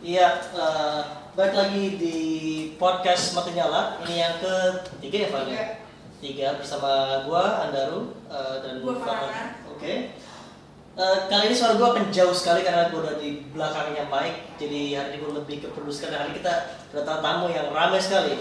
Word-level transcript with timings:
Iya, 0.00 0.40
eh, 0.56 1.00
balik 1.36 1.52
lagi 1.60 1.84
di 2.00 2.16
podcast 2.80 3.36
Mati 3.36 3.52
Nyala. 3.52 4.00
Ini 4.08 4.14
yang 4.16 4.34
ketiga 4.96 5.16
ya, 5.20 5.28
Pak? 5.28 5.42
Tiga. 5.44 5.64
Tiga 6.20 6.48
bersama 6.56 7.20
gua 7.28 7.68
Andaru 7.68 8.16
eh, 8.32 8.56
dan 8.64 8.80
Gua 8.80 8.96
Farhan. 8.96 9.28
Farhan. 9.28 9.48
Oke. 9.68 10.16
Eh, 10.96 11.18
kali 11.28 11.52
ini 11.52 11.56
suara 11.56 11.76
gua 11.76 11.92
akan 11.92 12.08
jauh 12.08 12.32
sekali 12.32 12.64
karena 12.64 12.88
gua 12.88 13.12
udah 13.12 13.20
di 13.20 13.44
belakangnya 13.52 14.08
mic. 14.08 14.56
Jadi 14.56 14.96
hari 14.96 15.08
ini 15.12 15.16
gua 15.20 15.44
lebih 15.44 15.56
ke 15.60 15.68
karena 15.68 16.16
hari 16.24 16.32
ini 16.32 16.36
kita 16.40 16.54
kedatangan 16.96 17.20
tamu 17.20 17.46
yang 17.52 17.68
ramai 17.68 18.00
sekali. 18.00 18.40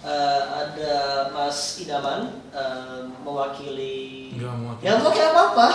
Eh, 0.00 0.40
ada 0.48 0.96
Mas 1.28 1.76
Idaman 1.76 2.40
eh, 2.56 3.04
mewakili. 3.20 4.32
Enggak 4.32 4.54
mewakili. 4.64 4.86
Ya 4.88 4.92
mewakili 4.96 5.28
apa 5.28 5.68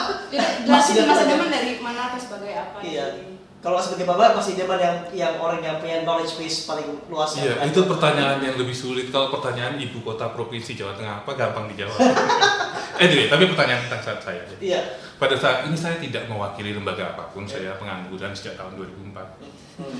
Mas 0.65 0.85
Idaman 0.89 1.13
Mas 1.13 1.19
aja. 1.21 1.29
Idaman 1.29 1.49
dari 1.53 1.71
mana 1.77 2.09
atau 2.09 2.17
sebagai 2.17 2.57
apa? 2.57 2.81
Iya. 2.81 3.05
Jadi, 3.21 3.37
Kalau 3.61 3.77
sebagai 3.77 4.09
bapak 4.09 4.33
Mas 4.33 4.49
Idaman 4.49 4.81
yang 4.81 4.97
yang 5.13 5.33
orang 5.37 5.61
yang 5.61 5.77
punya 5.77 6.01
knowledge 6.01 6.33
base 6.41 6.65
paling 6.65 6.97
luas 7.13 7.37
ya. 7.37 7.61
Iya, 7.61 7.69
itu 7.69 7.85
pertanyaan 7.85 8.41
yang 8.41 8.57
lebih 8.57 8.73
sulit. 8.73 9.13
Kalau 9.13 9.29
pertanyaan 9.29 9.77
ibu 9.77 10.01
kota 10.01 10.33
provinsi 10.33 10.73
Jawa 10.73 10.97
Tengah 10.97 11.21
apa 11.21 11.31
gampang 11.37 11.69
dijawab. 11.69 11.93
anyway, 13.05 13.29
tapi 13.29 13.45
pertanyaan 13.53 13.85
tentang 13.85 14.01
saat 14.01 14.19
saya. 14.25 14.41
Iya. 14.57 14.81
Pada 15.21 15.37
saat 15.37 15.69
ini 15.69 15.77
saya 15.77 16.01
tidak 16.01 16.25
mewakili 16.25 16.73
lembaga 16.73 17.13
apa 17.13 17.29
pun. 17.29 17.45
Saya 17.45 17.77
pengangguran 17.77 18.33
sejak 18.33 18.57
tahun 18.57 18.81
2004. 18.81 19.29
Hmm. 19.77 19.97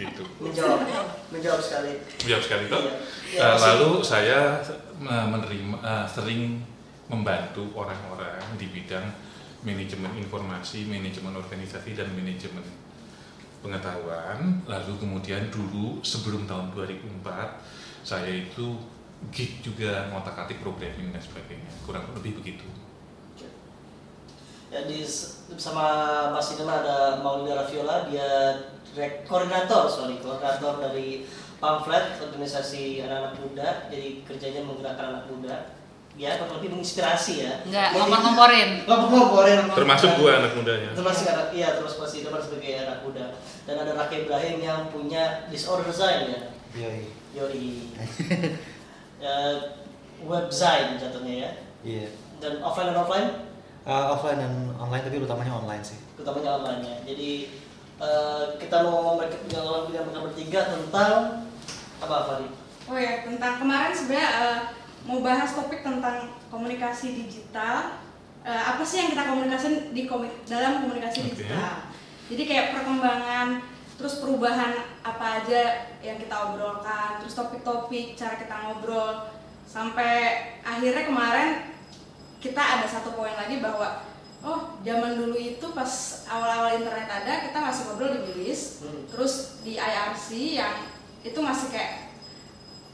Gitu. 0.00 0.24
menjawab 0.40 0.80
menjawab 1.28 1.60
sekali 1.60 1.92
Jawab 2.24 2.40
sekali 2.40 2.64
kok. 2.72 2.80
Iya. 3.28 3.40
Masih- 3.44 3.64
lalu 3.76 3.90
saya 4.00 4.38
menerima 5.04 5.76
eh, 5.84 6.06
sering 6.08 6.64
membantu 7.12 7.68
orang-orang 7.76 8.40
di 8.56 8.72
bidang 8.72 9.04
manajemen 9.60 10.12
informasi, 10.16 10.88
manajemen 10.88 11.36
organisasi 11.36 11.92
dan 11.92 12.08
manajemen 12.16 12.64
pengetahuan. 13.60 14.64
Lalu 14.64 14.92
kemudian 14.96 15.52
dulu 15.52 16.00
sebelum 16.00 16.48
tahun 16.48 16.72
2004 16.72 17.24
saya 18.00 18.32
itu 18.32 18.80
gig 19.28 19.60
juga 19.60 20.08
ngotak-atik 20.08 20.64
programming 20.64 21.12
dan 21.12 21.20
sebagainya. 21.20 21.68
Kurang 21.84 22.08
lebih 22.16 22.40
begitu. 22.40 22.64
ya 24.70 24.86
di 24.86 25.02
bersama 25.50 25.84
Mas 26.30 26.54
Idam 26.54 26.70
ada 26.70 27.18
Maulida 27.18 27.58
Raviola 27.58 28.06
dia 28.06 28.54
koordinator 29.26 29.90
sorry 29.90 30.22
koordinator 30.22 30.78
dari 30.78 31.26
pamflet 31.58 32.22
organisasi 32.22 33.02
anak-anak 33.02 33.34
muda 33.42 33.68
jadi 33.90 34.22
kerjanya 34.22 34.62
menggerakkan 34.62 35.10
anak 35.10 35.26
muda 35.26 35.56
ya 36.20 36.36
kurang 36.36 36.60
lebih 36.60 36.76
menginspirasi 36.76 37.32
ya 37.40 37.52
Enggak, 37.64 37.88
Jadi- 37.88 37.96
ngompor-ngomporin. 37.96 38.68
ngompor-ngomporin 38.84 39.58
Termasuk 39.72 40.10
gua 40.20 40.30
anak 40.36 40.52
mudanya. 40.52 40.92
termasuk 40.92 41.24
anak 41.26 41.48
iya 41.50 41.68
terus 41.72 41.96
Mas 41.96 42.12
Idam 42.12 42.36
sebagai 42.36 42.72
anak 42.78 42.98
muda 43.00 43.26
dan 43.64 43.76
ada 43.78 43.92
Raki 43.96 44.28
Ibrahim 44.28 44.56
yang 44.60 44.80
punya 44.88 45.48
disorder 45.48 45.88
design 45.88 46.28
ya 46.28 46.40
Yoi. 46.76 47.08
Yoi 47.32 47.68
ya, 49.18 49.34
web 50.22 50.44
design 50.46 50.96
jatuhnya 50.96 51.34
ya 51.38 51.50
Iya. 51.80 52.06
dan 52.38 52.60
offline 52.60 52.88
dan 52.88 53.00
offline 53.00 53.28
Uh, 53.80 54.12
offline 54.12 54.36
dan 54.36 54.52
online 54.76 55.00
tapi 55.00 55.16
utamanya 55.16 55.56
online 55.56 55.80
sih. 55.80 55.96
utamanya 56.14 56.60
online 56.60 56.84
ya. 56.84 56.96
Jadi 57.08 57.48
eh, 57.96 58.42
kita 58.60 58.84
mau 58.84 58.92
ngomong 58.92 59.16
mereka 59.16 59.40
bertiga 60.20 60.60
tentang 60.68 61.48
apa 61.96 62.14
apa 62.14 62.32
nih? 62.38 62.52
oh 62.84 62.96
ya 62.96 63.24
tentang 63.24 63.56
kemarin 63.56 63.88
sebenarnya 63.90 64.28
eh, 64.36 64.58
mau 65.10 65.18
bahas 65.26 65.50
topik 65.58 65.82
tentang 65.82 66.30
komunikasi 66.54 67.26
digital. 67.26 67.98
Eh, 68.46 68.62
apa 68.62 68.80
sih 68.86 69.02
yang 69.02 69.10
kita 69.10 69.26
komunikasikan 69.26 69.90
di 69.90 70.06
dalam 70.46 70.86
komunikasi 70.86 71.26
Oke. 71.26 71.28
digital? 71.34 71.90
Jadi 72.30 72.42
kayak 72.46 72.78
perkembangan, 72.78 73.58
terus 73.98 74.22
perubahan 74.22 74.70
apa 75.02 75.42
aja 75.42 75.90
yang 75.98 76.14
kita 76.14 76.32
obrolkan, 76.32 77.18
terus 77.18 77.34
topik-topik 77.34 78.14
cara 78.14 78.38
kita 78.38 78.54
ngobrol, 78.64 79.34
sampai 79.66 80.14
akhirnya 80.62 81.10
kemarin 81.10 81.50
kita 82.38 82.62
ada 82.62 82.86
satu 82.86 83.12
poin 83.18 83.34
lagi 83.34 83.60
bahwa 83.60 84.06
oh 84.40 84.80
zaman 84.80 85.20
dulu 85.20 85.36
itu 85.36 85.66
pas 85.76 86.24
awal-awal 86.24 86.80
internet 86.80 87.06
ada 87.06 87.44
kita 87.44 87.58
masih 87.60 87.82
ngobrol 87.92 88.16
di 88.16 88.20
bilis 88.32 88.80
Hmm. 88.80 89.04
terus 89.12 89.60
di 89.60 89.76
IRC 89.76 90.56
yang 90.56 90.88
itu 91.20 91.36
masih 91.36 91.68
kayak 91.68 92.09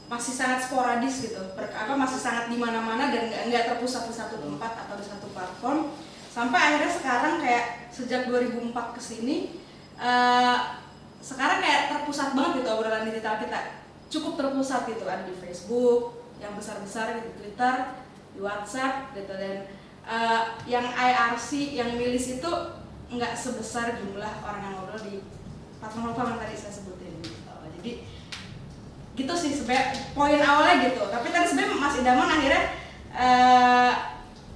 masih 0.07 0.33
sangat 0.33 0.63
sporadis 0.63 1.27
gitu. 1.27 1.39
Per- 1.53 1.75
apa 1.75 1.93
masih 1.93 2.19
sangat 2.19 2.47
di 2.47 2.55
mana-mana 2.55 3.11
dan 3.11 3.27
nggak 3.51 3.75
terpusat 3.75 4.07
di 4.07 4.15
satu 4.15 4.39
tempat 4.39 4.87
atau 4.87 4.95
di 4.95 5.05
satu 5.05 5.27
platform. 5.35 5.91
Sampai 6.31 6.59
akhirnya 6.59 6.91
sekarang 6.91 7.33
kayak 7.43 7.91
sejak 7.91 8.31
2004 8.31 8.95
ke 8.95 9.01
sini 9.03 9.35
eh, 9.99 10.57
sekarang 11.19 11.59
kayak 11.59 11.81
terpusat 11.91 12.37
banget 12.37 12.63
gitu 12.63 12.69
obrolan 12.71 13.03
digital 13.03 13.35
kita. 13.43 13.83
Cukup 14.07 14.39
terpusat 14.39 14.87
gitu 14.87 15.03
ada 15.03 15.27
di 15.27 15.35
Facebook 15.35 16.23
yang 16.39 16.55
besar-besar 16.55 17.19
di 17.19 17.31
Twitter 17.35 17.75
di 18.31 18.39
WhatsApp 18.39 19.11
gitu. 19.11 19.33
Dan 19.35 19.67
eh, 20.07 20.41
yang 20.71 20.87
IRC 20.87 21.75
yang 21.75 21.99
milis 21.99 22.39
itu 22.39 22.51
nggak 23.11 23.35
sebesar 23.35 23.99
jumlah 23.99 24.33
orang 24.43 24.71
yang 24.71 24.73
ngobrol 24.79 24.99
di 25.03 25.19
platform-platform 25.83 26.27
yang 26.31 26.41
tadi 26.47 26.55
saya 26.55 26.73
sebutin 26.79 27.11
gitu. 27.23 27.51
Jadi 27.79 27.91
gitu 29.17 29.33
sih 29.33 29.51
sebenarnya 29.51 29.85
poin 30.13 30.37
awalnya 30.37 30.85
gitu. 30.85 31.01
Tapi 31.03 31.27
tadi 31.27 31.45
sebenarnya 31.45 31.75
Mas 31.75 31.95
Idaman 31.97 32.29
akhirnya 32.29 32.63
eh, 33.11 33.91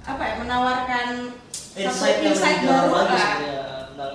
apa 0.02 0.22
ya 0.22 0.34
menawarkan 0.38 1.08
satu 1.50 1.78
Insight 1.80 2.16
yang 2.20 2.30
insight 2.30 2.58
lebih 2.58 2.68
dalam 2.68 2.84
baru 2.84 2.94
lagi 2.94 3.10
lah. 3.10 3.18
sebenarnya 3.18 3.62
tentang 3.88 4.14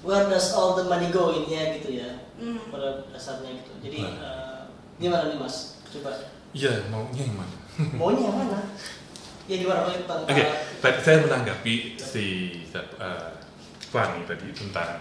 where 0.00 0.26
does 0.26 0.48
all 0.52 0.72
the 0.72 0.84
money 0.84 1.08
go 1.08 1.30
ini 1.30 1.50
ya 1.50 1.64
gitu 1.76 1.90
ya 1.94 2.10
Hmm. 2.38 2.54
pada 2.70 3.02
dasarnya 3.10 3.50
gitu. 3.52 3.72
Jadi 3.82 3.98
Nah. 3.98 4.14
eh, 4.14 4.60
gimana 4.96 5.28
nih 5.28 5.36
mas? 5.36 5.82
Coba 5.88 6.14
Iya, 6.50 6.86
maunya 6.88 7.22
yang 7.24 7.36
mana? 7.36 7.56
maunya 8.00 8.24
yang 8.24 8.38
mana? 8.38 8.58
Ya 9.48 9.56
gimana 9.58 9.80
Oke, 9.84 10.32
eh, 10.36 10.48
tadi 10.78 10.98
saya 11.00 11.24
menanggapi 11.24 11.74
si 11.96 12.24
uh, 12.76 13.32
Fanny 13.88 14.22
tadi 14.22 14.52
tentang 14.52 15.00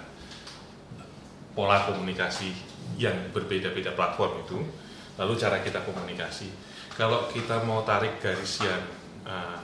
pola 1.52 1.84
komunikasi 1.84 2.54
yang 2.96 3.36
berbeda-beda 3.36 3.92
platform 3.92 4.48
itu, 4.48 4.58
lalu 5.20 5.34
cara 5.36 5.59
kita 5.59 5.84
komunikasi. 5.84 6.48
Kalau 6.96 7.28
kita 7.30 7.62
mau 7.68 7.84
tarik 7.84 8.24
garis 8.24 8.64
yang 8.64 8.81
uh, 9.28 9.59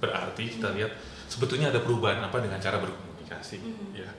berarti, 0.00 0.58
kita 0.58 0.72
lihat 0.72 0.90
sebetulnya 1.28 1.68
ada 1.68 1.84
perubahan 1.84 2.24
apa 2.24 2.40
dengan 2.40 2.58
cara 2.58 2.80
berkomunikasi. 2.80 3.56
Mhm. 3.60 3.86
Ya. 3.94 4.10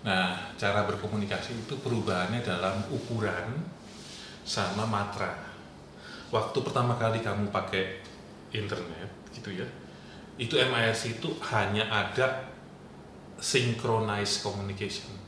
Nah, 0.00 0.32
cara 0.56 0.88
berkomunikasi 0.88 1.66
itu 1.66 1.74
perubahannya 1.80 2.40
dalam 2.40 2.80
ukuran 2.88 3.60
sama 4.44 4.88
matra. 4.88 5.36
Waktu 6.32 6.58
pertama 6.62 6.96
kali 6.96 7.20
kamu 7.20 7.52
pakai 7.52 8.00
internet, 8.54 9.10
gitu 9.34 9.50
ya, 9.52 9.66
itu 10.40 10.56
MIRC 10.56 11.20
itu 11.20 11.28
hanya 11.52 11.84
ada 11.90 12.48
synchronized 13.36 14.40
communication. 14.40 15.19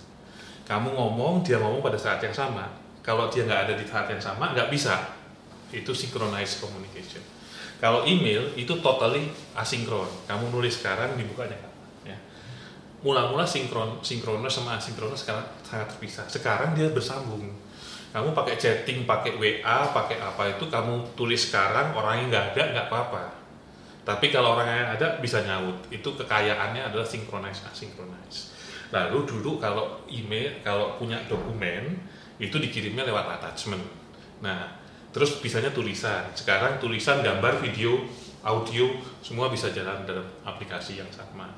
Kamu 0.73 0.97
ngomong, 0.97 1.45
dia 1.45 1.61
ngomong 1.61 1.85
pada 1.85 2.01
saat 2.01 2.17
yang 2.25 2.33
sama. 2.33 2.65
Kalau 3.05 3.29
dia 3.29 3.45
nggak 3.45 3.69
ada 3.69 3.75
di 3.77 3.85
saat 3.85 4.09
yang 4.09 4.25
sama, 4.25 4.57
nggak 4.57 4.73
bisa. 4.73 5.13
Itu 5.69 5.93
synchronized 5.93 6.65
communication. 6.65 7.21
Kalau 7.77 8.09
email 8.09 8.57
itu 8.57 8.81
totally 8.81 9.29
asinkron. 9.53 10.09
Kamu 10.25 10.49
nulis 10.49 10.81
sekarang, 10.81 11.13
dibukanya? 11.21 11.61
Ya. 12.09 12.17
Mula-mula 13.05 13.45
sinkron, 13.45 14.01
sinkronus 14.01 14.57
sama 14.57 14.81
asinkronus 14.81 15.29
sekarang 15.29 15.45
sangat 15.61 15.93
terpisah. 15.93 16.25
Sekarang 16.33 16.73
dia 16.73 16.89
bersambung. 16.89 17.53
Kamu 18.17 18.33
pakai 18.33 18.57
chatting, 18.57 19.05
pakai 19.05 19.37
WA, 19.37 19.93
pakai 19.93 20.25
apa 20.25 20.57
itu 20.57 20.73
kamu 20.73 21.13
tulis 21.13 21.53
sekarang, 21.53 21.93
orangnya 21.93 22.25
nggak 22.33 22.45
ada, 22.57 22.63
nggak 22.73 22.87
apa-apa. 22.89 23.25
Tapi 24.09 24.33
kalau 24.33 24.57
orang 24.57 24.73
yang 24.73 24.89
ada 24.97 25.21
bisa 25.21 25.45
nyaut. 25.45 25.85
Itu 25.93 26.17
kekayaannya 26.17 26.89
adalah 26.89 27.05
synchronize 27.05 27.61
asynchronize. 27.69 28.52
Lalu 28.93 29.19
dulu 29.25 29.57
kalau 29.57 30.05
email, 30.13 30.61
kalau 30.61 31.01
punya 31.01 31.17
dokumen 31.25 31.97
itu 32.37 32.61
dikirimnya 32.61 33.09
lewat 33.09 33.41
attachment. 33.41 33.81
Nah, 34.45 34.69
terus 35.11 35.41
bisanya 35.41 35.73
tulisan. 35.73 36.29
Sekarang 36.37 36.77
tulisan, 36.77 37.25
gambar, 37.25 37.57
video, 37.65 38.05
audio 38.45 38.93
semua 39.25 39.49
bisa 39.49 39.73
jalan 39.73 40.05
dalam 40.05 40.29
aplikasi 40.45 41.01
yang 41.01 41.09
sama. 41.09 41.49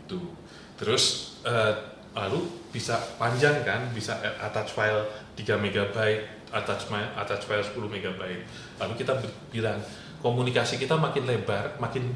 Itu. 0.00 0.32
Terus 0.80 1.36
eh, 1.44 1.74
lalu 2.16 2.46
bisa 2.72 2.96
panjang 3.20 3.60
kan, 3.66 3.92
bisa 3.92 4.16
attach 4.40 4.72
file 4.72 5.04
3 5.36 5.58
MB, 5.58 5.96
attach 6.54 6.88
file, 6.88 7.10
attach 7.18 7.44
file 7.44 7.66
10 7.66 7.76
MB. 7.76 8.22
Lalu 8.80 8.92
kita 8.96 9.12
bilang 9.52 9.82
komunikasi 10.24 10.80
kita 10.80 10.96
makin 10.96 11.28
lebar, 11.28 11.76
makin 11.76 12.14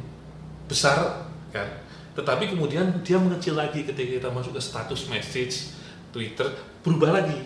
besar 0.70 1.28
kan. 1.52 1.68
Tetapi 2.12 2.52
kemudian 2.52 3.00
dia 3.00 3.16
mengecil 3.16 3.56
lagi 3.56 3.88
ketika 3.88 4.20
kita 4.20 4.28
masuk 4.28 4.56
ke 4.56 4.62
status 4.62 5.08
message 5.08 5.72
Twitter 6.12 6.44
berubah 6.84 7.22
lagi. 7.22 7.40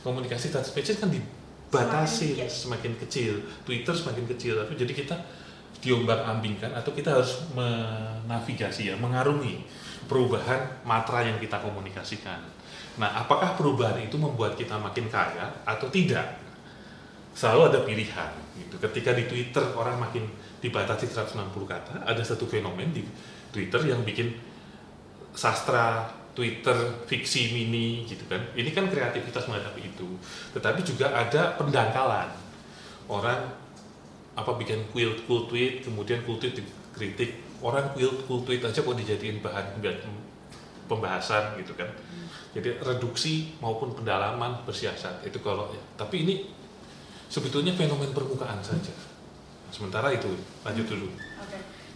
Komunikasi 0.00 0.48
status 0.48 0.72
message 0.72 0.96
kan 0.96 1.12
dibatasi 1.12 2.40
Semakin 2.40 2.48
semakin, 2.48 2.92
kecil, 3.04 3.32
Twitter 3.68 3.92
semakin 3.92 4.24
kecil. 4.24 4.56
Tapi 4.64 4.72
jadi 4.74 4.92
kita 4.96 5.16
diombang-ambingkan 5.80 6.76
atau 6.76 6.92
kita 6.92 7.16
harus 7.16 7.44
menavigasi 7.56 8.92
ya, 8.92 8.94
mengarungi 9.00 9.64
perubahan 10.04 10.84
matra 10.84 11.24
yang 11.24 11.40
kita 11.40 11.56
komunikasikan. 11.60 12.40
Nah, 13.00 13.16
apakah 13.16 13.56
perubahan 13.56 13.96
itu 14.00 14.20
membuat 14.20 14.56
kita 14.56 14.76
makin 14.76 15.08
kaya 15.08 15.48
atau 15.64 15.88
tidak? 15.88 16.36
Selalu 17.32 17.60
ada 17.72 17.80
pilihan. 17.86 18.32
Gitu. 18.58 18.76
Ketika 18.76 19.16
di 19.16 19.24
Twitter 19.24 19.62
orang 19.72 19.96
makin 19.96 20.28
dibatasi 20.60 21.08
160 21.08 21.54
kata, 21.64 22.04
ada 22.04 22.20
satu 22.20 22.44
fenomen 22.44 22.92
di 22.92 23.00
Twitter 23.50 23.82
yang 23.86 24.02
bikin 24.06 24.34
sastra 25.34 26.10
Twitter 26.34 27.04
fiksi 27.10 27.50
mini 27.52 28.06
gitu 28.06 28.24
kan. 28.30 28.40
Ini 28.54 28.70
kan 28.70 28.86
kreativitas 28.86 29.50
menghadapi 29.50 29.90
itu. 29.90 30.08
Tetapi 30.54 30.80
juga 30.86 31.10
ada 31.10 31.58
pendangkalan. 31.58 32.30
Orang 33.10 33.50
apa 34.38 34.52
bikin 34.54 34.86
quilt 34.94 35.26
cool 35.26 35.50
tweet, 35.50 35.82
kemudian 35.82 36.22
cool 36.22 36.38
tweet 36.38 36.54
dikritik. 36.54 37.42
Orang 37.60 37.92
quilt 37.92 38.24
cool 38.24 38.46
tweet 38.46 38.62
aja 38.62 38.80
kok 38.80 38.96
dijadiin 38.96 39.42
bahan 39.42 39.82
pembahasan 40.86 41.58
gitu 41.58 41.74
kan. 41.78 41.90
Jadi 42.50 42.82
reduksi 42.82 43.54
maupun 43.62 43.94
pendalaman 43.94 44.66
bersiasat 44.66 45.22
itu 45.22 45.38
kalau 45.38 45.70
ya. 45.70 45.82
Tapi 45.94 46.26
ini 46.26 46.34
sebetulnya 47.30 47.70
fenomen 47.78 48.10
permukaan 48.10 48.58
saja. 48.58 48.90
Sementara 49.70 50.10
itu 50.10 50.34
lanjut 50.66 50.86
dulu. 50.90 51.08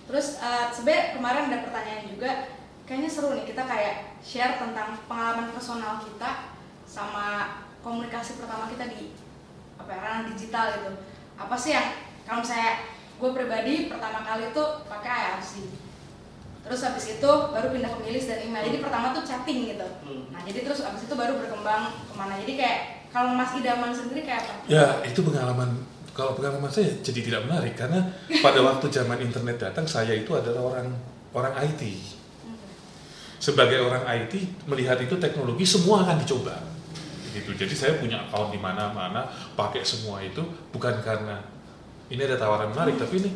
Terus 0.04 0.26
eh, 0.40 0.66
sebenarnya 0.72 1.04
kemarin 1.16 1.42
ada 1.48 1.58
pertanyaan 1.64 2.04
juga, 2.08 2.30
kayaknya 2.84 3.10
seru 3.10 3.32
nih 3.32 3.46
kita 3.48 3.62
kayak 3.64 4.20
share 4.20 4.60
tentang 4.60 4.96
pengalaman 5.08 5.52
personal 5.52 6.00
kita 6.00 6.52
sama 6.84 7.60
komunikasi 7.80 8.40
pertama 8.40 8.68
kita 8.68 8.88
di 8.92 9.16
apa 9.80 9.90
ya, 9.90 10.00
ranah 10.00 10.24
digital 10.32 10.66
gitu. 10.80 10.92
Apa 11.36 11.56
sih 11.56 11.72
yang 11.72 11.96
kalau 12.24 12.44
saya 12.44 12.84
gue 13.14 13.30
pribadi 13.32 13.88
pertama 13.88 14.24
kali 14.24 14.52
itu 14.52 14.64
pakai 14.88 15.10
IRC. 15.12 15.52
Terus 16.64 16.80
habis 16.80 17.20
itu 17.20 17.30
baru 17.52 17.68
pindah 17.68 17.92
ke 17.92 17.98
milis 18.00 18.24
dan 18.24 18.40
email. 18.40 18.64
Jadi 18.64 18.80
pertama 18.80 19.12
tuh 19.12 19.20
chatting 19.20 19.76
gitu. 19.76 19.84
Hmm. 19.84 20.32
Nah 20.32 20.40
jadi 20.48 20.64
terus 20.64 20.80
habis 20.80 21.04
itu 21.04 21.12
baru 21.12 21.36
berkembang 21.36 21.92
ke 22.08 22.12
mana. 22.16 22.40
Jadi 22.40 22.56
kayak 22.56 22.78
kalau 23.12 23.36
Mas 23.36 23.52
Idaman 23.52 23.92
sendiri 23.92 24.24
kayak 24.24 24.48
apa? 24.48 24.52
Ya, 24.66 24.86
itu 25.04 25.20
pengalaman 25.22 25.84
kalau 26.14 26.38
pengalaman 26.38 26.70
saya 26.70 26.94
jadi 27.02 27.20
tidak 27.26 27.50
menarik 27.50 27.75
karena 27.75 28.06
pada 28.38 28.62
waktu 28.62 28.87
zaman 28.87 29.19
internet 29.19 29.58
datang 29.58 29.82
saya 29.82 30.14
itu 30.14 30.31
adalah 30.31 30.78
orang 30.78 30.88
orang 31.34 31.55
IT. 31.66 31.82
Sebagai 33.43 33.82
orang 33.82 34.06
IT 34.06 34.64
melihat 34.70 34.96
itu 35.02 35.19
teknologi 35.19 35.66
semua 35.66 36.06
akan 36.06 36.16
dicoba. 36.22 36.55
Gitu. 37.34 37.50
Jadi 37.58 37.75
saya 37.75 37.99
punya 37.99 38.22
account 38.25 38.55
di 38.55 38.62
mana-mana, 38.62 39.26
pakai 39.58 39.82
semua 39.82 40.22
itu 40.22 40.40
bukan 40.70 41.02
karena 41.02 41.43
ini 42.06 42.22
ada 42.22 42.38
tawaran 42.38 42.70
menarik, 42.70 42.94
tapi 42.94 43.19
ini 43.19 43.31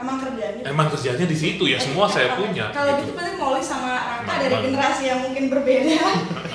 Emang 0.00 0.16
kerjanya 0.16 0.64
emang 0.64 0.88
kerjanya 0.88 1.28
di 1.28 1.36
situ 1.36 1.68
ya 1.68 1.76
semua 1.76 2.08
saya 2.08 2.32
punya. 2.32 2.72
Kalau 2.72 2.96
gitu. 2.96 3.12
gitu 3.12 3.12
berarti 3.20 3.36
Molly 3.36 3.60
sama 3.60 3.92
Raka 4.00 4.24
Nah, 4.24 4.36
dari 4.40 4.56
generasi 4.64 5.02
yang 5.04 5.20
mungkin 5.20 5.52
berbeda. 5.52 6.00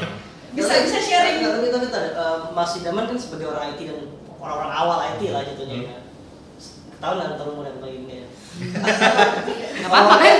bisa 0.57 0.73
bisa 0.81 0.97
sharing. 0.97 1.45
Tapi 1.45 1.69
tapi 1.69 1.87
eh, 1.93 2.37
Mas 2.57 2.73
Idaman 2.81 3.05
kan 3.05 3.17
sebagai 3.21 3.53
orang 3.53 3.77
IT 3.77 3.85
dan 3.85 4.01
orang-orang 4.45 4.71
awal 4.71 4.97
IT 5.09 5.21
lah 5.27 5.41
jatuhnya 5.41 5.75
Hmm. 5.75 5.89
ya. 5.89 5.97
Tahu 6.95 7.11
nggak 7.11 7.29
terlalu 7.35 7.53
muda 7.59 7.71
begini 7.75 8.15
ya. 8.15 8.27
Nggak 9.75 9.89
apa-apa 9.89 10.15
kan? 10.15 10.37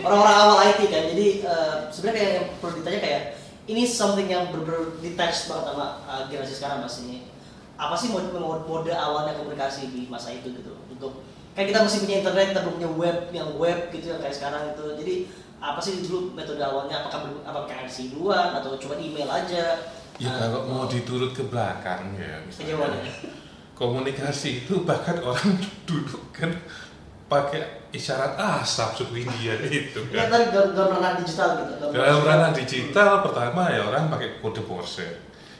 Orang-orang 0.00 0.36
awal 0.38 0.56
IT 0.64 0.80
kan. 0.86 1.02
Jadi 1.10 1.26
eh, 1.42 1.74
sebenarnya 1.90 2.16
kayak 2.16 2.32
yang 2.32 2.46
perlu 2.56 2.72
ditanya 2.78 3.00
kayak 3.00 3.22
ini 3.66 3.82
something 3.84 4.26
yang 4.26 4.48
benar-benar 4.48 4.98
detached 4.98 5.46
banget 5.46 5.64
sama 5.68 5.86
eh, 6.06 6.22
generasi 6.28 6.54
sekarang 6.54 6.78
Mas 6.80 6.96
ini. 7.02 7.26
Apa 7.74 7.96
sih 7.96 8.08
mode, 8.08 8.30
mode, 8.30 8.64
mode 8.64 8.92
awalnya 8.92 9.34
komunikasi 9.34 9.88
di 9.88 10.04
masa 10.06 10.30
itu 10.30 10.52
gitu 10.52 10.76
untuk 10.86 11.24
kan 11.50 11.64
kita 11.64 11.80
masih 11.80 12.04
punya 12.04 12.22
internet, 12.22 12.54
kita 12.54 12.62
punya 12.62 12.88
web 12.88 13.18
yang 13.30 13.50
web 13.56 13.90
gitu 13.90 14.06
yang 14.08 14.20
kayak 14.20 14.32
sekarang 14.32 14.70
itu. 14.70 14.84
Jadi 14.96 15.14
apa 15.58 15.76
sih 15.76 16.00
dulu 16.00 16.32
metode 16.32 16.60
awalnya? 16.60 17.02
Apakah 17.02 17.26
ber- 17.26 17.42
apa 17.42 17.58
pakai 17.64 17.84
IRC 17.84 18.14
duluan 18.14 18.54
atau 18.54 18.76
cuma 18.76 18.96
email 18.96 19.28
aja? 19.28 19.92
Ya 20.20 20.28
Eh, 20.28 20.36
kalau 20.36 20.60
mau 20.64 20.84
diturut 20.84 21.32
ke 21.32 21.40
belakang 21.42 22.12
ya 22.14 22.36
misalnya 22.44 22.76
komunikasi 23.72 24.62
itu 24.62 24.84
bahkan 24.84 25.16
orang 25.18 25.56
dulu 25.88 26.20
kan 26.28 26.52
pakai 27.24 27.88
isyarat 27.88 28.36
asap 28.36 28.90
suku 28.96 29.24
India 29.24 29.56
itu 29.70 30.00
Ya 30.12 30.28
kan. 30.28 30.36
tadi 30.36 30.44
gak, 30.52 30.64
gak 30.76 30.86
pernah 30.92 31.10
digital 31.16 31.48
gitu. 31.56 31.72
Dalam 31.88 32.20
ranah 32.20 32.50
digital 32.52 33.10
pertama 33.24 33.62
ya 33.70 33.80
orang 33.82 34.12
pakai 34.12 34.38
kode 34.38 34.60
Morse. 34.60 35.08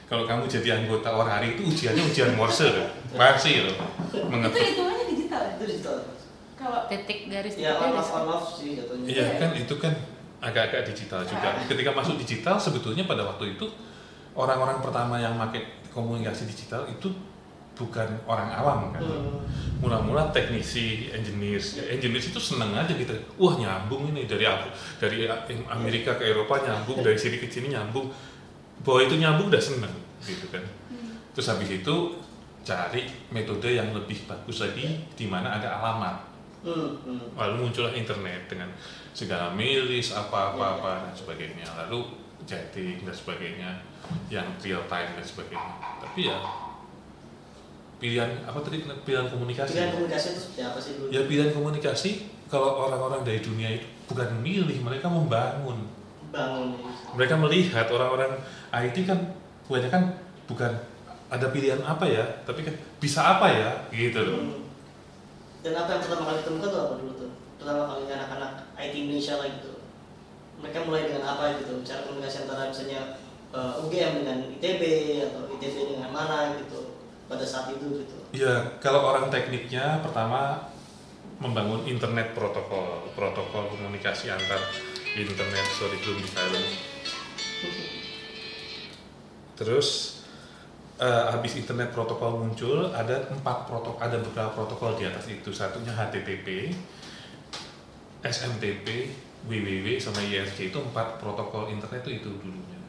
Kalau 0.05 0.27
kamu 0.27 0.43
jadi 0.45 0.77
anggota 0.77 1.07
Orari 1.09 1.55
itu 1.55 1.63
ujiannya 1.65 2.03
ujian 2.03 2.31
Morse 2.35 2.67
loh. 2.67 2.87
Masih 3.15 3.65
loh. 3.65 3.75
Itu 4.05 4.19
Mengetuk. 4.27 4.59
hitungannya 4.59 5.05
digital 5.07 5.41
ya? 5.41 5.51
Itu 5.55 5.65
digital. 5.65 5.95
Kalau 6.53 6.79
titik 6.85 7.19
garis 7.25 7.55
Ya 7.57 7.73
titik 7.73 7.81
on 7.81 7.97
off 7.97 8.09
on 8.13 8.25
off 8.29 8.45
sih 8.53 8.77
jatuhnya. 8.77 9.07
Iya 9.07 9.25
kan 9.39 9.49
itu 9.55 9.73
kan 9.79 9.93
agak-agak 10.37 10.85
digital 10.85 11.23
juga. 11.23 11.47
Ah. 11.49 11.63
Ketika 11.65 11.89
masuk 11.89 12.19
digital 12.19 12.59
sebetulnya 12.59 13.07
pada 13.07 13.23
waktu 13.23 13.55
itu 13.55 13.65
orang-orang 14.33 14.79
pertama 14.79 15.15
yang 15.17 15.35
pakai 15.35 15.83
komunikasi 15.91 16.47
digital 16.47 16.87
itu 16.87 17.11
bukan 17.75 18.07
orang 18.29 18.49
awam 18.51 18.79
kan. 18.93 19.01
Hmm. 19.01 19.41
Mula-mula 19.81 20.29
teknisi, 20.29 21.09
engineers, 21.09 21.81
ya, 21.81 21.83
engineers 21.89 22.29
itu 22.29 22.37
seneng 22.37 22.71
aja 22.77 22.93
gitu. 22.93 23.11
Wah 23.41 23.57
nyambung 23.57 24.13
ini 24.13 24.29
dari 24.29 24.45
Af- 24.45 24.69
dari 25.01 25.25
Amerika 25.65 26.13
ke 26.15 26.29
Eropa 26.29 26.61
nyambung, 26.61 27.01
dari 27.01 27.17
sini 27.17 27.41
ke 27.41 27.49
sini 27.49 27.73
nyambung. 27.73 28.11
Bahwa 28.85 28.99
itu 29.01 29.17
nyambung 29.17 29.49
udah 29.49 29.61
seneng 29.61 29.93
gitu 30.21 30.45
kan. 30.53 30.61
Terus 31.33 31.47
habis 31.49 31.69
itu 31.71 31.95
cari 32.61 33.09
metode 33.33 33.73
yang 33.73 33.89
lebih 33.89 34.29
bagus 34.29 34.61
lagi 34.61 35.01
di 35.17 35.25
mana 35.25 35.57
ada 35.57 35.81
alamat 35.81 36.29
Hmm. 36.61 36.93
Hmm. 37.01 37.17
lalu 37.33 37.65
muncullah 37.65 37.89
internet 37.89 38.45
dengan 38.45 38.69
segala 39.17 39.49
milis 39.49 40.13
apa-apa-apa 40.13 41.09
dan 41.09 41.13
sebagainya 41.17 41.65
lalu 41.65 42.05
chatting 42.45 43.01
dan 43.01 43.15
sebagainya 43.15 43.69
yang 44.27 44.47
real 44.59 44.83
time 44.85 45.09
dan 45.15 45.25
sebagainya 45.25 45.73
tapi 46.01 46.27
ya 46.27 46.37
pilihan 48.01 48.31
apa 48.49 48.57
tadi 48.65 48.81
pilihan 49.05 49.29
komunikasi 49.29 49.77
Pilihan 49.77 49.93
komunikasi 49.93 50.25
itu 50.33 50.39
seperti 50.41 50.61
apa 50.65 50.79
sih 50.81 50.91
dulu? 50.97 51.07
ya 51.13 51.21
pilihan 51.29 51.51
komunikasi 51.53 52.09
kalau 52.49 52.89
orang-orang 52.89 53.21
dari 53.21 53.39
dunia 53.39 53.69
itu 53.77 53.87
bukan 54.09 54.27
memilih 54.41 54.77
mereka 54.81 55.07
membangun 55.07 55.85
Bangun. 56.31 56.79
mereka 57.13 57.35
melihat 57.37 57.85
orang-orang 57.91 58.41
IT 58.73 58.97
kan 59.05 59.19
kebanyakan 59.69 60.17
bukan 60.49 60.71
ada 61.31 61.47
pilihan 61.53 61.79
apa 61.85 62.03
ya 62.09 62.25
tapi 62.43 62.65
kan 62.65 62.75
bisa 62.99 63.37
apa 63.37 63.47
ya 63.47 63.69
gitu 63.93 64.19
loh 64.25 64.39
Hmm. 64.41 64.59
Dan 65.61 65.77
apa 65.77 65.93
yang 65.93 66.01
pertama 66.01 66.25
kali 66.25 66.37
ditemukan 66.41 66.69
tuh 66.73 66.81
apa 66.81 66.93
dulu 66.97 67.11
tuh? 67.13 67.31
Pertama 67.61 67.81
kali 67.85 68.09
anak-anak 68.09 68.51
IT 68.81 68.93
Indonesia 68.97 69.37
lah 69.37 69.45
gitu. 69.45 69.70
Mereka 70.61 70.85
mulai 70.85 71.09
dengan 71.09 71.25
apa 71.25 71.57
gitu? 71.57 71.81
Cara 71.81 72.05
komunikasi 72.05 72.45
antara 72.45 72.69
misalnya 72.69 73.01
eh, 73.51 73.81
UGM 73.81 74.13
dengan 74.23 74.37
ITB 74.57 74.83
atau 75.27 75.41
ITB 75.57 75.75
dengan 75.97 76.09
mana 76.13 76.55
gitu 76.61 77.01
pada 77.25 77.45
saat 77.47 77.73
itu 77.73 78.03
gitu. 78.03 78.17
Ya, 78.35 78.79
kalau 78.83 79.07
orang 79.07 79.31
tekniknya 79.31 79.99
pertama 80.03 80.71
membangun 81.41 81.87
internet 81.89 82.37
protokol, 82.37 83.09
protokol 83.17 83.73
komunikasi 83.73 84.29
antar 84.29 84.61
internet, 85.17 85.65
sorry 85.73 85.97
belum 86.05 86.21
di. 86.21 86.63
Terus 89.57 90.21
eh, 91.01 91.25
habis 91.33 91.57
internet 91.57 91.89
protokol 91.95 92.45
muncul, 92.45 92.93
ada 92.93 93.31
empat 93.33 93.65
protokol, 93.65 93.99
ada 94.03 94.17
beberapa 94.21 94.51
protokol 94.53 94.99
di 95.01 95.09
atas 95.09 95.25
itu. 95.31 95.49
Satunya 95.49 95.95
HTTP, 95.95 96.77
SMTP, 98.21 98.87
WWW 99.49 99.97
sama 99.97 100.21
IRC 100.21 100.69
itu 100.69 100.77
empat 100.77 101.17
protokol 101.17 101.71
internet 101.73 102.05
itu 102.05 102.21
itu 102.21 102.29
dulunya. 102.41 102.79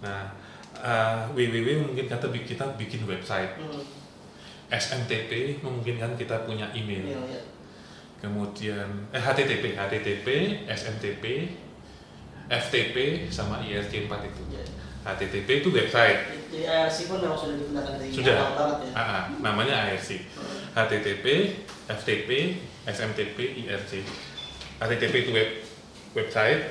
Nah, 0.00 0.32
eh, 0.80 1.16
WWW 1.32 1.88
mungkin 1.88 2.06
kata 2.08 2.32
kita 2.32 2.64
bikin 2.80 3.04
website. 3.04 3.60
Hmm. 3.60 3.84
SMTP 4.72 5.60
memungkinkan 5.60 6.16
kita 6.16 6.48
punya 6.48 6.72
email. 6.72 7.04
Iya, 7.04 7.20
iya. 7.30 7.42
Kemudian 8.18 8.88
eh 9.12 9.20
HTTP, 9.20 9.76
HTTP, 9.76 10.26
SMTP, 10.64 11.24
FTP 12.48 12.96
sama 13.28 13.60
IRC 13.60 14.08
4 14.08 14.24
itu. 14.24 14.42
Iya. 14.48 14.64
HTTP 15.04 15.48
itu 15.60 15.68
website. 15.68 16.32
Jadi 16.48 16.64
IRC 16.64 17.12
pun 17.12 17.20
memang 17.20 17.36
sudah 17.36 17.60
digunakan 17.60 17.92
dari 18.00 18.08
Sudah. 18.08 18.34
awal 18.40 18.52
banget 18.56 18.78
ya. 18.88 18.92
Ah, 18.96 19.04
ah, 19.04 19.22
namanya 19.44 19.74
IRC. 19.92 20.24
HTTP, 20.72 21.24
FTP, 21.92 22.30
SMTP, 22.88 23.38
IRC. 23.68 23.92
HTTP 24.80 25.14
itu 25.28 25.30
web 25.36 25.48
website, 26.14 26.70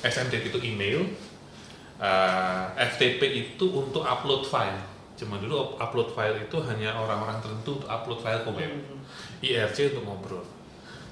SMTP 0.00 0.50
itu 0.50 0.60
email, 0.64 1.04
ah, 2.00 2.72
FTP 2.74 3.20
itu 3.28 3.66
untuk 3.68 4.02
upload 4.02 4.48
file. 4.48 4.80
Cuma 5.20 5.36
dulu 5.36 5.52
up- 5.52 5.76
upload 5.76 6.16
file 6.16 6.40
itu 6.40 6.56
hanya 6.64 6.96
orang-orang 6.96 7.44
tertentu 7.44 7.76
untuk 7.76 7.90
upload 7.92 8.24
file 8.24 8.40
ke 8.40 8.50
web. 8.56 8.72
Hmm. 8.72 8.98
IRC 9.44 9.92
untuk 9.92 10.04
ngobrol. 10.08 10.44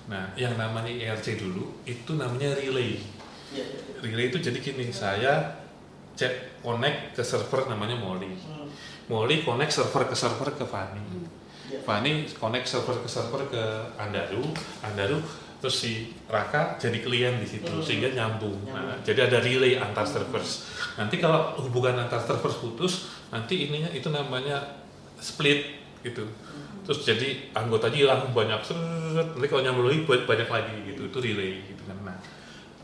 Nah, 0.09 0.33
yang 0.33 0.57
namanya 0.57 0.89
IRC 0.89 1.37
dulu 1.37 1.85
itu 1.85 2.17
namanya 2.17 2.57
relay. 2.57 2.97
Iya, 3.53 3.65
iya. 3.65 4.01
Relay 4.01 4.33
itu 4.33 4.41
jadi 4.41 4.57
gini, 4.57 4.89
saya 4.89 5.61
chat 6.17 6.57
connect 6.65 7.21
ke 7.21 7.23
server 7.23 7.69
namanya 7.69 8.01
Molly. 8.01 8.33
Hmm. 8.33 8.73
Molly 9.13 9.45
connect 9.45 9.77
server 9.77 10.09
ke 10.09 10.17
server 10.17 10.57
ke 10.57 10.65
Fanny. 10.65 11.05
Iya. 11.69 11.85
Fanny 11.85 12.25
connect 12.33 12.65
server 12.65 12.97
ke 13.05 13.09
server 13.09 13.45
ke 13.53 13.63
Andaru. 14.01 14.41
Andaru 14.81 15.21
terus 15.59 15.77
si 15.77 15.93
Raka 16.27 16.79
jadi 16.79 16.99
klien 16.99 17.35
di 17.37 17.47
situ 17.47 17.67
Hmm. 17.67 17.83
sehingga 17.83 18.09
nyambung. 18.11 18.55
Nah, 18.65 18.79
Nyambung. 18.95 19.03
jadi 19.03 19.21
ada 19.27 19.39
relay 19.39 19.75
antar 19.75 20.07
servers. 20.07 20.71
Nanti 20.95 21.19
kalau 21.19 21.59
hubungan 21.59 21.99
antar 21.99 22.23
servers 22.23 22.59
putus, 22.59 22.95
nanti 23.29 23.67
ininya 23.67 23.91
itu 23.91 24.07
namanya 24.09 24.63
split 25.17 25.67
gitu. 26.01 26.23
Terus 26.87 27.05
jadi 27.05 27.53
anggotanya 27.53 27.99
hilang 27.99 28.23
banyak, 28.31 28.61
seret. 28.63 29.29
nanti 29.35 29.47
kalau 29.47 29.61
nyambung 29.61 29.91
lagi 29.91 30.01
banyak 30.07 30.49
lagi 30.49 30.77
gitu. 30.89 31.11
Itu 31.11 31.19
relay 31.19 31.61
gitu 31.67 31.83
kan. 31.85 31.99
Nah, 32.07 32.17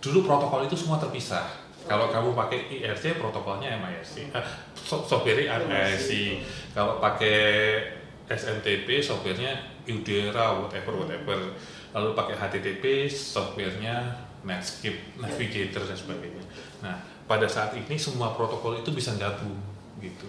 dulu 0.02 0.26
protokol 0.26 0.66
itu 0.66 0.74
semua 0.74 0.98
terpisah. 0.98 1.46
Kalau 1.84 2.08
kamu 2.08 2.32
pakai 2.32 2.80
IRC 2.80 3.16
protokolnya 3.16 3.76
MIRC, 3.76 4.32
eh, 4.32 4.46
so- 4.74 5.04
software 5.04 5.46
MIRC. 5.62 6.10
Kalau 6.72 6.96
pakai 6.98 7.36
SMTP 8.24 8.98
softwarenya 8.98 9.52
Udera 9.84 10.56
whatever 10.56 10.96
whatever. 10.96 11.36
Lalu 11.94 12.10
pakai 12.12 12.34
HTTP 12.34 13.06
softwarenya 13.06 14.02
Netscape, 14.42 15.14
Navigator 15.16 15.80
dan 15.80 15.94
sebagainya. 15.94 16.42
Nah, 16.82 16.98
pada 17.24 17.46
saat 17.46 17.72
ini 17.72 17.94
semua 17.94 18.34
protokol 18.34 18.76
itu 18.76 18.90
bisa 18.90 19.14
gabung 19.14 19.56
gitu. 19.96 20.26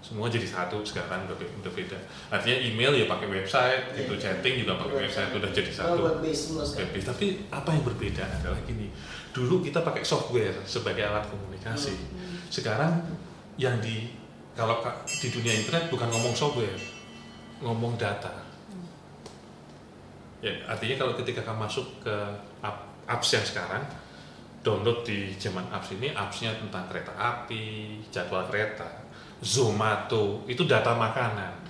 Semua 0.00 0.26
jadi 0.26 0.42
satu 0.42 0.80
sekarang 0.80 1.28
udah, 1.28 1.36
udah 1.36 1.72
beda. 1.72 1.98
Artinya 2.30 2.56
email 2.56 2.96
ya 2.96 3.04
pakai 3.04 3.28
website, 3.28 3.92
gitu 3.92 4.16
Iya. 4.16 4.22
chatting 4.32 4.64
juga 4.64 4.80
pakai 4.80 4.96
website 5.04 5.30
udah 5.30 5.50
jadi 5.52 5.70
Oh, 5.70 5.76
satu 5.76 6.00
web 6.00 6.16
sekarang. 6.24 6.88
web-based. 6.88 7.06
Tapi 7.06 7.26
apa 7.50 7.68
yang 7.70 7.84
berbeda 7.84 8.24
adalah 8.24 8.58
gini, 8.64 8.88
dulu 9.30 9.60
kita 9.60 9.84
pakai 9.84 10.00
software 10.00 10.56
sebagai 10.64 11.04
alat 11.04 11.28
komunikasi. 11.28 11.94
Sekarang 12.48 13.02
yang 13.54 13.76
di 13.78 14.16
kalau 14.56 14.80
ka- 14.80 15.04
di 15.04 15.28
dunia 15.28 15.52
internet 15.52 15.92
bukan 15.92 16.08
ngomong 16.08 16.32
software, 16.32 16.80
ngomong 17.60 17.94
data. 17.94 18.49
Ya, 20.40 20.56
artinya 20.64 20.96
kalau 20.96 21.12
ketika 21.20 21.44
kamu 21.44 21.68
masuk 21.68 22.00
ke 22.00 22.14
app- 22.64 22.88
apps 23.04 23.28
yang 23.36 23.44
sekarang, 23.44 23.84
download 24.64 25.04
di 25.04 25.36
zaman 25.36 25.68
apps 25.68 25.92
ini, 25.92 26.16
appsnya 26.16 26.56
tentang 26.56 26.88
kereta 26.88 27.12
api, 27.12 28.00
jadwal 28.08 28.48
kereta, 28.48 29.04
Zomato, 29.44 30.44
itu 30.48 30.64
data 30.64 30.96
makanan, 30.96 31.60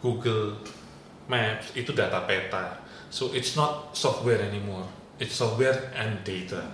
Google 0.00 0.56
Maps, 1.28 1.72
itu 1.76 1.92
data 1.92 2.24
peta. 2.28 2.84
So 3.08 3.32
it's 3.32 3.56
not 3.56 3.96
software 3.96 4.40
anymore, 4.40 4.88
it's 5.16 5.36
software 5.36 5.92
and 5.96 6.20
data, 6.24 6.64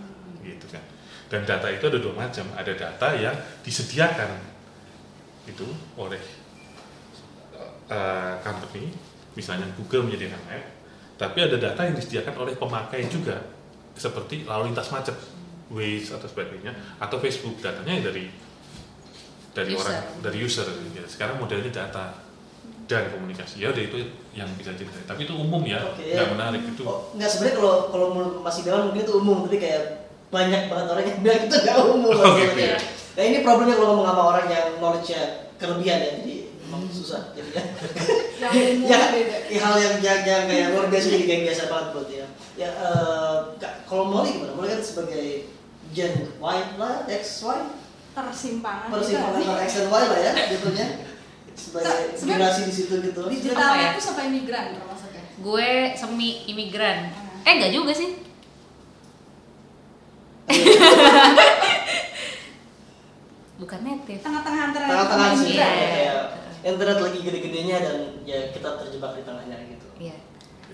gitu 0.42 0.66
kan. 0.71 0.83
Dan 1.30 1.47
data 1.47 1.71
itu 1.71 1.87
ada 1.87 1.99
dua 2.02 2.14
macam, 2.14 2.47
ada 2.59 2.73
data 2.75 3.14
yang 3.14 3.35
disediakan 3.62 4.42
itu 5.47 5.66
oleh 5.95 6.19
uh, 7.90 8.35
company, 8.42 8.90
misalnya 9.38 9.71
Google 9.78 10.11
menyediakan 10.11 10.42
map, 10.50 10.79
tapi 11.20 11.44
ada 11.44 11.60
data 11.60 11.84
yang 11.84 11.92
disediakan 11.92 12.32
oleh 12.40 12.56
pemakai 12.56 13.04
juga, 13.12 13.44
seperti 13.92 14.48
lalu 14.48 14.72
lintas 14.72 14.88
macet, 14.88 15.12
Waze 15.68 16.16
atau 16.16 16.24
sebagainya, 16.24 16.72
atau 16.96 17.20
Facebook 17.20 17.60
datanya 17.60 18.00
dari 18.08 18.32
dari 19.52 19.76
User. 19.76 19.84
orang 19.84 20.02
dari 20.24 20.38
user. 20.40 20.64
gitu. 20.64 21.04
Sekarang 21.04 21.36
modelnya 21.36 21.68
data 21.68 22.16
dan 22.88 23.06
komunikasi 23.12 23.62
ya 23.62 23.70
udah 23.70 23.84
itu 23.84 23.98
yang 24.34 24.48
bisa 24.58 24.72
diceritain. 24.74 25.06
Tapi 25.06 25.28
itu 25.28 25.34
umum 25.36 25.62
ya, 25.62 25.78
Oke, 25.94 26.10
nggak 26.10 26.26
ya. 26.26 26.32
menarik 26.32 26.62
itu. 26.64 26.82
Oh, 26.82 27.12
nggak 27.14 27.28
sebenarnya 27.28 27.56
kalau 27.60 27.74
kalau 27.92 28.06
menurut 28.16 28.34
Mas 28.42 28.56
Idawan 28.58 28.90
mungkin 28.90 29.02
itu 29.04 29.14
umum, 29.14 29.38
tapi 29.46 29.58
kayak 29.62 29.82
banyak 30.30 30.62
banget 30.72 30.86
orang 30.88 31.04
yang 31.06 31.18
bilang 31.22 31.40
itu 31.46 31.56
nggak 31.60 31.78
umum. 31.84 32.12
Oh, 32.18 32.32
gitu 32.34 32.58
ya. 32.58 32.76
Nah 33.10 33.22
ini 33.26 33.38
problemnya 33.44 33.76
kalau 33.76 33.88
ngomong 33.94 34.06
sama 34.08 34.22
orang 34.24 34.46
yang 34.48 34.66
knowledge-nya 34.80 35.22
kelebihan 35.60 35.98
ya, 36.00 36.10
jadi 36.22 36.34
emang 36.70 36.86
susah. 36.86 37.34
Jadi 37.34 37.50
ya, 37.50 37.62
yang 38.54 38.54
ya, 38.86 38.98
ya, 39.50 39.58
hal 39.58 39.74
yang 39.76 39.96
yang, 39.98 40.20
yang 40.22 40.42
kayak 40.46 40.66
luar 40.70 40.86
biasa 40.86 41.06
jadi 41.10 41.24
kayak 41.26 41.42
biasa 41.44 41.62
banget 41.66 41.88
buat 41.90 42.08
ya. 42.08 42.26
Ya 42.56 42.70
eh, 42.70 43.34
Kak, 43.58 43.74
kalau 43.84 44.06
Molly 44.06 44.38
gimana? 44.38 44.54
Molly 44.54 44.70
kan 44.70 44.80
sebagai 44.80 45.50
Gen 45.90 46.14
Y 46.32 46.56
lah, 46.78 47.02
X 47.04 47.42
Y, 47.42 47.58
tersimpangan 48.12 48.88
persimpangan 48.88 49.34
gitu. 49.34 49.50
antara 49.50 49.60
X 49.60 49.72
dan 49.74 49.86
Y 49.86 50.02
lah 50.04 50.20
ya, 50.20 50.32
jatuhnya 50.54 50.86
sebagai 51.52 52.14
Sebenarnya- 52.14 52.38
generasi 52.40 52.60
di 52.64 52.72
situ 52.72 52.94
gitu. 53.02 53.20
digital 53.26 53.58
Apa 53.60 53.76
ya? 53.76 53.88
itu 53.90 54.00
sampai 54.00 54.30
migran 54.30 54.66
termasuknya 54.72 55.22
Gue 55.36 55.70
semi 55.92 56.30
imigran. 56.46 57.10
Eh 57.42 57.52
enggak 57.52 57.72
juga 57.72 57.90
sih. 57.90 58.10
Bukan 63.56 63.80
native. 63.80 64.20
tengah-tengah 64.20 64.62
antara 64.66 64.84
Tengah-tengah 64.86 65.28
sih, 65.34 65.52
Iya. 65.52 65.68
imigran. 65.68 65.76
ya, 65.76 65.86
kayak 65.86 66.16
internet 66.62 66.99
lagi 66.99 67.19
gede-gedenya 67.21 67.76
dan 67.79 67.97
ya 68.23 68.50
kita 68.50 68.69
terjebak 68.76 69.12
di 69.14 69.23
tengahnya 69.23 69.57
gitu. 69.67 69.87
Iya. 69.99 70.17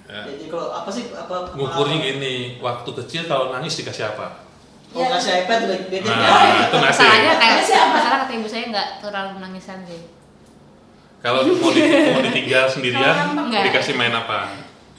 Ya. 0.07 0.23
Jadi 0.25 0.47
kalau 0.47 0.71
apa 0.71 0.87
sih 0.87 1.11
apa 1.11 1.51
Ngukurnya 1.53 1.97
gini, 1.99 2.35
waktu 2.59 2.91
kecil 2.95 3.23
kalau 3.25 3.51
nangis 3.51 3.75
dikasih 3.77 4.07
apa? 4.09 4.47
Kalau 4.87 5.03
Ya. 5.03 5.09
kasih 5.13 5.33
iPad 5.43 5.59
udah 5.67 5.79
beda 5.85 6.09
Nah, 6.09 6.45
itu 6.65 6.77
nasi. 6.79 6.95
Masalahnya 6.97 7.33
kayak 7.37 7.59
Siapa? 7.61 7.91
masalah 7.91 8.19
kata 8.23 8.33
ibu 8.33 8.47
saya 8.47 8.65
nggak 8.71 8.89
terlalu 9.01 9.33
nangisan 9.39 9.81
sih. 9.83 10.03
Kalau 11.19 11.43
mau, 11.43 11.75
di, 11.75 11.81
mau 11.83 12.23
ditinggal 12.23 12.65
sendirian, 12.67 13.17
enggak. 13.35 13.63
dikasih 13.67 13.99
main 13.99 14.15
apa? 14.15 14.55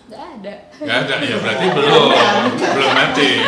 Nggak 0.08 0.24
ada. 0.40 0.54
Gak 0.78 0.98
ada, 1.04 1.14
ya 1.20 1.38
berarti 1.38 1.66
belum, 1.68 2.04
belum 2.74 2.92
natif. 2.94 3.48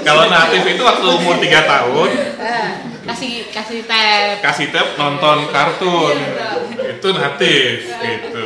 Kalau 0.00 0.24
natif 0.26 0.62
itu 0.64 0.82
waktu 0.82 1.04
umur 1.06 1.36
3 1.36 1.64
tahun, 1.64 2.08
Eh, 2.34 2.68
kasih 3.04 3.32
kasih 3.52 3.80
tab 3.84 4.40
kasih 4.40 4.66
tab 4.72 4.88
nonton 4.96 5.44
iya, 5.44 5.52
kartun. 5.52 6.16
Iya, 6.16 6.48
iya. 6.80 6.90
itu 6.96 7.08
natif 7.12 7.76
itu 7.84 8.44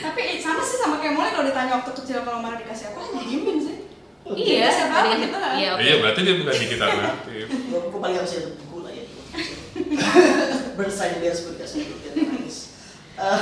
tapi 0.00 0.20
eh, 0.26 0.38
sama 0.38 0.62
sih 0.62 0.78
sama 0.78 0.96
kayak 1.02 1.14
mulai 1.14 1.30
kalau 1.34 1.46
ditanya 1.46 1.72
waktu 1.82 1.90
kecil 2.02 2.18
kalau 2.22 2.38
marah 2.42 2.58
dikasih 2.58 2.94
apa 2.94 2.98
hanya 3.02 3.22
diemin 3.26 3.58
sih. 3.62 3.76
Iya 4.30 4.66
siapa 4.70 4.98
gitu 5.18 5.36
kan. 5.38 5.58
Iya, 5.58 5.58
gitu 5.58 5.58
iya, 5.58 5.68
okay. 5.74 5.84
iya 5.86 5.94
berarti 5.98 6.20
dia 6.22 6.34
bukan 6.38 6.54
digital 6.54 6.90
natif. 7.02 7.46
Gue 7.50 7.98
paling 7.98 8.16
harus 8.18 8.32
ada 8.38 8.50
buku 8.58 8.76
lah 8.82 8.92
ya. 8.94 9.04
Bersaing 10.78 11.18
dia 11.18 11.32
seperti 11.34 11.58
kasih 11.62 11.82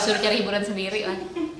suruh 0.02 0.21
cari 0.21 0.37
hiburan 0.42 0.64
sendiri 0.64 1.00
lah. 1.07 1.18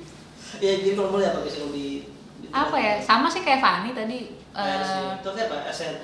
Ya 0.59 0.75
jadi 0.75 0.99
kalau 0.99 1.15
boleh 1.15 1.29
apa 1.29 1.47
sih 1.47 1.63
kalau 1.63 1.71
di 1.71 2.09
apa 2.51 2.77
ya? 2.83 2.99
Sama 2.99 3.31
sih 3.31 3.47
kayak 3.47 3.63
Fani 3.63 3.95
tadi 3.95 4.35
eh, 4.35 4.65
terus 4.75 4.91
itu 5.23 5.29
apa? 5.47 5.57
SN 5.71 5.95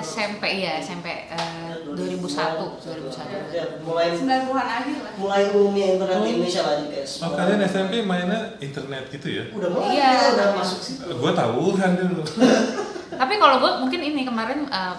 SMP 0.00 0.44
iya, 0.60 0.76
eh, 0.76 0.80
ya, 0.80 0.84
SMP 0.84 1.06
uh, 1.32 1.72
2001, 1.96 2.76
2001. 2.84 3.80
2001. 3.80 3.88
mulai 3.88 4.06
90-an 4.12 4.68
akhir 4.68 4.96
lah. 5.00 5.12
Mulai 5.16 5.42
umumnya 5.56 5.86
internet 5.96 6.16
oh. 6.20 6.28
Indonesia 6.28 6.62
lagi 6.64 6.84
guys. 6.92 7.12
Oh, 7.24 7.32
kalian 7.32 7.60
SMP 7.64 7.94
mainnya 8.04 8.40
internet 8.60 9.04
gitu 9.08 9.28
ya? 9.32 9.44
Udah 9.52 9.68
mulai, 9.72 9.96
iya. 9.96 10.08
Ya, 10.12 10.28
udah 10.36 10.48
masuk 10.60 10.80
sih. 10.84 10.94
Eh, 11.00 11.16
gue 11.16 11.32
tahu 11.32 11.64
kan 11.76 11.90
dulu. 11.96 12.22
Tapi 13.20 13.34
kalau 13.40 13.56
gue 13.64 13.72
mungkin 13.80 14.00
ini 14.04 14.22
kemarin 14.28 14.68
uh, 14.68 14.96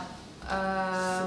uh, 0.49 1.25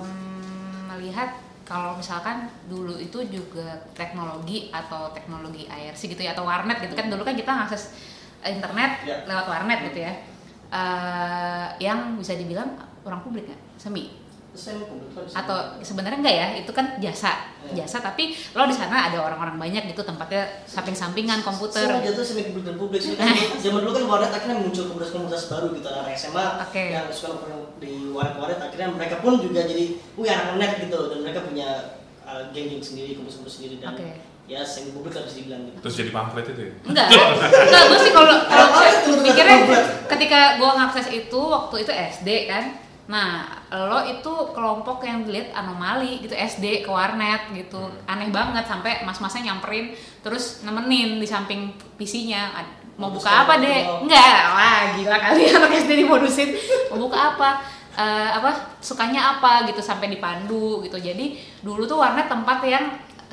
melihat 0.95 1.39
kalau 1.65 1.97
misalkan 1.97 2.51
dulu 2.69 3.01
itu 3.01 3.25
juga 3.31 3.89
teknologi 3.97 4.69
atau 4.69 5.09
teknologi 5.17 5.65
IRC 5.65 6.13
gitu 6.13 6.23
ya 6.23 6.37
atau 6.37 6.45
warnet 6.45 6.77
gitu 6.85 6.93
kan 6.93 7.09
dulu 7.09 7.25
kan 7.25 7.33
kita 7.33 7.49
ngakses 7.49 7.97
internet 8.45 9.01
yeah. 9.09 9.25
lewat 9.25 9.49
warnet 9.49 9.81
gitu 9.89 10.05
ya 10.05 10.13
Eh, 10.71 11.67
yang 11.79 12.19
bisa 12.19 12.35
dibilang 12.35 12.75
orang 13.03 13.21
publik 13.23 13.47
nggak 13.47 13.61
semi 13.77 14.11
di 14.55 14.59
situ. 14.59 14.87
atau 15.35 15.57
sebenarnya 15.83 16.23
enggak 16.23 16.37
ya 16.39 16.49
itu 16.63 16.71
kan 16.71 16.95
jasa 17.03 17.51
Ya. 17.65 17.83
jasa 17.83 17.99
tapi 17.99 18.31
lo 18.55 18.69
di 18.69 18.77
sana 18.77 19.11
ada 19.11 19.19
orang-orang 19.19 19.59
banyak 19.59 19.91
gitu 19.91 20.05
tempatnya 20.05 20.47
samping-sampingan 20.63 21.43
komputer 21.43 21.89
Semua 21.91 22.05
jatuh 22.05 22.23
semi 22.23 22.43
publik 22.47 22.63
dan 22.63 22.77
publik 22.77 23.01
sih. 23.03 23.17
Kan 23.19 23.35
Zaman 23.65 23.83
dulu 23.83 23.93
kan 23.97 24.05
warnet 24.07 24.31
akhirnya 24.31 24.63
muncul 24.63 24.85
komunitas-komunitas 24.93 25.49
baru 25.49 25.67
gitu 25.75 25.89
anak 25.91 26.15
SMA 26.15 26.47
Oke. 26.71 26.85
yang 26.93 27.07
suka 27.11 27.51
di 27.83 28.13
warnet-warnet 28.13 28.61
akhirnya 28.63 28.89
mereka 28.95 29.17
pun 29.19 29.43
juga 29.43 29.65
jadi 29.67 29.85
wih 30.15 30.29
anak 30.31 30.55
net 30.61 30.73
gitu 30.87 30.99
dan 31.11 31.19
mereka 31.25 31.41
punya 31.43 31.69
uh, 32.23 32.43
geng-geng 32.55 32.85
sendiri, 32.85 33.19
komunitas 33.19 33.49
sendiri 33.59 33.83
dan 33.83 33.97
Oke. 33.97 34.34
Ya 34.45 34.61
semi 34.61 34.93
publik 34.93 35.17
harus 35.17 35.33
dibilang 35.41 35.65
gitu. 35.73 35.79
Terus 35.89 35.95
jadi 36.05 36.11
pamflet 36.13 36.47
itu 36.53 36.63
ya? 36.69 36.73
enggak. 36.85 37.07
Enggak 37.09 37.83
gue 37.89 37.99
sih 38.05 38.13
kalau 38.13 38.37
kalau 38.53 39.19
mikirnya 39.25 39.59
ketika 40.05 40.41
gue 40.61 40.71
ngakses 40.77 41.07
itu 41.09 41.41
waktu 41.41 41.77
itu 41.81 41.93
SD 41.93 42.29
kan. 42.53 42.65
Nah 43.05 43.49
lo 43.73 44.05
itu 44.05 44.33
kelompok 44.53 45.05
yang 45.05 45.25
dilihat 45.25 45.57
anomali 45.57 46.21
gitu 46.21 46.37
SD 46.37 46.85
ke 46.85 46.91
warnet 46.93 47.49
gitu. 47.57 47.89
Aneh 48.05 48.29
banget 48.29 48.69
sampai 48.69 49.01
mas-masnya 49.09 49.53
nyamperin 49.53 49.97
terus 50.21 50.61
nemenin 50.61 51.17
di 51.17 51.25
samping 51.29 51.73
PC-nya. 51.97 52.53
Mau 52.95 53.11
Modus 53.11 53.27
buka 53.27 53.49
apa 53.49 53.59
deh 53.59 53.81
gitu. 53.81 53.97
enggak. 54.07 54.41
Wah 54.53 54.81
gila 54.93 55.17
kali 55.25 55.43
anak 55.57 55.73
SD 55.73 55.91
dimodusin 56.05 56.53
mau 56.93 57.01
buka 57.01 57.33
apa? 57.33 57.51
Eh, 57.95 58.31
apa? 58.39 58.77
Sukanya 58.85 59.39
apa 59.39 59.65
gitu 59.73 59.81
sampai 59.81 60.13
dipandu 60.13 60.85
gitu. 60.85 61.01
Jadi 61.01 61.41
dulu 61.65 61.89
tuh 61.89 61.97
warnet 61.97 62.29
tempat 62.29 62.61
yang 62.67 62.85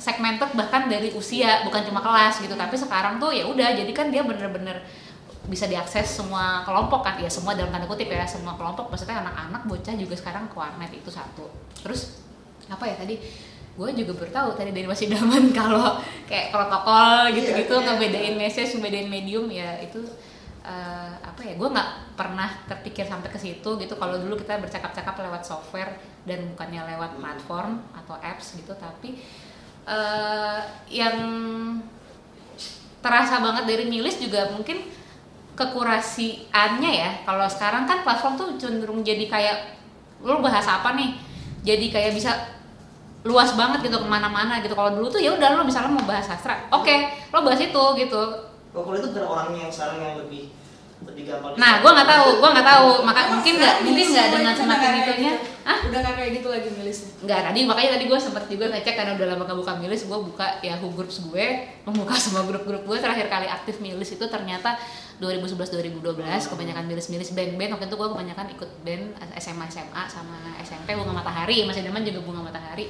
segmented 0.01 0.49
bahkan 0.57 0.89
dari 0.89 1.13
usia 1.13 1.61
bukan 1.61 1.85
cuma 1.85 2.01
kelas 2.01 2.41
gitu. 2.41 2.57
Tapi 2.57 2.73
sekarang 2.73 3.21
tuh 3.21 3.29
ya 3.29 3.45
udah 3.45 3.77
jadi 3.77 3.91
kan 3.93 4.09
dia 4.09 4.25
bener-bener 4.25 4.81
bisa 5.45 5.69
diakses 5.69 6.09
semua 6.09 6.65
kelompok 6.65 7.05
kan. 7.05 7.21
Ya 7.21 7.29
semua 7.29 7.53
dalam 7.53 7.69
tanda 7.69 7.85
kutip 7.85 8.09
ya 8.09 8.25
semua 8.25 8.57
kelompok. 8.57 8.89
Maksudnya 8.89 9.21
anak-anak 9.21 9.61
bocah 9.69 9.93
juga 9.93 10.17
sekarang 10.17 10.49
ke 10.49 10.57
warnet 10.57 10.89
itu 10.89 11.13
satu. 11.13 11.45
Terus 11.85 12.25
apa 12.65 12.89
ya 12.89 12.97
tadi? 12.97 13.21
Gue 13.77 13.93
juga 13.93 14.17
baru 14.17 14.31
tahu 14.33 14.49
tadi 14.57 14.73
dari 14.73 14.89
masih 14.89 15.13
daman 15.13 15.53
kalau 15.61 16.01
kayak 16.25 16.49
protokol 16.49 17.31
gitu-gitu 17.37 17.71
Iya, 17.71 17.79
iya. 17.79 17.87
ngebedain 17.93 18.35
message 18.35 18.75
ngebedain 18.75 19.07
medium 19.07 19.47
ya 19.47 19.79
itu 19.79 20.01
eh, 20.65 21.13
apa 21.23 21.39
ya 21.39 21.55
gue 21.55 21.69
nggak 21.71 22.19
pernah 22.19 22.49
terpikir 22.65 23.05
sampai 23.05 23.29
ke 23.29 23.37
situ 23.37 23.69
gitu. 23.77 23.93
Kalau 23.95 24.17
dulu 24.17 24.33
kita 24.33 24.57
bercakap-cakap 24.57 25.13
lewat 25.21 25.45
software 25.45 25.93
dan 26.25 26.49
bukannya 26.53 26.89
lewat 26.97 27.21
platform 27.21 27.85
atau 27.93 28.17
apps 28.17 28.57
gitu 28.57 28.73
tapi 28.77 29.21
eh, 29.85 30.59
yang 30.89 31.17
terasa 33.01 33.41
banget 33.41 33.65
dari 33.65 33.85
milis 33.89 34.21
juga 34.21 34.49
mungkin 34.53 34.85
kekurasiannya 35.57 36.91
ya. 36.91 37.11
Kalau 37.25 37.45
sekarang 37.49 37.89
kan 37.89 38.05
platform 38.05 38.33
tuh 38.37 38.47
cenderung 38.57 39.01
jadi 39.01 39.25
kayak 39.25 39.57
lu 40.21 40.41
bahas 40.41 40.65
apa 40.65 40.93
nih? 40.93 41.17
Jadi 41.61 41.93
kayak 41.93 42.13
bisa 42.17 42.33
luas 43.21 43.53
banget 43.53 43.85
gitu 43.85 44.01
ke 44.01 44.07
mana-mana 44.09 44.61
gitu. 44.61 44.73
Kalau 44.73 44.93
dulu 44.97 45.09
tuh 45.09 45.21
ya 45.21 45.33
udah 45.33 45.57
lo 45.57 45.63
misalnya 45.65 45.93
mau 45.93 46.05
bahas 46.05 46.25
sastra 46.25 46.57
oke 46.73 46.95
lo 47.33 47.45
bahas 47.45 47.61
itu 47.61 47.83
gitu. 47.97 48.21
Oh, 48.71 48.87
kalau 48.87 48.97
itu 48.97 49.11
bukan 49.11 49.27
orangnya 49.27 49.67
yang 49.67 49.73
sekarang 49.73 49.99
yang 49.99 50.15
lebih 50.15 50.60
nah 51.57 51.81
gue 51.81 51.91
nggak 51.91 52.09
tahu 52.09 52.27
gue 52.37 52.49
nggak 52.53 52.67
tahu. 52.67 52.89
Maka 53.01 53.19
Emang 53.21 53.31
mungkin 53.37 53.53
nggak 53.57 53.75
mungkin 53.85 54.05
nggak 54.13 54.27
dengan 54.31 54.53
semakin 54.53 54.87
nggak 54.91 55.03
itunya 55.05 55.33
gitu? 55.33 55.49
ah 55.61 55.77
udah 55.85 55.99
nggak 56.01 56.15
kayak 56.17 56.31
gitu 56.41 56.47
lagi 56.49 56.69
milisnya 56.73 57.09
Enggak, 57.21 57.39
tadi 57.45 57.59
makanya 57.69 57.89
tadi 57.93 58.05
gue 58.09 58.19
sempet 58.19 58.43
juga 58.49 58.65
ngecek 58.73 58.95
karena 58.97 59.11
udah 59.13 59.27
lama 59.29 59.43
gak 59.45 59.59
buka 59.61 59.73
milis 59.77 60.01
gue 60.09 60.19
buka 60.25 60.47
Yahoo 60.65 60.89
Groups 60.89 61.21
gue 61.29 61.45
membuka 61.85 62.17
semua 62.23 62.41
grup-grup 62.41 62.81
gue. 62.81 62.97
Terakhir 62.97 63.29
kali 63.29 63.45
aktif 63.45 63.77
milis 63.77 64.09
itu 64.09 64.25
ternyata 64.25 64.73
2011-2012 65.21 66.01
kebanyakan 66.49 66.83
milis-milis 66.89 67.29
band-band 67.37 67.77
waktu 67.77 67.85
itu 67.85 67.95
gue 67.97 68.09
kebanyakan 68.09 68.45
ikut 68.57 68.69
band 68.81 69.05
SMA 69.37 69.65
SMA 69.69 70.03
sama 70.09 70.37
SMP 70.65 70.97
Bunga 70.97 71.13
Matahari. 71.13 71.61
Masih 71.69 71.85
zaman 71.85 72.01
juga 72.01 72.25
Bunga 72.25 72.41
Matahari 72.41 72.89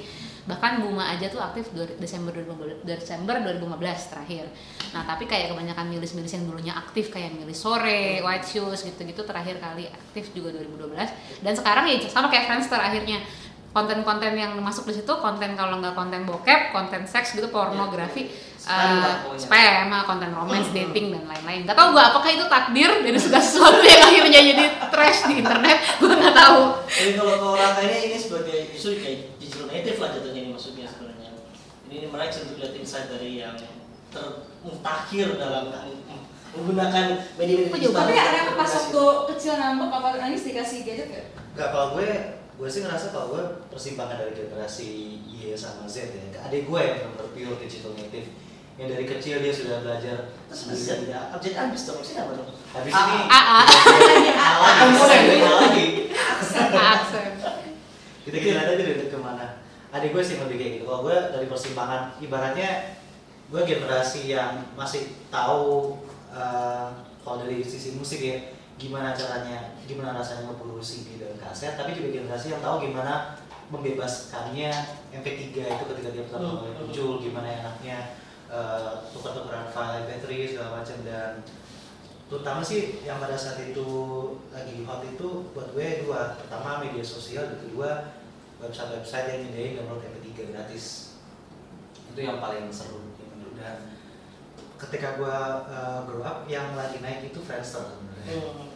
bahkan 0.49 0.81
Bunga 0.81 1.05
aja 1.05 1.29
tuh 1.29 1.37
aktif 1.37 1.69
Desember 2.01 2.33
2015 2.33 2.81
Desember 2.81 3.37
2015 3.45 4.11
terakhir. 4.11 4.45
Nah 4.93 5.05
tapi 5.05 5.29
kayak 5.29 5.53
kebanyakan 5.53 5.85
milis-milis 5.93 6.33
yang 6.33 6.49
dulunya 6.49 6.73
aktif 6.73 7.13
kayak 7.13 7.37
milis 7.37 7.61
sore 7.61 8.25
White 8.25 8.47
Shoes 8.49 8.81
gitu-gitu 8.81 9.21
terakhir 9.21 9.61
kali 9.61 9.85
aktif 9.85 10.33
juga 10.33 10.57
2012 10.57 11.45
dan 11.45 11.53
sekarang 11.53 11.85
ya 11.85 12.01
sama 12.09 12.33
kayak 12.33 12.49
Friendster 12.49 12.81
akhirnya 12.81 13.21
konten-konten 13.71 14.35
yang 14.35 14.51
masuk 14.59 14.91
di 14.91 14.99
situ 14.99 15.13
konten 15.23 15.55
kalau 15.55 15.79
nggak 15.79 15.95
konten 15.95 16.27
bokep 16.27 16.75
konten 16.75 17.07
seks 17.07 17.39
gitu 17.39 17.47
pornografi 17.47 18.27
Spam 18.61 18.77
eh, 18.77 19.01
lah 19.01 19.15
pokoknya. 19.25 19.41
spam 19.41 19.89
ah, 19.89 20.03
konten 20.05 20.29
romance 20.37 20.69
dating 20.69 21.17
dan 21.17 21.25
lain-lain. 21.25 21.65
Nggak 21.65 21.73
tahu 21.81 21.97
gue 21.97 22.03
apakah 22.13 22.29
itu 22.29 22.45
takdir 22.45 22.91
dari 23.01 23.17
segala 23.17 23.41
sesuatu 23.41 23.81
yang 23.81 24.01
akhirnya 24.05 24.41
jadi 24.53 24.65
trash 24.93 25.19
di 25.33 25.41
internet? 25.41 25.81
Gue 25.97 26.13
nggak 26.13 26.35
tahu. 26.37 26.61
Jadi 26.85 27.11
kalau 27.17 27.33
ke 27.41 27.47
orang 27.57 27.73
ini 27.81 27.97
ini 28.05 28.17
sebagai 28.21 28.59
justru 28.77 29.01
kayak 29.01 29.30
native 29.71 29.97
lah 30.03 30.09
jatuhnya 30.13 30.41
ini 30.45 30.51
maksudnya 30.51 30.85
sebenarnya. 30.85 31.29
Ini, 31.87 31.93
ini 32.03 32.07
menarik 32.11 32.31
sih 32.31 32.43
untuk 32.47 32.59
lihat 32.59 32.73
insight 32.75 33.07
dari 33.07 33.39
yang 33.39 33.55
termutakhir 34.11 35.39
dalam 35.39 35.71
menggunakan 36.51 37.05
media-media 37.39 37.71
digital. 37.71 38.03
tapi 38.03 38.15
ada 38.19 38.41
pas 38.59 38.67
waktu 38.67 39.03
kecil 39.31 39.53
ngambek 39.55 39.87
apa 39.87 40.07
nangis 40.19 40.43
dikasih 40.43 40.83
gadget 40.83 41.07
gak? 41.07 41.25
Enggak, 41.55 41.69
kalau 41.71 41.87
gue, 41.95 42.09
gue 42.59 42.67
sih 42.67 42.83
ngerasa 42.83 43.15
kalau 43.15 43.27
gue 43.31 43.43
persimpangan 43.71 44.19
dari 44.19 44.35
generasi 44.35 44.89
Y 45.31 45.55
sama 45.55 45.87
Z 45.87 46.11
ya. 46.11 46.43
Adik 46.43 46.67
gue 46.67 46.81
yang 46.83 47.15
benar 47.15 47.27
pure 47.31 47.55
digital 47.55 47.95
native. 47.95 48.27
Yang 48.79 48.87
dari 48.97 49.05
kecil 49.05 49.35
dia 49.43 49.53
sudah 49.53 49.83
belajar 49.83 50.31
Terus 50.47 50.61
bisa 50.73 50.93
ya, 51.05 51.29
abjad 51.29 51.53
abis 51.53 51.81
dong 51.85 52.01
maksudnya 52.01 52.23
apa 52.23 52.33
dong? 52.39 52.49
Habis 52.71 52.93
ini 52.95 53.19
Akan 54.71 54.87
mulai 54.95 55.19
lagi. 55.43 55.87
aksen 56.71 57.31
Kita 58.21 58.37
lihat 58.37 58.67
aja 58.73 58.81
udah 58.81 59.07
ke 59.11 59.19
mana. 59.19 59.60
Adik 59.91 60.15
gue 60.15 60.23
sih 60.23 60.39
lebih 60.39 60.55
kayak 60.55 60.71
gitu. 60.79 60.85
Kalau 60.87 61.03
gue 61.03 61.17
dari 61.35 61.47
persimpangan, 61.51 62.15
ibaratnya 62.23 62.95
gue 63.51 63.61
generasi 63.67 64.31
yang 64.31 64.63
masih 64.79 65.19
tahu 65.27 65.99
eh, 66.31 66.87
kalau 67.21 67.37
dari 67.43 67.59
sisi 67.59 67.99
musik 67.99 68.23
ya 68.23 68.55
gimana 68.79 69.11
caranya, 69.13 69.77
gimana 69.85 70.15
rasanya 70.15 70.49
ngeproduksi 70.49 71.05
CD 71.05 71.21
dan 71.21 71.37
kaset, 71.37 71.75
tapi 71.77 71.93
juga 71.93 72.09
generasi 72.17 72.55
yang 72.55 72.63
tahu 72.63 72.87
gimana 72.87 73.35
membebaskannya 73.69 74.71
MP3 75.13 75.53
itu 75.53 75.83
ketika 75.95 76.09
dia 76.11 76.23
pertama 76.27 76.47
Hmm, 76.47 76.57
kali 76.59 76.71
hmm. 76.71 76.79
muncul, 76.87 77.09
gimana 77.19 77.47
enaknya 77.51 77.97
eh, 78.47 78.91
tukar-tukaran 79.11 79.69
file 79.75 80.07
MP3 80.07 80.25
segala 80.55 80.69
macam 80.81 80.97
dan 81.03 81.43
terutama 82.31 82.63
sih 82.63 83.03
yang 83.03 83.19
pada 83.19 83.35
saat 83.35 83.59
itu 83.59 83.87
lagi 84.55 84.87
hot 84.87 85.03
itu 85.03 85.51
buat 85.51 85.75
gue 85.75 86.07
dua 86.07 86.39
pertama 86.39 86.79
media 86.79 87.03
sosial 87.03 87.43
dan 87.43 87.59
kedua 87.59 88.20
website-website 88.61 89.27
yang 89.27 89.39
nyediain 89.49 89.73
download 89.81 90.05
MP3 90.05 90.53
gratis 90.53 90.85
itu 92.11 92.19
yang 92.21 92.37
paling 92.37 92.69
seru 92.69 93.01
gitu. 93.17 93.57
dan 93.57 93.89
ketika 94.77 95.17
gue 95.17 95.37
uh, 95.69 95.99
grow 96.05 96.21
up 96.21 96.45
yang 96.45 96.73
lagi 96.77 97.01
naik 97.01 97.33
itu 97.33 97.39
Friendster 97.41 97.85
sebenarnya 97.85 98.09
Hmm. 98.21 98.69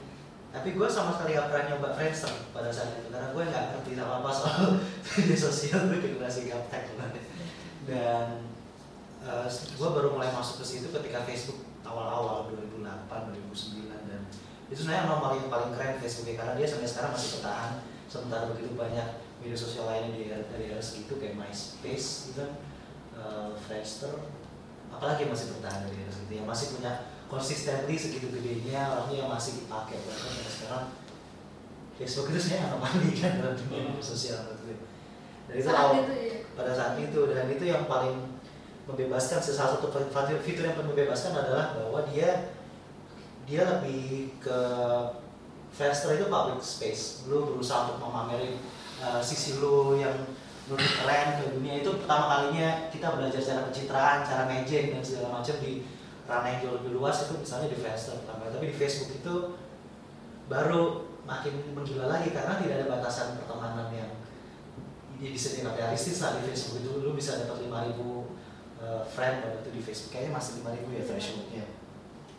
tapi 0.50 0.74
gue 0.74 0.88
sama 0.90 1.14
sekali 1.14 1.38
gak 1.38 1.54
pernah 1.54 1.66
nyoba 1.70 1.94
Friendster 1.94 2.34
pada 2.50 2.74
saat 2.74 2.98
itu 2.98 3.14
karena 3.14 3.30
gue 3.30 3.44
nggak 3.46 3.66
ngerti 3.78 3.92
sama 3.94 4.14
apa 4.26 4.30
soal 4.34 4.82
media 5.22 5.38
sosial 5.38 5.80
gue 5.94 6.02
generasi 6.02 6.50
gaptek 6.50 6.98
banget 6.98 7.24
dan 7.86 8.42
gue 9.54 9.90
baru 9.90 10.18
mulai 10.18 10.30
masuk 10.34 10.62
ke 10.62 10.66
situ 10.66 10.90
ketika 10.90 11.26
Facebook 11.26 11.62
awal-awal 11.86 12.50
2008 12.50 13.06
2009 13.06 14.10
dan 14.10 14.22
itu 14.70 14.82
sebenarnya 14.82 15.06
anomali 15.06 15.46
yang 15.46 15.50
paling 15.54 15.72
keren 15.78 16.02
Facebook 16.02 16.34
karena 16.34 16.54
dia 16.58 16.66
sampai 16.70 16.90
sekarang 16.90 17.12
masih 17.14 17.30
bertahan 17.38 17.72
sementara 18.10 18.44
begitu 18.54 18.74
banyak 18.74 19.08
media 19.46 19.54
sosial 19.62 19.86
lainnya 19.86 20.12
di 20.18 20.22
era, 20.34 20.42
dari 20.50 20.74
era 20.74 20.82
segitu 20.82 21.22
kayak 21.22 21.38
MySpace 21.38 22.34
gitu 22.34 22.42
uh, 23.14 23.54
Friendster 23.54 24.26
apalagi 24.90 25.30
yang 25.30 25.32
masih 25.38 25.48
bertahan 25.54 25.86
dari 25.86 26.02
era 26.02 26.10
segitu 26.10 26.34
yang 26.42 26.50
masih 26.50 26.68
punya 26.74 26.92
consistently 27.30 27.94
segitu 27.94 28.34
gedenya 28.34 28.90
orangnya 28.90 29.18
yang 29.22 29.30
masih 29.30 29.62
dipakai 29.62 30.02
bahkan 30.02 30.30
sampai 30.34 30.50
sekarang 30.50 30.86
Facebook 31.96 32.28
itu 32.34 32.40
sebenarnya 32.42 32.66
anomali 32.74 33.12
kan 33.16 33.32
dalam 33.40 33.56
dunia 33.56 33.80
media 33.88 34.04
sosial 34.04 34.44
menurut. 34.44 34.80
Dan 35.46 35.56
itu 35.62 35.70
Saat 35.70 35.94
itu 35.96 36.14
ya. 36.18 36.38
pada 36.58 36.72
saat 36.74 36.94
itu 37.00 37.20
dan 37.32 37.46
itu 37.48 37.66
yang 37.70 37.84
paling 37.86 38.18
membebaskan 38.90 39.40
salah 39.40 39.78
satu 39.78 39.88
fitur 40.44 40.64
yang 40.66 40.76
paling 40.76 40.90
membebaskan 40.92 41.32
adalah 41.38 41.78
bahwa 41.78 42.02
dia 42.10 42.52
dia 43.46 43.62
lebih 43.64 44.34
ke 44.42 44.60
Friendster 45.76 46.18
itu 46.18 46.28
public 46.28 46.60
space 46.60 47.28
lu 47.28 47.46
berusaha 47.52 47.88
untuk 47.92 48.00
memamerin 48.04 48.58
uh, 49.02 49.20
sisi 49.20 49.60
lu 49.60 50.00
yang 50.00 50.16
lu 50.66 50.76
keren 50.78 51.28
ke 51.38 51.46
dunia 51.54 51.86
itu 51.86 51.94
pertama 52.02 52.26
kalinya 52.26 52.90
kita 52.90 53.14
belajar 53.14 53.38
cara 53.38 53.62
pencitraan 53.70 54.26
cara 54.26 54.44
magic 54.50 54.98
dan 54.98 55.02
segala 55.06 55.38
macam 55.38 55.56
di 55.62 55.86
ranah 56.26 56.58
yang 56.58 56.60
jauh 56.66 56.76
lebih 56.82 56.98
luas 56.98 57.30
itu 57.30 57.38
misalnya 57.38 57.70
di 57.70 57.78
Friendster 57.78 58.18
pertama. 58.26 58.50
Tapi 58.50 58.74
di 58.74 58.76
Facebook 58.76 59.12
itu 59.14 59.36
baru 60.50 61.06
makin 61.26 61.54
menggila 61.74 62.10
lagi 62.10 62.34
karena 62.34 62.58
tidak 62.58 62.76
ada 62.82 62.88
batasan 62.98 63.38
pertemanan 63.38 63.90
yang 63.94 64.10
bisa 65.22 65.62
realistis 65.62 66.22
lah 66.22 66.42
di 66.42 66.50
Facebook 66.50 66.82
itu. 66.82 66.92
Lu 66.98 67.14
bisa 67.14 67.46
dapat 67.46 67.62
5000 67.62 67.70
uh, 67.70 69.06
friend 69.06 69.36
waktu 69.46 69.58
itu 69.62 69.70
di 69.70 69.82
Facebook. 69.86 70.12
Kayaknya 70.18 70.32
masih 70.34 70.52
5000 70.66 70.98
ya 70.98 71.04
thresholdnya. 71.06 71.66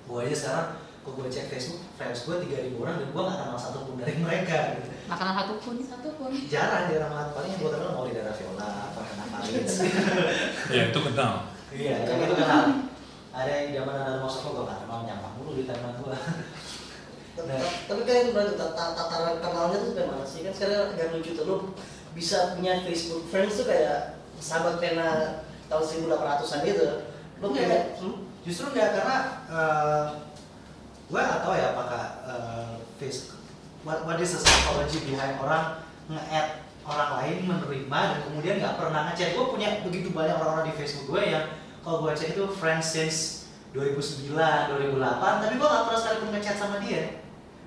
Gue 0.07 0.19
aja 0.27 0.35
sekarang 0.35 0.69
kalau 1.07 1.15
gue 1.17 1.31
cek 1.31 1.47
Facebook 1.49 1.87
friends 1.95 2.19
gue 2.21 2.35
3000 2.43 2.75
orang 2.77 2.99
dan 2.99 3.09
gue 3.09 3.23
gak 3.23 3.39
kenal 3.39 3.55
satupun 3.57 3.95
dari 3.95 4.15
mereka 4.19 4.59
gitu. 4.75 4.91
makanan 5.07 5.35
satu 5.37 5.55
pun 5.57 5.75
Satu 5.81 6.09
pun. 6.19 6.31
jarang 6.47 6.91
jarang 6.91 7.09
banget 7.09 7.31
paling 7.31 7.51
yang 7.53 7.61
gue 7.61 7.71
kenal 7.71 7.91
mau 7.93 8.05
di 8.05 8.13
daerah 8.13 8.35
Viola 8.35 8.67
apa 8.91 9.01
kena 9.05 9.25
Paris 9.29 9.75
ya 10.75 10.83
itu 10.91 10.99
kenal 11.01 11.33
iya 11.71 11.95
yang 12.03 12.19
itu 12.21 12.35
kenal 12.35 12.63
ada 13.31 13.53
yang 13.53 13.69
zaman 13.77 13.95
ada 13.97 14.13
masuk 14.19 14.41
gue 14.45 14.65
gak 14.65 14.79
kenal 14.83 14.99
nyampah 15.01 15.31
mulu 15.33 15.51
di 15.55 15.65
timeline 15.65 15.95
gue 15.97 16.19
Nah. 17.37 17.61
Tapi 17.85 18.01
kan 18.03 18.17
itu 18.19 18.33
berarti 18.33 18.57
tata- 18.57 18.97
tataran 18.97 19.37
kenalnya 19.39 19.77
tuh 19.79 19.93
kayak 19.93 20.09
mana 20.09 20.25
sih? 20.25 20.41
Kan 20.41 20.51
sekarang 20.51 20.97
agak 20.97 21.13
lucu 21.13 21.37
tuh 21.37 21.45
lu 21.45 21.57
bisa 22.11 22.57
punya 22.57 22.81
Facebook 22.81 23.29
friends 23.29 23.61
tuh 23.61 23.69
kayak 23.69 24.17
sahabat 24.35 24.81
pena 24.81 25.09
tahun 25.69 25.85
1800-an 25.85 26.65
gitu. 26.65 26.87
Lu 27.37 27.47
Iya. 27.47 27.53
punya 27.53 27.81
hmm? 28.01 28.17
Justru 28.41 28.73
enggak 28.73 28.89
karena 28.97 29.17
uh, 29.53 30.05
gue 31.07 31.21
gak 31.21 31.41
tahu 31.43 31.55
ya 31.55 31.67
apakah 31.71 32.03
uh, 32.27 32.71
face 32.99 33.31
what, 33.87 34.03
what 34.03 34.19
is 34.19 34.35
the 34.35 34.41
psychology 34.43 34.99
behind 35.07 35.39
orang 35.39 35.79
nge-add 36.11 36.67
orang 36.87 37.11
lain 37.19 37.37
menerima 37.51 37.99
dan 38.15 38.19
kemudian 38.31 38.55
nggak 38.63 38.79
pernah 38.79 39.11
ngechat. 39.11 39.35
Gue 39.35 39.47
punya 39.51 39.83
begitu 39.83 40.15
banyak 40.15 40.39
orang-orang 40.39 40.71
di 40.71 40.75
Facebook 40.79 41.07
gue 41.11 41.23
yang 41.35 41.45
kalau 41.83 42.07
gue 42.07 42.15
cek 42.15 42.35
itu 42.35 42.47
friends 42.55 42.87
since 42.87 43.17
2009, 43.75 44.35
2008 44.35 45.43
tapi 45.43 45.55
gue 45.59 45.67
gak 45.67 45.85
pernah 45.91 46.01
sekali 46.01 46.17
pun 46.23 46.31
ngechat 46.31 46.57
sama 46.57 46.77
dia. 46.79 47.03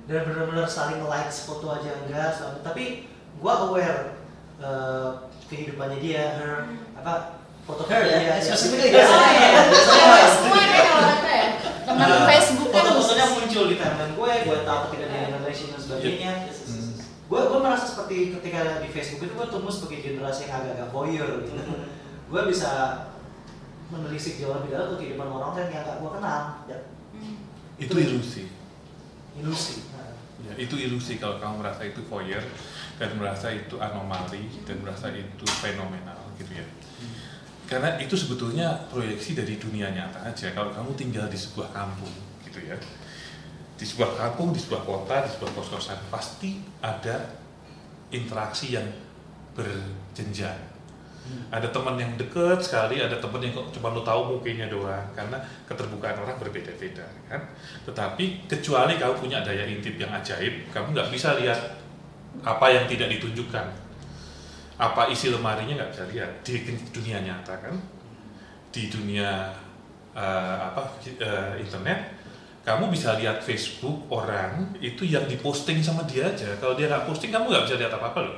Dan 0.08 0.26
benar-benar 0.26 0.66
saling 0.66 1.04
like 1.06 1.30
foto 1.30 1.68
aja 1.70 1.92
enggak 2.08 2.32
sama- 2.32 2.64
tapi 2.64 3.12
gue 3.40 3.54
aware 3.68 4.16
uh, 4.60 5.28
kehidupannya 5.52 6.00
dia 6.00 6.40
her 6.40 6.54
apa 6.96 7.44
foto 7.68 7.84
Her 7.86 8.02
ya, 8.08 8.18
dia. 8.24 8.34
Specifically 8.40 8.90
ya, 8.90 9.04
ya. 9.04 9.08
Oh, 9.08 9.30
iya. 9.30 9.50
biasanya 9.68 10.28
Semua 10.32 10.64
deh 10.64 10.82
kalau 10.82 11.04
kata 11.06 11.30
ya. 11.30 11.48
Teman 11.90 12.06
Nah, 12.06 12.30
Facebook 12.30 12.70
kan. 12.70 12.86
Foto-fotonya 12.86 13.26
muncul 13.34 13.64
di 13.66 13.76
timeline 13.76 14.14
gue, 14.14 14.32
gue 14.46 14.58
tahu 14.62 14.80
ketika 14.88 15.06
dia 15.06 15.20
di 15.20 15.28
Indonesia 15.28 15.66
dan 15.68 15.80
sebagainya. 15.82 16.32
Hmm. 16.46 16.94
gue 17.30 17.42
gue 17.46 17.60
merasa 17.60 17.86
seperti 17.86 18.16
ketika 18.34 18.62
di 18.82 18.90
Facebook 18.90 19.22
itu 19.24 19.34
gue 19.34 19.48
tumbuh 19.50 19.70
sebagai 19.70 20.00
generasi 20.02 20.46
yang 20.46 20.54
agak-agak 20.56 20.90
voyeur 20.90 21.30
gitu. 21.42 21.62
Gue 22.26 22.42
bisa 22.46 22.70
menelisik 23.90 24.38
jauh 24.38 24.54
lebih 24.54 24.70
dalam 24.70 24.94
ke 24.94 25.02
kehidupan 25.02 25.28
orang 25.28 25.52
lain 25.54 25.70
yang 25.70 25.82
gak 25.84 25.98
gue 25.98 26.12
kenal. 26.14 26.42
Ya, 26.66 26.78
Hmm. 27.10 27.36
Itu 27.76 27.94
ilusi. 27.98 28.44
ilusi. 29.34 29.90
Nah, 29.92 30.14
Ya, 30.40 30.54
itu 30.56 30.72
ilusi 30.80 31.20
kalau 31.20 31.36
kamu 31.36 31.60
merasa 31.60 31.84
itu 31.84 32.00
voyeur 32.08 32.40
dan 32.96 33.12
merasa 33.20 33.52
itu 33.52 33.76
anomali 33.76 34.48
dan 34.64 34.80
merasa 34.80 35.12
itu 35.12 35.44
fenomenal 35.60 36.16
gitu 36.40 36.54
ya. 36.54 36.64
Karena 37.70 38.02
itu 38.02 38.18
sebetulnya 38.18 38.90
proyeksi 38.90 39.38
dari 39.38 39.62
dunia 39.62 39.94
nyata 39.94 40.26
aja. 40.26 40.50
Kalau 40.58 40.74
kamu 40.74 40.98
tinggal 40.98 41.30
di 41.30 41.38
sebuah 41.38 41.70
kampung 41.70 42.10
gitu 42.42 42.66
ya, 42.66 42.74
di 43.78 43.86
sebuah 43.86 44.18
kampung, 44.18 44.50
di 44.50 44.58
sebuah 44.58 44.82
kota, 44.90 45.22
di 45.22 45.30
sebuah 45.38 45.54
kos-kosan 45.54 46.02
pasti 46.10 46.58
ada 46.82 47.30
interaksi 48.10 48.74
yang 48.74 48.90
berjenjang. 49.54 50.58
Ada 51.54 51.70
teman 51.70 51.94
yang 51.94 52.18
deket 52.18 52.58
sekali, 52.58 52.98
ada 53.06 53.22
teman 53.22 53.38
yang 53.38 53.54
kok 53.54 53.70
cuma 53.78 53.94
lo 53.94 54.02
tahu 54.02 54.42
mukanya 54.42 54.66
doang 54.66 55.06
karena 55.14 55.38
keterbukaan 55.70 56.18
orang 56.26 56.42
berbeda-beda 56.42 57.06
kan. 57.30 57.54
Tetapi 57.86 58.50
kecuali 58.50 58.98
kamu 58.98 59.14
punya 59.22 59.46
daya 59.46 59.70
intip 59.70 59.94
yang 60.02 60.10
ajaib, 60.10 60.74
kamu 60.74 60.98
nggak 60.98 61.14
bisa 61.14 61.38
lihat 61.38 61.78
apa 62.42 62.66
yang 62.74 62.90
tidak 62.90 63.14
ditunjukkan. 63.14 63.89
Apa 64.80 65.12
isi 65.12 65.28
lemarinya 65.28 65.76
nggak 65.76 65.92
bisa 65.92 66.04
lihat 66.08 66.32
di 66.42 66.56
dunia 66.96 67.20
nyata 67.20 67.54
kan. 67.60 67.76
Di 68.72 68.88
dunia 68.88 69.52
eh, 70.16 70.58
apa 70.72 70.96
eh, 71.04 71.60
internet 71.60 72.20
kamu 72.64 72.92
bisa 72.92 73.18
lihat 73.18 73.42
Facebook 73.42 74.06
orang 74.14 74.76
itu 74.78 75.08
yang 75.08 75.26
diposting 75.26 75.80
sama 75.82 76.04
dia 76.06 76.28
aja. 76.30 76.54
Kalau 76.60 76.76
dia 76.78 76.86
nggak 76.92 77.08
posting, 77.08 77.32
kamu 77.34 77.50
nggak 77.50 77.66
bisa 77.66 77.76
lihat 77.82 77.94
apa-apa 77.98 78.20
loh. 78.30 78.38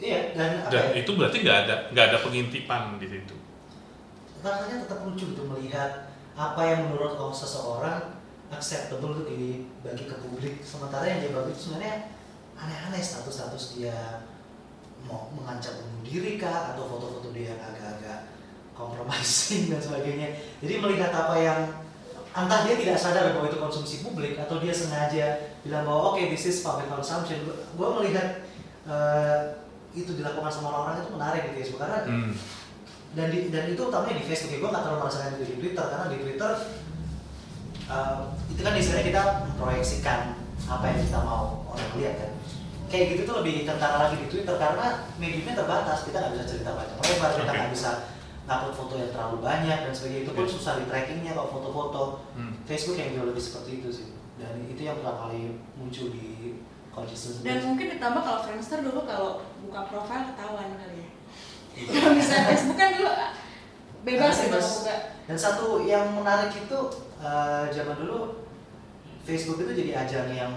iya 0.00 0.32
dan 0.32 0.64
apa 0.64 0.72
Dan 0.72 0.96
ya, 0.96 1.04
itu 1.04 1.10
berarti 1.12 1.36
nggak 1.44 1.58
ada 1.66 1.74
nggak 1.92 2.04
ada 2.08 2.18
pengintipan 2.24 2.96
di 2.96 3.04
situ. 3.10 3.36
rasanya 4.40 4.88
tetap 4.88 5.04
lucu 5.04 5.36
untuk 5.36 5.52
melihat 5.52 6.08
apa 6.32 6.64
yang 6.64 6.88
menurut 6.88 7.12
orang 7.20 7.36
seseorang 7.36 8.00
acceptable 8.48 9.12
untuk 9.12 9.28
dibagi 9.28 10.08
ke 10.08 10.16
publik 10.24 10.64
sementara 10.64 11.04
yang 11.04 11.20
dia 11.20 11.36
bagi 11.36 11.52
itu 11.52 11.60
sebenarnya 11.68 12.08
aneh-aneh 12.56 13.04
status-status 13.04 13.76
dia 13.76 14.24
mau 15.08 15.30
mengancam 15.32 15.80
bunuh 15.80 16.00
diri 16.04 16.40
kah 16.40 16.74
atau 16.74 16.84
foto-foto 16.90 17.30
dia 17.30 17.54
yang 17.54 17.60
agak-agak 17.60 18.32
compromising 18.74 19.70
dan 19.72 19.80
sebagainya. 19.80 20.28
Jadi 20.64 20.74
melihat 20.80 21.12
apa 21.12 21.34
yang 21.38 21.60
entah 22.30 22.60
dia 22.62 22.78
tidak 22.78 22.98
sadar 22.98 23.34
bahwa 23.34 23.50
itu 23.50 23.58
konsumsi 23.58 24.06
publik 24.06 24.38
atau 24.38 24.62
dia 24.62 24.70
sengaja 24.70 25.26
bilang 25.66 25.82
bahwa 25.82 26.14
oke 26.14 26.22
this 26.30 26.46
is 26.46 26.62
public 26.62 26.86
consumption. 26.88 27.42
Gue 27.74 27.88
melihat 28.00 28.46
eh, 28.86 29.60
itu 29.94 30.14
dilakukan 30.14 30.50
sama 30.50 30.70
orang-orang 30.70 31.02
itu 31.02 31.10
menarik 31.14 31.42
di 31.50 31.52
Facebook 31.58 31.82
karena 31.82 31.98
Hmm. 32.06 32.32
dan 33.10 33.26
di, 33.26 33.50
dan 33.50 33.66
itu 33.74 33.82
utamanya 33.82 34.22
di 34.22 34.24
Facebook 34.26 34.54
ya 34.54 34.58
gue 34.62 34.70
nggak 34.70 34.82
terlalu 34.86 35.00
merasakan 35.02 35.30
itu 35.34 35.44
di 35.50 35.56
Twitter 35.58 35.84
karena 35.90 36.06
di 36.06 36.18
Twitter 36.22 36.50
uh, 37.90 38.18
itu 38.46 38.60
kan 38.62 38.74
istilahnya 38.78 39.06
kita 39.10 39.22
memproyeksikan 39.50 40.20
apa 40.70 40.84
yang 40.86 40.98
kita 41.02 41.18
mau 41.26 41.66
orang 41.74 41.90
lihat 41.98 42.14
kan 42.22 42.30
kayak 42.90 43.14
gitu 43.14 43.22
tuh 43.22 43.34
lebih 43.40 43.62
kentara 43.62 43.96
lagi 44.02 44.18
di 44.18 44.26
Twitter 44.26 44.56
karena 44.58 44.86
mediumnya 45.16 45.54
terbatas 45.54 46.02
kita 46.02 46.18
nggak 46.18 46.32
bisa 46.34 46.44
cerita 46.44 46.70
banyak 46.74 46.96
lebar 46.98 47.30
kita 47.32 47.52
nggak 47.54 47.70
bisa 47.70 47.90
ngupload 48.44 48.74
foto 48.74 48.94
yang 48.98 49.10
terlalu 49.14 49.36
banyak 49.40 49.78
dan 49.86 49.92
sebagainya 49.94 50.22
itu 50.26 50.32
pun 50.34 50.42
Oke. 50.42 50.52
susah 50.52 50.72
di 50.76 50.84
trackingnya 50.84 51.32
kalau 51.32 51.48
foto-foto 51.48 52.02
Hmm. 52.34 52.52
Facebook 52.66 52.98
yang 52.98 53.14
jauh 53.14 53.26
lebih 53.26 53.38
seperti 53.38 53.70
itu 53.78 53.88
sih 53.88 54.06
dan 54.36 54.58
itu 54.64 54.80
yang 54.80 54.98
pertama 54.98 55.28
kali 55.28 55.54
muncul 55.76 56.10
di 56.10 56.58
consciousness 56.90 57.46
Dan 57.46 57.62
mungkin 57.62 57.86
ditambah 57.94 58.18
kalau 58.20 58.40
Friendster 58.42 58.82
dulu 58.82 59.06
kalau 59.06 59.30
buka 59.62 59.80
profil 59.86 60.20
ketahuan 60.26 60.74
kali 60.74 60.96
ya. 60.98 61.08
Kalau 61.86 62.10
misalnya 62.10 62.44
Facebook 62.50 62.74
kan 62.74 62.90
dulu 62.92 63.10
bebas 64.02 64.34
Ah, 64.34 64.42
ya 64.42 64.48
kalau 64.50 64.66
buka. 64.74 64.94
Dan 65.30 65.36
satu 65.38 65.66
yang 65.84 66.06
menarik 66.10 66.50
itu 66.50 66.78
eh, 67.20 67.64
zaman 67.70 67.94
dulu 67.94 68.42
Facebook 69.22 69.62
itu 69.62 69.72
jadi 69.76 69.92
ajang 70.02 70.28
yang 70.32 70.52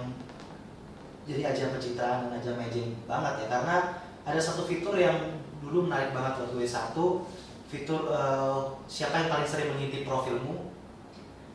jadi 1.24 1.42
ajang 1.46 1.70
pencitraan 1.72 2.20
dan 2.24 2.32
ajang 2.36 2.56
magic 2.56 2.86
banget 3.04 3.34
ya 3.40 3.48
karena 3.50 3.76
ada 4.24 4.40
satu 4.40 4.64
fitur 4.64 4.94
yang 4.94 5.18
dulu 5.60 5.88
menarik 5.88 6.12
banget 6.12 6.34
buat 6.38 6.50
gue 6.54 6.68
satu 6.68 7.24
fitur 7.66 8.08
eh, 8.08 8.60
siapa 8.86 9.16
yang 9.18 9.30
paling 9.30 9.48
sering 9.48 9.72
mengintip 9.72 10.04
profilmu 10.04 10.70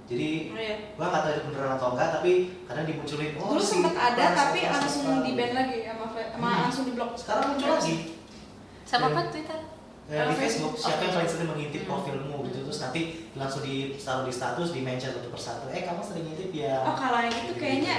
jadi 0.08 0.28
Oh, 0.48 0.56
iya. 0.56 0.76
gue 0.90 1.04
nggak 1.04 1.20
tahu 1.20 1.32
itu 1.34 1.42
beneran 1.46 1.72
atau 1.74 1.88
enggak 1.92 2.08
tapi 2.10 2.32
kadang 2.64 2.86
dimunculin 2.86 3.36
oh, 3.36 3.52
Dulu 3.52 3.60
si 3.60 3.68
sempat 3.74 3.92
ada 3.94 4.24
tapi 4.32 4.60
langsung 4.64 5.20
di 5.20 5.32
ban 5.32 5.52
lagi 5.52 5.76
sama 5.84 6.04
sama 6.08 6.46
Hmm. 6.48 6.60
langsung 6.64 6.84
di 6.84 6.92
blok. 6.92 7.12
sekarang 7.12 7.44
muncul 7.50 7.70
lagi 7.70 7.96
Sama 8.82 9.04
Iya. 9.04 9.12
apa 9.12 9.20
Twitter? 9.28 9.60
Eh, 10.08 10.16
di 10.16 10.32
Facebook 10.32 10.40
Facebook. 10.40 10.72
siapa 10.80 11.02
yang 11.02 11.14
paling 11.14 11.28
sering 11.28 11.48
mengintip 11.50 11.82
Hmm. 11.82 11.90
profilmu 11.90 12.36
gitu 12.48 12.58
terus 12.64 12.80
nanti 12.80 13.00
langsung 13.34 13.60
di 13.60 13.74
taruh 13.94 14.24
di 14.24 14.32
status 14.32 14.68
di 14.72 14.80
mention 14.80 15.12
satu 15.12 15.28
persatu 15.28 15.68
eh 15.68 15.84
kamu 15.84 16.00
sering 16.00 16.24
ngintip 16.24 16.50
ya 16.56 16.74
Oh 16.82 16.96
kalau 16.96 17.20
yang 17.20 17.36
itu 17.38 17.52
kayaknya 17.54 17.96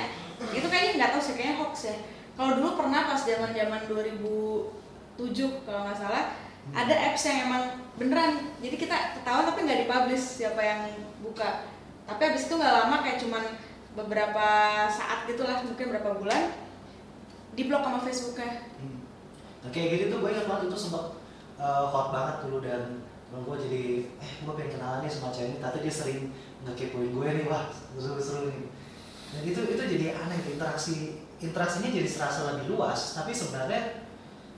itu 0.56 0.67
kayaknya 0.71 0.93
nggak 0.99 1.12
tahu 1.15 1.21
sih 1.21 1.36
kayaknya 1.36 1.56
hoax 1.60 1.75
ya. 1.91 1.95
Kalau 2.39 2.52
dulu 2.56 2.69
pernah 2.80 3.12
pas 3.12 3.19
zaman 3.19 3.52
zaman 3.52 3.82
2007 3.91 5.67
kalau 5.67 5.80
nggak 5.84 5.99
salah 5.99 6.32
ada 6.71 6.95
apps 6.95 7.23
yang 7.28 7.38
emang 7.52 7.63
beneran. 7.99 8.34
Jadi 8.63 8.75
kita 8.80 9.19
ketahuan 9.19 9.45
tapi 9.52 9.60
nggak 9.67 9.80
dipublish 9.86 10.25
siapa 10.39 10.62
yang 10.63 10.82
buka. 11.19 11.67
Tapi 12.08 12.21
habis 12.23 12.47
itu 12.47 12.54
nggak 12.56 12.75
lama 12.86 12.95
kayak 13.04 13.19
cuman 13.19 13.43
beberapa 13.97 14.47
saat 14.88 15.28
gitulah 15.28 15.60
mungkin 15.65 15.91
berapa 15.91 16.10
bulan 16.15 16.56
di 17.58 17.67
blok 17.67 17.84
sama 17.84 17.99
Facebooknya. 17.99 18.63
Hmm. 18.80 19.04
Nah 19.65 19.69
kayak 19.75 19.88
gitu 19.97 20.04
tuh 20.15 20.17
gue 20.23 20.30
ingat 20.32 20.47
banget 20.47 20.71
itu 20.71 20.78
sempat 20.80 21.19
uh, 21.60 21.86
hot 21.91 22.15
banget 22.15 22.36
dulu 22.47 22.58
dan 22.63 23.04
temen 23.30 23.45
gue 23.45 23.58
jadi 23.62 23.84
eh 24.25 24.32
gue 24.41 24.54
pengen 24.58 24.71
kenalan 24.73 24.99
nih 25.06 25.12
sama 25.12 25.30
cewek 25.30 25.54
ini 25.54 25.58
tapi 25.62 25.78
dia 25.86 25.93
sering 25.93 26.21
ngekepoin 26.65 27.13
gue 27.13 27.28
nih 27.30 27.45
wah 27.45 27.69
seru-seru 27.93 28.49
nih 28.49 28.73
dan 29.30 29.42
itu 29.46 29.62
itu 29.62 29.84
jadi 29.84 30.06
aneh 30.18 30.39
interaksi 30.50 31.22
interaksinya 31.39 31.89
jadi 31.94 32.10
serasa 32.10 32.54
lebih 32.54 32.76
luas 32.76 33.13
tapi 33.13 33.32
sebenarnya 33.32 34.10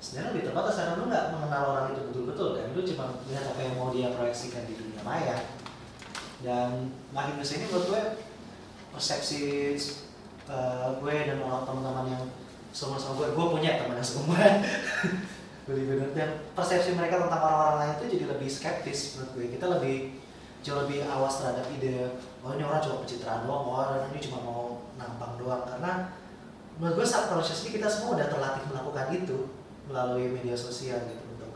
sebenarnya 0.01 0.33
lebih 0.33 0.43
terbatas 0.49 0.73
karena 0.81 0.97
lu 0.97 1.05
nggak 1.05 1.25
mengenal 1.37 1.63
orang 1.77 1.85
itu 1.93 2.01
betul-betul 2.09 2.57
kan 2.57 2.73
lu 2.73 2.81
cuma 2.81 3.05
lihat 3.29 3.45
apa 3.53 3.59
yang 3.61 3.73
mau 3.77 3.93
dia 3.93 4.09
proyeksikan 4.09 4.65
di 4.65 4.73
dunia 4.73 5.01
maya. 5.05 5.37
Dan 6.41 6.89
makin 7.13 7.37
ke 7.37 7.45
sini 7.45 7.69
menurut 7.69 7.85
gue 7.85 8.03
persepsi 8.97 9.77
uh, 10.49 10.97
gue 10.97 11.15
dan 11.29 11.37
orang 11.45 11.69
teman-teman 11.69 12.05
yang 12.17 12.25
sama-sama 12.73 13.21
gue, 13.21 13.29
gue 13.29 13.45
punya 13.45 13.77
teman 13.77 14.01
yang 14.01 14.09
seumuran 14.09 14.65
beli 15.69 15.85
bener 15.85 16.09
dan 16.17 16.41
persepsi 16.57 16.97
mereka 16.97 17.21
tentang 17.21 17.37
orang-orang 17.45 17.77
lain 17.77 17.93
itu 18.01 18.17
jadi 18.17 18.25
lebih 18.33 18.49
skeptis 18.49 19.21
menurut 19.21 19.31
gue. 19.37 19.45
Kita 19.53 19.65
lebih 19.69 19.95
jauh 20.65 20.81
lebih 20.81 21.05
awas 21.05 21.45
terhadap 21.45 21.69
ide 21.77 22.09
oh 22.41 22.51
ini 22.57 22.63
orang 22.65 22.81
cuma 22.81 23.05
pencitraan 23.05 23.45
doang 23.45 23.63
oh 23.65 23.75
orang 23.77 24.09
ini 24.13 24.19
cuma 24.19 24.37
mau 24.41 24.63
nampang 24.97 25.37
doang 25.37 25.63
karena 25.65 26.11
menurut 26.77 27.01
gue 27.01 27.07
subconsciously 27.07 27.77
kita 27.77 27.85
semua 27.85 28.17
udah 28.17 28.27
terlatih 28.27 28.63
melakukan 28.69 29.07
itu 29.13 29.37
melalui 29.85 30.33
media 30.33 30.57
sosial 30.57 30.97
gitu 31.05 31.23
untuk 31.37 31.51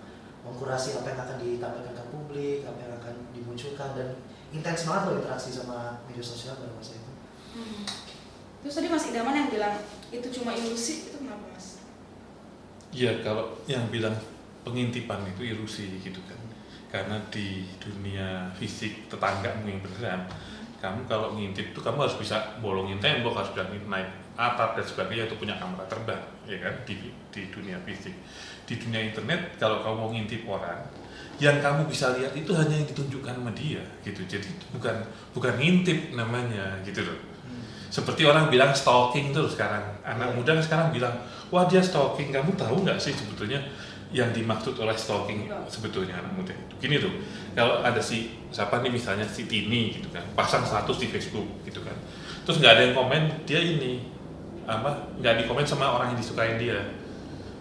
mengkurasi 0.46 1.02
apa 1.02 1.08
yang 1.14 1.20
akan 1.26 1.38
ditampilkan 1.42 1.94
ke 1.98 2.04
publik 2.14 2.60
apa 2.66 2.80
yang 2.82 2.94
akan 3.02 3.16
dimunculkan 3.34 3.90
dan 3.98 4.10
intens 4.54 4.86
banget 4.86 5.04
loh 5.10 5.16
interaksi 5.22 5.50
sama 5.50 6.06
media 6.06 6.22
sosial 6.22 6.58
pada 6.58 6.72
masa 6.74 6.94
itu 6.98 7.12
terus 8.62 8.74
tadi 8.78 8.88
Mas 8.90 9.06
Idaman 9.10 9.34
yang 9.34 9.50
bilang 9.50 9.76
itu 10.14 10.28
cuma 10.42 10.54
ilusi 10.54 11.10
itu 11.10 11.18
kenapa 11.18 11.46
Mas? 11.54 11.82
Iya, 12.96 13.20
kalau 13.26 13.60
yang 13.68 13.92
bilang 13.92 14.16
pengintipan 14.64 15.22
itu 15.28 15.42
ilusi 15.44 16.00
gitu 16.00 16.22
kan. 16.26 16.40
Karena 16.90 17.20
di 17.28 17.68
dunia 17.76 18.50
fisik 18.56 19.12
tetangga 19.12 19.52
yang 19.68 19.84
beneran, 19.84 20.32
kamu 20.82 21.08
kalau 21.08 21.34
ngintip 21.34 21.72
itu 21.74 21.80
kamu 21.80 22.06
harus 22.06 22.18
bisa 22.20 22.60
bolongin 22.60 23.00
tembok, 23.00 23.36
harus 23.36 23.52
bisa 23.56 23.66
naik 23.68 24.10
atap 24.36 24.76
dan 24.76 24.86
sebagainya 24.86 25.32
itu 25.32 25.36
punya 25.40 25.56
kamera 25.56 25.88
terbang, 25.88 26.24
ya 26.44 26.58
kan 26.60 26.76
di 26.84 27.12
di 27.32 27.42
dunia 27.50 27.80
fisik. 27.88 28.14
Di 28.66 28.76
dunia 28.76 29.02
internet 29.02 29.56
kalau 29.56 29.80
kamu 29.82 29.96
mau 29.96 30.10
ngintip 30.12 30.42
orang, 30.46 30.80
yang 31.40 31.58
kamu 31.64 31.88
bisa 31.88 32.12
lihat 32.18 32.36
itu 32.36 32.52
hanya 32.52 32.76
yang 32.76 32.88
ditunjukkan 32.90 33.34
sama 33.40 33.52
dia 33.56 33.84
gitu. 34.04 34.22
Jadi 34.28 34.50
bukan 34.76 34.96
bukan 35.32 35.54
ngintip 35.56 36.12
namanya 36.14 36.80
gitu 36.84 37.04
loh 37.04 37.36
seperti 37.96 38.28
orang 38.28 38.52
bilang 38.52 38.76
stalking 38.76 39.32
tuh 39.32 39.48
sekarang 39.48 39.80
anak 40.04 40.36
Iya. 40.36 40.36
muda 40.36 40.52
sekarang 40.60 40.92
bilang 40.92 41.16
wah 41.48 41.64
dia 41.64 41.80
stalking 41.80 42.28
kamu 42.28 42.52
tahu 42.60 42.84
nggak 42.84 43.00
sih 43.00 43.16
sebetulnya 43.16 43.64
yang 44.14 44.30
dimaksud 44.34 44.78
oleh 44.78 44.94
stalking 44.94 45.50
Enggak. 45.50 45.66
sebetulnya 45.70 46.18
anak 46.22 46.34
muda 46.38 46.54
itu. 46.54 46.74
Gini 46.82 46.96
tuh 47.02 47.14
kalau 47.56 47.82
ada 47.82 48.02
si 48.04 48.36
siapa 48.54 48.80
nih 48.84 48.92
misalnya 48.92 49.26
si 49.26 49.50
Tini 49.50 49.96
gitu 49.96 50.08
kan 50.14 50.24
pasang 50.38 50.64
status 50.64 51.02
di 51.02 51.08
Facebook 51.10 51.48
gitu 51.68 51.84
kan 51.84 51.96
terus 52.46 52.62
nggak 52.62 52.72
ada 52.78 52.82
yang 52.88 52.96
komen 52.96 53.44
dia 53.44 53.60
ini 53.60 54.06
apa 54.66 55.12
nggak 55.20 55.44
dikomen 55.44 55.66
sama 55.66 55.98
orang 55.98 56.14
yang 56.14 56.20
disukain 56.22 56.56
dia 56.56 56.80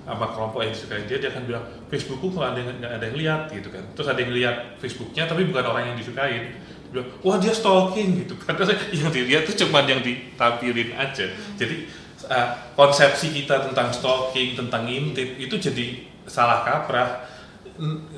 sama 0.05 0.29
kelompok 0.37 0.61
yang 0.61 0.73
disukain 0.77 1.05
dia 1.09 1.17
dia 1.17 1.33
akan 1.33 1.43
bilang 1.49 1.65
Facebookku 1.89 2.29
kok 2.37 2.45
ada 2.45 2.61
yang 2.61 2.77
nggak 2.77 2.93
ada 3.01 3.05
yang 3.09 3.17
lihat 3.17 3.43
gitu 3.49 3.69
kan. 3.73 3.85
Terus 3.97 4.09
ada 4.13 4.21
yang 4.21 4.33
lihat 4.37 4.57
Facebooknya 4.77 5.25
tapi 5.25 5.49
bukan 5.49 5.65
orang 5.65 5.85
yang 5.93 5.97
disukain. 5.97 6.53
Dia 6.61 6.91
bilang 6.93 7.09
wah 7.25 7.37
dia 7.41 7.57
stalking 7.57 8.21
gitu 8.25 8.37
kan. 8.37 8.53
Terus 8.53 8.77
yang 9.01 9.09
dilihat 9.09 9.49
tuh 9.49 9.57
cuma 9.65 9.81
yang 9.89 10.05
ditampilin 10.05 10.93
aja. 10.93 11.25
Jadi 11.57 11.89
uh, 12.29 12.49
konsepsi 12.77 13.33
kita 13.33 13.73
tentang 13.73 13.89
stalking, 13.97 14.53
tentang 14.53 14.85
ngintip 14.85 15.41
itu 15.41 15.57
jadi 15.57 16.05
salah 16.27 16.65
kaprah. 16.65 17.27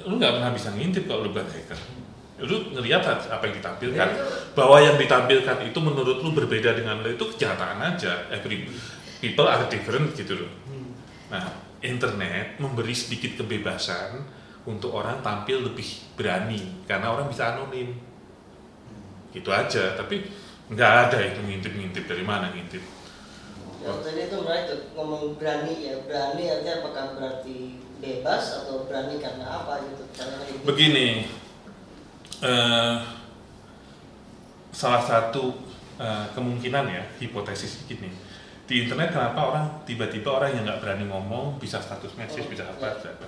Lu 0.04 0.20
nggak 0.20 0.40
pernah 0.40 0.50
bisa 0.52 0.72
ngintip 0.74 1.08
kalau 1.08 1.26
lu 1.26 1.30
bukan 1.32 1.48
hacker. 1.48 1.78
Lu 2.44 2.68
ngelihat 2.76 3.00
apa 3.32 3.42
yang 3.48 3.56
ditampilkan, 3.56 4.08
bahwa 4.52 4.76
yang 4.76 5.00
ditampilkan 5.00 5.64
itu 5.64 5.78
menurut 5.80 6.20
lu 6.20 6.36
berbeda 6.36 6.76
dengan 6.76 7.00
lu 7.00 7.08
itu 7.08 7.24
kejahatan 7.32 7.80
aja. 7.80 8.28
Every 8.28 8.68
people 9.24 9.48
are 9.48 9.64
different 9.72 10.12
gitu 10.12 10.44
loh. 10.44 10.52
Nah, 11.32 11.48
internet 11.80 12.60
memberi 12.60 12.92
sedikit 12.92 13.40
kebebasan 13.40 14.20
untuk 14.68 14.92
orang 14.92 15.24
tampil 15.24 15.64
lebih 15.64 15.88
berani 16.12 16.84
karena 16.84 17.08
orang 17.08 17.32
bisa 17.32 17.56
anonim. 17.56 17.96
Gitu 19.32 19.48
aja, 19.48 19.96
tapi 19.96 20.28
nggak 20.68 20.92
ada 21.08 21.18
itu 21.22 21.40
ngintip-ngintip 21.40 22.04
dari 22.04 22.24
mana 22.26 22.52
ngintip. 22.52 22.84
Ya, 23.80 23.94
tadi 24.02 24.26
itu 24.26 24.36
menarik 24.42 24.64
tuh 24.66 24.80
ngomong 24.98 25.38
berani 25.38 25.88
ya 25.88 25.94
berani 26.04 26.50
artinya 26.50 26.74
apakah 26.82 27.14
berarti 27.14 27.78
bebas 27.98 28.62
atau 28.62 28.84
berani 28.84 29.16
karena 29.18 29.46
apa 29.46 29.80
gitu 29.88 30.04
karena 30.12 30.36
gitu. 30.44 30.62
Begini, 30.68 31.08
eh, 32.44 32.94
salah 34.72 35.02
satu 35.02 35.56
eh, 35.96 36.26
kemungkinan 36.36 36.84
ya 36.92 37.02
hipotesis 37.16 37.88
gini 37.88 38.12
di 38.66 38.82
internet 38.82 39.14
kenapa 39.14 39.40
orang 39.54 39.66
tiba-tiba 39.86 40.42
orang 40.42 40.58
yang 40.58 40.66
nggak 40.66 40.82
berani 40.82 41.06
ngomong 41.06 41.56
bisa 41.62 41.78
status 41.78 42.18
message 42.18 42.50
bisa 42.50 42.66
apa 42.66 42.98
bisa 42.98 43.14
apa. 43.14 43.26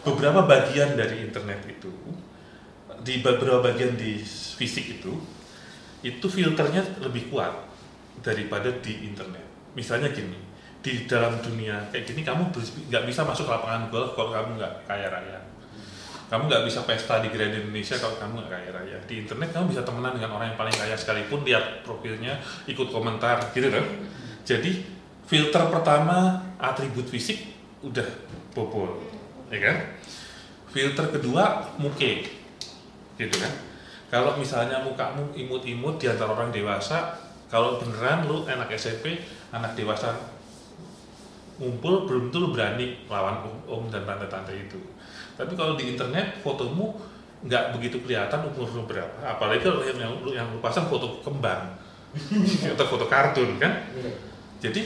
beberapa 0.00 0.48
bagian 0.48 0.96
dari 0.96 1.28
internet 1.28 1.60
itu 1.68 1.92
di 3.04 3.20
beberapa 3.20 3.60
bagian 3.60 4.00
di 4.00 4.16
fisik 4.24 4.98
itu 4.98 5.12
itu 6.00 6.26
filternya 6.26 6.80
lebih 7.04 7.28
kuat 7.28 7.52
daripada 8.24 8.72
di 8.80 9.04
internet 9.04 9.44
misalnya 9.76 10.08
gini 10.08 10.47
di 10.78 11.10
dalam 11.10 11.42
dunia 11.42 11.90
kayak 11.90 12.06
gini 12.06 12.22
kamu 12.22 12.54
nggak 12.88 13.04
bisa 13.10 13.26
masuk 13.26 13.50
lapangan 13.50 13.90
golf 13.90 14.14
kalau 14.14 14.30
kamu 14.30 14.62
nggak 14.62 14.74
kaya 14.86 15.10
raya. 15.10 15.38
Kamu 16.28 16.44
nggak 16.44 16.68
bisa 16.68 16.84
pesta 16.84 17.24
di 17.24 17.32
Grand 17.32 17.56
Indonesia 17.56 17.96
kalau 17.96 18.14
kamu 18.20 18.44
nggak 18.44 18.52
kaya 18.52 18.70
raya. 18.70 18.96
Di 19.08 19.24
internet 19.26 19.50
kamu 19.50 19.74
bisa 19.74 19.82
temenan 19.82 20.14
dengan 20.14 20.38
orang 20.38 20.54
yang 20.54 20.58
paling 20.60 20.76
kaya 20.76 20.94
sekalipun 20.94 21.42
lihat 21.42 21.82
profilnya 21.82 22.38
ikut 22.70 22.88
komentar 22.94 23.50
gitu 23.56 23.72
kan? 23.72 23.84
Jadi 24.46 24.86
filter 25.26 25.62
pertama 25.68 26.40
atribut 26.56 27.04
fisik 27.10 27.42
udah 27.82 28.06
bobol 28.54 29.02
ya 29.50 29.58
kan? 29.60 29.76
Filter 30.70 31.06
kedua 31.10 31.74
muke 31.80 32.28
gitu 33.18 33.36
kan? 33.40 33.52
Kalau 34.08 34.40
misalnya 34.40 34.80
mukamu 34.80 35.36
imut-imut 35.36 36.00
di 36.00 36.08
antara 36.08 36.32
orang 36.32 36.48
dewasa 36.48 37.12
kalau 37.48 37.80
beneran 37.80 38.24
lu 38.28 38.44
anak 38.48 38.72
SMP 38.76 39.20
anak 39.52 39.76
dewasa 39.76 40.37
ngumpul 41.58 42.06
belum 42.06 42.30
tentu 42.30 42.38
lu 42.38 42.48
berani 42.50 43.02
lawan 43.06 43.42
om, 43.42 43.56
om 43.66 43.82
dan 43.86 44.02
tante-tante 44.02 44.54
itu 44.54 44.78
tapi 45.34 45.54
kalau 45.54 45.74
di 45.74 45.92
internet 45.92 46.38
fotomu 46.40 46.94
nggak 47.38 47.74
begitu 47.74 48.02
kelihatan 48.02 48.46
umur 48.46 48.66
lu 48.72 48.82
berapa 48.84 49.14
apalagi 49.22 49.62
kalau 49.62 49.82
yang, 49.82 49.98
yang, 49.98 50.12
lu- 50.22 50.34
yang 50.34 50.46
lu 50.48 50.58
pasang 50.58 50.86
foto 50.86 51.22
kembang 51.22 51.74
atau 52.74 52.86
foto 52.86 53.06
kartun 53.06 53.58
kan 53.58 53.84
Iya. 53.94 54.10
jadi 54.58 54.80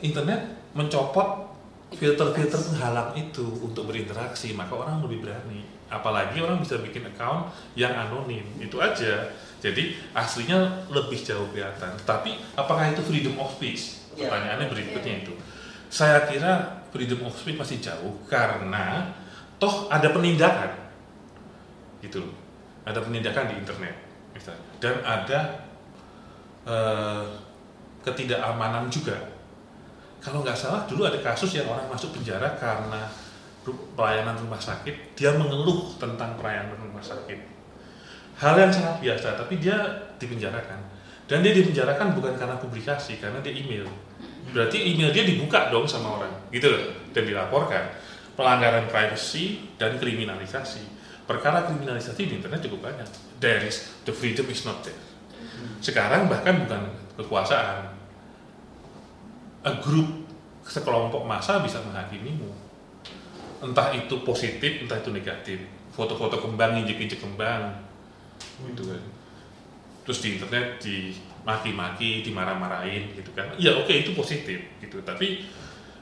internet 0.00 0.40
mencopot 0.70 1.50
filter-filter 1.90 2.54
penghalang 2.56 3.10
itu 3.18 3.42
untuk 3.60 3.90
berinteraksi, 3.90 4.54
maka 4.54 4.70
orang 4.70 5.02
lebih 5.02 5.26
berani. 5.26 5.66
Apalagi 5.90 6.38
orang 6.38 6.62
bisa 6.62 6.78
bikin 6.78 7.02
account 7.02 7.50
yang 7.74 7.90
anonim, 7.90 8.46
itu 8.56 8.78
aja. 8.78 9.26
Jadi 9.58 9.98
aslinya 10.14 10.86
lebih 10.86 11.18
jauh 11.18 11.50
kelihatan. 11.50 11.90
Tapi 12.06 12.38
apakah 12.54 12.94
itu 12.94 13.02
freedom 13.02 13.34
of 13.36 13.50
speech? 13.50 13.98
Ya. 14.14 14.30
Pertanyaannya 14.30 14.70
berikutnya 14.70 15.26
itu. 15.26 15.34
Saya 15.90 16.22
kira 16.30 16.86
freedom 16.94 17.26
of 17.26 17.34
speech 17.34 17.58
masih 17.58 17.82
jauh 17.82 18.14
karena 18.30 19.10
toh 19.58 19.90
ada 19.90 20.08
penindakan, 20.14 20.70
gitu 21.98 22.22
loh. 22.22 22.34
Ada 22.86 23.02
penindakan 23.02 23.50
di 23.50 23.54
internet, 23.60 23.94
misalnya, 24.32 24.64
dan 24.78 24.94
ada 25.02 25.38
eh, 26.64 27.26
ketidakamanan 28.06 28.86
juga. 28.88 29.18
Kalau 30.20 30.46
nggak 30.46 30.56
salah 30.56 30.86
dulu 30.86 31.04
ada 31.04 31.18
kasus 31.20 31.58
yang 31.58 31.68
orang 31.68 31.88
masuk 31.90 32.14
penjara 32.14 32.56
karena 32.56 33.08
pelayanan 33.96 34.36
rumah 34.40 34.60
sakit, 34.60 35.16
dia 35.18 35.36
mengeluh 35.36 35.92
tentang 36.00 36.36
pelayanan 36.40 36.76
rumah 36.80 37.04
sakit. 37.04 37.38
Hal 38.40 38.56
yang 38.56 38.72
sangat 38.72 39.04
biasa, 39.04 39.36
tapi 39.36 39.60
dia 39.60 39.76
dipenjarakan. 40.16 40.80
Dan 41.28 41.44
dia 41.44 41.52
dipenjarakan 41.52 42.16
bukan 42.16 42.34
karena 42.40 42.56
publikasi, 42.56 43.20
karena 43.20 43.36
dia 43.44 43.52
email. 43.52 43.84
Berarti 44.50 44.78
email 44.82 45.14
dia 45.14 45.22
dibuka 45.22 45.70
dong 45.70 45.86
sama 45.86 46.20
orang, 46.20 46.32
gitu 46.50 46.66
loh, 46.70 46.82
dan 47.14 47.22
dilaporkan. 47.26 47.84
Pelanggaran 48.34 48.88
privacy 48.90 49.74
dan 49.76 50.00
kriminalisasi. 50.00 50.98
Perkara 51.28 51.68
kriminalisasi 51.68 52.26
di 52.26 52.34
internet 52.40 52.64
cukup 52.66 52.90
banyak. 52.90 53.06
There 53.38 53.62
is, 53.62 53.90
the 54.02 54.14
freedom 54.14 54.50
is 54.50 54.66
not 54.66 54.82
there. 54.82 54.98
Sekarang 55.78 56.26
bahkan 56.26 56.66
bukan 56.66 56.90
kekuasaan, 57.20 58.00
a 59.60 59.72
group 59.84 60.24
sekelompok 60.64 61.24
massa 61.28 61.60
bisa 61.60 61.82
menghakimimu 61.84 62.48
entah 63.60 63.92
itu 63.92 64.24
positif 64.24 64.80
entah 64.80 64.96
itu 64.96 65.12
negatif 65.12 65.58
foto-foto 65.92 66.40
kembang 66.40 66.80
injek-injek 66.80 67.20
kembang 67.20 67.76
gitu 68.72 68.88
kan 68.88 69.02
terus 70.08 70.24
di 70.24 70.40
internet 70.40 70.80
dimaki-maki 71.40 72.20
dimarah-marahin 72.20 73.16
gitu 73.16 73.32
kan. 73.32 73.48
Ya 73.56 73.72
oke 73.76 73.90
itu 73.90 74.12
positif 74.12 74.60
gitu. 74.78 75.00
Tapi 75.00 75.48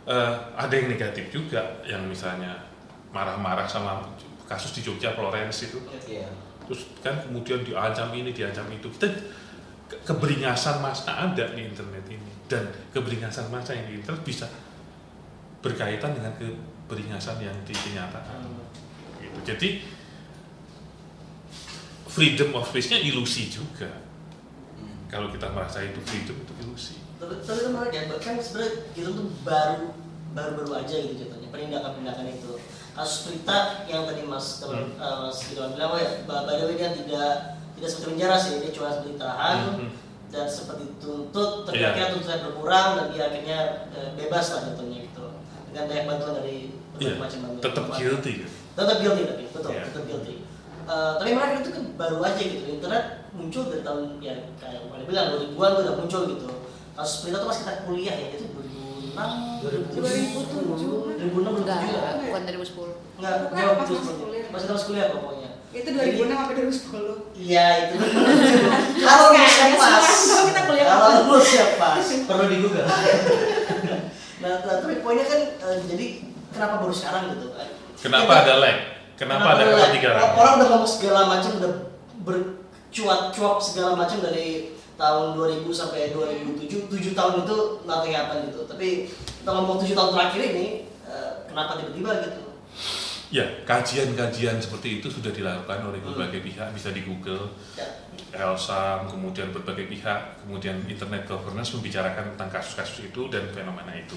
eh, 0.05 0.35
ada 0.59 0.75
yang 0.75 0.91
negatif 0.91 1.31
juga 1.31 1.83
yang 1.87 2.03
misalnya 2.07 2.59
marah-marah 3.15 3.65
sama 3.65 4.03
kasus 4.51 4.75
di 4.75 4.81
Jogja 4.83 5.15
Florence 5.15 5.71
itu. 5.71 5.79
Iya. 6.09 6.27
terus 6.69 6.85
kan 7.01 7.17
kemudian 7.25 7.65
diancam 7.65 8.13
ini 8.13 8.29
diancam 8.37 8.69
itu. 8.69 8.93
Kita 8.93 9.09
ke- 9.89 10.05
keberingasan 10.05 10.85
masa 10.85 11.17
ada 11.17 11.45
di 11.57 11.65
internet 11.65 12.05
ini. 12.13 12.29
Dan 12.45 12.69
keberingasan 12.93 13.49
masa 13.49 13.73
yang 13.73 13.89
di 13.89 14.05
internet 14.05 14.21
bisa 14.21 14.45
berkaitan 15.65 16.13
dengan 16.13 16.33
keberingasan 16.39 17.41
yang 17.43 17.57
di 17.67 17.75
kenyataan 17.75 18.47
gitu. 19.19 19.39
jadi 19.43 19.69
freedom 22.07 22.55
of 22.55 22.71
speech-nya 22.71 23.03
ilusi 23.03 23.51
juga 23.51 23.91
kalau 25.09 25.29
kita 25.29 25.49
merasa 25.49 25.83
itu 25.83 25.99
freedom 26.03 26.37
itu 26.39 26.53
ilusi 26.59 26.97
tapi 27.19 27.35
tapi 27.41 27.59
itu 27.59 27.71
menarik 27.71 27.93
ya 27.93 28.03
bahkan 28.07 28.35
sebenarnya 28.39 28.73
kita 28.93 29.09
tuh 29.11 29.27
baru 29.43 29.87
baru 30.31 30.51
baru 30.55 30.73
aja 30.79 30.95
gitu 30.95 31.15
jatuhnya 31.19 31.49
penindakan 31.49 31.91
penindakan 31.97 32.27
itu 32.29 32.53
kasus 32.93 33.19
berita 33.25 33.57
yang 33.87 34.05
tadi 34.05 34.23
mas 34.23 34.61
Hmm. 34.61 34.93
eh, 34.93 35.17
mas 35.23 35.39
Ridwan 35.49 35.71
bilang 35.73 35.91
oh 35.91 35.99
ya 35.99 36.11
by 36.23 36.45
by 36.45 36.55
the 36.55 36.65
way 36.65 36.77
dia 36.77 36.91
tidak 36.93 37.31
tidak 37.75 37.89
seperti 37.89 38.07
penjara 38.13 38.37
sih 38.37 38.53
dia 38.59 38.71
cuma 38.71 39.01
ditahan 39.01 39.59
Mhm. 39.75 39.89
dan 40.29 40.45
seperti 40.45 40.83
dituntut 40.91 41.51
tapi 41.65 41.79
Iya. 41.79 41.89
akhirnya 41.89 42.09
tuntutan 42.13 42.41
berkurang 42.45 42.89
dan 42.95 43.07
dia 43.09 43.23
akhirnya 43.27 43.59
eh, 43.91 44.11
bebas 44.15 44.47
lah 44.51 44.61
jatuhnya 44.67 44.99
gitu 45.03 45.25
dengan 45.67 45.85
banyak 45.87 46.05
bantuan 46.07 46.33
dari 46.37 46.57
berbagai 46.93 47.07
Iya, 47.09 47.15
macam 47.17 47.39
bantuan 47.41 47.65
tetap 47.65 47.85
guilty 47.93 48.33
kan 48.37 48.51
tetap 48.77 48.97
guilty 49.01 49.23
tapi 49.25 49.43
betul 49.49 49.71
Iya. 49.73 49.83
tetap 49.89 50.05
guilty 50.05 50.35
Eh, 50.89 51.13
tapi 51.21 51.31
menarik 51.31 51.61
itu 51.61 51.71
kan 51.71 51.85
baru 51.95 52.17
aja 52.23 52.41
gitu 52.41 52.65
internet 52.67 53.28
muncul 53.39 53.63
dari 53.67 53.81
tahun 53.81 54.01
ya 54.19 54.35
kayak 54.59 54.83
yang 54.91 55.07
bilang 55.07 55.27
2000-an 55.33 55.71
tuh 55.73 55.83
udah 55.83 55.95
muncul 55.97 56.21
gitu 56.29 56.47
kasus 56.93 57.17
berita 57.23 57.39
tuh 57.39 57.49
pas 57.49 57.59
kita 57.59 57.73
kuliah 57.85 58.11
ya 58.13 58.27
itu 58.29 58.45
2006 58.51 59.15
2007. 59.63 61.19
2006 61.19 61.63
Enggak, 61.63 61.79
2007 61.79 61.95
ya 61.95 62.03
bukan 62.21 62.43
2010. 62.45 63.19
enggak 63.19 63.35
jauh 63.49 63.75
pas 63.75 63.87
masih 63.89 64.15
kuliah. 64.17 64.47
pas 64.49 64.61
kita 64.61 64.73
masih 64.73 64.89
kuliah 64.89 65.07
pokoknya 65.11 65.49
Itu 65.69 65.89
2006 65.93 66.33
sampai 66.33 66.55
2010. 66.57 67.39
iya 67.39 67.67
itu 67.85 67.95
kalau 68.99 69.27
pas 69.79 70.05
semua 70.09 70.43
kita 70.49 70.61
kuliah 70.65 70.87
kalau 70.89 71.09
yang 71.39 71.71
pas 71.77 72.07
Perlu 72.25 72.45
di 72.47 72.57
Google. 72.59 72.87
nah, 74.43 74.55
nah, 74.57 74.77
tapi 74.79 74.95
poinnya 74.99 75.25
kan 75.25 75.41
eh, 75.61 75.79
jadi 75.85 76.07
kenapa 76.49 76.75
baru 76.79 76.95
sekarang 76.95 77.23
gitu 77.33 77.47
kenapa 77.99 78.27
Kita- 78.29 78.43
ada 78.45 78.55
lag 78.57 78.77
kenapa 79.15 79.47
ada 79.55 79.65
lag? 79.69 79.91
ketinggalan 79.91 80.21
Orang 80.33 80.53
udah 80.57 80.69
ngomong 80.69 80.89
segala 80.89 81.21
macam 81.29 81.51
udah 81.59 81.73
bercuat-cuap 82.89 83.61
segala 83.61 83.93
macam 83.95 84.25
dari 84.25 84.73
tahun 84.97 85.37
2000 85.37 85.69
sampai 85.71 86.11
2007 86.11 86.89
7 86.89 87.13
tahun 87.15 87.45
itu 87.45 87.57
nothing 87.85 88.15
happen 88.17 88.49
gitu. 88.51 88.65
Tapi 88.65 89.07
kita 89.13 89.51
ngomong 89.53 89.77
7 89.79 89.93
tahun 89.93 90.11
terakhir 90.17 90.41
ini 90.57 90.67
eh, 91.05 91.33
kenapa 91.47 91.79
tiba-tiba 91.79 92.11
gitu? 92.25 92.43
Ya, 93.29 93.45
kajian-kajian 93.69 94.57
seperti 94.57 95.05
itu 95.05 95.13
sudah 95.13 95.29
dilakukan 95.29 95.85
oleh 95.85 96.01
berbagai 96.01 96.41
pihak, 96.41 96.73
bisa 96.73 96.97
di 96.97 97.05
Google, 97.05 97.53
ya. 97.77 97.85
Elsam, 98.33 99.05
kemudian 99.05 99.53
berbagai 99.53 99.85
pihak, 99.85 100.41
kemudian 100.41 100.81
Internet 100.89 101.29
Governance 101.29 101.77
membicarakan 101.77 102.33
tentang 102.33 102.49
kasus-kasus 102.49 103.13
itu 103.13 103.29
dan 103.29 103.45
fenomena 103.53 103.93
itu. 103.93 104.17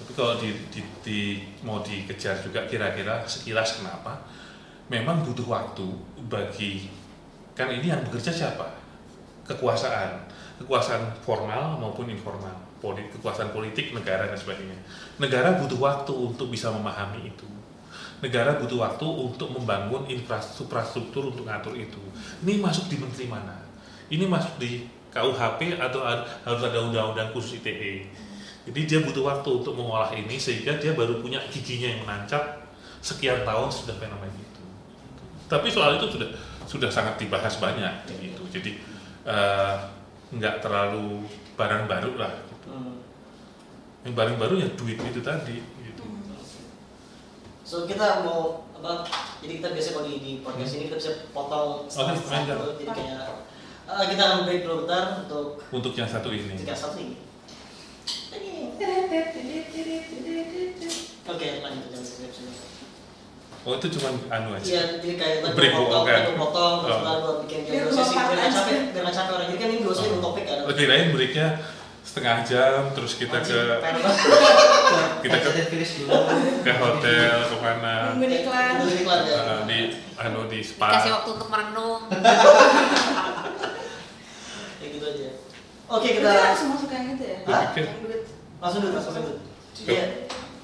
Tapi 0.00 0.12
kalau 0.16 0.40
di, 0.40 0.56
di- 0.72 0.92
di- 1.04 1.40
mau 1.60 1.84
dikejar 1.84 2.40
juga 2.40 2.64
kira-kira 2.64 3.28
sekilas 3.28 3.84
kenapa, 3.84 4.24
memang 4.88 5.20
butuh 5.20 5.44
waktu 5.44 5.84
bagi, 6.24 6.88
kan 7.60 7.68
ini 7.68 7.92
yang 7.92 8.00
bekerja 8.08 8.32
siapa? 8.32 8.64
Kekuasaan, 9.44 10.24
kekuasaan 10.64 11.12
formal 11.20 11.76
maupun 11.76 12.08
informal. 12.08 12.72
politik, 12.80 13.12
kekuasaan 13.20 13.52
politik 13.52 13.92
negara 13.92 14.24
dan 14.24 14.40
sebagainya. 14.40 14.72
Negara 15.20 15.60
butuh 15.60 15.76
waktu 15.76 16.16
untuk 16.16 16.48
bisa 16.48 16.72
memahami 16.72 17.28
itu. 17.28 17.44
Negara 18.24 18.56
butuh 18.56 18.80
waktu 18.80 19.04
untuk 19.04 19.52
membangun 19.52 20.08
infrastruktur 20.08 21.28
untuk 21.28 21.44
ngatur 21.44 21.76
itu. 21.76 22.00
Ini 22.40 22.56
masuk 22.56 22.88
di 22.88 22.96
menteri 22.96 23.28
mana? 23.28 23.52
Ini 24.08 24.24
masuk 24.24 24.56
di 24.56 24.88
KUHP 25.12 25.76
atau 25.76 26.00
harus 26.08 26.62
ada 26.64 26.78
undang-undang 26.80 27.36
khusus 27.36 27.60
ITE. 27.60 28.08
Jadi 28.64 28.80
dia 28.88 29.04
butuh 29.04 29.28
waktu 29.28 29.48
untuk 29.60 29.76
mengolah 29.76 30.12
ini 30.16 30.40
sehingga 30.40 30.76
dia 30.80 30.96
baru 30.96 31.20
punya 31.20 31.36
giginya 31.52 31.92
yang 31.92 32.00
menancap 32.08 32.64
sekian 33.04 33.44
tahun 33.44 33.68
sudah 33.68 33.96
fenomena 33.96 34.32
itu. 34.36 34.62
Tapi 35.48 35.68
soal 35.68 36.00
itu 36.00 36.16
sudah 36.16 36.28
sudah 36.70 36.86
sangat 36.86 37.18
dibahas 37.18 37.58
banyak 37.58 38.06
gitu. 38.06 38.46
Jadi 38.54 38.78
eh, 39.26 39.74
nggak 40.30 40.62
terlalu 40.62 41.26
barang 41.58 41.90
baru 41.90 42.14
lah. 42.14 42.30
Gitu. 42.46 42.70
Hmm. 42.70 43.02
Yang 44.06 44.14
barang 44.14 44.36
baru 44.38 44.54
ya 44.62 44.68
duit 44.78 45.02
itu 45.02 45.18
tadi. 45.18 45.58
Gitu. 45.58 46.04
So 47.66 47.90
kita 47.90 48.22
mau 48.22 48.70
apa? 48.78 49.02
Jadi 49.42 49.58
kita 49.58 49.74
biasa 49.74 49.88
kalau 49.98 50.06
di, 50.06 50.14
di 50.22 50.32
podcast 50.46 50.78
ini 50.78 50.86
kita 50.86 50.96
bisa 51.02 51.12
potong 51.34 51.90
setengah 51.90 52.54
dong. 52.54 52.58
dulu. 52.62 52.72
Jadi 52.78 52.90
kayak 52.94 53.22
eh, 53.90 54.04
kita 54.14 54.22
akan 54.22 54.38
break 54.46 54.62
dulu 54.62 54.76
bentar 54.86 55.26
untuk 55.26 55.46
Untuk 55.74 55.92
yang 55.98 56.06
satu 56.06 56.30
ini. 56.30 56.54
tiga 56.54 56.78
satu 56.78 57.02
ini. 57.02 57.18
Oke 61.30 61.46
lanjut 61.62 61.86
jangan 61.90 62.06
sini. 62.06 62.69
Oh 63.60 63.76
itu 63.76 63.86
cuma 63.90 64.08
anu 64.30 64.48
aja. 64.52 64.64
Iya 64.64 64.82
jadi 64.96 65.14
kayak 65.14 65.36
tadi 65.42 65.52
Break 65.52 65.70
gua 65.70 65.84
potong, 65.84 66.04
kan? 66.06 66.22
potong 66.34 66.74
terus 66.80 66.96
Oh. 66.96 67.16
gua 67.20 67.32
bikin 67.44 67.58
jam 67.62 67.72
sesi 67.86 68.00
lompat 68.10 68.24
biar 68.26 68.38
nggak 68.40 68.52
capek 68.54 68.76
biar 68.90 69.02
nggak 69.02 69.14
capek 69.14 69.32
orang. 69.32 69.46
Jadi 69.46 69.58
kan 69.58 69.68
ini 69.68 69.80
dua 69.80 69.94
sesi 69.94 70.08
topik 70.16 70.44
kan. 70.44 70.58
Oh, 70.62 70.72
kirain 70.72 71.08
breaknya 71.10 71.48
setengah 72.00 72.36
jam 72.42 72.80
terus 72.90 73.12
kita 73.14 73.38
ke 73.46 73.60
kita 75.20 75.36
ke, 75.36 75.50
ke 76.60 76.72
hotel 76.74 77.36
ke 77.44 77.56
mana 77.58 77.96
Nungguin 78.10 78.32
iklan. 78.40 78.72
Itu 78.80 78.96
iklan 78.98 79.20
ya. 79.22 79.36
Eh, 79.36 79.60
di 79.66 79.78
anu 80.16 80.40
di 80.46 80.58
spa. 80.60 80.88
Kasih 80.90 81.12
waktu 81.14 81.30
untuk 81.30 81.48
merenung. 81.48 82.02
Ya 84.80 84.86
gitu 84.88 85.04
aja. 85.04 85.28
Oke 85.90 86.08
Kita 86.16 86.30
langsung 86.30 86.68
masuk 86.72 86.88
yang 86.88 87.12
itu 87.12 87.24
ya. 87.26 87.38
Pikir 87.42 87.84
Yang 87.84 88.00
duit. 88.00 88.22
langsung 88.56 88.80
dulu 88.80 88.92
langsung 88.94 89.14
dulu. 89.14 89.32
Ke- 89.76 89.92
Iya. 89.92 90.04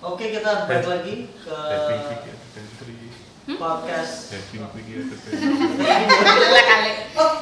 Oke 0.07 0.31
kita 0.31 0.71
balik 0.71 0.87
lagi 0.87 1.14
ke 1.35 1.57
podcast. 3.59 4.31
kali. 6.62 6.92
Oh. 7.19 7.33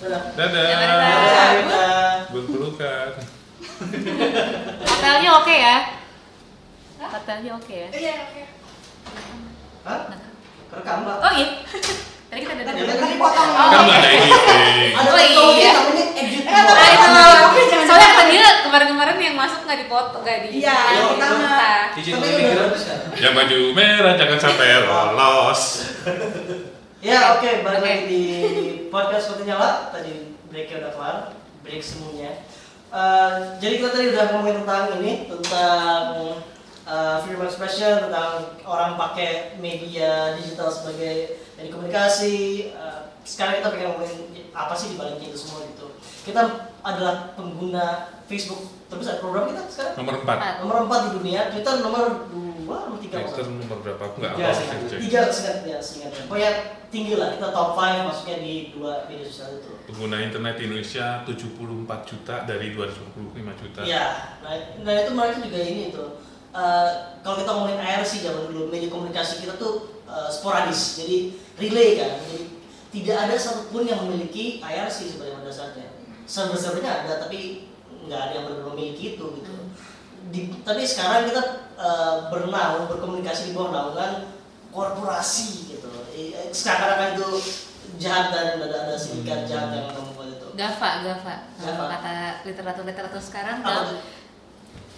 Dadah. 0.00 0.22
Dadah. 0.32 2.16
Berpelukan. 2.32 3.08
Hotelnya 4.80 5.30
oke 5.44 5.54
ya? 5.60 5.76
Hotelnya 7.04 7.52
oke 7.60 7.74
ya? 7.84 7.88
Iya, 7.92 8.14
oke. 8.32 8.42
Hah? 9.84 10.00
Kerekam 10.72 10.98
mbak. 11.04 11.18
Oh 11.20 11.32
iya. 11.36 11.48
Tadi 12.36 12.44
kita 12.44 12.52
udah 12.52 12.66
Tadi 12.68 12.80
Iya, 12.84 12.94
tadi 13.00 13.16
potong. 13.16 13.48
Oh, 13.48 13.68
Kan 13.72 13.80
iya. 13.80 13.96
ada 13.96 14.08
editing. 14.12 14.92
Ada 14.92 15.08
Oh, 15.08 15.16
iya. 15.16 15.72
namanya 15.72 16.04
edit. 16.20 16.44
Eh, 16.44 16.92
jangan- 17.00 17.86
soalnya 17.88 18.08
kata 18.12 18.22
dia 18.28 18.48
kemarin-kemarin 18.60 19.16
yang 19.16 19.36
masuk 19.40 19.60
nggak 19.64 19.78
dipotong 19.80 20.20
nggak 20.20 20.38
di 20.44 20.48
Iya. 20.60 20.76
Izin 20.76 21.16
Tapi 22.12 22.28
gue 22.28 22.52
udah 22.52 22.68
kan? 22.76 22.98
Yang 23.16 23.32
baju 23.32 23.58
merah 23.72 24.14
jangan 24.20 24.36
sampai 24.36 24.68
lolos. 24.84 25.60
Ya 27.00 27.18
oke, 27.32 27.50
balik 27.64 27.80
Oke. 27.80 27.88
lagi 27.88 28.04
di 28.04 28.22
podcast 28.92 29.32
seperti 29.32 29.42
nyala. 29.48 29.88
Tadi 29.88 30.12
breaknya 30.52 30.76
udah 30.84 30.92
kelar, 30.92 31.16
break 31.64 31.80
semuanya. 31.80 32.44
Eh, 32.86 33.30
jadi 33.56 33.74
kita 33.80 33.88
tadi 33.90 34.06
udah 34.12 34.24
ngomongin 34.28 34.56
tentang 34.60 34.84
ini, 35.00 35.12
tentang 35.24 36.00
eh, 36.86 37.16
freedom 37.20 37.42
of 37.42 37.48
expression, 37.48 37.92
tentang 38.00 38.30
orang 38.62 38.94
pakai 38.94 39.30
media 39.58 40.34
digital 40.34 40.70
sebagai 40.70 41.14
media 41.54 41.70
komunikasi. 41.70 42.36
Eh, 42.72 42.98
sekarang 43.22 43.58
kita 43.58 43.68
pengen 43.68 43.86
ngomongin 43.90 44.22
apa 44.50 44.72
sih 44.72 44.94
di 44.94 44.96
baliknya 44.96 45.28
itu 45.28 45.38
semua 45.38 45.66
gitu. 45.66 45.86
Kita 46.22 46.40
adalah 46.80 47.34
pengguna 47.34 47.86
Facebook 48.24 48.62
terbesar 48.86 49.18
program 49.18 49.50
kita 49.50 49.66
sekarang 49.66 49.94
Nomor 49.96 50.14
4. 50.16 50.22
Empat. 50.22 50.54
nomor 50.60 50.76
4 50.86 51.02
di 51.02 51.10
dunia, 51.18 51.40
Twitter 51.50 51.74
nomor 51.82 52.04
2, 52.30 52.38
nomor 52.62 52.98
3 52.98 53.02
Twitter 53.02 53.44
nomor 53.50 53.78
berapa? 53.82 54.02
Aku 54.04 54.16
nggak 54.16 54.32
Tiga 54.32 54.46
apa 54.46 54.54
sih. 54.54 54.66
tiga 55.02 55.20
seingat 55.26 55.58
ya 55.62 55.78
seingatnya 55.78 56.22
pokoknya 56.24 56.52
tinggi 56.86 57.14
lah 57.14 57.28
kita 57.34 57.46
top 57.50 57.70
5 57.74 58.06
masuknya 58.06 58.36
di 58.38 58.54
dua 58.70 58.92
media 59.06 59.26
sosial 59.26 59.58
itu 59.58 59.70
Pengguna 59.86 60.16
internet 60.18 60.54
di 60.54 60.64
Indonesia 60.64 61.06
74 61.22 62.10
juta 62.10 62.34
dari 62.42 62.66
225 62.70 63.62
juta. 63.62 63.80
iya 63.82 64.06
nah, 64.38 64.54
nah 64.82 64.94
itu 64.96 65.10
mereka 65.12 65.38
juga 65.42 65.58
ini 65.60 65.82
tuh 65.90 66.08
eh, 66.56 66.88
kalau 67.20 67.36
kita 67.44 67.50
ngomongin 67.52 67.80
IRC 67.80 68.24
zaman 68.24 68.48
dulu 68.48 68.72
media 68.72 68.88
komunikasi 68.88 69.44
kita 69.44 69.60
tuh 69.60 70.02
eh, 70.08 70.28
sporadis 70.32 70.96
jadi 70.96 71.16
relay 71.60 72.00
kan 72.00 72.12
jadi 72.24 72.40
tidak 72.96 73.16
ada 73.28 73.34
satupun 73.36 73.84
yang 73.84 74.00
memiliki 74.08 74.64
IRC 74.64 75.12
sebenarnya 75.12 75.36
pada 75.36 75.46
dasarnya 75.52 75.86
server-servernya 76.24 76.92
ada 77.04 77.12
tapi 77.28 77.68
nggak 78.08 78.20
ada 78.20 78.32
yang 78.32 78.44
benar 78.48 78.64
memiliki 78.72 79.18
itu 79.18 79.26
gitu 79.42 79.54
di, 80.26 80.50
tapi 80.64 80.82
sekarang 80.82 81.28
kita 81.28 81.42
eh, 81.76 82.14
bernaung 82.32 82.88
berkomunikasi 82.88 83.52
di 83.52 83.52
bawah 83.52 83.70
naungan 83.70 84.12
korporasi 84.72 85.72
gitu 85.76 85.88
sekarang 86.52 87.16
itu 87.16 87.28
jahat 88.00 88.32
dan 88.32 88.46
ada 88.60 88.76
ada 88.88 88.94
sindikat 88.96 89.48
jahat 89.48 89.72
yang 89.72 89.88
membuat 89.94 90.36
itu 90.36 90.46
GAFA, 90.56 90.90
GAFA. 91.04 91.34
GAFA. 91.60 91.84
kata 91.92 92.14
literatur-literatur 92.48 93.22
sekarang 93.22 93.60
Apa 93.60 93.68
tuh 93.68 93.84
tuh? 93.92 94.00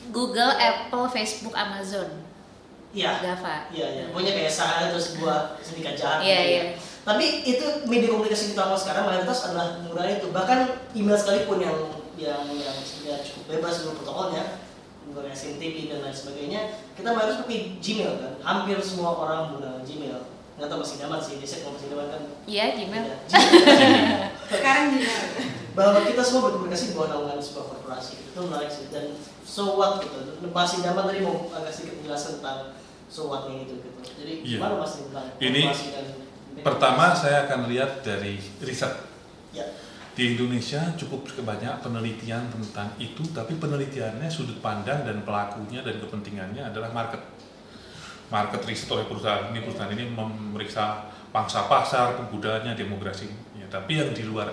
Google, 0.08 0.52
Apple, 0.52 1.06
Facebook, 1.08 1.52
Amazon. 1.52 2.24
iya 2.88 3.20
GAFA. 3.20 3.68
iya 3.68 3.86
iya 3.86 4.04
pokoknya 4.08 4.32
kayak 4.32 4.48
sana 4.48 4.88
itu 4.88 4.96
sebuah 4.96 5.60
sindikat 5.60 5.92
jahat 5.92 6.18
Iya, 6.18 6.32
gitu 6.34 6.48
iya. 6.48 6.56
ya. 6.58 6.64
tapi 7.04 7.24
itu 7.44 7.66
media 7.84 8.08
komunikasi 8.08 8.44
kita 8.50 8.64
mau 8.64 8.74
sekarang 8.74 9.04
mayoritas 9.04 9.44
adalah 9.44 9.76
menggunakan 9.78 10.16
itu 10.16 10.28
bahkan 10.30 10.58
email 10.92 11.12
sekalipun 11.14 11.58
yang 11.58 11.76
yang 12.16 12.42
yang 12.50 12.76
sebenarnya 12.80 13.20
cukup 13.22 13.44
bebas 13.50 13.74
dengan 13.78 13.94
protokolnya 13.94 14.44
menggunakan 15.04 15.32
SMTP 15.32 15.76
dan 15.86 16.00
lain 16.00 16.12
sebagainya 16.12 16.60
kita 16.92 17.08
mayoritas 17.08 17.38
pakai 17.38 17.58
Gmail 17.76 18.12
kan 18.16 18.32
hampir 18.40 18.76
semua 18.80 19.10
orang 19.14 19.40
menggunakan 19.46 19.84
Gmail 19.84 20.18
nggak 20.56 20.66
tahu 20.66 20.78
masih 20.80 20.96
nyaman 20.98 21.20
sih 21.20 21.34
biasanya 21.36 21.60
kalau 21.62 21.74
masih 21.76 21.88
nyaman 21.88 22.06
kan 22.08 22.22
Iya, 22.44 22.64
Gmail. 22.72 23.04
ya, 23.04 23.16
Gmail. 23.22 24.20
Sekarang 24.50 24.84
gimana? 24.90 25.22
Bahwa 25.78 26.02
kita 26.02 26.22
semua 26.26 26.50
berkomunikasi 26.50 26.98
bawah 26.98 27.06
naungan 27.06 27.38
sebuah 27.38 27.66
korporasi 27.70 28.34
itu 28.34 28.38
menarik 28.42 28.66
sih 28.66 28.90
dan 28.90 29.14
so 29.46 29.78
what 29.78 30.02
gitu 30.02 30.18
masih 30.50 30.82
nyaman 30.82 31.06
tadi 31.06 31.22
mau 31.22 31.46
agak 31.54 31.70
sedikit 31.70 32.02
menjelaskan 32.02 32.42
tentang 32.42 32.58
so 33.06 33.30
what 33.30 33.46
nya 33.46 33.62
itu 33.62 33.78
gitu 33.78 33.98
jadi 34.18 34.32
Iya. 34.42 34.58
gimana 34.58 34.74
mas 34.82 34.98
tentang 34.98 35.26
Ini 35.38 35.62
dan 35.70 36.06
Pertama 36.58 37.14
saya 37.14 37.46
akan 37.46 37.70
lihat 37.70 38.02
dari 38.02 38.34
riset. 38.58 38.90
ya 39.54 39.62
Di 40.18 40.34
Indonesia 40.34 40.82
cukup 40.98 41.30
banyak 41.46 41.78
penelitian 41.78 42.50
tentang 42.50 42.90
itu, 42.98 43.22
tapi 43.30 43.54
penelitiannya 43.54 44.26
sudut 44.26 44.58
pandang 44.58 45.06
dan 45.06 45.22
pelakunya 45.22 45.86
dan 45.86 46.02
kepentingannya 46.02 46.66
adalah 46.66 46.90
market. 46.90 47.22
Market 48.26 48.66
riset 48.66 48.90
oleh 48.90 49.06
perusahaan 49.06 49.54
ini, 49.54 49.62
perusahaan 49.62 49.94
ini 49.94 50.10
memeriksa 50.10 51.06
pangsa 51.30 51.70
pasar, 51.70 52.18
penggunanya, 52.18 52.74
demografi. 52.74 53.30
Ya, 53.54 53.70
tapi 53.70 54.02
yang 54.02 54.10
di 54.10 54.26
luar 54.26 54.50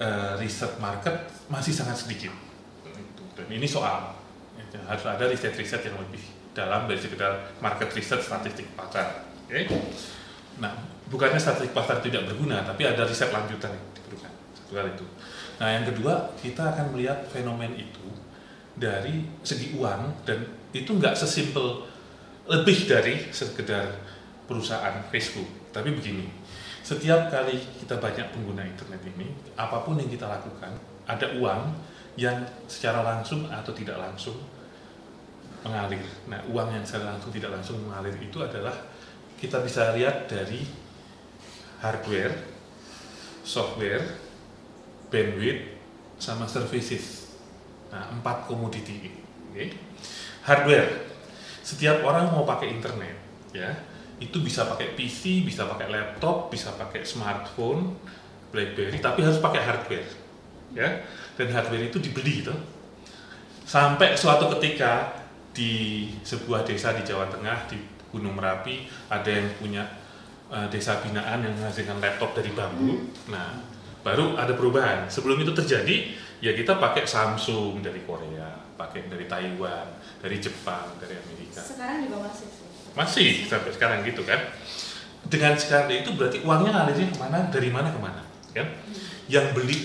eh, 0.00 0.32
riset 0.40 0.80
market 0.80 1.28
masih 1.52 1.76
sangat 1.76 2.00
sedikit. 2.00 2.32
Dan 3.36 3.46
ini 3.52 3.68
soal 3.68 4.16
ya, 4.56 4.80
harus 4.88 5.04
ada 5.06 5.24
riset-riset 5.28 5.84
yang 5.86 5.96
lebih 6.00 6.20
dalam 6.56 6.90
dari 6.90 6.98
sekedar 6.98 7.54
market 7.62 7.92
riset 7.94 8.20
statistik 8.24 8.66
pasar. 8.74 9.28
Oke? 9.46 9.70
Nah, 10.58 10.72
bukannya 11.08 11.38
statistik 11.38 11.76
pasar 11.76 12.02
tidak 12.02 12.26
berguna, 12.26 12.64
tapi 12.66 12.88
ada 12.88 13.06
riset 13.06 13.30
lanjutan 13.30 13.70
yang 13.70 13.86
diperlukan. 13.94 14.32
Satu 14.56 14.72
hal 14.76 14.88
itu. 14.92 15.06
Nah, 15.60 15.68
yang 15.76 15.84
kedua, 15.84 16.32
kita 16.40 16.72
akan 16.74 16.96
melihat 16.96 17.28
fenomen 17.28 17.76
itu 17.76 18.08
dari 18.80 19.28
segi 19.44 19.76
uang 19.76 20.24
dan 20.24 20.48
itu 20.72 20.90
nggak 20.96 21.12
sesimpel 21.12 21.84
lebih 22.48 22.88
dari 22.88 23.28
sekedar 23.30 24.00
perusahaan 24.48 25.04
Facebook. 25.12 25.46
Tapi 25.70 25.94
begini, 25.94 26.26
setiap 26.90 27.30
kali 27.30 27.54
kita 27.78 28.02
banyak 28.02 28.34
pengguna 28.34 28.66
internet 28.66 28.98
ini, 29.14 29.30
apa 29.54 29.86
pun 29.86 29.94
yang 29.94 30.10
kita 30.10 30.26
lakukan, 30.26 30.74
ada 31.06 31.26
uang 31.38 31.70
yang 32.18 32.42
secara 32.66 33.06
langsung 33.06 33.46
atau 33.46 33.70
tidak 33.70 33.94
langsung 33.94 34.34
mengalir. 35.62 36.02
Nah, 36.26 36.42
uang 36.50 36.74
yang 36.74 36.82
secara 36.82 37.14
langsung 37.14 37.30
tidak 37.30 37.54
langsung 37.54 37.78
mengalir 37.86 38.18
itu 38.18 38.42
adalah 38.42 38.74
kita 39.38 39.62
bisa 39.62 39.94
lihat 39.94 40.26
dari 40.26 40.66
hardware, 41.78 42.34
software, 43.46 44.02
bandwidth, 45.14 45.78
sama 46.18 46.50
services. 46.50 47.38
Nah, 47.94 48.10
empat 48.18 48.50
komoditi 48.50 48.98
ini. 48.98 49.12
Oke. 49.54 49.66
Hardware. 50.42 51.06
Setiap 51.62 52.02
orang 52.02 52.34
mau 52.34 52.42
pakai 52.42 52.74
internet, 52.74 53.14
ya, 53.54 53.70
itu 54.20 54.36
bisa 54.44 54.68
pakai 54.68 54.92
PC, 54.92 55.42
bisa 55.42 55.64
pakai 55.64 55.88
laptop, 55.88 56.52
bisa 56.52 56.76
pakai 56.76 57.02
smartphone, 57.08 57.96
BlackBerry, 58.52 59.00
tapi 59.00 59.24
harus 59.24 59.40
pakai 59.40 59.64
hardware. 59.64 60.08
Ya. 60.76 61.08
Dan 61.40 61.48
hardware 61.56 61.88
itu 61.88 61.96
dibeli 61.96 62.44
gitu. 62.44 62.52
Sampai 63.64 64.14
suatu 64.20 64.52
ketika 64.58 65.16
di 65.56 66.06
sebuah 66.20 66.62
desa 66.68 66.92
di 66.94 67.02
Jawa 67.02 67.26
Tengah 67.32 67.66
di 67.66 67.80
Gunung 68.12 68.36
Merapi 68.36 68.86
ada 69.08 69.30
yang 69.30 69.48
punya 69.56 69.88
eh, 70.52 70.66
desa 70.68 71.00
binaan 71.00 71.40
yang 71.46 71.56
menghasilkan 71.56 71.96
laptop 71.98 72.36
dari 72.36 72.52
bambu. 72.52 73.08
Nah, 73.32 73.56
baru 74.04 74.36
ada 74.36 74.52
perubahan. 74.52 75.08
Sebelum 75.08 75.40
itu 75.40 75.56
terjadi, 75.56 76.12
ya 76.44 76.52
kita 76.52 76.76
pakai 76.76 77.08
Samsung 77.08 77.80
dari 77.80 78.04
Korea, 78.04 78.52
pakai 78.76 79.08
dari 79.08 79.24
Taiwan, 79.24 79.86
dari 80.20 80.36
Jepang, 80.36 81.00
dari 81.00 81.16
Amerika. 81.16 81.64
Sekarang 81.64 82.04
juga 82.04 82.28
masih 82.28 82.48
sih. 82.52 82.59
Masih 82.98 83.46
sampai 83.46 83.70
sekarang 83.70 84.02
gitu 84.02 84.26
kan. 84.26 84.38
Dengan 85.30 85.54
sekarang 85.54 85.92
itu 85.92 86.16
berarti 86.16 86.40
uangnya 86.42 86.74
ngalirnya 86.74 87.06
ke 87.12 87.18
mana, 87.20 87.38
dari 87.52 87.68
mana 87.68 87.88
ke 87.92 88.00
mana, 88.00 88.22
kan? 88.56 88.66
Yang 89.28 89.46
beli 89.52 89.78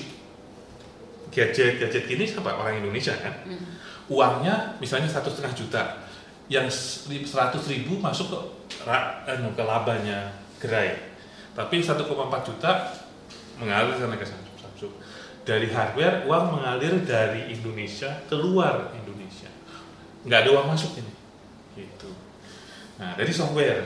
gadget-gadget 1.29 2.07
ini 2.07 2.23
siapa? 2.23 2.55
Orang 2.55 2.79
Indonesia 2.79 3.13
kan? 3.19 3.45
Uangnya 4.07 4.79
misalnya 4.79 5.11
satu 5.11 5.29
setengah 5.29 5.53
juta, 5.53 5.83
yang 6.47 6.65
seratus 6.69 7.67
ribu 7.67 7.99
masuk 7.99 8.31
ke 8.31 8.39
anu, 9.27 9.51
ke 9.53 9.63
labanya 9.65 10.33
gerai, 10.57 11.13
tapi 11.51 11.83
1,4 11.83 12.07
juta 12.47 12.71
mengalir 13.59 13.97
sana 13.99 14.15
ke 14.15 14.25
Samsung. 14.25 14.57
Samsung. 14.57 14.93
Dari 15.45 15.67
hardware 15.69 16.25
uang 16.25 16.45
mengalir 16.57 17.05
dari 17.05 17.53
Indonesia 17.53 18.23
keluar 18.31 18.93
Indonesia, 18.97 19.51
nggak 20.25 20.39
ada 20.41 20.49
uang 20.57 20.67
masuk 20.73 20.95
ini, 20.97 21.13
gitu. 21.75 22.09
Nah 22.95 23.11
dari 23.15 23.31
software, 23.31 23.83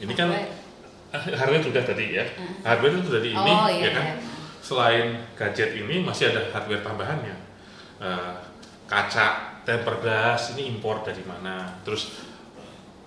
ini 0.00 0.12
kan 0.16 0.28
Hardware. 0.32 0.60
Ah, 1.12 1.20
hardware 1.36 1.60
sudah 1.60 1.82
tadi 1.84 2.16
ya. 2.16 2.24
Hardware 2.64 2.96
itu 2.96 3.10
dari 3.12 3.28
ini 3.36 3.52
Oh, 3.52 3.68
iya, 3.68 3.84
ya 3.84 3.90
kan. 3.92 4.04
iya. 4.08 4.14
Selain 4.64 5.06
gadget 5.36 5.76
ini 5.76 6.00
masih 6.00 6.32
ada 6.32 6.48
hardware 6.56 6.80
tambahannya. 6.80 7.36
Eh, 8.00 8.32
kaca, 8.88 9.60
tempered 9.68 10.00
glass 10.00 10.56
ini 10.56 10.72
impor 10.72 11.04
dari 11.04 11.20
mana? 11.28 11.68
Terus 11.84 12.16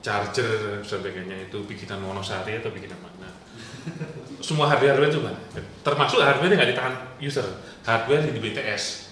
charger 0.05 0.45
dan 0.45 0.81
sebagainya 0.85 1.49
itu 1.49 1.65
bikinan 1.65 1.97
Monosari 1.97 2.61
atau 2.61 2.69
bikinan 2.69 3.01
mana? 3.01 3.29
Semua 4.37 4.69
hardware 4.69 5.01
itu 5.09 5.25
kan. 5.25 5.33
Termasuk 5.81 6.21
hardware 6.21 6.53
yang 6.53 6.59
nggak 6.61 6.71
di 6.71 6.77
tangan 6.77 6.95
user. 7.17 7.47
Hardware 7.81 8.29
di 8.29 8.37
BTS. 8.37 9.09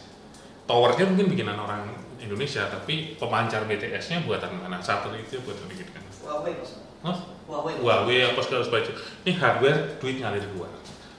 Towernya 0.69 1.09
mungkin 1.09 1.33
bikinan 1.33 1.57
orang 1.57 1.89
Indonesia, 2.23 2.63
tapi 2.71 3.19
pemancar 3.19 3.67
BTS-nya 3.67 4.23
buatan 4.23 4.55
mana? 4.57 4.79
Satelit 4.79 5.27
itu 5.27 5.43
buatan 5.43 5.67
bikinan. 5.67 6.03
Huawei 6.23 6.55
mas. 6.55 6.79
Hah? 7.03 7.17
Huawei. 7.45 7.75
Huawei 7.83 8.19
apa 8.23 8.39
segala 8.39 8.63
macam. 8.63 8.93
Ini 9.27 9.31
hardware 9.35 9.79
duit 9.99 10.15
ngalir 10.23 10.43
keluar. 10.55 10.71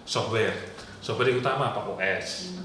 Software, 0.09 0.57
software 1.05 1.29
yang 1.29 1.45
utama 1.45 1.73
apa 1.73 1.81
OS. 1.85 2.57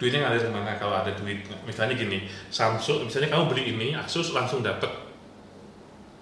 Duitnya 0.00 0.24
ngalir 0.24 0.40
ke 0.40 0.50
mana 0.54 0.78
kalau 0.80 0.96
ada 0.96 1.12
duit? 1.12 1.44
Misalnya 1.68 1.92
gini, 1.98 2.24
Samsung, 2.48 3.04
misalnya 3.04 3.28
kamu 3.28 3.52
beli 3.52 3.76
ini, 3.76 3.92
Asus 3.92 4.32
langsung 4.32 4.64
dapat 4.64 4.88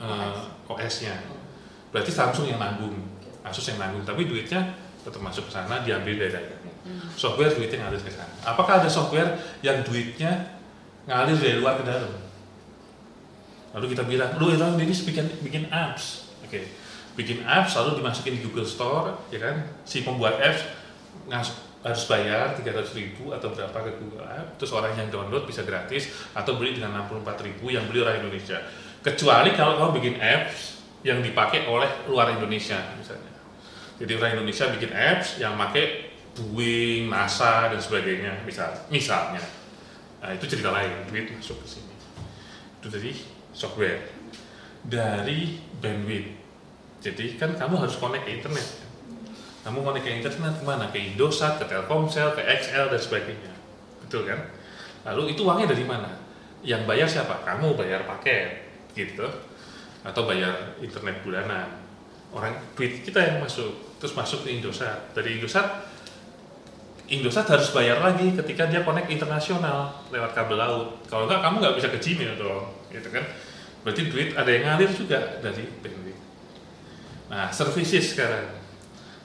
eh, 0.03 0.41
OS-nya. 0.66 1.14
Berarti 1.95 2.11
Samsung 2.11 2.51
yang 2.51 2.59
nanggung, 2.59 2.99
Asus 3.47 3.70
yang 3.70 3.78
nanggung, 3.78 4.03
tapi 4.03 4.26
duitnya 4.26 4.74
tetap 5.07 5.22
masuk 5.22 5.47
ke 5.47 5.53
sana, 5.55 5.86
diambil 5.86 6.18
dari 6.18 6.34
daerahnya. 6.34 6.72
Software 7.14 7.55
duitnya 7.55 7.86
ngalir 7.86 8.03
ke 8.03 8.11
sana. 8.11 8.34
Apakah 8.43 8.82
ada 8.82 8.91
software 8.91 9.39
yang 9.62 9.86
duitnya 9.86 10.57
ngalir 11.09 11.36
dari 11.40 11.56
luar 11.56 11.80
ke 11.80 11.84
dalam? 11.88 12.12
Lalu 13.72 13.96
kita 13.96 14.04
bilang, 14.04 14.36
lu 14.36 14.52
Elon 14.52 14.76
ini 14.76 14.92
bikin 14.92 15.26
bikin 15.40 15.64
apps, 15.72 16.28
oke, 16.44 16.61
bikin 17.16 17.44
apps 17.48 17.76
lalu 17.80 18.04
dimasukin 18.04 18.36
di 18.36 18.44
Google 18.44 18.68
Store, 18.68 19.16
ya 19.32 19.40
kan? 19.40 19.64
Si 19.88 20.04
pembuat 20.04 20.36
apps 20.40 20.68
ngas- 21.28 21.68
harus 21.78 22.04
bayar 22.11 22.59
300 22.59 22.90
ribu 22.98 23.30
atau 23.30 23.54
berapa 23.54 23.78
ke 23.86 24.02
Google 24.02 24.26
App, 24.26 24.59
terus 24.59 24.74
orang 24.74 24.98
yang 24.98 25.09
download 25.14 25.46
bisa 25.46 25.62
gratis 25.62 26.11
atau 26.34 26.59
beli 26.59 26.74
dengan 26.74 27.06
64 27.06 27.46
ribu 27.46 27.70
yang 27.70 27.86
beli 27.86 28.02
orang 28.02 28.18
Indonesia. 28.18 28.59
Kecuali 28.98 29.54
kalau 29.54 29.78
kamu 29.78 29.90
bikin 30.02 30.14
apps 30.18 30.82
yang 31.06 31.22
dipakai 31.22 31.70
oleh 31.70 31.86
luar 32.11 32.34
Indonesia 32.34 32.82
misalnya. 32.98 33.30
Jadi 33.98 34.11
orang 34.18 34.42
Indonesia 34.42 34.64
bikin 34.74 34.90
apps 34.90 35.38
yang 35.38 35.54
pakai 35.54 36.11
Boeing, 36.38 37.11
NASA 37.11 37.66
dan 37.66 37.82
sebagainya, 37.82 38.46
misal, 38.46 38.70
misalnya. 38.90 39.42
Nah 40.18 40.30
itu 40.34 40.44
cerita 40.50 40.74
lain, 40.74 41.06
duit 41.06 41.30
masuk 41.30 41.62
ke 41.62 41.78
sini. 41.78 41.94
Itu 42.82 42.90
dari 42.90 43.12
software. 43.54 44.02
Dari 44.82 45.58
bandwidth. 45.78 46.30
Jadi 46.98 47.38
kan 47.38 47.54
kamu 47.54 47.78
harus 47.78 47.94
connect 47.98 48.26
ke 48.26 48.42
internet. 48.42 48.66
Kamu 49.62 49.86
connect 49.86 50.04
ke 50.06 50.12
internet 50.18 50.54
ke 50.58 50.64
mana? 50.66 50.90
Ke 50.90 50.98
Indosat, 50.98 51.62
ke 51.62 51.64
Telkomsel, 51.70 52.34
ke 52.34 52.42
XL 52.42 52.90
dan 52.90 53.00
sebagainya. 53.00 53.52
Betul 54.02 54.26
kan? 54.26 54.40
Lalu 55.06 55.38
itu 55.38 55.46
uangnya 55.46 55.70
dari 55.70 55.84
mana? 55.86 56.10
Yang 56.66 56.82
bayar 56.90 57.08
siapa? 57.08 57.46
Kamu 57.46 57.78
bayar 57.78 58.02
paket, 58.02 58.66
gitu. 58.98 59.26
Atau 60.02 60.26
bayar 60.26 60.74
internet 60.82 61.22
bulanan. 61.22 61.68
Orang 62.34 62.58
duit 62.74 63.06
kita 63.06 63.22
yang 63.22 63.38
masuk, 63.38 63.98
terus 64.02 64.14
masuk 64.18 64.42
ke 64.42 64.58
Indosat. 64.58 65.14
Dari 65.14 65.38
Indosat 65.38 65.88
Indosat 67.09 67.48
harus 67.48 67.72
bayar 67.72 68.04
lagi 68.04 68.36
ketika 68.36 68.68
dia 68.68 68.84
connect 68.84 69.09
internasional 69.09 70.04
lewat 70.12 70.36
kabel 70.36 70.61
laut. 70.61 71.00
Kalau 71.09 71.24
enggak, 71.24 71.40
kamu 71.40 71.56
nggak 71.64 71.76
bisa 71.80 71.88
ke 71.88 71.98
Gmail 72.04 72.36
dong, 72.36 72.68
gitu 72.92 73.09
kan? 73.09 73.24
Berarti 73.80 74.12
duit 74.12 74.36
ada 74.36 74.50
yang 74.52 74.64
ngalir 74.68 74.92
juga 74.92 75.40
dari 75.40 75.64
bandwidth. 75.80 76.20
Nah, 77.32 77.48
services 77.48 78.12
sekarang. 78.12 78.61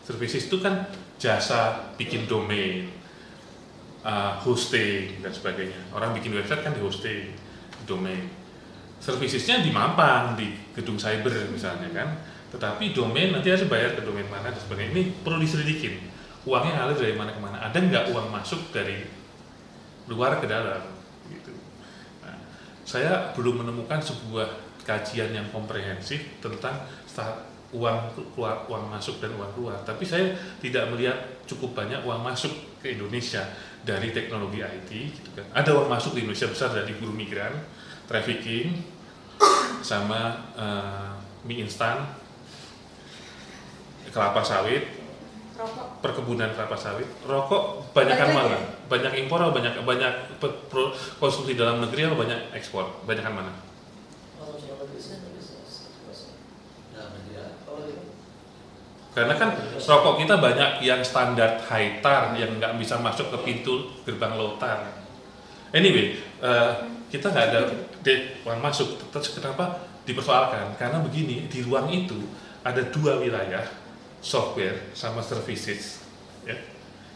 Services 0.07 0.47
itu 0.47 0.63
kan 0.63 0.87
jasa 1.19 1.91
bikin 1.99 2.23
domain, 2.23 2.87
uh, 4.07 4.39
hosting 4.39 5.19
dan 5.19 5.35
sebagainya. 5.35 5.91
Orang 5.91 6.15
bikin 6.15 6.31
website 6.31 6.63
kan 6.63 6.71
di 6.71 6.79
hosting, 6.79 7.35
domain. 7.83 8.31
Servicesnya 9.03 9.59
di 9.59 9.75
Mampang, 9.75 10.39
di 10.39 10.55
gedung 10.71 10.95
cyber 10.95 11.51
misalnya 11.51 11.91
kan. 11.91 12.15
Tetapi 12.55 12.95
domain 12.95 13.35
nanti 13.35 13.51
harus 13.51 13.67
bayar 13.67 13.99
ke 13.99 14.07
domain 14.07 14.23
mana 14.31 14.55
dan 14.55 14.61
sebagainya. 14.63 14.91
Ini 14.95 15.03
perlu 15.19 15.43
diselidikin. 15.43 16.12
Uangnya 16.43 16.73
ngalir 16.75 16.97
dari 16.99 17.15
mana 17.15 17.31
ke 17.31 17.39
mana. 17.39 17.57
Ada 17.63 17.77
nggak 17.79 18.05
uang 18.11 18.27
masuk 18.31 18.71
dari 18.75 19.07
luar 20.11 20.39
ke 20.43 20.47
dalam? 20.47 20.83
Gitu. 21.31 21.55
Nah, 22.23 22.35
saya 22.83 23.31
belum 23.35 23.63
menemukan 23.63 24.03
sebuah 24.03 24.47
kajian 24.83 25.31
yang 25.31 25.47
komprehensif 25.55 26.19
tentang 26.43 26.83
uang 27.73 27.97
keluar, 28.35 28.67
uang 28.69 28.91
masuk 28.91 29.23
dan 29.23 29.33
uang 29.39 29.51
keluar. 29.55 29.79
Tapi 29.81 30.03
saya 30.03 30.35
tidak 30.59 30.91
melihat 30.93 31.17
cukup 31.49 31.73
banyak 31.73 32.03
uang 32.05 32.21
masuk 32.21 32.51
ke 32.83 32.93
Indonesia 32.93 33.41
dari 33.81 34.11
teknologi 34.11 34.59
IT. 34.61 34.91
Gitu 34.91 35.29
kan. 35.33 35.45
Ada 35.55 35.73
uang 35.73 35.89
masuk 35.89 36.13
di 36.13 36.27
Indonesia 36.27 36.47
besar 36.51 36.69
dari 36.75 36.91
buruh 36.99 37.15
migran, 37.15 37.55
trafficking, 38.05 38.77
sama 39.83 40.53
eh, 40.55 41.11
mie 41.43 41.67
instan, 41.67 42.07
kelapa 44.13 44.45
sawit, 44.45 45.02
Rokok. 45.53 46.01
perkebunan 46.01 46.49
kelapa 46.57 46.73
sawit, 46.73 47.05
rokok 47.29 47.93
banyakan 47.93 48.33
Balik 48.33 48.37
mana? 48.41 48.49
lagi. 48.57 48.65
Banyak 48.89 49.13
impor 49.21 49.37
atau 49.37 49.53
banyak 49.53 49.73
banyak 49.85 50.13
konsumsi 51.21 51.53
dalam 51.53 51.77
negeri 51.77 52.09
atau 52.09 52.17
banyak 52.17 52.57
ekspor? 52.57 52.89
Banyakan 53.05 53.33
mana? 53.37 53.53
Karena 59.13 59.37
kan 59.37 59.53
rokok 59.77 60.25
kita 60.25 60.41
banyak 60.41 60.81
yang 60.81 61.05
standar 61.05 61.61
high 61.69 62.01
tar 62.01 62.33
yang 62.33 62.57
nggak 62.57 62.81
bisa 62.81 62.97
masuk 62.97 63.29
ke 63.29 63.37
pintu 63.45 63.93
gerbang 64.09 64.33
low 64.33 64.57
tar. 64.57 64.81
Anyway, 65.69 66.17
eh, 66.41 66.71
kita 67.13 67.29
nggak 67.29 67.45
ada 67.53 67.61
de- 68.01 68.41
uang 68.41 68.57
masuk. 68.57 68.97
Terus 69.13 69.37
kenapa 69.37 69.85
dipersoalkan? 70.01 70.73
Karena 70.81 70.97
begini, 70.97 71.45
di 71.45 71.61
ruang 71.61 71.93
itu 71.93 72.17
ada 72.65 72.81
dua 72.89 73.21
wilayah, 73.21 73.61
software 74.23 74.95
sama 74.95 75.19
services, 75.19 75.99
ya, 76.47 76.55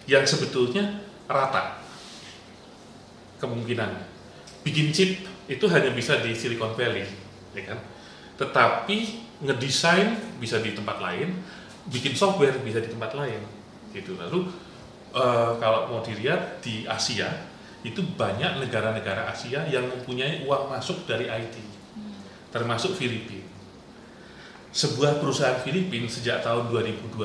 yang 0.05 0.27
sebetulnya 0.27 0.99
rata 1.23 1.79
kemungkinan. 3.39 3.95
Bikin 4.67 4.91
chip 4.91 5.23
itu 5.47 5.65
hanya 5.71 5.95
bisa 5.95 6.19
di 6.19 6.35
Silicon 6.35 6.75
Valley, 6.75 7.07
ya 7.55 7.63
kan? 7.63 7.79
Tetapi 8.35 8.97
ngedesain 9.47 10.19
bisa 10.43 10.59
di 10.59 10.75
tempat 10.75 10.99
lain, 10.99 11.31
bikin 11.87 12.11
software 12.11 12.59
bisa 12.59 12.83
di 12.83 12.91
tempat 12.91 13.15
lain, 13.15 13.39
gitu. 13.95 14.19
Lalu 14.19 14.51
eh, 15.15 15.51
kalau 15.63 15.87
mau 15.87 16.03
dilihat 16.03 16.59
di 16.59 16.83
Asia 16.83 17.31
itu 17.87 18.03
banyak 18.03 18.59
negara-negara 18.59 19.31
Asia 19.31 19.63
yang 19.71 19.87
mempunyai 19.87 20.43
uang 20.43 20.67
masuk 20.67 21.07
dari 21.07 21.31
IT, 21.31 21.55
termasuk 22.51 22.99
Filipina. 22.99 23.46
Sebuah 24.77 25.17
perusahaan 25.17 25.57
Filipina 25.65 26.05
sejak 26.05 26.45
tahun 26.45 26.69
2012 26.69 27.17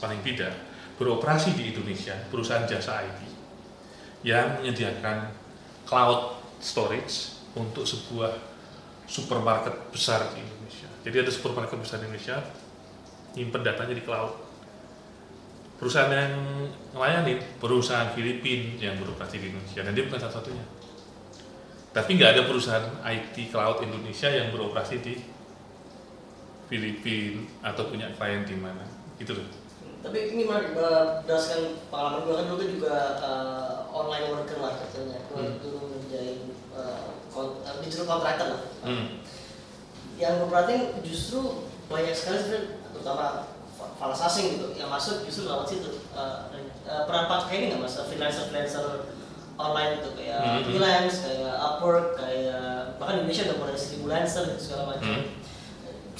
paling 0.00 0.20
tidak 0.24 0.56
beroperasi 0.96 1.52
di 1.52 1.76
Indonesia, 1.76 2.16
perusahaan 2.32 2.64
jasa 2.64 3.04
IT 3.04 3.20
yang 4.24 4.64
menyediakan 4.64 5.28
cloud 5.84 6.40
storage 6.56 7.36
untuk 7.52 7.84
sebuah 7.84 8.32
supermarket 9.04 9.92
besar 9.92 10.24
di 10.32 10.40
Indonesia. 10.40 10.88
Jadi 11.04 11.16
ada 11.20 11.28
supermarket 11.28 11.76
besar 11.76 12.00
di 12.00 12.08
Indonesia, 12.08 12.40
nyimpen 13.36 13.60
datanya 13.60 13.92
di 13.92 14.04
cloud. 14.04 14.48
perusahaan 15.80 16.12
yang 16.12 16.36
melayani 16.92 17.40
perusahaan 17.56 18.12
Filipina 18.12 18.76
yang 18.76 19.00
beroperasi 19.00 19.40
di 19.40 19.48
Indonesia 19.48 19.80
dan 19.80 19.96
dia 19.96 20.04
bukan 20.04 20.20
satu-satunya 20.20 20.64
tapi 21.90 22.10
nggak 22.14 22.30
ada 22.38 22.42
perusahaan 22.46 22.86
IT 23.02 23.50
cloud 23.50 23.82
Indonesia 23.82 24.30
yang 24.30 24.54
beroperasi 24.54 25.02
di 25.02 25.14
Filipina 26.70 27.42
atau 27.60 27.90
punya 27.90 28.14
klien 28.14 28.46
di 28.46 28.54
mana 28.54 28.86
gitu 29.18 29.34
loh 29.34 29.48
Tapi 30.00 30.32
ini 30.32 30.48
menarik, 30.48 30.72
eh, 30.72 31.04
berdasarkan 31.20 31.62
pengalaman 31.92 32.24
gue 32.24 32.32
kan 32.32 32.46
dulu 32.48 32.62
juga 32.64 32.94
eh, 33.20 33.68
online 33.92 34.32
worker 34.32 34.56
lah 34.56 34.72
katanya. 34.80 35.20
Gue 35.28 35.44
Hmm. 35.44 35.60
dulu 35.60 35.78
ngerjain 35.92 36.40
eh, 36.72 37.04
kon- 37.28 37.60
eh, 37.60 37.74
digital 37.84 38.08
contractor 38.08 38.48
lah. 38.48 38.62
hmm. 38.80 39.20
Yang 40.16 40.32
gue 40.38 40.48
perhatiin 40.48 40.82
justru 41.04 41.40
banyak 41.84 42.14
sekali 42.14 42.36
sebenarnya, 42.38 42.64
terutama 42.90 43.24
fa- 43.70 43.92
falas 43.94 44.20
asing 44.22 44.56
gitu, 44.56 44.72
yang 44.72 44.88
masuk 44.88 45.20
justru 45.20 45.44
lewat 45.44 45.68
situ. 45.68 45.90
Eh, 46.16 46.36
eh, 46.86 47.02
peran 47.04 47.28
pakai 47.28 47.54
ini 47.58 47.66
nggak 47.68 47.82
mas, 47.82 48.00
freelancer-freelancer 48.00 49.04
online 49.54 50.00
gitu 50.00 50.16
kayak 50.16 50.40
Hmm. 50.40 50.64
freelance, 50.64 51.16
kayak 51.20 51.52
Upwork, 51.52 52.16
kayak 52.16 52.96
bahkan 52.96 53.20
di 53.20 53.28
Indonesia 53.28 53.52
udah 53.52 53.56
mulai 53.60 53.76
seribu 53.76 54.06
lancer 54.08 54.48
gitu 54.48 54.60
segala 54.62 54.96
macam. 54.96 55.12
Hmm. 55.12 55.24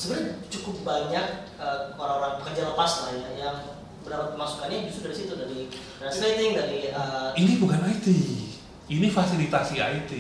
Sebenarnya 0.01 0.32
cukup 0.48 0.76
banyak 0.80 1.26
eh, 1.61 1.80
orang-orang 1.92 2.40
pekerja 2.40 2.72
lepas 2.72 2.90
lah 3.05 3.12
ya 3.12 3.30
yang 3.36 3.57
mendapat 4.01 4.32
pemasukannya 4.32 4.88
justru 4.88 5.12
dari 5.12 5.16
situ 5.20 5.32
dari 5.36 5.59
translating 6.01 6.57
dari 6.57 6.78
eh, 6.88 7.28
ini 7.36 7.61
bukan 7.61 7.84
IT 7.84 8.07
ini 8.88 9.07
fasilitasi 9.12 9.76
IT 9.76 10.12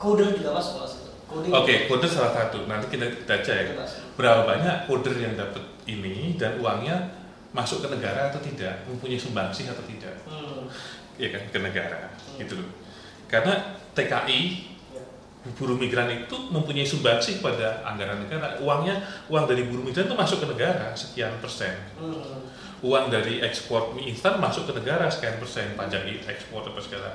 coder 0.00 0.32
juga 0.32 0.56
masuk 0.56 0.80
mas 0.80 0.96
itu. 0.96 1.10
Coding 1.28 1.52
Oke, 1.52 1.74
coder 1.86 2.10
salah 2.10 2.32
satu. 2.34 2.64
Nanti 2.64 2.90
kita 2.90 3.06
kita 3.22 3.36
cek 3.44 3.76
berapa 4.16 4.48
banyak 4.48 4.88
coder 4.88 5.14
yang 5.14 5.36
dapat 5.36 5.62
ini 5.84 6.34
dan 6.34 6.56
uangnya 6.58 6.96
masuk 7.52 7.84
ke 7.84 7.88
negara 7.92 8.32
atau 8.32 8.40
tidak, 8.40 8.82
mempunyai 8.88 9.20
sumbangsih 9.20 9.68
atau 9.70 9.82
tidak, 9.86 10.14
Hmm. 10.24 10.70
ya 11.18 11.34
kan 11.34 11.42
ke 11.50 11.58
negara, 11.58 12.08
Hmm. 12.14 12.38
gitu 12.40 12.58
loh. 12.58 12.70
Karena 13.28 13.76
TKI. 13.94 14.70
Buruh 15.40 15.76
migran 15.80 16.12
itu 16.12 16.36
mempunyai 16.52 16.84
sumbangsih 16.84 17.40
pada 17.40 17.80
anggaran 17.88 18.20
negara. 18.20 18.60
Uangnya 18.60 19.00
uang 19.32 19.48
dari 19.48 19.64
buruh 19.72 19.80
migran 19.80 20.04
itu 20.04 20.16
masuk 20.16 20.44
ke 20.44 20.46
negara 20.52 20.92
sekian 20.92 21.32
persen. 21.40 21.72
Hmm. 21.96 22.44
Uang 22.84 23.08
dari 23.08 23.40
ekspor 23.40 23.96
mie 23.96 24.12
instan 24.12 24.36
masuk 24.36 24.68
ke 24.68 24.72
negara 24.76 25.08
sekian 25.08 25.40
persen 25.40 25.72
pajak 25.76 26.04
ekspor 26.28 26.64
apa 26.68 26.80
segala. 26.80 27.10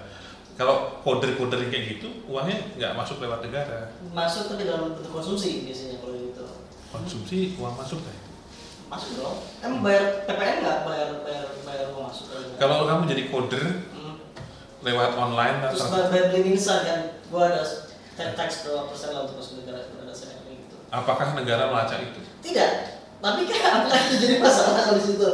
Kalau 0.55 1.03
koder-koder 1.03 1.67
kayak 1.67 1.99
gitu, 1.99 2.07
uangnya 2.32 2.55
nggak 2.80 2.93
masuk 2.95 3.19
lewat 3.21 3.43
negara. 3.43 3.91
Masuk 4.09 4.49
tapi 4.49 4.63
dalam 4.65 4.95
bentuk 4.95 5.11
konsumsi 5.11 5.67
biasanya 5.67 5.99
kalau 6.01 6.15
gitu. 6.15 6.45
Konsumsi 6.89 7.38
uang 7.59 7.76
masuk 7.78 7.99
kan? 8.01 8.17
Masuk 8.89 9.09
dong. 9.19 9.38
Emang 9.61 9.84
bayar 9.86 10.23
PPN 10.26 10.57
nggak 10.63 10.80
bayar 10.88 11.09
bayar 11.21 11.45
bayar 11.61 11.86
uang 11.93 12.07
masuk? 12.09 12.26
Kalau 12.57 12.89
kamu 12.89 13.03
jadi 13.05 13.23
coder 13.30 13.65
Hmm. 13.93 14.15
lewat 14.82 15.11
online 15.13 15.55
Terus 15.76 15.91
bayar 15.91 16.26
beli 16.34 16.55
instan 16.55 16.80
kan, 16.88 16.99
gua 17.30 17.51
ada 17.51 17.85
tax 18.16 18.63
berapa 18.63 18.88
persen 18.88 19.11
lah 19.11 19.28
untuk 19.28 19.36
masuk 19.38 19.53
negara 19.59 19.84
saya 20.09 20.39
gitu. 20.47 20.76
apakah 20.88 21.36
negara 21.36 21.68
melacak 21.68 21.99
itu? 22.01 22.20
Tidak. 22.41 22.72
Tapi 23.20 23.41
kan 23.43 23.59
apakah 23.84 23.99
itu 24.07 24.16
jadi 24.24 24.36
masalah 24.39 24.72
kalau 24.80 24.95
di 24.95 25.03
situ? 25.03 25.30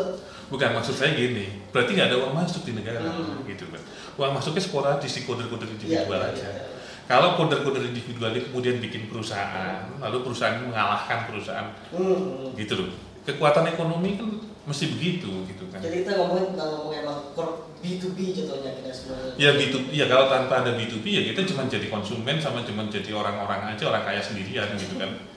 Bukan 0.52 0.70
maksud 0.76 0.96
saya 0.98 1.16
gini, 1.16 1.64
berarti 1.72 1.96
nggak 1.96 2.08
ada 2.12 2.18
uang 2.20 2.34
masuk 2.36 2.68
di 2.68 2.76
negara, 2.76 3.00
Hmm. 3.00 3.46
gitu 3.48 3.70
kan? 3.72 3.80
Uang 4.20 4.36
masuknya 4.36 4.60
sporadis 4.60 5.16
di 5.16 5.22
koder-koder 5.24 5.70
individual 5.70 6.20
Iya, 6.20 6.28
aja. 6.36 6.44
iya, 6.44 6.52
iya. 6.52 6.66
Kalau 7.08 7.40
koder-koder 7.40 7.88
individual 7.88 8.36
ini 8.36 8.52
kemudian 8.52 8.76
bikin 8.80 9.08
perusahaan, 9.08 9.88
lalu 10.04 10.28
perusahaan 10.28 10.60
ini 10.60 10.68
mengalahkan 10.68 11.30
perusahaan, 11.30 11.72
Hmm. 11.96 12.52
gitu 12.58 12.74
loh. 12.76 12.92
Kekuatan 13.24 13.70
ekonomi 13.70 14.20
kan 14.20 14.28
mesti 14.62 14.86
begitu, 14.94 15.30
gitu 15.50 15.66
kan? 15.74 15.82
Jadi 15.82 16.06
kita 16.06 16.22
ngomongin 16.22 16.54
tentang 16.54 16.70
ngomong 16.78 16.94
emang 16.94 17.18
core 17.34 17.74
B2B 17.82 18.18
jatuhnya 18.38 18.72
kita 18.78 18.90
sebenarnya. 18.94 19.34
Ya 19.42 19.50
B2B, 19.58 19.88
ya 19.90 20.06
kalau 20.06 20.26
tanpa 20.30 20.62
ada 20.62 20.78
B2B 20.78 21.06
ya 21.10 21.22
kita 21.34 21.50
cuma 21.50 21.66
jadi 21.66 21.88
konsumen 21.90 22.38
sama 22.38 22.62
cuma 22.62 22.86
jadi 22.90 23.10
orang-orang 23.10 23.74
aja, 23.74 23.84
orang 23.90 24.06
kaya 24.06 24.22
sendirian 24.22 24.70
gitu 24.78 25.02
kan. 25.02 25.32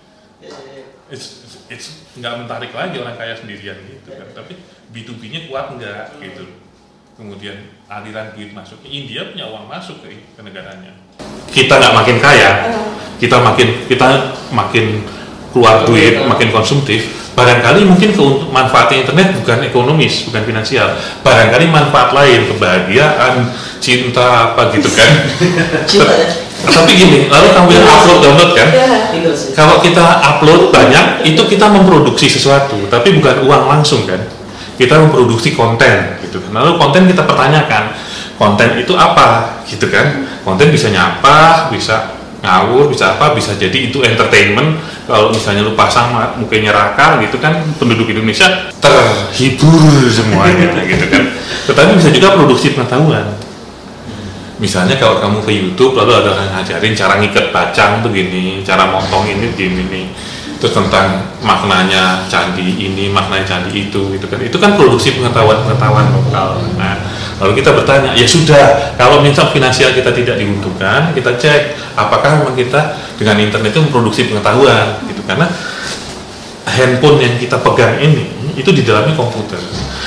Ya, 0.45 0.51
ya, 0.53 0.72
ya. 0.77 0.85
it's, 1.09 1.57
it's, 1.72 2.05
nggak 2.20 2.45
menarik 2.45 2.72
lagi 2.77 3.01
orang 3.01 3.16
kaya 3.16 3.33
sendirian 3.33 3.81
gitu 3.81 4.12
kan 4.12 4.29
tapi 4.37 4.61
B2B-nya 4.93 5.49
kuat 5.49 5.72
nggak 5.81 6.20
gitu 6.20 6.45
kemudian 7.14 7.57
aliran 7.87 8.35
duit 8.35 8.51
masuk 8.51 8.83
India 8.85 9.31
punya 9.31 9.47
uang 9.49 9.70
masuk 9.70 10.03
ke, 10.03 10.20
ke 10.35 10.41
negaranya 10.43 10.93
kita 11.49 11.81
nggak 11.81 11.95
makin 11.95 12.16
kaya 12.18 12.51
kita 13.22 13.37
makin 13.41 13.68
kita 13.87 14.09
makin 14.51 14.87
keluar 15.55 15.87
duit 15.87 16.18
makin 16.27 16.51
konsumtif 16.51 17.24
barangkali 17.35 17.82
mungkin 17.82 18.14
keuntung 18.14 18.55
manfaatnya 18.55 19.03
internet 19.05 19.35
bukan 19.43 19.59
ekonomis 19.66 20.30
bukan 20.30 20.43
finansial. 20.47 20.95
Barangkali 21.26 21.66
manfaat 21.68 22.14
lain 22.14 22.47
kebahagiaan 22.55 23.51
cinta 23.82 24.55
apa 24.55 24.70
gitu 24.72 24.89
kan. 24.95 25.11
Tapi 26.64 26.91
gini 26.97 27.28
lalu 27.28 27.49
kamu 27.53 27.68
yang 27.76 27.85
upload 27.85 28.18
download 28.24 28.51
kan? 28.57 28.68
Tinggal 29.12 29.35
sih. 29.37 29.53
kalau 29.53 29.85
kita 29.85 30.01
upload 30.22 30.72
banyak 30.72 31.26
itu 31.28 31.43
kita 31.45 31.68
memproduksi 31.68 32.30
sesuatu 32.30 32.89
tapi 32.89 33.20
bukan 33.20 33.45
uang 33.45 33.64
langsung 33.68 34.07
kan. 34.09 34.22
Kita 34.74 34.97
memproduksi 35.03 35.53
konten 35.53 36.18
gitu 36.24 36.41
kan. 36.41 36.51
Lalu 36.55 36.80
konten 36.80 37.05
kita 37.05 37.26
pertanyakan 37.28 37.93
konten 38.41 38.80
itu 38.80 38.97
apa 38.97 39.61
gitu 39.68 39.91
kan. 39.93 40.24
Konten 40.41 40.72
bisa 40.72 40.89
nyapa 40.89 41.68
bisa 41.68 42.14
ngawur 42.45 42.92
bisa 42.92 43.16
apa 43.16 43.32
bisa 43.32 43.57
jadi 43.57 43.88
itu 43.88 44.05
entertainment. 44.05 44.76
Kalau 45.09 45.32
misalnya 45.32 45.64
lu 45.64 45.72
pasang 45.76 46.12
mukanya 46.36 46.72
Raka 46.72 47.20
gitu 47.24 47.40
kan 47.40 47.57
penduduk 47.80 48.09
Indonesia 48.09 48.68
terhibur 48.80 50.09
semuanya 50.12 50.76
gitu 50.92 51.09
kan. 51.09 51.24
Tetapi 51.64 51.90
bisa 51.97 52.12
juga 52.12 52.36
produksi 52.36 52.76
pengetahuan. 52.76 53.32
Misalnya 54.61 54.97
kalau 54.97 55.18
kamu 55.18 55.38
ke 55.42 55.53
YouTube 55.53 55.99
lalu 55.99 56.14
ada 56.14 56.30
orang 56.36 56.49
ngajarin 56.57 56.95
cara 56.95 57.18
ngikat 57.18 57.51
bacang 57.51 58.01
begini 58.07 58.62
cara 58.62 58.86
motong 58.92 59.24
ini 59.28 59.51
begini 59.51 59.82
nih. 59.88 60.07
Terus 60.62 60.72
tentang 60.80 61.36
maknanya 61.45 62.24
candi 62.30 62.64
ini 62.64 63.12
maknanya 63.12 63.45
candi 63.45 63.88
itu 63.88 64.14
gitu 64.16 64.24
kan. 64.24 64.40
Itu 64.40 64.57
kan 64.57 64.78
produksi 64.78 65.20
pengetahuan 65.20 65.68
pengetahuan 65.68 66.07
lokal. 66.16 66.64
Nah 66.80 66.97
lalu 67.43 67.59
kita 67.59 67.74
bertanya 67.74 68.14
ya 68.14 68.26
sudah 68.28 68.95
kalau 68.95 69.18
misal 69.18 69.51
finansial 69.51 69.91
kita 69.91 70.14
tidak 70.14 70.39
diuntungkan 70.39 71.11
kita 71.11 71.35
cek 71.35 71.74
apakah 71.99 72.43
memang 72.43 72.55
kita 72.55 72.95
dengan 73.18 73.39
internet 73.39 73.70
itu 73.70 73.80
memproduksi 73.82 74.26
pengetahuan 74.26 74.99
gitu. 75.07 75.22
Karena 75.26 75.47
handphone 76.64 77.22
yang 77.22 77.35
kita 77.39 77.61
pegang 77.62 78.01
ini 78.03 78.26
itu 78.59 78.70
di 78.74 78.82
dalamnya 78.82 79.14
komputer. 79.14 79.61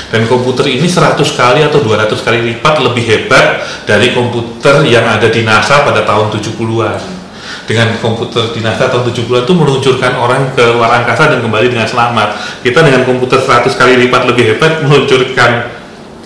Dan 0.08 0.24
komputer 0.24 0.72
ini 0.72 0.88
100 0.88 1.20
kali 1.20 1.60
atau 1.68 1.84
200 1.84 2.08
kali 2.24 2.40
lipat 2.56 2.80
lebih 2.80 3.04
hebat 3.04 3.60
dari 3.84 4.16
komputer 4.16 4.88
yang 4.88 5.04
ada 5.04 5.28
di 5.28 5.44
NASA 5.44 5.84
pada 5.84 6.08
tahun 6.08 6.32
70-an 6.32 7.20
dengan 7.68 7.92
komputer 8.00 8.56
di 8.56 8.64
NASA 8.64 8.88
tahun 8.88 9.12
70-an 9.12 9.44
itu 9.44 9.56
meluncurkan 9.56 10.16
orang 10.16 10.56
ke 10.56 10.64
luar 10.72 11.04
angkasa 11.04 11.36
dan 11.36 11.44
kembali 11.44 11.68
dengan 11.68 11.84
selamat. 11.84 12.40
Kita 12.64 12.80
dengan 12.88 13.04
komputer 13.04 13.44
100 13.44 13.68
kali 13.76 14.08
lipat 14.08 14.32
lebih 14.32 14.56
hebat 14.56 14.80
meluncurkan 14.88 15.76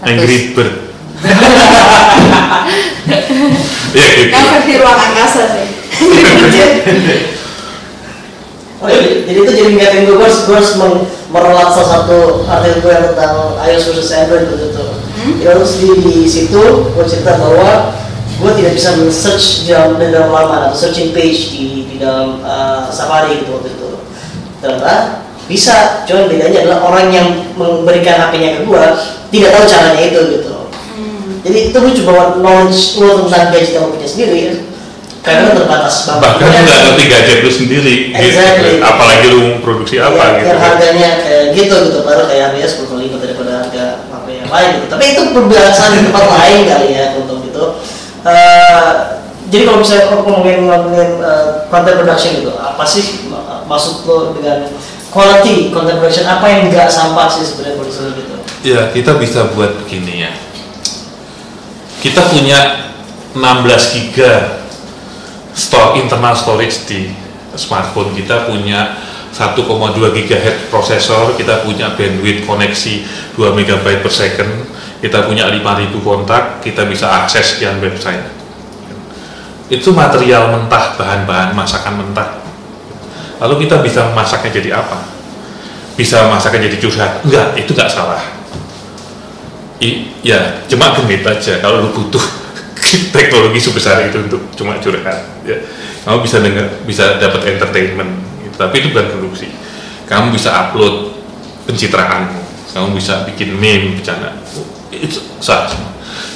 Angry 0.06 0.54
Bird 0.54 0.91
ya 3.92 4.08
gitu 4.18 4.32
Yang 4.34 4.46
versi 4.50 4.74
ruang 4.82 5.00
angkasa 5.00 5.42
sih. 5.54 5.68
Oh, 8.82 8.90
jadi, 8.90 9.30
jadi 9.30 9.38
itu 9.46 9.52
jadi 9.54 9.70
ngingetin 9.70 10.10
gue, 10.10 10.18
gue 10.18 10.26
harus, 10.26 10.42
gue 10.50 10.58
harus 10.58 10.74
meng- 10.82 11.06
merelat 11.30 11.70
salah 11.70 12.02
satu 12.02 12.50
artikel 12.50 12.82
gue 12.82 12.90
yang 12.90 13.06
tentang 13.14 13.54
iOS 13.62 13.94
versus 13.94 14.10
Android 14.10 14.50
gitu 14.50 14.74
tuh. 14.74 14.98
Ya 15.38 15.54
terus 15.54 15.78
di, 15.78 16.02
di 16.02 16.26
situ 16.26 16.90
gue 16.90 17.06
cerita 17.06 17.38
bahwa 17.38 17.94
gue 18.42 18.52
tidak 18.58 18.74
bisa 18.74 18.98
men-search 18.98 19.62
di 19.62 19.66
dalam, 19.70 20.02
di 20.02 20.10
dalam 20.10 20.34
laman 20.34 20.74
atau 20.74 20.78
searching 20.78 21.14
page 21.14 21.54
di, 21.54 21.94
di 21.94 21.96
dalam 22.02 22.42
uh, 22.42 22.90
Safari 22.90 23.46
gitu 23.46 23.54
waktu 23.62 23.70
itu. 23.70 23.90
Ternyata 24.66 24.94
bisa, 25.46 26.02
cuman 26.10 26.26
bedanya 26.26 26.66
adalah 26.66 26.80
orang 26.90 27.08
yang 27.14 27.28
memberikan 27.54 28.18
HP-nya 28.18 28.50
ke 28.58 28.62
gue 28.66 28.84
tidak 29.30 29.50
tahu 29.54 29.66
caranya 29.70 30.02
itu 30.10 30.20
gitu. 30.42 30.56
Jadi 31.42 31.60
itu 31.68 31.78
lucu 31.78 32.02
bahwa 32.04 32.24
knowledge 32.38 32.82
lo 32.98 33.26
tentang 33.26 33.50
gadget 33.50 33.72
yang 33.74 33.84
lo 33.84 33.94
punya 33.94 34.06
sendiri 34.06 34.40
kadang 35.22 35.54
terbatas 35.54 35.96
banget. 36.04 36.22
bahkan 36.24 36.50
lu 36.50 36.60
nggak 36.60 36.80
ngerti 36.82 37.04
gadget 37.06 37.38
lu 37.40 37.52
sendiri 37.52 37.96
gitu. 38.10 38.26
Exactly. 38.26 38.74
apalagi 38.82 39.26
lu 39.28 39.40
mau 39.44 39.58
produksi 39.62 39.96
apa 39.98 40.18
Iya, 40.18 40.30
gitu 40.34 40.48
yang 40.48 40.58
kan. 40.58 40.66
harganya 40.68 41.10
kayak 41.22 41.46
gitu 41.54 41.76
gitu 41.86 42.00
baru 42.02 42.22
kayak 42.26 42.44
harganya 42.50 42.66
sepuluh 42.66 42.90
kali 42.92 43.02
lipat 43.06 43.20
daripada 43.22 43.52
harga 43.60 43.84
HP 44.04 44.28
yang 44.36 44.50
lain 44.50 44.70
gitu 44.74 44.86
tapi 44.90 45.04
itu 45.08 45.22
perbiasaan 45.32 45.90
di 45.94 46.00
tempat 46.04 46.26
lain 46.28 46.60
kali 46.66 46.88
ya 46.92 47.06
untuk 47.16 47.38
gitu 47.42 47.66
Eh, 48.22 48.94
jadi 49.48 49.64
kalau 49.64 49.78
misalnya 49.78 50.06
kalau 50.08 50.22
ngomongin 50.24 50.60
ngomongin 50.64 51.10
eh, 51.20 51.46
content 51.68 51.98
production 51.98 52.32
gitu 52.38 52.52
apa 52.54 52.84
sih 52.84 53.04
ma- 53.26 53.62
maksud 53.64 54.06
lo 54.06 54.34
dengan 54.34 54.70
quality 55.08 55.70
content 55.70 55.98
production 55.98 56.26
apa 56.26 56.46
yang 56.46 56.62
nggak 56.66 56.86
sampah 56.86 57.26
sih 57.28 57.42
sebenarnya 57.42 57.82
sini 57.84 58.10
gitu 58.16 58.34
Ya, 58.62 58.90
kita 58.90 59.18
bisa 59.18 59.50
buat 59.54 59.74
begini 59.76 60.22
ya. 60.22 60.30
Kita 62.02 62.34
punya 62.34 62.90
16 63.38 63.94
giga 63.94 64.66
store 65.54 66.02
internal 66.02 66.34
storage 66.34 66.90
di 66.90 67.14
smartphone 67.54 68.16
kita 68.18 68.50
punya 68.50 68.98
1,2 69.32 69.64
GHz 70.12 70.68
prosesor, 70.68 71.40
kita 71.40 71.64
punya 71.64 71.96
bandwidth 71.96 72.44
koneksi 72.44 72.94
2 73.40 73.56
MB 73.56 73.88
per 74.04 74.12
second, 74.12 74.68
kita 75.00 75.24
punya 75.24 75.48
5000 75.48 75.96
kontak, 76.04 76.60
kita 76.60 76.84
bisa 76.84 77.08
akses 77.24 77.56
sekian 77.56 77.80
website. 77.80 78.28
Itu 79.72 79.96
material 79.96 80.52
mentah, 80.52 81.00
bahan-bahan 81.00 81.56
masakan 81.56 82.04
mentah. 82.04 82.44
Lalu 83.40 83.66
kita 83.66 83.80
bisa 83.80 84.12
memasaknya 84.12 84.52
jadi 84.52 84.70
apa? 84.84 85.00
Bisa 85.96 86.28
memasaknya 86.28 86.68
jadi 86.68 86.78
curhat? 86.84 87.24
Enggak, 87.24 87.56
itu 87.56 87.72
enggak 87.72 87.88
salah. 87.88 88.41
I, 89.82 90.14
ya, 90.22 90.62
cuma 90.70 90.94
genit 90.94 91.26
aja. 91.26 91.58
Kalau 91.58 91.82
lu 91.82 91.90
butuh 91.90 92.22
teknologi 93.18 93.58
sebesar 93.58 94.06
itu 94.06 94.22
untuk 94.22 94.42
cuma 94.54 94.78
curhat. 94.78 95.42
Ya, 95.42 95.58
kamu 96.06 96.22
bisa 96.22 96.38
dengar, 96.38 96.70
bisa 96.86 97.18
dapat 97.18 97.58
entertainment. 97.58 98.14
Tapi 98.54 98.76
itu 98.78 98.88
bukan 98.94 99.10
produksi. 99.10 99.50
Kamu 100.06 100.30
bisa 100.30 100.54
upload 100.54 101.18
pencitraanmu. 101.66 102.42
Kamu 102.78 102.94
bisa 102.94 103.26
bikin 103.26 103.58
meme 103.58 103.98
bercanda. 103.98 104.38
Itu 104.94 105.18
sah. 105.42 105.66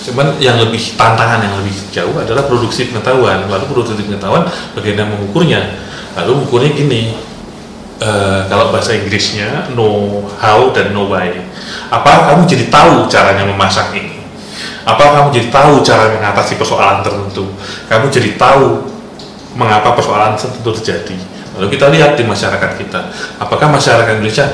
Cuman 0.05 0.37
yang 0.41 0.57
lebih 0.61 0.97
tantangan 0.97 1.41
yang 1.41 1.53
lebih 1.61 1.73
jauh 1.93 2.17
adalah 2.17 2.49
produksi 2.49 2.89
pengetahuan. 2.89 3.45
Lalu 3.45 3.65
produksi 3.69 4.01
pengetahuan 4.01 4.49
bagaimana 4.73 5.13
mengukurnya? 5.13 5.61
Lalu 6.17 6.49
ukurnya 6.49 6.71
gini 6.73 7.13
uh, 8.01 8.47
kalau 8.49 8.73
bahasa 8.73 8.95
Inggrisnya 8.95 9.69
know 9.75 10.25
how 10.39 10.71
dan 10.71 10.95
know 10.95 11.09
why 11.09 11.29
apa 11.89 12.33
kamu 12.33 12.45
jadi 12.49 12.65
tahu 12.69 13.05
caranya 13.09 13.45
memasak 13.45 13.93
ini? 13.93 14.21
Apa 14.85 15.01
kamu 15.01 15.27
jadi 15.33 15.47
tahu 15.49 15.81
cara 15.81 16.13
mengatasi 16.13 16.61
persoalan 16.61 17.01
tertentu? 17.01 17.49
Kamu 17.89 18.09
jadi 18.13 18.37
tahu 18.37 18.85
mengapa 19.57 19.97
persoalan 19.97 20.37
tertentu 20.37 20.77
terjadi? 20.77 21.17
Lalu 21.57 21.67
kita 21.73 21.89
lihat 21.89 22.19
di 22.19 22.23
masyarakat 22.27 22.71
kita, 22.77 22.99
apakah 23.39 23.71
masyarakat 23.71 24.19
Indonesia 24.19 24.45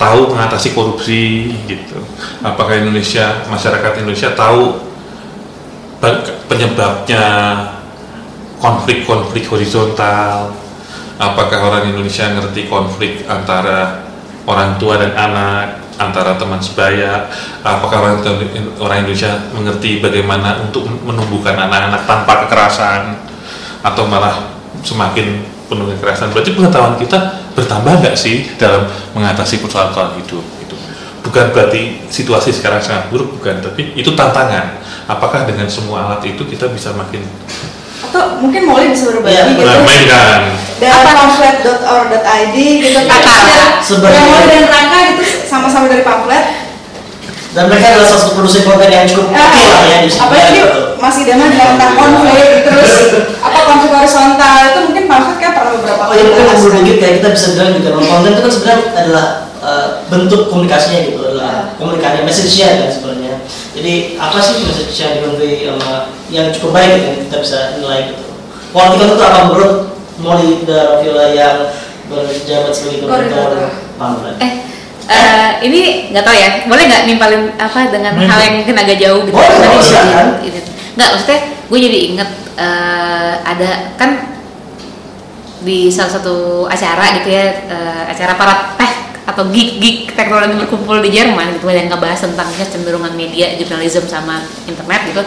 tahu 0.00 0.34
mengatasi 0.34 0.72
korupsi 0.74 1.52
gitu? 1.68 2.00
Apakah 2.40 2.80
Indonesia 2.80 3.44
masyarakat 3.46 4.02
Indonesia 4.02 4.32
tahu 4.34 4.82
penyebabnya 6.50 7.24
konflik-konflik 8.58 9.46
horizontal? 9.46 10.56
Apakah 11.18 11.58
orang 11.70 11.90
Indonesia 11.90 12.30
ngerti 12.30 12.70
konflik 12.70 13.26
antara 13.26 14.06
orang 14.46 14.78
tua 14.78 14.96
dan 15.02 15.12
anak, 15.18 15.77
antara 15.98 16.38
teman 16.38 16.62
sebaya? 16.62 17.26
Apakah 17.60 17.98
orang, 18.00 18.16
orang 18.78 18.96
Indonesia 19.04 19.34
mengerti 19.52 19.98
bagaimana 19.98 20.62
untuk 20.62 20.86
menumbuhkan 20.86 21.58
anak-anak 21.58 22.06
tanpa 22.06 22.46
kekerasan? 22.46 23.18
Atau 23.82 24.06
malah 24.06 24.48
semakin 24.80 25.42
penuh 25.68 25.86
kekerasan? 25.98 26.30
Berarti 26.30 26.54
pengetahuan 26.54 26.96
kita 26.96 27.18
bertambah 27.52 28.00
nggak 28.02 28.16
sih 28.18 28.46
dalam 28.56 28.86
mengatasi 29.14 29.58
persoalan 29.58 30.16
hidup? 30.22 30.42
Itu 30.62 30.74
bukan 31.22 31.50
berarti 31.52 32.06
situasi 32.08 32.54
sekarang 32.54 32.78
sangat 32.80 33.10
buruk 33.10 33.38
bukan. 33.38 33.58
Tapi 33.60 33.92
itu 33.94 34.14
tantangan. 34.14 34.78
Apakah 35.08 35.44
dengan 35.46 35.66
semua 35.66 36.04
alat 36.08 36.22
itu 36.26 36.42
kita 36.46 36.68
bisa 36.70 36.94
makin 36.94 37.22
atau 37.98 38.38
mungkin 38.38 38.62
Molly 38.62 38.94
bisa 38.94 39.10
berbagi 39.10 39.34
Ya, 39.34 39.42
gitu. 39.52 39.66
Mainkan. 39.82 40.40
dari 40.78 41.02
pamflet.or.id 41.02 42.56
gitu. 42.56 42.98
Kan 43.04 43.20
Sebenarnya- 43.20 43.82
sebenarnya 43.82 44.46
dan 44.46 44.64
Raka 44.70 44.98
itu 45.12 45.17
sama-sama 45.48 45.88
dari 45.88 46.04
pamflet 46.04 46.68
dan 47.56 47.64
mereka 47.72 47.96
adalah 47.96 48.06
salah 48.12 48.22
satu 48.28 48.32
produsen 48.36 48.62
konten 48.68 48.92
yang 48.92 49.08
cukup 49.08 49.32
oke 49.32 49.62
lah 49.64 49.82
ya 49.88 49.96
di 50.04 50.08
sini 50.12 50.20
apalagi 50.20 50.60
masih 51.00 51.22
zaman 51.24 51.48
tentang 51.56 51.92
konflik 51.96 52.46
terus 52.68 52.92
apa 53.40 53.58
konflik 53.64 53.90
horizontal 53.96 54.54
itu 54.68 54.78
mungkin 54.84 55.04
pamflet 55.08 55.38
kan 55.40 55.50
pernah 55.56 55.72
beberapa 55.80 56.02
Oh 56.04 56.14
ya 56.14 56.22
mungkin 56.28 56.44
bahas, 56.44 56.60
ngobrol 56.60 56.70
kan. 56.70 56.80
dikit 56.84 56.98
ya 57.00 57.10
kita 57.16 57.28
bisa 57.32 57.46
bilang 57.56 57.70
juga 57.80 57.88
bahwa 57.96 58.06
konten 58.12 58.30
itu 58.36 58.40
kan 58.44 58.52
sebenarnya 58.52 58.86
adalah 58.92 59.26
uh, 59.64 59.86
bentuk 60.12 60.40
komunikasinya 60.52 61.00
gitu 61.08 61.20
adalah 61.24 61.52
komunikasi 61.80 62.18
message-nya 62.22 62.68
kan 62.84 62.88
sebenarnya. 62.92 63.34
Jadi 63.72 63.94
apa 64.18 64.38
sih 64.42 64.54
message 64.66 64.94
yang 65.00 65.12
di 65.38 65.64
sama 65.64 65.92
yang 66.28 66.46
cukup 66.52 66.70
baik 66.76 66.90
gitu, 66.92 67.04
yang 67.08 67.18
kita 67.24 67.36
bisa 67.40 67.58
nilai 67.80 68.00
gitu. 68.12 68.24
Content 68.76 69.08
itu 69.16 69.24
apa 69.24 69.38
menurut 69.48 69.72
Molly 70.20 70.66
dan 70.68 71.00
Viola 71.00 71.26
yang 71.32 71.56
berjabat 72.12 72.72
sebagai 72.74 73.06
Koordinator. 73.06 73.72
pamflet? 73.96 74.36
Eh, 74.42 74.52
eh, 75.08 75.50
ini 75.62 75.80
nggak 76.12 76.20
tahu 76.22 76.36
ya, 76.36 76.48
boleh 76.64 76.84
nggak 76.84 77.02
nimpalin 77.04 77.42
apa 77.56 77.88
dengan 77.88 78.12
Hmm. 78.14 78.28
hal 78.28 78.40
yang 78.44 78.54
mungkin 78.60 78.76
agak 78.76 78.96
jauh 78.98 79.20
gitu? 79.24 79.32
Boleh, 79.32 79.56
Tadi 79.56 79.78
silakan. 79.80 80.26
gitu. 80.44 80.58
Nggak, 80.94 81.08
maksudnya 81.10 81.38
gue 81.64 81.78
jadi 81.80 81.98
inget 82.12 82.30
eh, 82.58 83.34
ada 83.40 83.70
kan 83.94 84.10
di 85.58 85.90
salah 85.90 86.12
satu 86.12 86.36
acara 86.66 87.18
gitu 87.18 87.28
ya, 87.28 87.44
eh, 87.66 88.02
acara 88.06 88.34
para 88.34 88.54
tech 88.74 88.94
atau 89.24 89.44
geek-geek 89.46 90.14
teknologi 90.14 90.56
berkumpul 90.56 90.98
di 90.98 91.10
Jerman 91.10 91.52
gitu 91.54 91.68
yang 91.68 91.86
ngebahas 91.86 92.24
tentang 92.24 92.48
kecenderungan 92.50 93.12
media, 93.12 93.52
jurnalisme 93.54 94.04
sama 94.04 94.40
internet 94.64 95.00
gitu. 95.06 95.22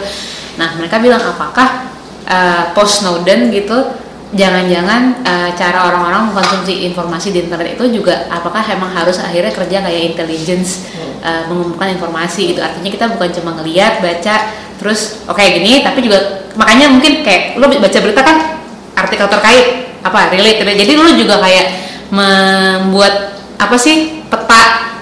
Nah 0.56 0.74
mereka 0.74 0.98
bilang 0.98 1.20
apakah 1.20 1.88
eh, 2.22 2.64
post 2.72 3.00
Snowden 3.00 3.50
gitu 3.50 3.92
jangan-jangan 4.32 5.20
eh, 5.22 5.50
cara 5.52 5.92
orang-orang 5.92 6.32
mengkonsumsi 6.32 6.88
informasi 6.88 7.36
di 7.36 7.44
internet 7.44 7.76
itu 7.76 8.00
juga 8.00 8.24
apakah 8.32 8.64
emang 8.64 8.88
harus 8.96 9.20
akhirnya 9.20 9.52
kerja 9.52 9.84
kayak 9.84 10.16
intelligence 10.16 10.88
eh, 11.20 11.44
mengumpulkan 11.52 11.92
informasi 12.00 12.56
gitu. 12.56 12.60
Artinya 12.64 12.90
kita 12.90 13.04
bukan 13.12 13.28
cuma 13.36 13.50
ngeliat 13.60 14.00
baca 14.00 14.36
terus 14.80 15.22
oke 15.28 15.38
gini 15.38 15.84
tapi 15.84 16.02
juga 16.02 16.48
makanya 16.56 16.90
mungkin 16.90 17.22
kayak 17.22 17.60
lo 17.60 17.68
baca 17.68 17.98
berita 18.02 18.22
kan 18.24 18.36
artikel 18.98 19.28
terkait 19.30 19.66
apa 20.02 20.34
relate 20.34 20.64
relate. 20.64 20.80
jadi 20.82 20.92
lo 20.98 21.12
juga 21.14 21.38
kayak 21.38 21.66
membuat 22.10 23.36
apa 23.60 23.76
sih 23.78 24.26
peta 24.26 24.92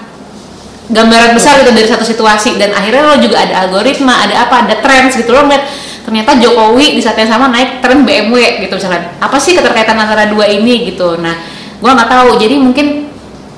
gambaran 0.91 1.31
besar 1.31 1.63
gitu 1.63 1.71
dari 1.71 1.87
satu 1.87 2.03
situasi. 2.03 2.59
Dan 2.59 2.75
akhirnya 2.75 3.03
lo 3.07 3.15
juga 3.23 3.47
ada 3.47 3.63
algoritma 3.65 4.27
ada 4.27 4.43
apa 4.43 4.67
ada 4.67 4.75
trends 4.83 5.15
gitu. 5.15 5.31
Lo 5.31 5.47
ngeliat 5.47 5.63
ternyata 6.11 6.35
Jokowi 6.43 6.99
di 6.99 7.01
saat 7.01 7.15
yang 7.15 7.31
sama 7.31 7.47
naik 7.47 7.79
tren 7.79 8.03
BMW 8.03 8.67
gitu 8.67 8.75
misalkan. 8.75 9.15
Apa 9.23 9.39
sih 9.39 9.55
keterkaitan 9.55 9.95
antara 9.95 10.27
dua 10.27 10.43
ini 10.43 10.91
gitu? 10.91 11.15
Nah 11.15 11.39
gua 11.79 11.95
nggak 11.95 12.11
tahu. 12.11 12.35
Jadi 12.35 12.59
mungkin 12.59 13.07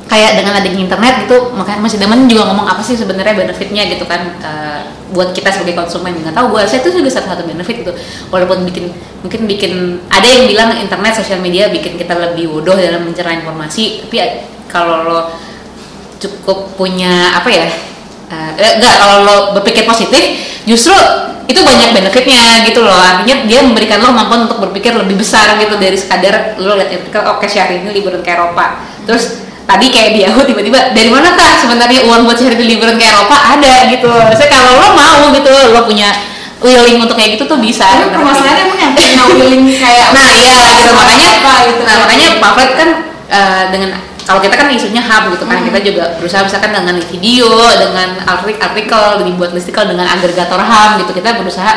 kayak 0.06 0.38
dengan 0.38 0.54
adanya 0.62 0.78
internet 0.78 1.26
gitu 1.26 1.58
makanya 1.58 1.80
masih 1.82 1.97
Daman 1.97 2.30
juga 2.30 2.45
ngomong 2.45 2.70
apa 2.70 2.86
sih 2.86 2.93
sebenarnya 2.93 3.34
benefitnya 3.34 3.89
gitu 3.89 4.06
kan 4.06 4.22
eh, 4.45 4.80
buat 5.10 5.34
kita 5.34 5.49
sebagai 5.49 5.74
konsumen 5.74 6.14
nggak 6.22 6.38
tahu 6.38 6.54
gue 6.54 6.62
saya 6.70 6.86
itu 6.86 7.01
juga 7.01 7.10
salah 7.10 7.34
satu 7.34 7.49
benefit 7.49 7.82
gitu. 7.82 7.93
Walaupun 8.30 8.62
bikin 8.70 8.93
mungkin 9.26 9.41
bikin 9.49 10.06
ada 10.14 10.28
yang 10.30 10.45
bilang 10.45 10.70
internet 10.78 11.18
sosial 11.18 11.41
media 11.41 11.66
bikin 11.74 11.97
kita 11.97 12.14
lebih 12.14 12.45
bodoh 12.45 12.78
dalam 12.78 13.10
mencerna 13.10 13.41
informasi 13.41 14.06
tapi 14.06 14.22
eh, 14.22 14.45
kalau 14.70 15.01
lo 15.01 15.20
cukup 16.22 16.78
punya 16.78 17.34
apa 17.34 17.49
ya 17.49 17.66
eh, 18.30 18.51
eh, 18.62 18.72
enggak 18.78 18.95
kalau 19.01 19.18
lo 19.26 19.38
berpikir 19.58 19.82
positif 19.89 20.22
justru 20.70 20.93
itu 21.43 21.59
banyak 21.59 21.89
benefitnya 21.91 22.63
gitu 22.63 22.79
loh. 22.83 22.95
Artinya 22.95 23.43
dia 23.43 23.59
memberikan 23.63 23.99
lo 23.99 24.15
kemampuan 24.15 24.47
untuk 24.47 24.59
berpikir 24.69 24.95
lebih 24.95 25.19
besar 25.19 25.59
gitu 25.59 25.75
dari 25.75 25.97
sekadar 25.99 26.55
lo 26.59 26.79
lihat 26.79 27.03
artikel 27.03 27.21
oke 27.23 27.45
syahrini 27.47 27.89
ini 27.89 27.91
liburan 27.99 28.23
ke 28.23 28.31
Eropa. 28.31 28.79
Terus 29.03 29.43
tadi 29.67 29.91
kayak 29.91 30.09
di 30.15 30.19
Yahoo 30.23 30.43
tiba-tiba 30.47 30.95
dari 30.95 31.09
mana 31.11 31.35
kah 31.35 31.59
sebenarnya 31.59 32.07
uang 32.07 32.23
buat 32.23 32.37
syahrini 32.39 32.65
liburan 32.77 32.95
ke 32.95 33.05
Eropa 33.05 33.35
ada 33.35 33.73
gitu. 33.91 34.11
Saya 34.39 34.49
kalau 34.49 34.79
lo 34.79 34.87
mau 34.95 35.21
gitu 35.35 35.51
lo 35.51 35.81
punya 35.83 36.09
willing 36.63 37.03
untuk 37.03 37.19
kayak 37.19 37.35
gitu 37.35 37.43
tuh 37.43 37.59
bisa. 37.59 37.83
Tapi 37.83 38.07
permasalahannya 38.15 38.63
emang 38.63 38.79
yang 38.79 38.93
punya 38.95 39.23
willing 39.35 39.63
kayak 39.75 40.07
nah 40.15 40.27
iya 40.39 40.59
gitu. 40.79 40.91
makanya 40.95 41.27
apa 41.43 41.53
gitu. 41.67 41.81
nah 41.83 41.95
makanya 42.07 42.27
pamflet 42.39 42.71
kan 42.79 42.89
eh, 43.27 43.63
dengan 43.75 43.89
kalau 44.24 44.39
kita 44.39 44.55
kan 44.55 44.67
isunya 44.67 45.03
hub 45.03 45.32
gitu 45.32 45.43
kan 45.43 45.59
Hmm. 45.59 45.67
kita 45.67 45.80
juga 45.84 46.03
berusaha 46.15 46.41
misalkan 46.41 46.71
dengan 46.71 46.95
video 47.01 47.49
dengan 47.76 48.09
artik- 48.24 48.57
artikel 48.57 49.03
dibuat 49.21 49.51
listikel 49.51 49.84
dengan 49.84 50.07
agregator 50.07 50.57
ham 50.57 50.95
gitu. 50.97 51.11
Kita 51.11 51.36
berusaha 51.36 51.71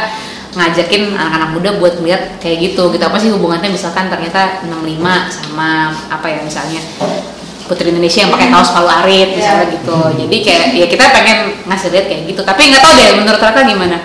ngajakin 0.55 1.13
anak-anak 1.13 1.51
muda 1.53 1.71
buat 1.77 1.99
melihat 2.01 2.39
kayak 2.39 2.71
gitu 2.71 2.89
gitu. 2.89 3.03
Apa 3.03 3.19
sih 3.19 3.29
hubungannya 3.29 3.69
misalkan 3.69 4.09
ternyata 4.09 4.63
65 4.65 5.03
sama 5.29 5.69
apa 6.09 6.27
ya 6.27 6.41
misalnya 6.41 6.81
putri 7.67 7.91
Indonesia 7.91 8.23
yang 8.23 8.31
pakai 8.31 8.49
kaos 8.49 8.71
palu 8.71 8.87
arit 8.87 9.35
misalnya 9.35 9.67
Iya. 9.67 9.75
gitu. 9.77 9.99
Jadi 10.23 10.37
kayak 10.41 10.65
ya 10.73 10.87
kita 10.87 11.05
pengen 11.11 11.39
ngasih 11.67 11.89
lihat 11.91 12.07
kayak 12.07 12.23
gitu. 12.31 12.41
Tapi 12.41 12.61
nggak 12.71 12.83
tahu 12.83 12.93
deh 12.95 13.11
menurut 13.19 13.41
Raka 13.43 13.61
gimana 13.67 13.99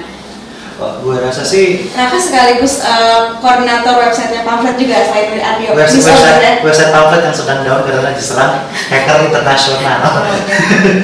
gue 0.82 1.16
rasa 1.22 1.46
sih 1.46 1.94
Raka 1.94 2.18
sekaligus 2.18 2.82
eh, 2.82 3.38
koordinator 3.38 4.02
websitenya 4.02 4.42
pamflet 4.42 4.74
juga 4.82 5.06
selain 5.06 5.38
dari 5.38 5.44
Ardio 5.46 5.78
website, 5.78 6.02
Bisa 6.02 6.12
website, 6.18 6.66
website 6.66 6.90
pamflet 6.90 7.22
yang 7.22 7.38
sedang 7.38 7.62
down 7.62 7.86
karena 7.86 8.10
diserang 8.18 8.66
hacker 8.90 9.30
internasional. 9.30 10.02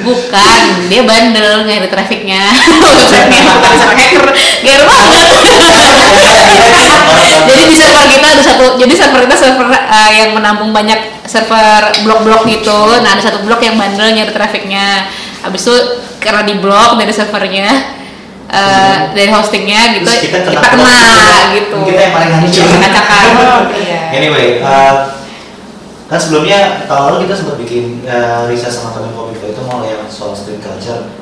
bukan 0.02 0.62
dia 0.90 1.02
bandel 1.06 1.62
nggak 1.66 1.86
ada 1.86 1.88
trafficnya. 1.90 2.42
Websitenya 2.82 3.42
hacker 3.98 4.26
banget 4.88 5.28
jadi 7.48 7.62
di 7.64 7.76
server 7.76 8.06
kita 8.10 8.26
ada 8.34 8.42
satu 8.42 8.64
jadi 8.76 8.94
server 8.94 9.20
kita 9.26 9.36
server 9.36 9.66
uh, 9.70 10.10
yang 10.12 10.34
menampung 10.34 10.72
banyak 10.74 10.98
server 11.28 11.92
blok-blok 12.02 12.48
gitu. 12.48 12.80
Nah 13.04 13.16
ada 13.16 13.22
satu 13.22 13.44
blok 13.44 13.62
yang 13.62 13.76
bandel 13.76 14.10
nyari 14.10 14.32
trafficnya. 14.32 15.06
Habis 15.44 15.70
itu 15.70 15.76
karena 16.18 16.42
di 16.42 16.58
blok 16.58 16.98
dari 16.98 17.12
servernya 17.14 17.97
uh, 18.48 18.96
dari 19.12 19.28
hostingnya 19.30 19.80
gitu 19.96 20.08
Terus 20.08 20.20
kita 20.24 20.38
kena, 20.44 20.60
kita 20.60 20.70
kena 20.72 21.32
gitu. 21.54 21.78
Kita 21.84 22.00
yang 22.00 22.14
paling 22.16 22.32
hancur. 22.32 22.66
Kita 22.66 22.88
kacakan 22.88 23.32
Oh, 23.38 23.62
iya. 23.76 24.00
Anyway, 24.12 24.46
uh, 24.64 24.94
kan 26.08 26.18
sebelumnya 26.18 26.88
tahun 26.88 27.02
lalu 27.12 27.28
kita 27.28 27.34
sempat 27.36 27.56
bikin 27.60 27.84
uh, 28.08 28.48
riset 28.48 28.72
sama 28.72 28.96
kami 28.96 29.12
Kominfo. 29.12 29.44
Itu 29.52 29.62
mau 29.68 29.84
yang 29.84 30.08
soal 30.08 30.32
street 30.32 30.64
culture. 30.64 31.12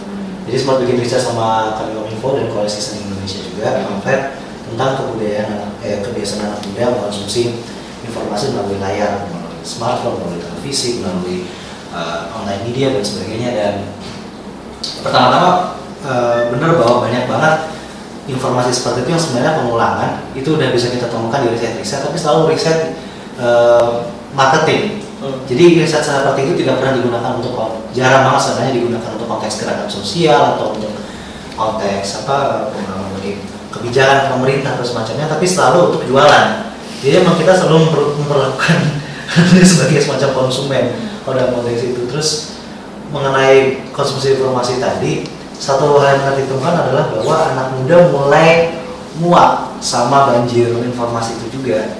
Jadi 0.46 0.56
sempat 0.56 0.78
bikin 0.86 1.02
riset 1.02 1.22
sama 1.22 1.74
kami 1.74 1.98
Kominfo 1.98 2.38
dan 2.38 2.46
koalisi 2.54 2.78
seni 2.78 3.10
Indonesia 3.10 3.42
juga 3.42 3.82
pamflet 3.82 4.22
tentang 4.66 4.98
kebudayaan 4.98 5.78
eh, 5.86 6.02
kebiasaan 6.02 6.42
anak 6.42 6.60
muda 6.66 6.90
mengkonsumsi 6.90 7.54
informasi 8.02 8.54
melalui 8.54 8.78
layar 8.82 9.30
melalui 9.30 9.62
smartphone 9.62 10.18
melalui 10.22 10.42
televisi 10.42 11.02
melalui 11.02 11.46
uh, 11.90 12.30
online 12.34 12.62
media 12.66 12.94
dan 12.94 13.02
sebagainya. 13.02 13.50
Dan 13.54 13.74
pertama-tama 15.02 15.78
uh, 16.06 16.48
benar 16.54 16.78
bahwa 16.78 17.10
banyak 17.10 17.26
banget 17.26 17.54
informasi 18.26 18.70
seperti 18.74 19.06
itu 19.06 19.10
yang 19.14 19.22
sebenarnya 19.22 19.52
pengulangan 19.62 20.10
itu 20.34 20.48
udah 20.54 20.68
bisa 20.70 20.90
kita 20.90 21.06
temukan 21.10 21.46
di 21.46 21.48
riset-riset 21.54 22.00
tapi 22.06 22.16
selalu 22.18 22.54
riset 22.54 22.94
uh, 23.38 24.06
marketing. 24.34 25.02
Hmm. 25.18 25.42
Jadi 25.50 25.82
riset 25.82 26.02
seperti 26.02 26.40
itu 26.46 26.52
tidak 26.62 26.78
pernah 26.78 26.94
digunakan 26.98 27.32
untuk 27.38 27.54
jarang 27.94 28.22
banget 28.30 28.40
sebenarnya 28.46 28.72
digunakan 28.78 29.10
untuk 29.18 29.28
konteks 29.30 29.54
gerakan 29.62 29.88
sosial 29.90 30.40
atau 30.54 30.74
untuk 30.78 30.92
konteks 31.56 32.26
apa 32.26 32.68
kebijakan 33.72 34.32
pemerintah 34.36 34.76
atau 34.76 34.84
semacamnya, 34.84 35.28
tapi 35.28 35.44
selalu 35.44 35.92
untuk 35.92 36.02
jualan. 36.08 36.72
Jadi 37.04 37.14
emang 37.20 37.36
kita 37.36 37.52
selalu 37.52 37.88
memper- 37.88 38.12
memperlakukan 38.24 38.78
sebagai 39.70 40.00
semacam 40.00 40.30
konsumen 40.32 40.84
pada 41.28 41.52
konteks 41.52 41.80
itu. 41.92 42.00
Terus 42.08 42.56
mengenai 43.12 43.86
konsumsi 43.92 44.36
informasi 44.36 44.80
tadi, 44.80 45.28
satu 45.56 45.96
hal 46.00 46.16
yang 46.16 46.20
kita 46.20 46.32
ditemukan 46.44 46.74
adalah 46.84 47.04
bahwa 47.16 47.36
anak 47.52 47.66
muda 47.80 47.96
mulai 48.12 48.48
muak 49.16 49.80
sama 49.80 50.28
banjir 50.28 50.68
informasi 50.68 51.40
itu 51.40 51.60
juga. 51.60 51.96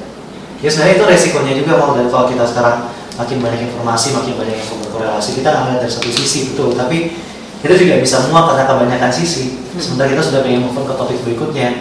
Ya 0.60 0.68
sebenarnya 0.68 1.00
itu 1.00 1.04
resikonya 1.04 1.52
juga 1.56 1.72
mau 1.80 1.92
dan 1.96 2.08
kalau 2.08 2.28
kita 2.28 2.44
sekarang 2.44 2.92
makin 3.16 3.40
banyak 3.40 3.60
informasi 3.72 4.12
makin 4.12 4.36
banyak 4.36 4.56
yang 4.60 4.68
berkorelasi 4.88 5.40
kita 5.40 5.48
nggak 5.52 5.62
melihat 5.68 5.80
dari 5.84 5.92
satu 5.92 6.10
sisi 6.12 6.38
betul. 6.52 6.76
Tapi 6.76 7.16
kita 7.64 7.74
juga 7.76 7.94
bisa 8.00 8.28
muak 8.28 8.52
karena 8.52 8.64
kebanyakan 8.68 9.12
sisi. 9.12 9.64
Sementara 9.80 10.12
kita 10.12 10.22
sudah 10.24 10.40
pengen 10.44 10.68
move 10.68 10.76
on 10.76 10.84
ke 10.84 10.94
topik 10.96 11.18
berikutnya. 11.24 11.80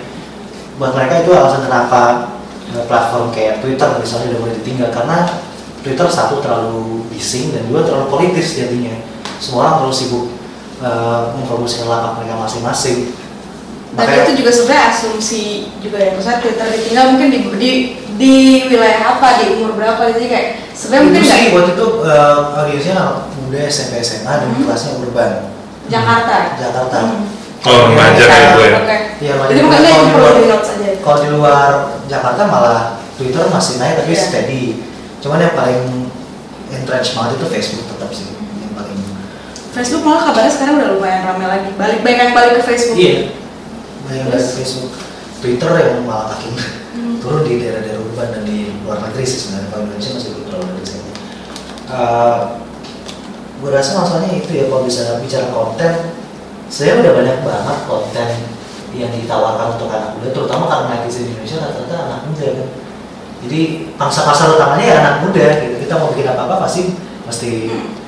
Buat 0.80 0.92
mereka 0.96 1.24
itu 1.24 1.32
alasan 1.32 1.68
kenapa 1.68 2.02
eh, 2.72 2.84
platform 2.88 3.32
kayak 3.32 3.64
Twitter 3.64 3.88
misalnya 4.00 4.36
udah 4.36 4.40
mulai 4.44 4.56
ditinggal 4.60 4.90
karena 4.92 5.18
Twitter 5.84 6.08
satu 6.08 6.44
terlalu 6.44 7.08
bising 7.12 7.56
dan 7.56 7.68
dua 7.68 7.84
terlalu 7.84 8.08
politis 8.12 8.56
jadinya. 8.56 8.96
Semua 9.40 9.68
orang 9.68 9.76
terlalu 9.84 9.96
sibuk 9.96 10.35
uh, 10.80 11.32
mempromosikan 11.36 11.88
lapak 11.88 12.20
mereka 12.20 12.36
masing-masing 12.40 13.14
Dan 13.96 14.28
itu 14.28 14.44
juga 14.44 14.52
sebenarnya 14.52 14.84
asumsi 14.92 15.44
juga 15.80 15.96
ya, 15.96 16.12
misalnya 16.12 16.44
Twitter 16.44 16.68
ditinggal 16.68 17.16
mungkin 17.16 17.28
di, 17.32 17.40
di, 17.56 17.72
di 18.20 18.34
wilayah 18.68 19.16
apa, 19.16 19.40
di 19.40 19.56
umur 19.56 19.72
berapa 19.80 20.12
gitu, 20.12 20.20
jadi 20.20 20.28
kayak 20.28 20.48
sebenarnya 20.76 21.04
mungkin 21.08 21.24
sih 21.24 21.44
waktu 21.56 21.72
itu 21.80 21.88
uh, 22.04 22.38
audiensnya 22.60 22.96
muda 23.40 23.60
SMP 23.72 24.04
SMA 24.04 24.28
dan 24.36 24.52
Hmm. 24.52 24.68
kelasnya 24.68 24.92
urban 25.00 25.32
Jakarta. 25.88 26.60
Jakarta. 26.60 26.98
Hmm. 27.08 27.24
Oh, 27.66 27.88
remaja 27.88 28.24
kayak 28.28 28.50
gue 28.52 28.66
ya. 28.68 28.78
Oke. 28.78 28.98
Iya, 29.24 29.34
Jadi 29.48 29.60
makanya 29.64 29.90
Kalau 29.90 30.04
di 30.04 30.12
perlu 30.12 30.22
luar- 30.28 30.36
aja. 30.44 30.90
Kalau 31.00 31.18
di 31.24 31.30
luar 31.32 31.70
Jakarta 32.06 32.42
malah 32.46 32.82
Twitter 33.16 33.44
masih 33.48 33.74
naik 33.80 33.96
tapi 33.96 34.12
Iya. 34.12 34.22
steady. 34.22 34.64
Cuman 35.24 35.40
yang 35.40 35.56
paling 35.56 36.12
entrench 36.68 37.16
banget 37.16 37.40
itu 37.40 37.46
Facebook 37.48 37.86
tetap 37.96 38.12
sih. 38.12 38.28
Facebook 39.76 40.08
malah 40.08 40.32
kabarnya 40.32 40.52
sekarang 40.56 40.76
udah 40.80 40.90
lumayan 40.96 41.22
ramai 41.28 41.48
lagi. 41.52 41.70
Balik 41.76 42.00
banyak 42.00 42.32
yang 42.32 42.36
balik 42.36 42.52
ke 42.58 42.62
Facebook. 42.64 42.96
Iya. 42.96 43.36
Banyak 44.08 44.24
dari 44.32 44.40
Terus? 44.40 44.56
Facebook. 44.56 44.94
Twitter 45.44 45.72
yang 45.76 46.08
malah 46.08 46.32
makin 46.32 46.56
Hmm. 46.96 47.20
turun 47.20 47.44
di 47.44 47.60
daerah-daerah 47.60 48.00
urban 48.00 48.32
dan 48.32 48.44
di 48.48 48.72
luar 48.88 49.04
negeri 49.04 49.28
sih 49.28 49.40
sebenarnya 49.46 49.68
kalau 49.68 49.84
Indonesia 49.84 50.16
masih 50.16 50.30
belum 50.32 50.44
terlalu 50.48 50.66
dari 50.80 50.88
sini. 50.88 51.12
Uh, 51.92 52.38
gue 53.60 53.70
rasa 53.76 53.92
masalahnya 54.00 54.32
itu 54.40 54.52
ya 54.56 54.64
kalau 54.72 54.88
bisa 54.88 55.20
bicara 55.20 55.52
konten, 55.52 55.92
saya 56.72 56.92
udah 57.04 57.12
banyak 57.20 57.38
banget 57.44 57.78
konten 57.84 58.30
yang 58.96 59.12
ditawarkan 59.12 59.76
untuk 59.76 59.92
anak 59.92 60.16
muda, 60.16 60.32
terutama 60.32 60.72
karena 60.72 61.04
netizen 61.04 61.28
di 61.28 61.36
Indonesia 61.36 61.68
rata-rata 61.68 61.96
anak 62.00 62.20
muda 62.32 62.48
kan. 62.48 62.68
Jadi 63.44 63.60
pangsa 64.00 64.22
pasar 64.24 64.48
utamanya 64.56 64.86
ya 64.88 64.96
anak 65.04 65.16
muda 65.28 65.46
gitu. 65.68 65.76
Kita 65.84 65.94
mau 66.00 66.16
bikin 66.16 66.32
apa-apa 66.32 66.64
pasti 66.64 66.96
mesti 67.28 67.52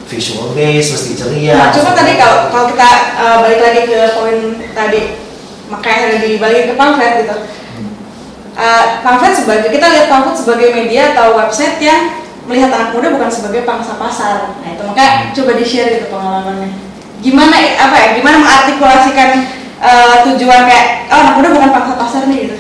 visual 0.08 0.55
base, 0.55 0.95
mesti 0.95 1.12
ceria. 1.20 1.53
Nah, 1.55 1.70
coba 1.76 1.91
mesti- 1.91 1.99
tadi 1.99 2.14
kalau 2.16 2.38
kalau 2.47 2.66
kita 2.72 2.89
uh, 3.20 3.38
balik 3.43 3.60
lagi 3.60 3.82
ke 3.91 3.99
poin 4.16 4.38
tadi, 4.72 5.01
makanya 5.68 5.99
ada 6.08 6.18
dibalik 6.24 6.64
ke 6.72 6.74
pamflet 6.80 7.14
gitu. 7.28 7.36
Hmm. 7.36 7.91
Uh, 8.55 8.84
pamflet 9.03 9.36
sebagai 9.36 9.70
kita 9.70 9.86
lihat 9.91 10.08
pamflet 10.08 10.36
sebagai 10.39 10.68
media 10.72 11.12
atau 11.12 11.36
website 11.36 11.78
yang 11.84 12.24
melihat 12.47 12.72
anak 12.72 12.95
muda 12.95 13.12
bukan 13.12 13.28
sebagai 13.28 13.68
pangsa 13.68 13.99
pasar. 13.99 14.55
Nah 14.64 14.70
itu 14.72 14.84
makanya 14.88 15.36
coba 15.36 15.51
di 15.60 15.66
share 15.68 15.91
gitu 15.99 16.08
pengalamannya. 16.08 16.72
Gimana 17.20 17.55
apa 17.76 17.95
ya? 17.99 18.08
Gimana 18.16 18.36
mengartikulasikan 18.39 19.30
uh, 19.84 20.16
tujuan 20.32 20.64
kayak 20.64 21.12
oh 21.12 21.20
anak 21.20 21.34
muda 21.36 21.47
bukan 21.51 21.70
pangsa 21.76 21.93
pasar 21.99 22.22
nih 22.32 22.47
gitu. 22.47 22.55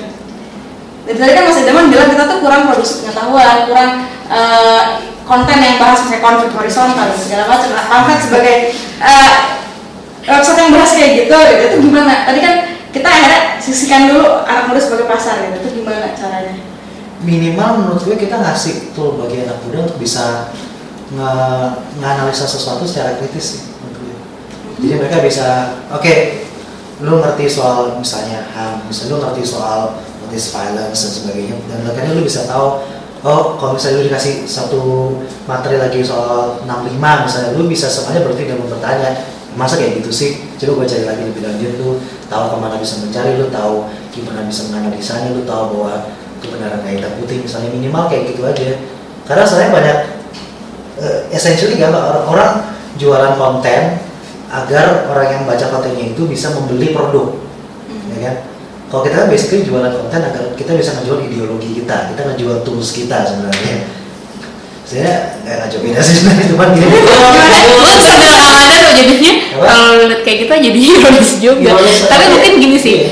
Dari 1.07 1.15
tadi 1.23 1.31
kan 1.39 1.43
Mas 1.47 1.63
Edaman 1.63 1.87
bilang 1.87 2.11
kita 2.11 2.27
tuh 2.27 2.43
kurang 2.43 2.67
produksi 2.67 3.07
pengetahuan, 3.07 3.63
kurang 3.63 3.91
uh, 4.27 4.81
konten 5.27 5.57
yang 5.59 5.77
bahas 5.77 6.07
misalnya 6.07 6.23
konflik 6.23 6.51
horizontal 6.55 7.05
dan 7.11 7.19
segala 7.19 7.43
macam. 7.51 7.69
Nah, 7.75 7.85
pamflet 7.91 8.19
sebagai 8.23 8.55
uh, 9.03 9.35
website 10.23 10.59
yang 10.63 10.71
bahas 10.71 10.91
kayak 10.95 11.11
gitu, 11.21 11.35
gitu 11.35 11.63
itu 11.67 11.77
gimana? 11.91 12.23
Tadi 12.23 12.39
kan 12.39 12.55
kita 12.95 13.07
akhirnya 13.11 13.41
sisihkan 13.59 14.07
dulu 14.09 14.47
anak 14.47 14.71
muda 14.71 14.79
sebagai 14.79 15.05
pasar 15.11 15.43
gitu. 15.43 15.59
Itu 15.61 15.69
gimana 15.83 16.15
caranya? 16.15 16.55
minimal 17.25 17.81
menurut 17.81 18.01
gue 18.05 18.17
kita 18.19 18.37
ngasih 18.37 18.93
tool 18.93 19.17
bagi 19.17 19.41
anak 19.41 19.57
muda 19.65 19.89
untuk 19.89 19.97
bisa 19.97 20.53
nge 21.09 21.33
nganalisa 21.97 22.45
sesuatu 22.45 22.85
secara 22.85 23.17
kritis 23.17 23.45
sih. 23.57 23.61
Jadi 24.77 24.93
mereka 25.01 25.25
bisa, 25.25 25.73
oke, 25.89 26.45
lu 27.01 27.17
ngerti 27.17 27.49
soal 27.49 27.97
misalnya 27.97 28.45
HAM, 28.53 28.85
misalnya 28.85 29.17
lu 29.17 29.17
ngerti 29.25 29.41
soal 29.41 29.97
notice 30.21 30.53
violence 30.53 31.01
dan 31.01 31.11
sebagainya, 31.17 31.55
dan 31.65 31.79
akhirnya 31.89 32.13
lu 32.13 32.21
bisa 32.21 32.45
tahu, 32.45 32.85
oh 33.25 33.57
kalau 33.57 33.73
misalnya 33.73 34.01
lu 34.01 34.03
dikasih 34.11 34.45
satu 34.45 34.81
materi 35.49 35.81
lagi 35.81 36.03
soal 36.05 36.61
65 36.65 36.97
misalnya, 36.99 37.49
lu 37.57 37.65
bisa 37.65 37.89
semuanya 37.89 38.21
berarti 38.25 38.43
dan 38.45 38.57
bertanya, 38.61 39.09
masa 39.57 39.79
kayak 39.81 40.03
gitu 40.03 40.11
sih? 40.13 40.29
Coba 40.61 40.83
gue 40.83 40.87
cari 40.93 41.05
lagi 41.09 41.23
lebih 41.25 41.41
lanjut, 41.41 41.71
lu 41.81 41.89
tahu 42.29 42.43
ke 42.53 42.57
mana 42.61 42.75
bisa 42.77 43.01
mencari, 43.01 43.37
lu 43.41 43.49
tahu 43.49 43.89
gimana 44.13 44.45
bisa 44.45 44.69
menganalisanya, 44.69 45.29
lu 45.33 45.41
tahu 45.45 45.63
bahwa 45.73 45.93
kebenaran 46.37 46.79
kayak 46.85 46.95
hitam 47.01 47.13
putih 47.17 47.37
misalnya 47.41 47.69
minimal 47.73 48.03
kayak 48.05 48.23
gitu 48.33 48.41
aja. 48.45 48.77
Karena 49.25 49.43
saya 49.43 49.67
banyak 49.73 49.97
uh, 51.01 51.19
essentially 51.33 51.75
kan 51.81 51.91
orang, 51.91 52.25
orang 52.29 52.51
jualan 53.01 53.33
konten 53.35 53.81
agar 54.47 55.09
orang 55.11 55.27
yang 55.27 55.43
baca 55.43 55.65
kontennya 55.67 56.13
itu 56.13 56.23
bisa 56.29 56.53
membeli 56.53 56.93
produk. 56.93 57.33
Ya 58.13 58.17
kan 58.23 58.35
kalau 58.87 59.01
kita 59.03 59.15
kan 59.19 59.27
basically 59.27 59.63
jualan 59.63 59.91
konten 59.91 60.21
agar 60.23 60.43
kita 60.55 60.71
bisa 60.73 60.95
ngejual 60.95 61.19
ideologi 61.23 61.83
kita 61.83 62.15
kita 62.15 62.21
ngejual 62.23 62.57
tools 62.63 62.89
kita 62.91 63.17
sebenarnya 63.23 63.75
saya 64.87 65.35
nggak 65.43 65.55
ngajak 65.67 65.79
beda 65.83 65.99
sih 65.99 66.13
sebenarnya 66.15 66.45
cuman 66.55 66.67
gini 66.71 66.87
ramadan 66.87 67.63
loh 67.67 67.95
jadinya 68.95 69.33
kalau 69.59 69.89
lihat 70.07 70.21
kayak 70.23 70.37
gitu 70.47 70.51
jadi 70.71 70.79
ironis 70.79 71.31
juga 71.43 71.71
tapi 72.07 72.25
mungkin 72.31 72.53
gini 72.57 72.77
sih 72.79 72.97
Iya. 72.97 73.11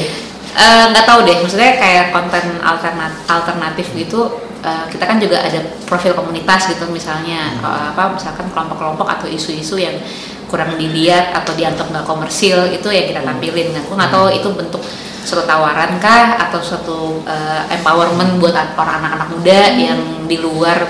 eh, 0.56 0.86
nggak 0.96 1.04
tahu 1.04 1.20
deh 1.28 1.36
maksudnya 1.44 1.76
kayak 1.76 2.16
konten 2.16 2.64
alternatif 2.64 3.20
alternatif 3.28 3.88
gitu 3.92 4.40
eh, 4.64 4.88
kita 4.88 5.04
kan 5.04 5.20
juga 5.20 5.44
ada 5.44 5.60
profil 5.84 6.16
komunitas 6.16 6.72
gitu 6.72 6.88
misalnya 6.88 7.60
Hmm. 7.60 7.68
eh, 7.68 7.86
apa 7.92 8.16
misalkan 8.16 8.48
kelompok-kelompok 8.56 9.04
atau 9.04 9.28
isu-isu 9.28 9.76
yang 9.76 10.00
kurang 10.48 10.80
dilihat 10.80 11.36
atau 11.36 11.52
dianggap 11.52 11.92
nggak 11.92 12.08
komersil 12.08 12.72
itu 12.72 12.88
yang 12.88 13.04
kita 13.04 13.20
tampilin 13.20 13.76
nah 13.76 13.84
gue 13.84 13.96
nggak 14.00 14.12
tahu 14.16 14.28
itu 14.32 14.48
bentuk 14.56 14.80
suatu 15.26 15.44
tawaran 15.50 15.98
kah 15.98 16.38
atau 16.38 16.62
suatu 16.62 17.26
eh, 17.26 17.74
empowerment 17.74 18.38
buat 18.38 18.54
orang 18.78 19.02
anak-anak 19.02 19.28
muda 19.34 19.60
yang 19.74 20.00
di 20.30 20.38
luar 20.38 20.86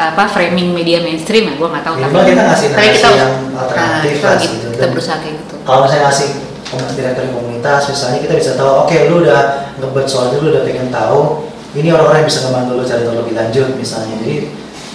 apa 0.00 0.24
framing 0.32 0.72
media 0.72 1.02
mainstream 1.04 1.50
ya 1.50 1.54
gue 1.60 1.68
nggak 1.68 1.84
tahu 1.84 1.94
Minimal 2.00 2.24
kita 2.24 2.42
ngasih 2.46 2.68
tapi 2.72 2.88
kita 2.94 3.08
yang 3.20 3.34
alternatif 3.52 4.14
nah, 4.22 4.32
kita, 4.38 4.48
gitu. 4.48 4.68
kita 4.72 4.86
berusaha 4.96 5.16
kayak 5.20 5.34
gitu 5.44 5.54
kalau 5.66 5.80
misalnya 5.84 6.04
ngasih 6.08 6.28
direktur 6.96 7.24
komunitas 7.34 7.82
misalnya 7.90 8.18
kita 8.24 8.34
bisa 8.38 8.52
tahu 8.56 8.86
oke 8.86 8.96
lu 9.10 9.16
udah 9.26 9.40
ngebet 9.76 10.06
soal 10.08 10.32
itu 10.32 10.38
lu 10.40 10.48
udah 10.56 10.62
pengen 10.64 10.88
tahu 10.88 11.50
ini 11.76 11.88
orang-orang 11.92 12.24
yang 12.24 12.30
bisa 12.30 12.40
ngebantu 12.48 12.72
lu 12.78 12.84
cari 12.86 13.02
tahu 13.04 13.16
lebih 13.20 13.34
lanjut 13.36 13.68
misalnya 13.76 14.14
jadi 14.24 14.36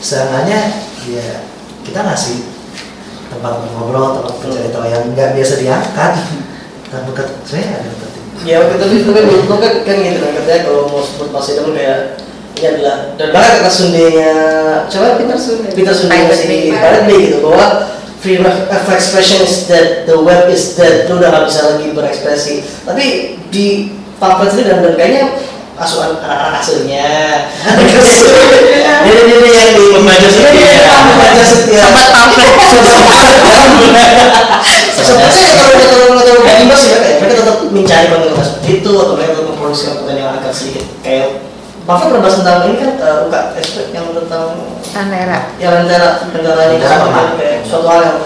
seenggaknya 0.02 0.60
ya 1.06 1.28
kita 1.86 2.00
ngasih 2.02 2.38
tempat 3.30 3.54
ngobrol 3.78 4.24
tempat 4.24 4.34
cari 4.42 4.70
tahu 4.74 4.86
yang 4.90 5.04
nggak 5.14 5.30
biasa 5.38 5.54
diangkat 5.62 6.14
dan 6.90 7.02
bukan 7.06 7.28
saya 7.44 7.84
ada. 7.84 8.15
Ya 8.44 8.60
oke 8.60 8.76
tapi 8.76 9.08
tapi 9.08 9.22
menurut 9.24 9.48
kan, 9.48 9.74
kan 9.88 9.96
gitu 10.04 10.20
kan 10.20 10.32
katanya 10.44 10.60
kalau 10.68 10.92
mau 10.92 11.00
sebut 11.00 11.32
Mas 11.32 11.48
Idam 11.48 11.72
kayak 11.72 12.20
ini 12.56 12.66
adalah 12.72 12.96
dan 13.20 13.28
bahkan 13.36 13.52
kata 13.60 13.72
Sundenya 13.72 14.32
coba 14.88 15.08
Peter 15.20 15.38
Sunde 15.40 15.70
Peter 15.76 15.94
Sunde 15.96 16.36
si 16.36 16.46
Bay 16.48 17.20
gitu 17.28 17.38
bahwa 17.44 17.96
freedom 18.24 18.48
of 18.48 18.86
expression 18.90 19.44
is 19.44 19.70
dead 19.70 20.08
the 20.10 20.18
web 20.18 20.48
is 20.50 20.74
dead 20.74 21.06
lu 21.06 21.20
udah 21.22 21.30
gak 21.30 21.46
bisa 21.52 21.62
lagi 21.76 21.86
berekspresi. 21.94 22.56
Tapi 22.88 23.38
di 23.54 23.94
pamflet 24.18 24.50
sendiri 24.56 24.68
dan, 24.72 24.80
dan 24.82 24.94
kayaknya 24.98 25.24
asuhan 25.76 26.16
anak-anak 26.24 26.64
asuhnya 26.64 27.08
ini 29.06 29.22
ini 29.28 29.50
yang 29.52 29.70
di 29.76 29.86
Pembaca 29.92 30.28
setia. 30.32 30.72
pembaca 30.88 31.44
setia. 31.44 31.84
Sobat 31.84 32.08
pamflet. 32.16 32.52
Sebenarnya 34.96 35.48
kalau 35.52 35.68
mereka 35.76 35.86
kalau 35.92 36.08
kalau 36.16 36.42
bebas 36.42 36.82
ya 36.88 36.98
kayak 37.04 37.18
mereka 37.20 37.34
tetap 37.44 37.58
mencari 37.70 38.06
konten 38.08 38.32
seperti 38.40 38.70
itu 38.82 38.92
atau 38.96 39.14
mereka 39.20 39.32
tetap 39.36 39.48
memproduksi 39.52 39.84
konten 39.92 40.16
yang 40.16 40.30
agak 40.32 40.54
sedikit. 40.56 40.86
Kayak 41.04 41.28
Bapak 41.86 42.10
pernah 42.10 42.22
bahas 42.26 42.36
tentang 42.42 42.66
ini 42.66 42.76
kan 42.82 42.92
uh, 42.98 43.30
UKS 43.30 43.68
yang 43.94 44.06
tentang 44.10 44.46
Tantera. 44.90 45.40
yang 45.62 45.86
antara 45.86 46.18
negara 46.34 46.62
ini 46.74 46.82
kan 46.82 46.98
apa? 46.98 47.38
kayak 47.38 47.62
suatu 47.62 47.86
hal 47.86 48.02
yang 48.02 48.20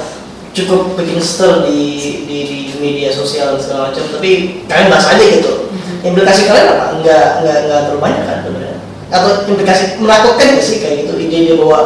cukup 0.56 0.96
bikin 0.96 1.20
stir 1.20 1.68
di, 1.68 1.82
di, 2.24 2.38
di 2.48 2.58
media 2.80 3.12
sosial 3.12 3.58
dan 3.58 3.60
segala 3.60 3.82
macam. 3.92 4.06
Tapi 4.16 4.64
kalian 4.64 4.88
bahas 4.88 5.12
aja 5.12 5.24
gitu 5.28 5.68
implikasi 6.04 6.48
kalian 6.48 6.68
apa? 6.76 6.86
Nggak 7.02 7.26
nggak 7.44 7.58
nggak 7.68 7.80
terlalu 7.88 8.00
banyak 8.02 8.24
kan 8.26 8.38
sebenarnya? 8.46 8.80
Atau 9.10 9.30
implikasi 9.50 9.84
menakutkan 10.00 10.46
nggak 10.56 10.66
sih? 10.66 10.78
Kayak 10.80 10.96
gitu 11.06 11.14
ide 11.20 11.38
dia 11.50 11.56
bahwa 11.58 11.80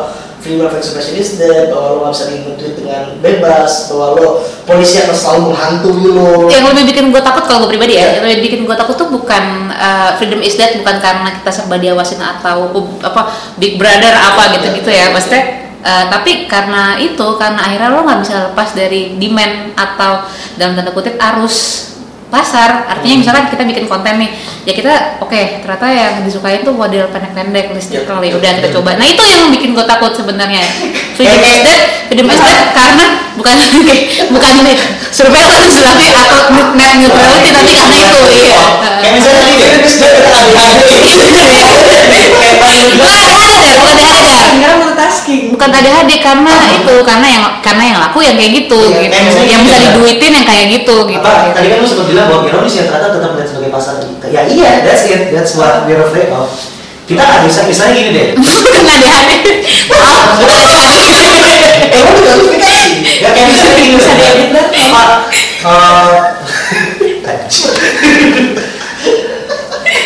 freedom 0.43 0.67
of 0.67 0.75
expression 0.75 1.15
is 1.15 1.39
dead 1.39 1.71
bahwa 1.71 1.95
lo 1.95 1.97
nggak 2.03 2.13
bisa 2.19 2.25
nge-tweet 2.27 2.75
dengan 2.75 3.01
bebas 3.23 3.87
bahwa 3.87 4.05
lo 4.19 4.27
polisi 4.67 4.99
akan 4.99 5.15
selalu 5.15 5.41
menghantui 5.55 6.07
lo. 6.11 6.51
Yang 6.51 6.63
lebih 6.75 6.83
bikin 6.91 7.05
gue 7.15 7.21
takut 7.23 7.43
kalau 7.47 7.63
gue 7.63 7.71
pribadi 7.71 7.95
ya, 7.95 8.19
yang 8.19 8.27
lebih 8.27 8.51
bikin 8.51 8.59
gue 8.67 8.75
takut 8.75 8.99
tuh 8.99 9.07
bukan 9.07 9.71
uh, 9.71 10.19
freedom 10.19 10.43
is 10.43 10.59
dead 10.59 10.75
bukan 10.83 10.99
karena 10.99 11.31
kita 11.39 11.49
serba 11.49 11.79
diawasin 11.79 12.19
atau 12.19 12.75
uh, 12.75 12.87
apa 12.99 13.31
big 13.55 13.79
brother 13.79 14.11
apa 14.11 14.59
gitu-gitu 14.59 14.91
ya 14.91 15.15
maksudnya 15.15 15.71
uh, 15.79 16.05
tapi 16.11 16.51
karena 16.51 16.99
itu 16.99 17.27
karena 17.39 17.59
akhirnya 17.63 17.89
lo 17.95 18.03
nggak 18.03 18.19
bisa 18.23 18.35
lepas 18.51 18.69
dari 18.75 19.15
demand 19.15 19.79
atau 19.79 20.27
dalam 20.59 20.75
tanda 20.75 20.91
kutip 20.91 21.15
arus 21.15 21.87
pasar. 22.33 22.89
Artinya 22.89 23.15
misalkan 23.21 23.45
kita 23.47 23.61
bikin 23.63 23.85
konten 23.85 24.17
nih 24.17 24.33
ya 24.65 24.73
kita 24.73 24.93
oke 25.21 25.61
ternyata 25.61 25.85
yang 25.87 26.25
disukain 26.25 26.65
tuh 26.65 26.73
model 26.73 27.05
pendek-pendek 27.13 27.69
listrik 27.69 28.01
Ya. 28.01 28.09
kali. 28.09 28.33
udah 28.33 28.51
kita 28.57 28.69
coba. 28.73 28.97
Nah 28.97 29.05
itu 29.05 29.21
yang 29.21 29.53
bikin 29.53 29.71
gue 29.71 29.85
takut 29.85 30.11
sebenarnya. 30.11 30.65
Freedom 31.13 31.37
is 31.39 31.61
dead 31.61 31.81
freedom 32.09 32.25
is 32.27 32.41
dead 32.41 32.73
karena 32.73 33.05
bukan 33.33 33.53
bukan 34.33 34.53
survei 35.09 35.41
atau 35.41 35.61
tapi 35.61 36.05
atau 36.09 36.41
net 36.73 36.97
neutrality 36.97 37.49
tapi 37.49 37.71
karena 37.71 37.97
itu 38.01 38.19
iya 38.33 38.57
kayak 38.97 39.13
misalnya 39.13 39.41
tadi 39.41 39.55
bukan 42.53 42.73
ADHD 43.21 43.73
bukan 43.77 43.95
ADHD 43.97 44.33
Sekarang 44.53 44.77
multitasking. 44.79 45.43
bukan 45.53 45.69
ADHD 45.71 46.11
karena 46.19 46.53
itu 46.71 46.95
karena 47.03 47.27
yang 47.27 47.43
karena 47.59 47.83
yang 47.83 47.97
laku 47.99 48.19
yang 48.21 48.35
kayak 48.37 48.51
gitu 48.55 48.79
Iya, 48.79 49.01
gitu. 49.01 49.13
Yang 49.43 49.61
bisa 49.63 49.77
gitu. 49.77 49.83
ya. 49.83 49.91
diduitin 49.91 50.31
yang 50.33 50.45
kayak 50.45 50.65
gitu 50.71 50.95
gitu 51.09 51.25
apa? 51.25 51.53
tadi 51.53 51.67
kan 51.67 51.77
lu 51.81 51.87
sempat 51.87 52.05
bilang 52.07 52.22
bahwa 52.29 52.41
ironis 52.47 52.73
ya 52.75 52.83
ternyata 52.87 53.17
tetap 53.17 53.29
melihat 53.35 53.49
sebagai 53.49 53.71
pasar 53.71 53.93
ya 54.29 54.41
iya 54.47 54.71
that's 54.85 55.03
it. 55.07 55.31
That's 55.31 55.53
what 55.55 55.87
we're 55.87 56.03
afraid 56.03 56.29
of. 56.31 56.49
Kita 57.03 57.19
nggak 57.19 57.41
bisa 57.47 57.67
misalnya 57.67 57.93
gini 57.99 58.09
deh. 58.15 58.27
Bukan 58.39 58.83
ADHD 58.87 59.47
maaf 59.91 60.39
bukan 60.39 60.55
ADHD 60.55 60.93
emang 61.93 62.15
udah 62.15 62.33
verifikasi 62.39 62.91
ya 63.19 63.29
kayak 63.31 63.47
misalnya 63.51 63.75
gini 63.75 63.95
Bisa 63.95 64.11
misalnya, 64.11 64.31
diedit 64.35 64.67
apa 64.93 65.03
eh, 65.63 66.19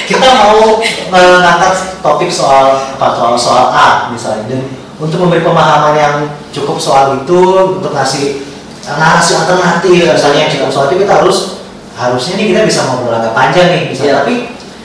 kita 0.08 0.28
mau 0.40 0.80
mengangkat 1.12 2.00
topik 2.00 2.32
soal 2.32 2.80
apa? 2.96 3.08
Soal 3.12 3.36
soal 3.36 3.66
A 3.76 3.88
misalnya. 4.12 4.44
Dan 4.48 4.64
untuk 4.98 5.20
memberi 5.28 5.44
pemahaman 5.44 5.94
yang 5.94 6.16
cukup 6.56 6.80
soal 6.80 7.22
itu 7.22 7.42
untuk 7.78 7.92
ngasih 7.92 8.42
narasi 8.88 9.36
alternatif 9.36 10.08
misalnya 10.08 10.48
yang 10.48 10.52
cukup 10.56 10.70
soal 10.72 10.86
itu 10.88 11.04
kita 11.04 11.14
harus 11.22 11.57
harusnya 11.98 12.34
nih 12.38 12.46
kita 12.54 12.62
bisa 12.64 12.80
ngobrol 12.86 13.18
agak 13.18 13.34
panjang 13.34 13.68
nih 13.74 13.82
misalnya 13.90 14.14
Iya. 14.14 14.20
tapi 14.22 14.36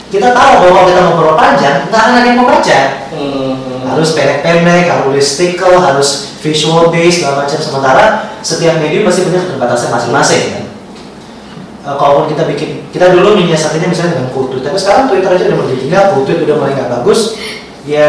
kita 0.08 0.28
tahu 0.32 0.52
bahwa 0.64 0.80
kita 0.88 1.00
ngobrol 1.04 1.36
panjang 1.36 1.76
nggak 1.86 2.00
akan 2.00 2.12
ada 2.16 2.26
yang 2.26 2.38
mau 2.40 2.48
baca 2.48 2.80
Hmm. 3.12 3.52
harus 3.84 4.16
pendek-pendek, 4.16 4.88
harus 4.88 5.12
listicle, 5.12 5.76
harus 5.76 6.08
visual 6.40 6.88
based 6.88 7.20
segala 7.20 7.44
macam. 7.44 7.60
Sementara 7.60 8.04
setiap 8.40 8.80
medium 8.80 9.04
pasti 9.04 9.28
punya 9.28 9.44
keterbatasan 9.44 9.92
masing-masing 9.92 10.42
kan. 10.48 10.64
Eh, 11.84 11.96
kalaupun 12.00 12.32
kita 12.32 12.48
bikin, 12.48 12.88
kita 12.88 13.12
dulu 13.12 13.36
menyiasatinya 13.36 13.92
misalnya 13.92 14.16
dengan 14.16 14.32
tweet, 14.32 14.64
tapi 14.64 14.78
sekarang 14.80 15.12
Twitter 15.12 15.28
aja 15.28 15.44
udah 15.44 15.56
mulai 15.60 15.72
ditinggal, 15.76 16.04
tweet 16.24 16.40
udah 16.40 16.56
mulai 16.56 16.72
nggak 16.72 16.88
bagus. 16.88 17.36
Ya 17.84 18.08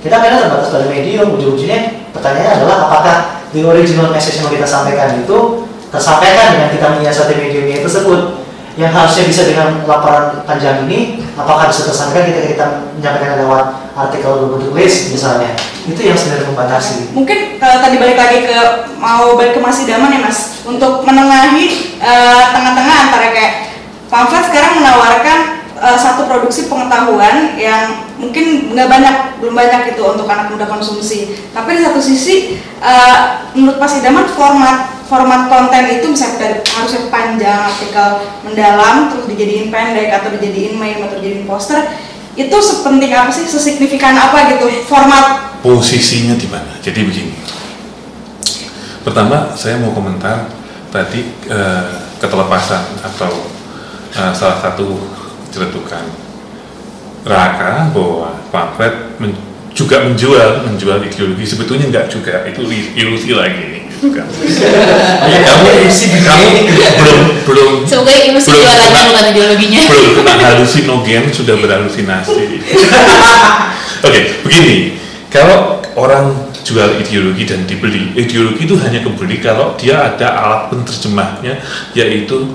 kita 0.00 0.16
kadang 0.16 0.40
terbatas 0.48 0.72
pada 0.72 0.86
medium. 0.88 1.26
Ujung-ujungnya 1.36 1.80
pertanyaannya 2.16 2.52
adalah 2.64 2.76
apakah 2.88 3.16
the 3.52 3.60
original 3.60 4.08
message 4.08 4.40
yang 4.40 4.48
mau 4.48 4.56
kita 4.56 4.64
sampaikan 4.64 5.20
itu 5.20 5.68
tersampaikan 5.94 6.58
dengan 6.58 6.68
kita 6.74 6.86
menyiasati 6.98 7.38
mediumnya 7.38 7.78
tersebut 7.86 8.42
yang 8.74 8.90
harusnya 8.90 9.30
bisa 9.30 9.46
dengan 9.46 9.86
laporan 9.86 10.42
panjang 10.42 10.82
ini 10.90 11.22
apakah 11.38 11.70
bisa 11.70 11.86
tersampaikan 11.86 12.34
ketika 12.34 12.46
kita 12.50 12.66
menyampaikan 12.98 13.38
lewat 13.46 13.66
artikel 13.94 14.30
berbentuk 14.42 14.74
list 14.74 15.14
misalnya. 15.14 15.54
Itu 15.86 16.00
yang 16.02 16.18
sebenarnya 16.18 16.50
membatasi. 16.50 17.14
Mungkin 17.14 17.62
kalau 17.62 17.78
tadi 17.78 17.96
balik 18.02 18.18
lagi 18.18 18.38
ke 18.50 18.58
mau 18.98 19.38
balik 19.38 19.54
ke 19.54 19.60
masih 19.62 19.86
daman 19.86 20.10
ya 20.10 20.20
mas, 20.26 20.66
untuk 20.66 21.06
menengahi 21.06 21.94
eh, 22.02 22.44
tengah-tengah 22.50 22.96
antara 23.06 23.30
kayak 23.30 23.52
pamflet 24.10 24.44
sekarang 24.50 24.82
menawarkan 24.82 25.38
eh, 25.78 25.98
satu 26.00 26.26
produksi 26.26 26.66
pengetahuan 26.66 27.54
yang 27.54 28.10
mungkin 28.18 28.74
nggak 28.74 28.88
banyak 28.90 29.14
belum 29.38 29.54
banyak 29.54 29.94
itu 29.94 30.02
untuk 30.02 30.26
anak 30.26 30.50
muda 30.50 30.66
konsumsi. 30.66 31.38
Tapi 31.54 31.78
di 31.78 31.82
satu 31.86 32.02
sisi 32.02 32.58
eh, 32.82 33.16
menurut 33.54 33.78
Mas 33.78 33.94
Idaman 33.94 34.26
format 34.34 34.93
format 35.04 35.52
konten 35.52 35.84
itu 36.00 36.06
misalnya 36.08 36.36
dari 36.40 36.56
harusnya 36.64 37.02
panjang 37.12 37.60
artikel 37.68 38.08
mendalam 38.40 39.12
terus 39.12 39.28
dijadiin 39.28 39.68
pendek 39.68 40.08
atau 40.10 40.28
dijadiin 40.32 40.74
meme 40.80 41.04
atau 41.04 41.20
dijadiin 41.20 41.44
poster 41.44 41.80
itu 42.34 42.56
sepenting 42.58 43.14
apa 43.14 43.30
sih 43.30 43.46
sesignifikan 43.46 44.16
apa 44.16 44.50
gitu 44.50 44.66
format 44.90 45.54
posisinya 45.64 46.36
di 46.36 46.48
mana. 46.50 46.76
Jadi 46.84 47.00
begini. 47.08 47.32
Pertama, 49.00 49.52
saya 49.56 49.80
mau 49.80 49.96
komentar 49.96 50.48
tadi 50.92 51.24
eh, 51.48 51.84
ketelepasan 52.20 53.00
atau 53.00 53.32
eh, 54.12 54.32
salah 54.36 54.58
satu 54.60 54.98
celetukan 55.52 56.04
Raka 57.24 57.88
bahwa 57.96 58.36
pamflet 58.52 59.16
men- 59.16 59.40
juga 59.74 60.06
menjual 60.06 60.70
menjual 60.70 61.02
ideologi 61.02 61.42
sebetulnya 61.42 61.90
enggak 61.90 62.06
juga 62.06 62.46
itu 62.46 62.62
ilusi 62.94 63.34
lagi 63.34 63.83
kan. 64.12 64.28
Banyak 65.22 65.42
kamu 65.46 65.68
di 65.86 66.18
kamu 66.20 66.48
belum 66.74 67.20
belum 67.44 67.72
semoga 67.88 68.12
Belum 68.12 68.42
jualannya 68.44 69.02
bukan 69.08 69.24
ideologinya 69.32 69.80
belum 69.88 70.10
kena 70.20 70.34
halusinogen 70.40 71.24
sudah 71.30 71.54
berhalusinasi. 71.56 72.44
Oke, 74.06 74.20
begini. 74.44 75.00
Kalau 75.32 75.80
orang 75.96 76.30
jual 76.64 76.96
ideologi 76.96 77.44
dan 77.44 77.68
dibeli, 77.68 78.16
ideologi 78.16 78.64
itu 78.64 78.74
hanya 78.80 79.04
kebeli 79.04 79.36
kalau 79.38 79.76
dia 79.76 80.12
ada 80.12 80.28
alat 80.32 80.62
penerjemahnya, 80.72 81.60
yaitu 81.92 82.48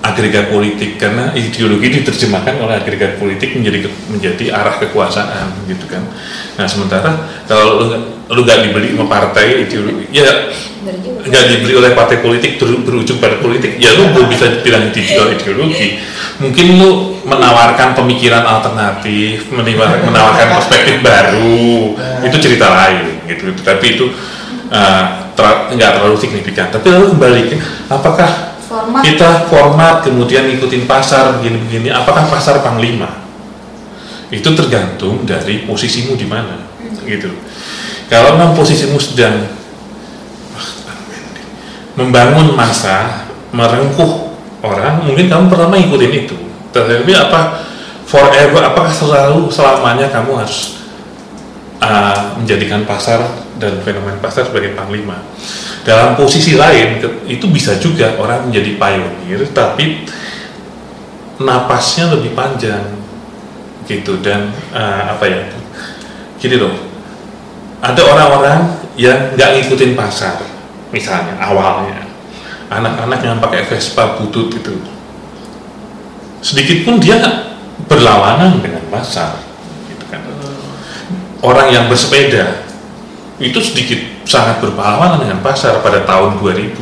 agregat 0.00 0.48
politik 0.48 0.96
karena 0.96 1.28
ideologi 1.36 2.00
diterjemahkan 2.00 2.56
oleh 2.56 2.80
agregat 2.80 3.20
politik 3.20 3.52
menjadi 3.52 3.84
menjadi 4.08 4.44
arah 4.48 4.80
kekuasaan 4.80 5.68
gitu 5.68 5.84
kan. 5.84 6.00
Nah 6.56 6.64
sementara 6.64 7.28
kalau 7.44 7.76
lu 7.80 7.84
nggak 7.92 8.02
lu 8.32 8.40
nggak 8.46 8.58
dibeli 8.64 8.96
sama 8.96 9.06
partai 9.06 9.68
ideologi, 9.68 10.08
ya 10.08 10.48
nggak 11.20 11.44
dibeli 11.52 11.72
oleh 11.76 11.92
partai 11.92 12.24
politik 12.24 12.56
ber- 12.56 12.80
berujung 12.80 13.20
pada 13.20 13.36
politik 13.44 13.76
ya 13.76 13.92
lu 13.92 14.08
belum 14.16 14.32
bisa 14.32 14.48
dibilang 14.48 14.88
dijual 14.88 15.36
ideologi. 15.36 16.00
Mungkin 16.40 16.66
lu 16.80 17.20
menawarkan 17.28 17.92
pemikiran 17.92 18.40
alternatif 18.40 19.52
menawar- 19.52 20.00
menawarkan 20.00 20.48
perspektif 20.56 21.04
baru 21.04 21.92
itu 22.24 22.36
cerita 22.40 22.72
lain 22.72 23.20
gitu. 23.28 23.52
Tapi 23.60 24.00
itu 24.00 24.08
uh, 24.72 25.02
ter- 25.36 25.76
nggak 25.76 25.90
terlalu 26.00 26.16
signifikan. 26.16 26.72
Tapi 26.72 26.88
lalu 26.88 27.12
kembali 27.12 27.40
ke 27.52 27.56
apakah 27.92 28.49
format? 28.70 29.02
Kita 29.02 29.50
format 29.50 30.06
kemudian 30.06 30.46
ikutin 30.46 30.86
pasar 30.86 31.42
begini-begini. 31.42 31.90
Apakah 31.90 32.30
pasar 32.30 32.62
panglima? 32.62 33.26
Itu 34.30 34.54
tergantung 34.54 35.26
dari 35.26 35.66
posisimu 35.66 36.14
di 36.14 36.26
mana. 36.30 36.70
Gitu. 37.02 37.34
Kalau 38.06 38.38
memang 38.38 38.54
posisimu 38.54 38.94
sedang 39.02 39.50
membangun 41.98 42.54
masa 42.54 43.26
merengkuh 43.50 44.30
orang 44.62 45.02
mungkin 45.02 45.26
kamu 45.26 45.50
pertama 45.50 45.74
ikutin 45.74 46.12
itu. 46.14 46.38
Tetapi 46.70 47.12
apa 47.18 47.66
forever 48.06 48.62
apakah 48.70 48.94
selalu 48.94 49.50
selamanya 49.50 50.06
kamu 50.14 50.38
harus 50.38 50.78
uh, 51.82 52.38
menjadikan 52.38 52.86
pasar 52.86 53.18
dan 53.58 53.82
fenomena 53.82 54.18
pasar 54.22 54.46
sebagai 54.46 54.78
panglima 54.78 55.18
dalam 55.90 56.14
posisi 56.14 56.54
lain 56.54 57.02
itu 57.26 57.46
bisa 57.50 57.74
juga 57.82 58.14
orang 58.14 58.46
menjadi 58.46 58.78
pionir 58.78 59.42
tapi 59.50 60.06
napasnya 61.42 62.14
lebih 62.14 62.30
panjang 62.38 62.94
gitu. 63.90 64.22
Dan 64.22 64.54
uh, 64.70 65.10
apa 65.10 65.26
ya 65.26 65.42
gini 66.38 66.62
loh 66.62 66.70
ada 67.82 67.98
orang-orang 68.06 68.70
yang 68.94 69.34
nggak 69.34 69.50
ngikutin 69.58 69.98
pasar 69.98 70.38
misalnya 70.94 71.34
awalnya. 71.42 72.06
Anak-anak 72.70 73.18
yang 73.26 73.42
pakai 73.42 73.66
Vespa 73.66 74.14
butut 74.14 74.54
itu 74.54 74.78
sedikit 76.38 76.86
pun 76.86 77.02
dia 77.02 77.18
berlawanan 77.90 78.62
dengan 78.62 78.86
pasar 78.94 79.42
gitu 79.90 80.06
kan. 80.06 80.22
Orang 81.42 81.74
yang 81.74 81.90
bersepeda 81.90 82.62
itu 83.42 83.58
sedikit 83.58 83.98
sangat 84.30 84.62
berpahlawanan 84.62 85.18
dengan 85.18 85.42
pasar 85.42 85.82
pada 85.82 86.06
tahun 86.06 86.38
2000 86.38 86.78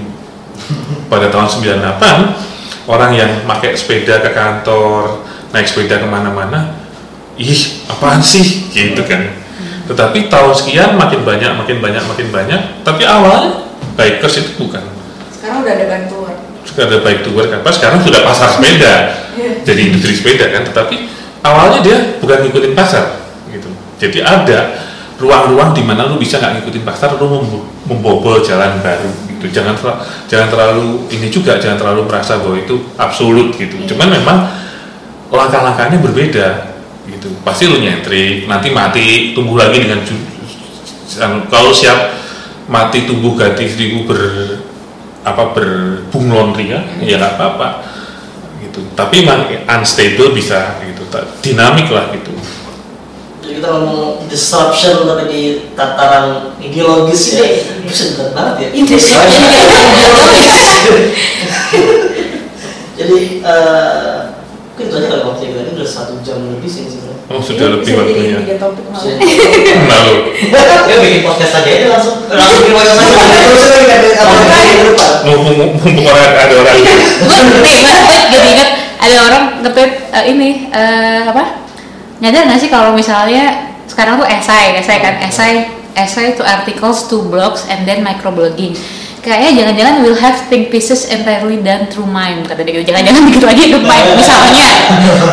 pada 1.09 1.33
tahun 1.33 1.49
98 1.49 2.93
orang 2.93 3.13
yang 3.17 3.31
pakai 3.49 3.73
sepeda 3.73 4.21
ke 4.21 4.37
kantor 4.37 5.25
naik 5.57 5.65
sepeda 5.65 5.97
ke 5.97 6.05
mana-mana 6.05 6.77
ih 7.41 7.89
apaan 7.89 8.21
sih? 8.21 8.69
Gitu 8.69 9.01
kan. 9.09 9.33
Tetapi 9.89 10.29
tahun 10.29 10.53
sekian 10.53 11.01
makin 11.01 11.25
banyak 11.25 11.57
makin 11.57 11.81
banyak 11.81 12.05
makin 12.05 12.29
banyak 12.29 12.61
tapi 12.85 13.09
awalnya 13.09 13.65
bikers 13.97 14.45
itu 14.45 14.51
bukan. 14.61 14.85
Sekarang 15.33 15.65
udah 15.65 15.73
ada 15.73 15.87
bantuan. 15.89 16.37
sudah 16.69 16.85
ada 16.85 17.01
bike 17.01 17.25
to 17.25 17.33
work 17.33 17.49
apa 17.49 17.71
sekarang 17.73 18.05
sudah 18.05 18.21
pasar 18.29 18.53
sepeda. 18.53 18.95
Iya. 19.39 19.65
jadi 19.65 19.81
industri 19.89 20.13
sepeda 20.13 20.53
kan 20.53 20.69
tetapi 20.69 21.09
awalnya 21.41 21.81
dia 21.81 21.97
bukan 22.21 22.45
ngikutin 22.45 22.77
pasar 22.77 23.25
gitu. 23.49 23.73
Jadi 23.97 24.21
ada 24.21 24.88
ruang-ruang 25.19 25.75
di 25.75 25.83
mana 25.83 26.07
lu 26.07 26.15
bisa 26.15 26.39
nggak 26.39 26.63
ngikutin 26.63 26.85
pasar 26.87 27.19
lu 27.19 27.27
mem- 27.27 27.67
membobol 27.91 28.39
jalan 28.39 28.79
baru 28.79 29.11
gitu. 29.35 29.51
Jangan 29.51 29.75
terla- 29.75 29.99
jangan 30.31 30.47
terlalu 30.47 31.11
ini 31.11 31.27
juga 31.27 31.59
jangan 31.59 31.75
terlalu 31.75 32.07
merasa 32.07 32.39
bahwa 32.39 32.55
itu 32.55 32.79
absolut 32.95 33.51
gitu. 33.59 33.75
Cuman 33.91 34.15
memang 34.15 34.39
langkah-langkahnya 35.29 35.99
berbeda 35.99 36.49
gitu. 37.11 37.35
Pasti 37.43 37.67
lu 37.67 37.83
nyentrik 37.83 38.47
nanti 38.47 38.71
mati 38.71 39.35
tumbuh 39.35 39.59
lagi 39.59 39.83
dengan 39.83 40.07
kalau 41.51 41.75
siap 41.75 42.15
mati 42.71 43.03
tumbuh 43.03 43.35
ganti 43.35 43.67
seribu 43.67 44.07
ber 44.07 44.23
apa 45.27 45.51
berbunglon 45.51 46.55
ria 46.55 46.79
ya 47.03 47.19
nggak 47.19 47.35
apa-apa 47.35 47.69
gitu. 48.63 48.87
Tapi 48.95 49.27
memang 49.27 49.51
unstable 49.67 50.31
bisa 50.31 50.79
gitu. 50.87 51.03
Dinamik 51.43 51.91
lah 51.91 52.15
gitu 52.15 52.31
Jadi 53.49 53.65
kita 53.65 53.69
ngomong 53.73 54.29
disruption 54.29 55.09
tapi 55.09 55.25
di 55.25 55.43
tataran 55.73 56.53
ideologis 56.61 57.33
ya, 57.33 57.49
bisa 57.81 58.13
berat 58.21 58.37
banget 58.37 58.55
ya. 58.61 58.69
Disruption 58.85 59.41
Banyak. 59.49 60.53
Jadi 63.01 63.19
eh 63.41 64.17
mungkin 64.69 64.85
itu 64.85 64.95
aja 65.01 65.07
kali 65.09 65.23
waktu 65.25 65.43
kita 65.49 65.61
ini 65.65 65.71
udah 65.81 65.89
satu 65.89 66.13
jam 66.21 66.39
lebih 66.45 66.69
sih 66.69 66.93
sebenarnya. 66.93 67.33
oh 67.33 67.41
sudah 67.41 67.67
lebih 67.73 67.93
waktunya. 67.97 68.39
tiga 68.45 68.57
topik 68.61 68.85
malah. 68.93 69.17
lalu 69.97 70.17
Ya 70.93 70.97
bikin 71.01 71.21
podcast 71.25 71.65
aja 71.65 71.71
itu 71.73 71.89
langsung. 71.89 72.29
Langsung 72.29 72.63
di 72.69 72.73
wajah 72.77 72.95
saya, 72.95 73.11
terus 73.49 73.65
lagi 73.65 73.89
ada 73.89 74.09
apa? 74.29 74.35
Yang 75.25 75.41
mumpung 75.57 76.05
orang 76.05 76.37
ada 76.37 76.55
orang. 76.61 76.77
Gue 76.85 77.39
banget 77.49 78.25
jadi 78.29 78.49
inget 78.53 78.71
ada 79.01 79.17
orang 79.25 79.45
nge-tweet 79.65 79.93
eh, 80.13 80.25
ini 80.37 80.49
eh, 80.69 81.23
apa 81.27 81.68
nyadar 82.19 82.51
nggak 82.51 82.61
sih 82.61 82.71
kalau 82.71 82.95
misalnya 82.95 83.75
sekarang 83.89 84.21
tuh 84.21 84.27
esai 84.29 84.79
esai 84.79 84.99
kan? 85.01 85.15
Esai 85.23 85.53
essay 85.99 86.35
to 86.39 86.43
articles 86.47 87.07
to 87.11 87.25
blogs 87.27 87.67
and 87.67 87.89
then 87.89 88.05
microblogging. 88.07 88.79
Kayaknya 89.19 89.51
jangan-jangan 89.61 89.95
will 90.07 90.15
have 90.15 90.39
think 90.47 90.71
pieces 90.71 91.11
entirely 91.11 91.59
done 91.59 91.91
through 91.91 92.07
mind 92.07 92.47
kata 92.47 92.63
dia 92.63 92.79
gitu. 92.79 92.95
Jangan-jangan 92.95 93.23
begitu 93.27 93.45
lagi 93.45 93.63
hidup 93.67 93.83
mind 93.83 94.09
misalnya. 94.23 94.69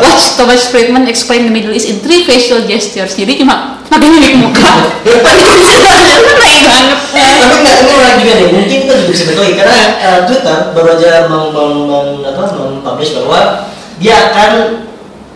Watch 0.02 0.34
Thomas 0.34 0.66
Friedman 0.66 1.06
explain 1.06 1.46
the 1.46 1.54
Middle 1.54 1.70
East 1.70 1.86
in 1.86 2.02
three 2.02 2.26
facial 2.26 2.66
gestures. 2.66 3.14
Jadi 3.14 3.40
cuma 3.40 3.78
pakai 3.86 4.10
mimik 4.10 4.34
muka. 4.42 4.90
Baik 5.06 5.42
banget 6.66 6.98
Tapi 7.16 7.54
nggak 7.62 7.76
ini 7.78 7.92
orang 7.94 8.14
juga 8.20 8.32
nih, 8.36 8.48
mungkin 8.52 8.78
kita 8.84 8.92
juga 8.98 9.08
bisa 9.14 9.22
karena 9.32 9.80
eh, 10.02 10.18
Twitter 10.28 10.58
baru 10.74 10.88
aja 10.98 11.10
meng, 11.30 11.46
meng, 11.54 11.74
meng, 11.88 12.08
apa, 12.26 12.42
mempublish 12.52 13.16
bahwa 13.16 13.70
dia 14.02 14.14
akan 14.28 14.52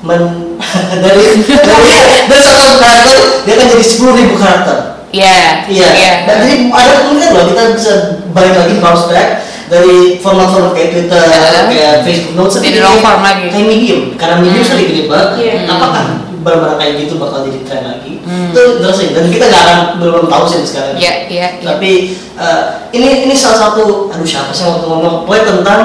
men, 0.05 0.23
dari, 1.05 1.25
dari 1.43 1.91
dari 2.31 2.43
satu 2.45 2.77
karakter 2.77 3.17
dia 3.43 3.53
akan 3.55 3.67
jadi 3.71 3.85
sepuluh 3.85 4.13
ribu 4.15 4.35
karakter. 4.37 4.77
Iya, 5.11 5.67
Iya. 5.67 6.13
Dan 6.23 6.37
jadi 6.41 6.55
ada 6.71 6.93
kemungkinan 7.03 7.31
loh 7.35 7.45
kita 7.51 7.63
bisa 7.75 7.93
balik 8.31 8.55
lagi 8.55 8.75
bounce 8.79 9.11
back 9.11 9.29
dari 9.67 10.19
format-format 10.19 10.71
kayak 10.71 10.89
Twitter, 10.93 11.19
Uh-huh. 11.19 11.67
kayak 11.67 11.95
Facebook 12.03 12.35
Notes, 12.37 12.59
Jadi 12.59 12.79
long 12.79 12.99
form 12.99 13.19
lagi. 13.21 13.51
Kayak 13.51 13.67
Medium, 13.67 14.01
karena 14.15 14.39
Medium 14.39 14.63
Hmm. 14.63 14.67
sekali 14.67 14.85
gede 14.87 15.03
banget. 15.07 15.31
Iya. 15.37 15.55
Apakah 15.67 16.03
barang-barang 16.41 16.79
kayak 16.79 16.93
gitu 17.01 17.15
bakal 17.19 17.39
jadi 17.43 17.59
tren 17.67 17.83
lagi? 17.85 18.13
Hmm. 18.23 18.51
Itu 18.51 18.61
interesting. 18.79 19.11
Dan 19.11 19.25
kita 19.29 19.45
nggak 19.47 19.63
akan 19.63 19.79
belum 19.99 20.25
tahu 20.27 20.45
sih 20.47 20.63
sekarang. 20.63 20.95
Iya, 20.95 21.13
iya, 21.27 21.47
iya. 21.59 21.67
Tapi 21.67 21.91
eh, 22.35 22.63
ini 22.93 23.09
ini 23.27 23.35
salah 23.35 23.59
satu, 23.69 24.09
aduh 24.09 24.25
siapa 24.25 24.51
sih 24.51 24.63
waktu 24.63 24.87
ngomong, 24.87 25.27
pokoknya 25.27 25.45
tentang 25.59 25.81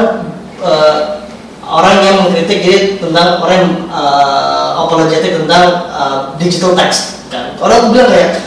eh, 0.62 0.98
orang 1.66 1.96
yang 2.06 2.16
mengkritik 2.26 2.60
jadi 2.62 2.80
tentang 3.02 3.42
orang 3.42 3.58
yang 3.58 3.72
eh, 3.90 4.70
apologetic 4.78 5.32
tentang 5.44 5.66
eh, 5.90 6.20
digital 6.38 6.78
text 6.78 7.26
kan. 7.34 7.58
Orang 7.58 7.90
bilang 7.90 8.10
kayak 8.10 8.42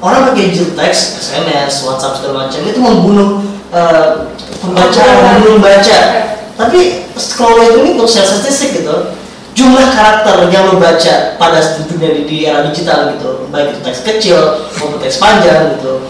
orang 0.00 0.32
pakai 0.32 0.52
digital 0.52 0.72
text, 0.76 1.20
SMS, 1.20 1.84
WhatsApp 1.84 2.20
segala 2.20 2.48
macam 2.48 2.60
itu 2.64 2.80
membunuh 2.80 3.28
eh, 3.72 4.32
pembaca, 4.60 5.04
membunuh 5.36 5.60
baca. 5.60 5.98
Tapi 6.56 6.80
kalau 7.36 7.60
itu 7.60 7.78
ini 7.84 7.90
untuk 8.00 8.08
statistik 8.08 8.80
gitu, 8.80 9.12
jumlah 9.56 9.88
karakter 9.92 10.48
yang 10.52 10.68
lo 10.68 10.76
baca 10.80 11.36
pada 11.40 11.60
dunia 11.88 12.12
di, 12.12 12.22
di 12.28 12.36
era 12.44 12.64
digital 12.64 13.16
gitu, 13.16 13.48
baik 13.48 13.76
itu 13.76 13.80
teks 13.84 14.00
kecil 14.04 14.68
maupun 14.76 15.00
teks 15.00 15.16
panjang 15.16 15.76
gitu, 15.76 16.04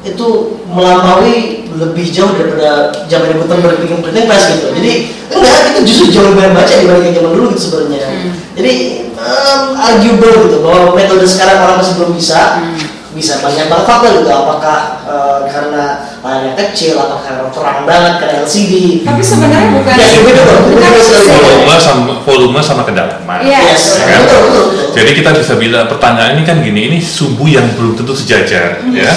itu 0.00 0.28
melampaui 0.66 1.36
lebih 1.70 2.06
jauh 2.08 2.32
daripada 2.32 2.88
zaman 3.04 3.36
Gutenberg 3.36 3.78
bikin 3.80 4.00
printing 4.00 4.26
press 4.26 4.48
gitu. 4.50 4.72
Jadi 4.72 4.92
enggak, 5.28 5.56
itu 5.70 5.80
justru 5.86 6.04
jauh 6.10 6.24
lebih 6.32 6.38
banyak 6.40 6.54
baca 6.56 6.74
dibanding 6.74 7.12
zaman 7.14 7.30
dulu 7.36 7.46
gitu 7.52 7.60
sebenarnya. 7.68 8.08
Hmm. 8.08 8.32
Jadi 8.56 8.72
um, 9.14 9.62
arguable 9.76 10.34
gitu 10.48 10.56
bahwa 10.60 10.92
metode 10.92 11.24
sekarang 11.24 11.58
orang 11.60 11.76
masih 11.78 11.94
belum 11.96 12.12
bisa 12.14 12.40
Hmm. 12.60 12.78
bisa 13.10 13.42
banyak 13.42 13.66
banget 13.66 13.86
faktor 13.90 14.22
gitu 14.22 14.30
apakah 14.30 15.02
eh, 15.02 15.40
karena 15.50 15.84
layarnya 16.22 16.54
kecil 16.54 16.94
atau 16.94 17.18
karena 17.18 17.50
terang 17.50 17.82
banget 17.82 18.22
karena 18.22 18.46
LCD 18.46 19.02
Tapi 19.02 19.18
sebenarnya 19.18 19.66
bukan 19.74 19.94
Ya, 19.98 20.06
itu 20.14 20.22
betul, 20.22 20.46
bukan 20.70 20.90
betul 20.94 21.18
volume 21.42 21.74
sama 21.74 22.12
volume 22.22 22.60
sama 22.62 22.82
kedalaman 22.86 23.42
Iya. 23.42 23.66
yes 23.66 23.98
Ya 23.98 24.14
kan? 24.14 24.18
betul 24.22 24.40
betul, 24.46 24.62
betul. 24.70 24.86
Jadi 24.94 25.10
kita 25.18 25.30
bisa 25.34 25.54
bilang 25.58 25.90
pertanyaan 25.90 26.38
ini 26.38 26.42
kan 26.46 26.56
gini, 26.62 26.80
ini 26.86 26.98
sumbu 27.02 27.50
yang 27.50 27.66
belum 27.74 27.98
tentu 27.98 28.14
sejajar, 28.14 28.78
ya. 28.94 29.10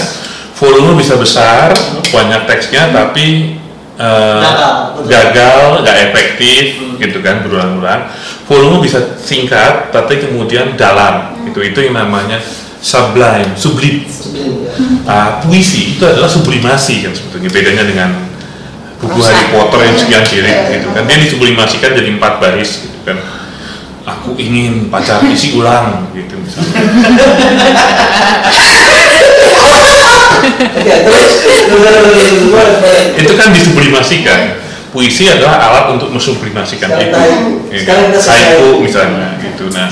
Volume 0.63 0.95
bisa 0.95 1.19
besar, 1.19 1.75
banyak 2.07 2.47
teksnya, 2.47 2.95
tapi 2.95 3.59
eh, 3.99 4.39
Gagal, 4.39 5.03
gagal, 5.11 5.59
nggak 5.83 5.97
efektif, 6.07 6.79
gitu 7.03 7.19
kan, 7.19 7.43
berulang-ulang. 7.43 8.07
Volume 8.47 8.79
bisa 8.79 9.19
singkat, 9.19 9.91
tapi 9.91 10.23
kemudian 10.23 10.79
dalam, 10.79 11.35
itu 11.43 11.59
itu 11.59 11.79
yang 11.83 11.99
namanya 11.99 12.39
sublime, 12.83 13.55
sublim. 13.55 14.03
Ya. 14.03 14.47
Ah, 15.07 15.29
puisi 15.39 15.95
itu 15.95 16.03
adalah 16.03 16.27
sublimasi 16.27 17.07
kan 17.07 17.15
sebetulnya. 17.15 17.47
Bedanya 17.47 17.83
dengan 17.87 18.09
buku. 18.99 19.23
Harry 19.23 19.47
Potter 19.55 19.79
yang 19.87 19.95
sekian 19.95 20.23
jilid 20.27 20.57
gitu 20.67 20.87
kan. 20.91 21.03
Dia 21.07 21.17
disublimasikan 21.23 21.91
jadi 21.95 22.09
empat 22.19 22.43
baris 22.43 22.83
gitu 22.83 22.99
kan. 23.07 23.17
Aku 24.03 24.35
ingin 24.35 24.91
pacar 24.91 25.23
isi 25.31 25.55
ulang 25.55 26.11
gitu 26.11 26.35
misalnya 26.35 26.75
Terus 30.83 31.31
itu 33.17 33.33
kan 33.35 33.49
disublimasikan 33.53 34.39
puisi 34.93 35.25
adalah 35.25 35.57
alat 35.57 35.85
untuk 35.97 36.13
mensublimasikan 36.13 36.89
itu. 37.01 37.17
Ya 37.73 37.81
kan? 37.89 38.13
selesai. 38.13 38.29
haiku 38.53 38.77
misalnya 38.85 39.33
gitu 39.41 39.65
nah 39.73 39.89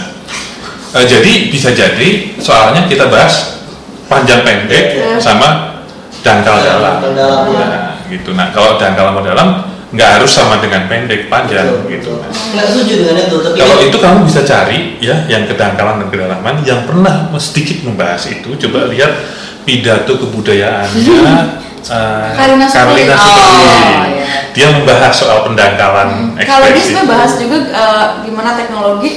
eh, 0.94 1.06
jadi 1.10 1.50
bisa 1.50 1.74
jadi 1.74 2.38
soalnya 2.38 2.86
kita 2.86 3.10
bahas 3.10 3.66
panjang 4.06 4.46
pendek 4.46 4.94
Ya. 4.94 5.18
sama 5.18 5.82
dangkal 6.22 6.62
dalam 6.62 7.02
Dangkal 7.02 7.16
dalam, 7.18 7.50
nah 7.58 7.98
gitu 8.06 8.38
nah 8.38 8.54
kalau 8.54 8.78
dangkal 8.78 9.10
sama 9.10 9.22
dalam 9.26 9.48
nggak 9.92 10.10
harus 10.22 10.32
sama 10.32 10.62
dengan 10.62 10.86
pendek 10.88 11.28
panjang 11.28 11.66
Betul, 11.68 11.90
gitu 11.90 12.12
betul. 12.22 12.32
nggak 12.54 12.66
setuju 12.70 12.94
dengan 13.02 13.16
itu 13.18 13.36
tapi 13.42 13.56
kalau 13.58 13.76
itu 13.82 13.98
kamu 13.98 14.20
bisa 14.24 14.42
cari 14.46 14.80
ya 15.02 15.16
yang 15.28 15.44
kedangkalan 15.50 16.06
dan 16.06 16.08
kedalaman 16.14 16.56
yang 16.62 16.86
pernah 16.86 17.28
sedikit 17.42 17.82
membahas 17.84 18.24
itu 18.30 18.54
coba 18.56 18.88
lihat 18.88 19.12
pidato 19.68 20.18
kebudayaannya 20.18 21.20
eh, 21.82 22.30
Karina 22.38 22.66
Supri. 22.66 23.08
Karlina 23.08 23.16
Supri. 23.18 23.42
Oh, 23.42 24.04
iya. 24.10 24.26
dia 24.52 24.68
membahas 24.74 25.14
soal 25.14 25.48
pendangkalan 25.48 26.36
Kalau 26.38 26.66
ini 26.68 26.78
ekspresi 26.78 26.94
sebenarnya 26.94 27.12
bahas 27.12 27.32
juga 27.38 27.58
eh, 27.72 28.06
gimana 28.26 28.50
teknologi 28.58 29.12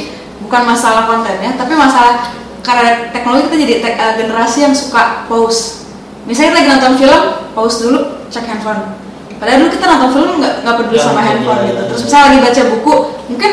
bukan 0.45 0.63
masalah 0.69 1.09
kontennya, 1.09 1.57
tapi 1.57 1.73
masalah 1.73 2.37
karena 2.65 3.13
teknologi 3.13 3.49
kita 3.49 3.57
jadi 3.61 3.75
te- 3.81 3.99
eh, 4.01 4.13
generasi 4.21 4.59
yang 4.69 4.75
suka 4.77 5.25
pause. 5.29 5.89
Misalnya 6.25 6.53
kita 6.53 6.59
lagi 6.61 6.71
nonton 6.73 6.93
film, 7.01 7.23
pause 7.53 7.77
dulu, 7.85 8.01
cek 8.33 8.45
handphone. 8.49 8.97
Padahal 9.37 9.65
dulu 9.65 9.71
kita 9.73 9.85
nonton 9.89 10.11
film 10.13 10.31
nggak 10.41 10.55
nggak 10.65 10.75
peduli 10.81 10.97
Nggak 10.97 11.05
sama 11.05 11.21
peduli, 11.21 11.29
handphone 11.29 11.61
iya, 11.61 11.69
gitu. 11.69 11.83
Terus 11.89 12.01
misalnya 12.05 12.25
lagi 12.25 12.39
baca 12.41 12.63
buku, 12.73 12.95
mungkin 13.33 13.51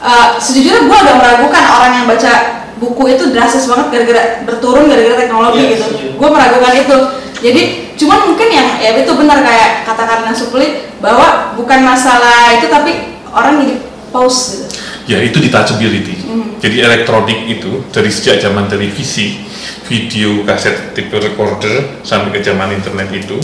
eh, 0.00 0.28
sejujurnya 0.38 0.80
gue 0.86 0.96
agak 0.98 1.16
meragukan 1.18 1.64
orang 1.70 1.92
yang 1.94 2.06
baca 2.10 2.32
buku 2.80 3.02
itu 3.12 3.28
drastis 3.30 3.68
banget 3.68 3.92
gara-gara 3.92 4.22
berturun 4.48 4.88
gara-gara 4.88 5.16
teknologi 5.20 5.60
Iya, 5.60 5.70
gitu. 5.76 5.86
Gue 6.16 6.28
meragukan 6.32 6.74
itu. 6.74 6.98
Jadi 7.40 7.62
cuman 7.96 8.32
mungkin 8.32 8.48
yang 8.48 8.68
ya 8.80 8.96
itu 8.96 9.12
benar 9.16 9.40
kayak 9.44 9.84
kata 9.84 10.02
Karina 10.04 10.32
Supli 10.32 10.88
bahwa 11.00 11.52
bukan 11.56 11.80
masalah 11.84 12.56
itu 12.56 12.68
tapi 12.68 13.20
orang 13.32 13.64
jadi 13.64 13.74
pause 14.12 14.40
gitu. 14.56 14.64
ya 15.08 15.18
itu 15.24 15.40
detachability. 15.40 16.20
Jadi 16.60 16.76
elektronik 16.84 17.48
itu 17.48 17.88
dari 17.88 18.12
sejak 18.12 18.44
zaman 18.44 18.68
televisi, 18.68 19.40
video 19.88 20.44
kaset 20.44 20.92
tape 20.92 21.16
recorder 21.16 22.04
sampai 22.04 22.36
ke 22.36 22.40
zaman 22.44 22.76
internet 22.76 23.08
itu, 23.08 23.40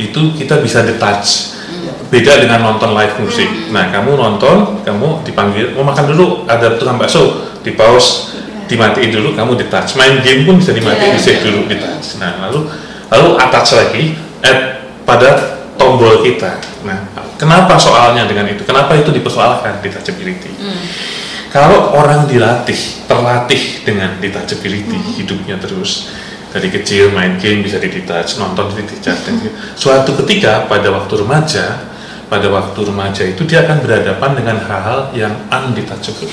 itu 0.00 0.20
kita 0.40 0.64
bisa 0.64 0.80
detach. 0.80 1.52
Beda 2.08 2.40
dengan 2.40 2.62
nonton 2.62 2.94
live 2.96 3.16
musik. 3.20 3.48
Nah, 3.74 3.90
kamu 3.90 4.16
nonton, 4.16 4.80
kamu 4.86 5.26
dipanggil, 5.26 5.74
mau 5.74 5.84
makan 5.92 6.14
dulu, 6.14 6.26
ada 6.46 6.78
tukang 6.78 6.96
bakso, 6.96 7.42
di 7.60 7.74
pause, 7.74 8.33
dimatiin 8.66 9.10
dulu, 9.12 9.36
kamu 9.36 9.56
detach. 9.60 9.96
Main 9.98 10.20
game 10.24 10.48
pun 10.48 10.60
bisa 10.60 10.72
dimatiin, 10.72 11.16
di 11.16 11.20
save 11.20 11.42
dulu, 11.44 11.68
detach. 11.68 12.18
Nah, 12.20 12.48
lalu 12.48 12.68
lalu 13.12 13.28
attach 13.38 13.76
lagi 13.76 14.16
add 14.40 14.84
pada 15.04 15.60
tombol 15.76 16.24
kita. 16.24 16.58
Nah, 16.84 16.98
kenapa 17.36 17.76
soalnya 17.76 18.24
dengan 18.24 18.48
itu? 18.48 18.62
Kenapa 18.64 18.96
itu 18.96 19.12
dipersoalkan 19.12 19.80
detachability? 19.84 20.52
Kalau 21.54 21.94
orang 21.94 22.26
dilatih, 22.26 23.06
terlatih 23.06 23.86
dengan 23.86 24.18
detachability 24.18 25.22
hidupnya 25.22 25.54
terus 25.62 26.10
dari 26.50 26.66
kecil 26.66 27.14
main 27.14 27.38
game 27.38 27.62
bisa 27.62 27.78
didetach, 27.78 28.38
nonton 28.42 28.74
di 28.74 28.82
detach 28.82 29.22
gitu. 29.26 29.54
suatu 29.78 30.18
ketika 30.22 30.66
pada 30.66 30.90
waktu 30.90 31.14
remaja, 31.22 31.78
pada 32.26 32.50
waktu 32.50 32.80
remaja 32.90 33.22
itu 33.22 33.46
dia 33.46 33.62
akan 33.66 33.86
berhadapan 33.86 34.30
dengan 34.34 34.56
hal-hal 34.66 35.14
yang 35.14 35.34
undetachable. 35.50 36.30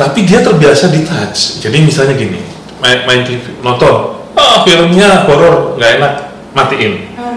Tapi 0.00 0.24
dia 0.24 0.40
terbiasa 0.40 0.88
detach. 0.88 1.60
Jadi 1.60 1.84
misalnya 1.84 2.16
gini, 2.16 2.40
main, 2.80 3.04
main 3.04 3.20
TV, 3.28 3.60
nonton, 3.60 4.24
ah 4.32 4.64
filmnya 4.64 5.28
horor 5.28 5.76
nggak 5.76 5.90
enak, 6.00 6.14
matiin. 6.56 7.12
Hmm. 7.20 7.36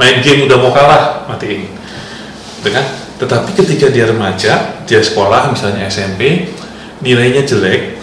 main 0.00 0.24
game 0.24 0.48
udah 0.48 0.56
mau 0.56 0.72
kalah 0.72 1.28
matiin. 1.28 1.68
Gitu 2.64 2.70
kan? 2.72 2.86
tetapi 3.18 3.50
ketika 3.50 3.90
dia 3.90 4.06
remaja 4.06 4.78
dia 4.86 5.00
sekolah 5.02 5.50
misalnya 5.50 5.90
SMP 5.90 6.54
nilainya 7.02 7.42
jelek 7.42 7.98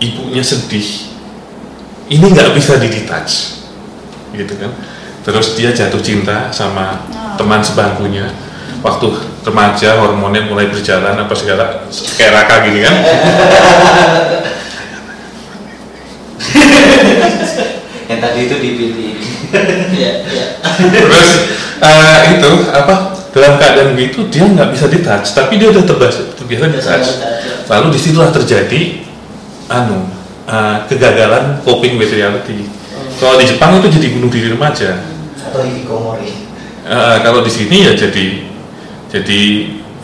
ibunya 0.00 0.40
sedih. 0.40 1.12
Ini 2.04 2.24
nggak 2.24 2.52
bisa 2.56 2.80
didetach 2.80 3.60
gitu 4.32 4.54
kan? 4.56 4.72
Terus 5.24 5.56
dia 5.56 5.72
jatuh 5.72 6.00
cinta 6.04 6.52
sama 6.52 7.00
teman 7.40 7.64
sebangkunya 7.64 8.28
waktu 8.84 9.06
remaja 9.40 9.96
hormonnya 9.96 10.44
mulai 10.44 10.68
berjalan 10.68 11.16
apa 11.16 11.32
segala 11.32 11.88
kayak 12.20 12.32
raka 12.36 12.68
gini 12.68 12.84
kan? 12.84 12.94
Yang 18.04 18.20
tadi 18.20 18.40
itu 18.44 18.56
dipilih. 18.60 19.16
Iya, 19.94 20.12
iya. 20.28 20.46
terus 20.90 21.46
eh, 21.78 22.18
itu 22.36 22.50
apa 22.74 23.14
dalam 23.30 23.54
keadaan 23.54 23.94
begitu 23.94 24.26
dia 24.26 24.42
nggak 24.50 24.74
bisa 24.74 24.90
detach 24.90 25.30
tapi 25.30 25.62
dia 25.62 25.70
udah 25.70 25.86
terbiasa 25.86 26.34
terbiasa 26.34 26.74
detach 26.74 27.06
lalu 27.70 27.94
di 27.94 27.98
situlah 28.02 28.34
terjadi 28.34 29.06
anu 29.70 30.10
eh, 30.50 30.76
kegagalan 30.90 31.62
coping 31.62 31.94
with 32.02 32.10
reality 32.10 32.66
kalau 33.22 33.38
di 33.38 33.46
Jepang 33.46 33.78
itu 33.78 33.94
jadi 33.94 34.10
bunuh 34.10 34.26
diri 34.26 34.50
remaja. 34.50 34.98
Atau 35.38 35.62
hikikomori 35.62 36.44
Eh, 36.84 37.16
kalau 37.24 37.40
di 37.40 37.48
sini 37.48 37.88
ya 37.88 37.96
jadi 37.96 38.43
jadi 39.14 39.40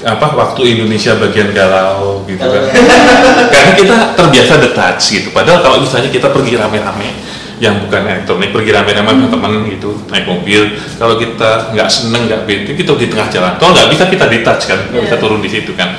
apa 0.07 0.33
waktu 0.33 0.79
Indonesia 0.79 1.19
bagian 1.19 1.51
galau 1.53 2.23
gitu 2.25 2.41
kan. 2.41 2.63
Karena 3.53 3.73
kita 3.75 3.97
terbiasa 4.17 4.53
detach 4.63 5.03
gitu. 5.13 5.29
Padahal 5.35 5.61
kalau 5.61 5.77
misalnya 5.83 6.09
kita 6.09 6.31
pergi 6.31 6.57
rame-rame 6.57 7.11
yang 7.61 7.77
bukan 7.85 8.09
elektronik 8.09 8.57
pergi 8.57 8.73
rame-rame 8.73 9.13
sama 9.13 9.29
teman 9.29 9.53
gitu 9.69 9.93
naik 10.09 10.25
mobil 10.25 10.81
kalau 10.97 11.21
kita 11.21 11.77
nggak 11.77 11.93
seneng 11.93 12.25
nggak 12.25 12.49
bete 12.49 12.73
kita 12.73 12.97
di 12.97 13.05
tengah 13.13 13.29
jalan 13.29 13.53
toh 13.61 13.69
nggak 13.69 13.93
bisa 13.93 14.09
kita 14.09 14.25
detach 14.33 14.65
kan 14.65 14.81
nggak 14.89 15.05
bisa 15.05 15.17
Iya. 15.21 15.23
turun 15.23 15.41
di 15.45 15.51
situ 15.53 15.77
kan. 15.77 15.93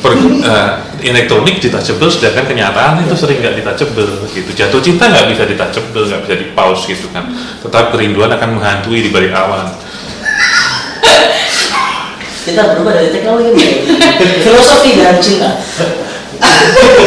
Per, 0.00 0.12
eh, 0.20 0.70
elektronik 1.04 1.60
detachable 1.60 2.08
sedangkan 2.08 2.44
kenyataan 2.48 3.04
itu 3.04 3.16
sering 3.16 3.40
nggak 3.44 3.60
detachable 3.60 4.24
gitu. 4.32 4.48
Jatuh 4.56 4.80
cinta 4.80 5.12
nggak 5.12 5.28
bisa 5.28 5.44
detachable 5.44 6.04
nggak 6.08 6.20
bisa 6.24 6.34
di 6.40 6.46
pause 6.56 6.88
gitu 6.88 7.12
kan. 7.12 7.28
Tetap 7.60 7.92
kerinduan 7.92 8.32
akan 8.32 8.56
menghantui 8.56 9.04
di 9.04 9.12
balik 9.12 9.36
awan 9.36 9.83
Kita 12.44 12.76
berubah 12.76 12.92
dari 12.92 13.08
teknologi 13.08 13.48
menjadi 13.56 13.76
filosofi 14.44 14.90
dan 15.00 15.16
cinta. 15.16 15.50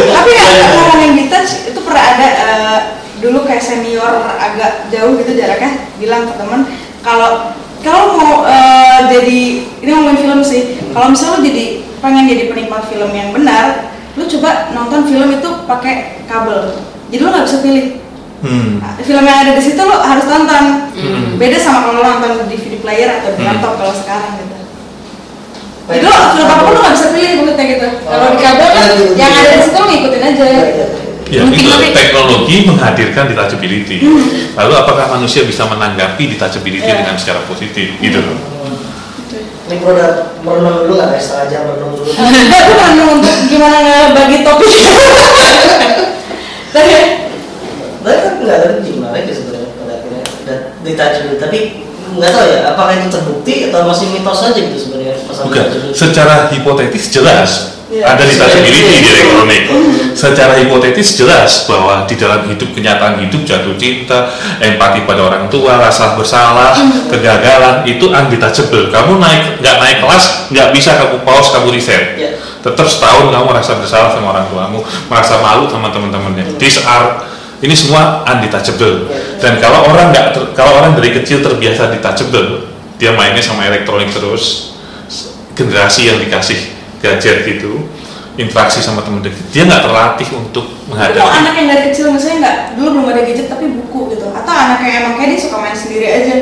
tapi 0.07 0.31
ya 0.33 0.47
ngomongin 0.73 1.11
detach 1.19 1.69
itu 1.69 1.79
pernah 1.83 2.03
ada 2.15 2.27
eh, 2.27 2.79
dulu 3.19 3.45
kayak 3.45 3.61
senior 3.61 4.23
agak 4.33 4.89
jauh 4.89 5.13
gitu 5.19 5.37
jaraknya 5.37 5.93
bilang 6.01 6.25
ke 6.25 6.33
temen 6.41 6.61
kalau 7.05 7.53
kalau 7.85 8.17
mau 8.17 8.33
eh, 8.49 8.99
jadi 9.13 9.39
ini 9.83 9.89
ngomongin 9.93 10.19
film 10.25 10.39
sih 10.41 10.81
kalau 10.89 11.13
misalnya 11.13 11.37
lo 11.37 11.45
jadi 11.45 11.65
pengen 12.01 12.25
jadi 12.25 12.43
penikmat 12.49 12.89
film 12.89 13.11
yang 13.13 13.29
benar 13.29 13.93
lu 14.17 14.25
coba 14.25 14.73
nonton 14.73 15.05
film 15.05 15.29
itu 15.29 15.49
pakai 15.69 16.25
kabel 16.25 16.73
jadi 17.13 17.21
lo 17.21 17.29
nggak 17.29 17.45
bisa 17.45 17.57
pilih 17.61 17.85
hmm. 18.41 18.69
film 19.05 19.21
yang 19.21 19.37
ada 19.45 19.51
di 19.53 19.61
situ 19.61 19.81
lo 19.81 20.01
harus 20.01 20.25
tonton 20.25 20.65
Hmm. 20.97 21.37
beda 21.37 21.61
sama 21.61 21.85
kalau 21.85 22.01
lo 22.01 22.09
nonton 22.09 22.49
di 22.49 22.57
DVD 22.57 22.81
player 22.81 23.21
atau 23.21 23.37
di 23.37 23.45
Hmm. 23.45 23.53
laptop 23.53 23.77
kalau 23.77 23.93
sekarang 23.93 24.33
gitu 24.41 24.56
jadi 25.87 26.03
lo 26.03 26.15
film 26.35 26.47
apa 26.47 26.61
pun 26.61 26.71
lo 26.75 26.79
nggak 26.83 26.95
bisa 26.95 27.07
pilih 27.15 27.31
maksudnya 27.39 27.65
gitu 27.65 27.87
kalau 28.03 28.27
di 28.35 28.39
kabel 28.43 28.67
kan 28.67 28.85
Oh. 28.87 29.15
yang 29.15 29.31
ada 29.31 29.51
di 29.55 29.63
situ 29.63 29.77
lo 29.79 29.85
ngikutin 29.87 30.21
aja 30.23 30.45
Ya, 31.27 31.43
Mungkin 31.43 31.59
itu 31.59 31.67
nanti- 31.67 31.91
teknologi 31.91 32.55
menghadirkan 32.63 33.27
detachability. 33.27 33.99
Lalu 34.55 34.73
apakah 34.79 35.11
manusia 35.11 35.43
bisa 35.43 35.67
menanggapi 35.67 36.23
detachability 36.31 36.87
Iya. 36.87 37.03
dengan 37.03 37.19
secara 37.19 37.43
positif? 37.43 37.99
Gitu 37.99 38.15
loh. 38.23 38.39
Ini 39.67 39.75
produk 39.83 40.39
merenung 40.47 40.87
dulu 40.87 40.95
nggak? 40.95 41.11
Kayak 41.11 41.23
setengah 41.27 41.47
jam 41.51 41.61
merenung 41.67 41.99
dulu. 41.99 42.07
aku 42.63 42.73
kan 42.79 42.91
untuk 43.11 43.35
gimana 43.51 43.77
ngebagi 43.83 44.37
topik 44.47 44.71
tapi 46.71 46.95
Tapi 47.99 48.15
kan 48.23 48.33
nggak 48.39 48.55
ada 48.63 48.67
gimana 48.79 49.15
aja 49.19 49.33
sebenarnya 49.35 49.69
pada 49.75 49.93
akhirnya 49.99 50.23
dulu. 51.27 51.35
Tapi 51.43 51.57
nggak 52.07 52.31
tahu 52.31 52.45
ya 52.47 52.59
apakah 52.71 52.93
itu 52.95 53.07
terbukti 53.11 53.53
atau 53.67 53.83
masih 53.83 54.05
mitos 54.15 54.39
aja 54.47 54.55
gitu 54.55 54.77
sebenarnya 54.79 55.06
Bukan. 55.27 55.65
Secara 55.93 56.47
hipotetis 56.49 57.11
jelas 57.11 57.77
Iya. 57.87 58.03
ada 58.03 58.19
detachability 58.19 58.99
di 58.99 58.99
Iya. 58.99 59.11
elektronik. 59.15 59.63
Secara 60.11 60.59
hipotetis 60.59 61.15
jelas 61.15 61.63
bahwa 61.71 62.03
di 62.03 62.19
dalam 62.19 62.43
hidup 62.51 62.75
kenyataan 62.75 63.15
hidup 63.23 63.47
jatuh 63.47 63.79
cinta, 63.79 64.27
empati 64.59 65.07
pada 65.07 65.23
orang 65.23 65.47
tua, 65.47 65.79
rasa 65.79 66.19
bersalah, 66.19 66.75
kegagalan 67.07 67.87
itu 67.87 68.11
undetachable. 68.11 68.91
Kamu 68.91 69.23
naik 69.23 69.63
nggak 69.63 69.77
naik 69.79 69.97
kelas 70.03 70.51
nggak 70.51 70.67
bisa 70.75 70.99
kamu 70.99 71.23
pause 71.23 71.49
kamu 71.55 71.67
reset. 71.71 72.03
Iya. 72.19 72.31
tetap 72.57 72.83
setahun 72.83 73.31
kamu 73.31 73.45
merasa 73.47 73.79
bersalah 73.79 74.11
sama 74.11 74.35
orang 74.35 74.43
tuamu, 74.51 74.83
merasa 75.07 75.39
malu 75.39 75.71
sama 75.71 75.87
teman-temannya. 75.87 76.59
These 76.59 76.83
are 76.83 77.23
ini 77.63 77.71
semua 77.71 78.27
undetachable. 78.27 79.07
Dan 79.39 79.63
kalau 79.63 79.87
orang 79.87 80.11
nggak 80.11 80.35
kalau 80.51 80.83
orang 80.83 80.91
dari 80.99 81.15
kecil 81.15 81.39
terbiasa 81.39 81.87
detachable, 81.95 82.67
dia 82.99 83.15
mainnya 83.15 83.39
sama 83.39 83.63
elektronik 83.63 84.11
terus, 84.11 84.75
generasi 85.57 86.13
yang 86.13 86.21
dikasih 86.21 86.59
gadget 87.01 87.49
gitu, 87.49 87.89
interaksi 88.37 88.79
sama 88.79 89.01
temen 89.01 89.25
deket, 89.25 89.41
dia 89.49 89.65
nggak 89.65 89.81
terlatih 89.81 90.29
untuk 90.37 90.65
kalau 90.69 90.93
menghadapi. 90.93 91.37
anak 91.41 91.53
yang 91.57 91.67
dari 91.73 91.81
kecil 91.89 92.05
misalnya 92.13 92.37
nggak 92.45 92.57
dulu 92.77 92.87
belum 92.93 93.05
ada 93.09 93.21
gadget 93.25 93.47
tapi 93.49 93.65
buku 93.73 93.99
gitu. 94.13 94.25
Atau 94.29 94.53
anak 94.53 94.79
yang 94.85 94.93
emang 95.03 95.13
kayak 95.17 95.29
dia 95.33 95.39
suka 95.41 95.57
main 95.57 95.75
sendiri 95.75 96.05
aja. 96.05 96.33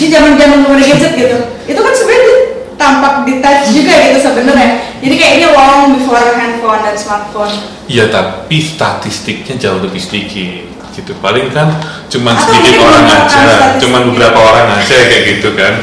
Di 0.00 0.06
zaman 0.08 0.40
zaman 0.40 0.56
belum 0.64 0.72
ada 0.74 0.84
gadget 0.88 1.12
gitu. 1.14 1.36
Itu 1.68 1.80
kan 1.84 1.92
sebenarnya 1.94 2.24
di- 2.24 2.42
tampak 2.74 3.14
detach 3.22 3.70
juga 3.70 3.94
gitu 4.10 4.18
sebenarnya. 4.18 4.70
Jadi 4.98 5.14
kayak 5.14 5.34
ini 5.38 5.46
long 5.54 5.94
before 5.94 6.26
handphone 6.34 6.82
dan 6.82 6.96
smartphone. 6.98 7.54
Iya 7.86 8.10
tapi 8.10 8.58
statistiknya 8.58 9.54
jauh 9.60 9.78
lebih 9.78 10.02
sedikit 10.02 10.73
gitu 10.94 11.12
paling 11.18 11.50
kan 11.50 11.68
cuman 12.06 12.34
sedikit 12.36 12.78
orang 12.80 13.04
aja 13.04 13.40
cuman 13.76 14.02
beberapa 14.08 14.38
orang 14.38 14.68
aja 14.72 14.96
kayak 15.04 15.24
gitu 15.34 15.50
kan 15.52 15.74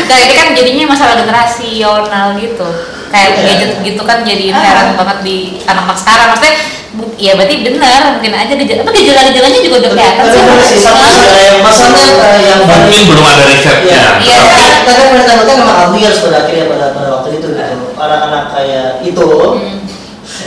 Nah, 0.00 0.18
ini 0.18 0.34
kan 0.34 0.50
jadinya 0.50 0.90
masalah 0.90 1.14
generasional 1.14 2.34
gitu. 2.34 2.66
Kayak 3.08 3.30
Iya. 3.32 3.42
gadget 3.44 3.72
gitu 3.84 4.02
kan 4.02 4.22
jadi 4.22 4.50
Ah. 4.50 4.58
inherent 4.58 4.92
banget 4.96 5.18
di 5.20 5.36
anak-anak 5.62 5.94
sekarang. 5.94 6.26
Maksudnya, 6.32 6.54
bu- 6.92 7.14
ya 7.14 7.32
berarti 7.34 7.54
benar 7.60 8.02
mungkin 8.10 8.32
aja 8.32 8.52
gejala. 8.56 8.82
Tapi 8.82 8.98
gejala-gejalanya 8.98 9.60
juga 9.60 9.76
udah 9.78 9.90
kelihatan 9.92 10.24
Tapi 10.24 10.64
sih. 10.64 10.80
sama 10.80 11.06
yang 11.36 11.58
masalahnya 11.60 12.06
yang 12.40 12.60
mungkin 12.64 13.00
belum 13.06 13.24
ada 13.24 13.42
risetnya 13.44 13.86
Iya, 13.86 14.02
Iya. 14.18 14.40
tapi 14.82 15.02
kita 15.06 15.22
kan 15.22 15.36
tahu 15.36 15.44
kan 15.44 15.56
sama 15.60 15.72
Albiers 15.86 16.18
pada 16.18 16.36
akhirnya 16.40 16.64
pada 16.66 16.86
pada 16.90 17.08
waktu 17.12 17.28
itu 17.36 17.46
gitu. 17.52 17.86
Anak-anak 17.94 18.44
kayak 18.50 18.88
itu 19.04 19.26
Hmm. 19.28 19.69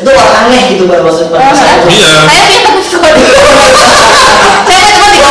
Itu 0.03 0.09
orang 0.11 0.35
aneh 0.45 0.61
gitu 0.75 0.83
pada 0.85 1.01
masa 1.01 1.31
pada 1.31 1.47
masa 1.47 1.63
Oh, 1.63 1.87
itu. 1.87 1.87
Iya. 1.95 2.11
Saya 2.27 2.43
lihat 2.43 2.61
tapi 2.67 2.81
suka 2.83 3.07
Saya 4.67 4.83
cuma 4.91 5.07
di 5.07 5.23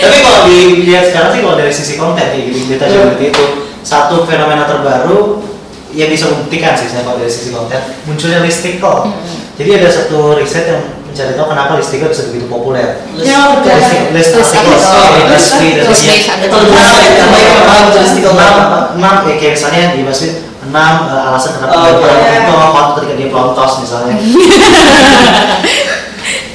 Tapi 0.00 0.16
kalau 0.24 0.40
dilihat 0.48 1.04
sekarang 1.12 1.30
sih 1.30 1.40
kalau 1.44 1.56
dari 1.56 1.72
sisi 1.72 1.94
konten 1.94 2.24
kayak 2.24 2.44
gitu 2.50 2.72
detachability 2.72 3.24
itu 3.30 3.44
satu 3.80 4.24
fenomena 4.24 4.64
terbaru 4.64 5.44
yang 5.92 6.08
bisa 6.08 6.30
membuktikan 6.30 6.72
sih 6.72 6.88
saya 6.88 7.02
kalau 7.04 7.18
dari 7.20 7.28
sisi 7.28 7.50
konten 7.52 7.80
munculnya 8.04 8.40
listicle. 8.40 9.12
Jadi 9.60 9.70
ada 9.76 9.88
satu 9.92 10.40
riset 10.40 10.64
yang 10.66 10.80
mencari 11.04 11.36
tahu 11.36 11.46
kenapa 11.52 11.76
listicle 11.76 12.08
bisa 12.08 12.22
begitu 12.32 12.46
populer. 12.48 13.04
Ya, 13.20 13.60
udah. 13.60 13.76
List, 13.76 14.32
list 14.32 14.32
List 14.40 14.52
articles, 14.56 14.84
articles. 14.88 15.28
List 15.28 15.48
BuzzFeed 15.52 15.74
dan 15.76 15.84
articles. 15.84 16.00
sebagainya. 16.00 16.16
List 16.16 16.40
Itu 16.40 16.56
lebih 16.56 16.72
menarik, 16.72 17.12
yang 17.12 17.28
baik 17.28 17.44
yang 17.44 17.60
paham 17.68 17.86
tulistikel 17.92 18.32
enam 18.32 18.54
apa? 18.56 18.78
enam 18.96 19.14
ya 19.28 19.34
kayak 19.36 19.52
misalnya 19.58 19.82
di 19.92 20.00
BuzzFeed 20.06 20.34
enam 20.70 20.94
eh, 21.06 21.28
alasan 21.28 21.58
kenapa 21.58 21.74
Oh, 21.74 21.90
dia 21.98 22.40
pelontos 22.46 22.86
itu 22.86 22.98
ketika 23.02 23.14
dia 23.18 23.28
pelontos 23.28 23.72
misalnya 23.82 24.14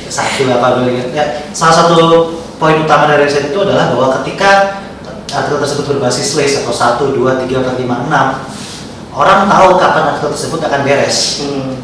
satu 0.08 0.48
apa 0.48 0.68
dulu 0.80 0.90
gitu. 0.96 1.10
ya 1.12 1.26
salah 1.52 1.76
satu 1.76 1.96
poin 2.56 2.80
utama 2.80 3.04
dari 3.06 3.28
riset 3.28 3.52
itu 3.52 3.60
adalah 3.60 3.92
bahwa 3.92 4.16
ketika 4.22 4.80
artikel 5.28 5.60
tersebut 5.60 5.86
berbasis 5.92 6.40
list 6.40 6.64
atau 6.64 6.72
satu 6.72 7.12
dua 7.12 7.36
tiga 7.44 7.60
empat 7.60 7.76
lima 7.76 8.08
enam 8.08 8.28
orang 9.12 9.44
tahu 9.44 9.76
kapan 9.76 10.04
artikel 10.16 10.32
tersebut 10.32 10.60
akan 10.64 10.80
beres 10.88 11.44
Hmm. 11.44 11.76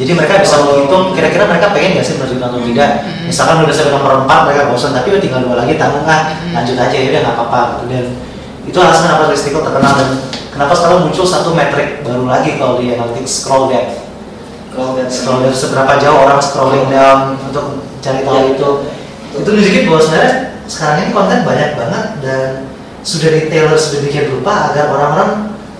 jadi 0.00 0.16
mereka 0.16 0.40
bisa 0.40 0.56
Oh. 0.56 0.64
menghitung 0.64 1.12
kira-kira 1.12 1.44
mereka 1.44 1.76
pengen 1.76 2.00
nggak 2.00 2.02
sih 2.02 2.16
menerjunkan 2.16 2.48
atau 2.50 2.60
tidak. 2.64 2.90
Misalkan 3.28 3.62
udah 3.62 3.70
sampai 3.70 3.92
nomor 3.92 4.12
4 4.24 4.46
mereka 4.48 4.62
bosan 4.66 4.90
tapi 4.90 5.12
udah 5.12 5.22
tinggal 5.22 5.40
dua 5.44 5.56
lagi 5.60 5.76
tanggung 5.76 6.02
ah 6.02 6.22
lanjut 6.50 6.74
aja 6.74 6.96
ya 6.96 7.06
udah 7.12 7.20
nggak 7.20 7.36
apa-apa 7.36 7.60
gitu. 7.84 8.10
Itu 8.64 8.78
alasan 8.80 9.12
kenapa 9.12 9.32
Listicle 9.32 9.60
terkenal 9.60 9.92
dan 9.96 10.10
kenapa 10.48 10.72
sekarang 10.72 10.98
muncul 11.04 11.26
satu 11.28 11.52
metrik 11.52 12.00
baru 12.00 12.24
lagi 12.24 12.56
kalau 12.56 12.80
di 12.80 12.96
analytics 12.96 13.44
scroll 13.44 13.68
depth. 13.68 14.00
Kalau 14.74 14.98
nggak 14.98 15.06
Scroll 15.06 15.46
depth 15.46 15.58
seberapa 15.58 15.92
jauh 16.02 16.18
orang 16.26 16.40
scrolling 16.42 16.86
down 16.90 17.38
untuk 17.38 17.86
cari 18.02 18.26
tahu 18.26 18.34
Ya. 18.34 18.50
itu. 18.58 18.70
Itu 19.34 19.48
nunjukin 19.50 19.82
bahwa 19.86 20.00
sebenarnya 20.02 20.32
sekarang 20.66 20.96
ini 21.04 21.10
konten 21.14 21.38
banyak 21.46 21.70
banget 21.78 22.06
dan 22.24 22.48
sudah 23.04 23.28
di 23.30 23.40
tailor 23.52 23.76
sedemikian 23.76 24.32
rupa 24.34 24.72
agar 24.72 24.90
orang-orang 24.90 25.30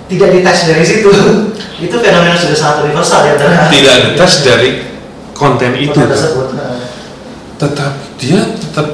tidak 0.06 0.28
detach 0.30 0.60
dari 0.68 0.84
situ. 0.84 1.10
itu 1.84 1.96
fenomena 1.98 2.38
sudah 2.38 2.54
sangat 2.54 2.76
universal 2.86 3.26
ya 3.26 3.34
antara 3.34 3.66
tidak 3.66 3.94
detach 4.14 4.34
dari 4.46 4.70
konten 5.34 5.72
itu 5.74 5.90
konten 5.90 6.12
tersebut. 6.14 6.46
Tetap 7.58 7.92
dia 8.20 8.40
tetap 8.54 8.86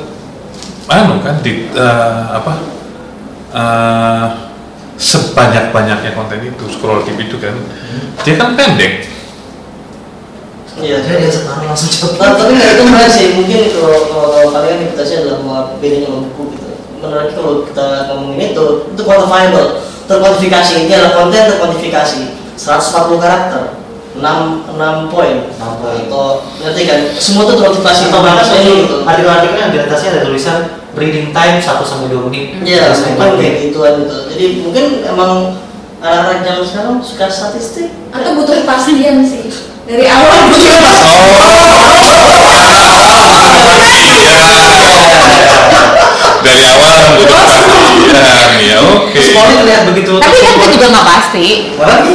anu 0.88 1.20
kan 1.20 1.38
di 1.44 1.68
eh, 1.70 2.22
apa 2.32 2.79
eh, 3.50 4.26
sebanyak 5.00 5.72
banyaknya 5.72 6.12
konten 6.12 6.44
itu 6.44 6.64
scroll 6.68 7.00
tip 7.02 7.16
itu 7.16 7.40
kan 7.40 7.56
dia 8.20 8.36
kan 8.36 8.52
pendek 8.52 9.08
Iya. 10.80 10.96
Jadi 11.04 11.28
dia 11.28 11.32
sekarang 11.32 11.68
langsung 11.68 11.90
cepat. 11.92 12.40
tapi 12.40 12.52
nggak 12.56 12.72
itu 12.72 12.82
menarik 12.88 13.12
sih. 13.12 13.26
Mungkin 13.36 13.60
kalau, 13.76 14.00
kalau, 14.08 14.28
kalau 14.32 14.48
kalian 14.56 14.78
imputasi 14.88 15.12
adalah 15.20 15.38
bahwa 15.44 15.60
bedanya 15.76 16.08
sama 16.08 16.18
buku 16.30 16.42
gitu. 16.56 16.68
Menarik 17.04 17.30
kalau 17.36 17.52
kita 17.68 17.86
ngomongin 18.08 18.48
itu, 18.56 18.66
itu 18.88 19.02
quantifiable, 19.04 19.68
terkuantifikasi. 20.08 20.72
Ini 20.88 20.92
adalah 20.96 21.12
konten 21.20 21.42
terkuantifikasi. 21.52 22.20
140 22.56 23.24
karakter, 23.24 23.62
6, 24.16 24.20
6 24.20 25.12
poin. 25.12 25.36
6 25.52 25.80
poin. 25.80 26.00
Atau 26.08 26.48
ngerti 26.64 26.82
kan? 26.88 27.00
Semua 27.16 27.44
itu 27.44 27.52
terkuantifikasi. 27.60 28.00
Atau 28.08 28.20
bahkan 28.24 28.46
ini 28.64 28.72
suatu 28.88 28.96
artikel-artikel 29.04 29.58
yang 29.60 29.72
di 29.72 29.78
atasnya 29.84 30.08
ada 30.16 30.22
tulisan 30.24 30.79
reading 30.94 31.30
time 31.30 31.58
1 31.58 31.64
sampai 31.82 32.08
2 32.10 32.26
menit. 32.28 32.46
Iya, 32.62 32.90
Terus 32.90 33.00
itu 33.02 33.08
lima 33.14 33.26
kayak 33.38 33.54
gituan 33.68 33.92
gitu. 34.02 34.16
Jadi 34.30 34.44
mungkin 34.64 34.84
emang 35.06 35.32
anak-anak 36.00 36.38
zaman 36.42 36.64
sekarang 36.64 36.94
suka 37.04 37.26
statistik. 37.28 37.88
atau 38.10 38.34
butuh 38.34 38.66
kepastian 38.66 39.22
sih 39.22 39.46
dari 39.86 40.02
awal 40.02 40.50
butuh 40.50 40.66
dari 46.42 46.62
awal 46.66 46.94
butuh 47.14 47.36
kepastian 47.38 48.60
ya 48.60 48.76
oke 48.80 49.18
Scrolling 49.20 49.58
terlihat 49.62 49.82
begitu. 49.92 50.12
Tapi 50.18 50.36
kan 50.40 50.52
itu 50.56 50.66
juga 50.74 50.86
nggak 50.90 51.06
pasti. 51.06 51.46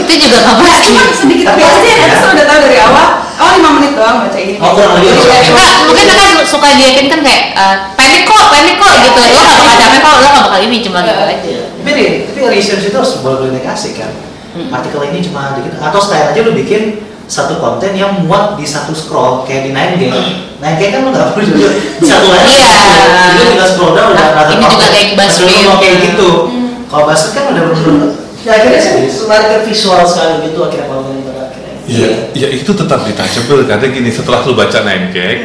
Itu 0.01 0.13
juga 0.19 0.37
nggak 0.43 0.57
pasti. 0.59 0.87
cuma 0.91 1.01
sedikit 1.13 1.45
Tapi- 1.47 1.61
kepastian 1.61 1.95
ya. 1.95 2.01
ya 2.01 2.07
terus 2.11 2.25
udah 2.33 2.45
tahu 2.45 2.59
dari 2.65 2.77
awal 2.81 3.07
oh 3.07 3.24
lima 3.57 3.69
menit 3.79 3.91
doang 3.95 4.17
baca 4.21 4.39
ini 4.39 4.53
Oh, 4.59 4.71
kurang 4.73 4.91
lebih. 4.99 5.09
Iya, 5.11 5.37
Enggak, 5.51 5.71
mungkin 5.87 6.05
kan 6.11 6.29
suka 6.43 6.67
diyakin 6.75 7.05
kan 7.07 7.19
kayak 7.23 7.43
eh, 7.55 7.75
pendek 7.95 8.23
kok, 8.23 8.45
pendek 8.51 8.75
kok 8.77 8.91
gitu. 9.01 9.19
Lo 9.31 9.39
nggak 9.41 9.57
bakal 9.59 9.75
capek 9.79 9.99
kok, 9.99 10.15
lo 10.15 10.27
nggak 10.27 10.45
bakal 10.49 10.59
ini 10.61 10.77
cuma 10.83 10.99
gitu 11.01 11.21
aja. 11.21 11.35
Iya. 11.41 11.65
Tapi 11.79 11.89
nih, 11.91 12.09
tapi 12.27 12.39
research 12.51 12.83
itu 12.87 12.95
harus 12.95 13.13
boleh 13.19 13.49
negasi 13.51 13.89
kan. 13.95 14.11
Hmm. 14.55 14.71
Artikel 14.71 15.01
ini 15.07 15.19
cuma 15.19 15.55
dikit 15.55 15.75
atau 15.77 15.99
style 15.99 16.31
aja 16.31 16.39
lu 16.39 16.55
bikin 16.55 17.03
satu 17.25 17.57
konten 17.57 17.91
yang 17.97 18.23
muat 18.23 18.55
di 18.55 18.63
satu 18.63 18.93
scroll 18.95 19.43
kayak 19.43 19.67
di 19.67 19.71
9 19.73 19.99
gag. 19.99 20.13
9 20.61 20.79
gag 20.79 20.89
kan 20.95 20.99
lu 21.03 21.09
nggak 21.11 21.27
perlu 21.35 21.45
juga 21.51 21.67
di 21.75 22.05
satu 22.11 22.27
aja. 22.31 22.45
Iya. 22.47 22.75
Jadi 23.11 23.35
lu 23.35 23.43
tinggal 23.51 23.67
scroll 23.67 23.93
down 23.97 24.07
udah 24.13 24.23
Nah, 24.23 24.35
rata 24.37 24.51
ini 24.55 24.63
juga 24.63 24.87
kayak 24.87 25.07
BuzzFeed. 25.19 25.63
Mau 25.67 25.77
kayak 25.81 25.97
gitu. 26.07 26.29
Hmm. 26.47 26.67
Kalau 26.87 27.03
BuzzFeed 27.09 27.33
kan 27.33 27.43
udah 27.51 27.63
bener-bener 27.71 28.09
Ya 28.45 28.61
akhirnya 28.61 28.77
sih 28.77 29.09
lari 29.25 29.45
ke 29.49 29.57
visual 29.65 30.05
sekali 30.05 30.45
gitu 30.45 30.61
akhirnya 30.61 30.85
akhirnya. 31.85 32.33
ya, 32.33 32.47
ya 32.47 32.47
itu 32.49 32.71
tetap 32.73 33.05
detachable 33.05 33.61
karena 33.69 33.85
gini 33.89 34.09
setelah 34.09 34.41
lu 34.43 34.57
baca 34.57 34.81
9 34.81 35.13
gag 35.13 35.37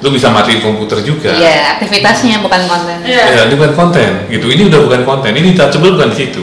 lu 0.00 0.08
bisa 0.08 0.32
matiin 0.32 0.64
komputer 0.64 1.04
juga 1.04 1.36
Iya, 1.36 1.76
aktivitasnya 1.76 2.40
bukan 2.40 2.64
konten. 2.64 3.04
Iya. 3.04 3.44
Ya, 3.44 3.52
bukan 3.52 3.72
konten 3.76 4.10
gitu. 4.32 4.48
Ini 4.48 4.72
udah 4.72 4.80
bukan 4.88 5.04
konten. 5.04 5.32
Ini 5.36 5.52
touchable 5.52 5.92
bukan 5.92 6.08
di 6.12 6.24
situ. 6.24 6.40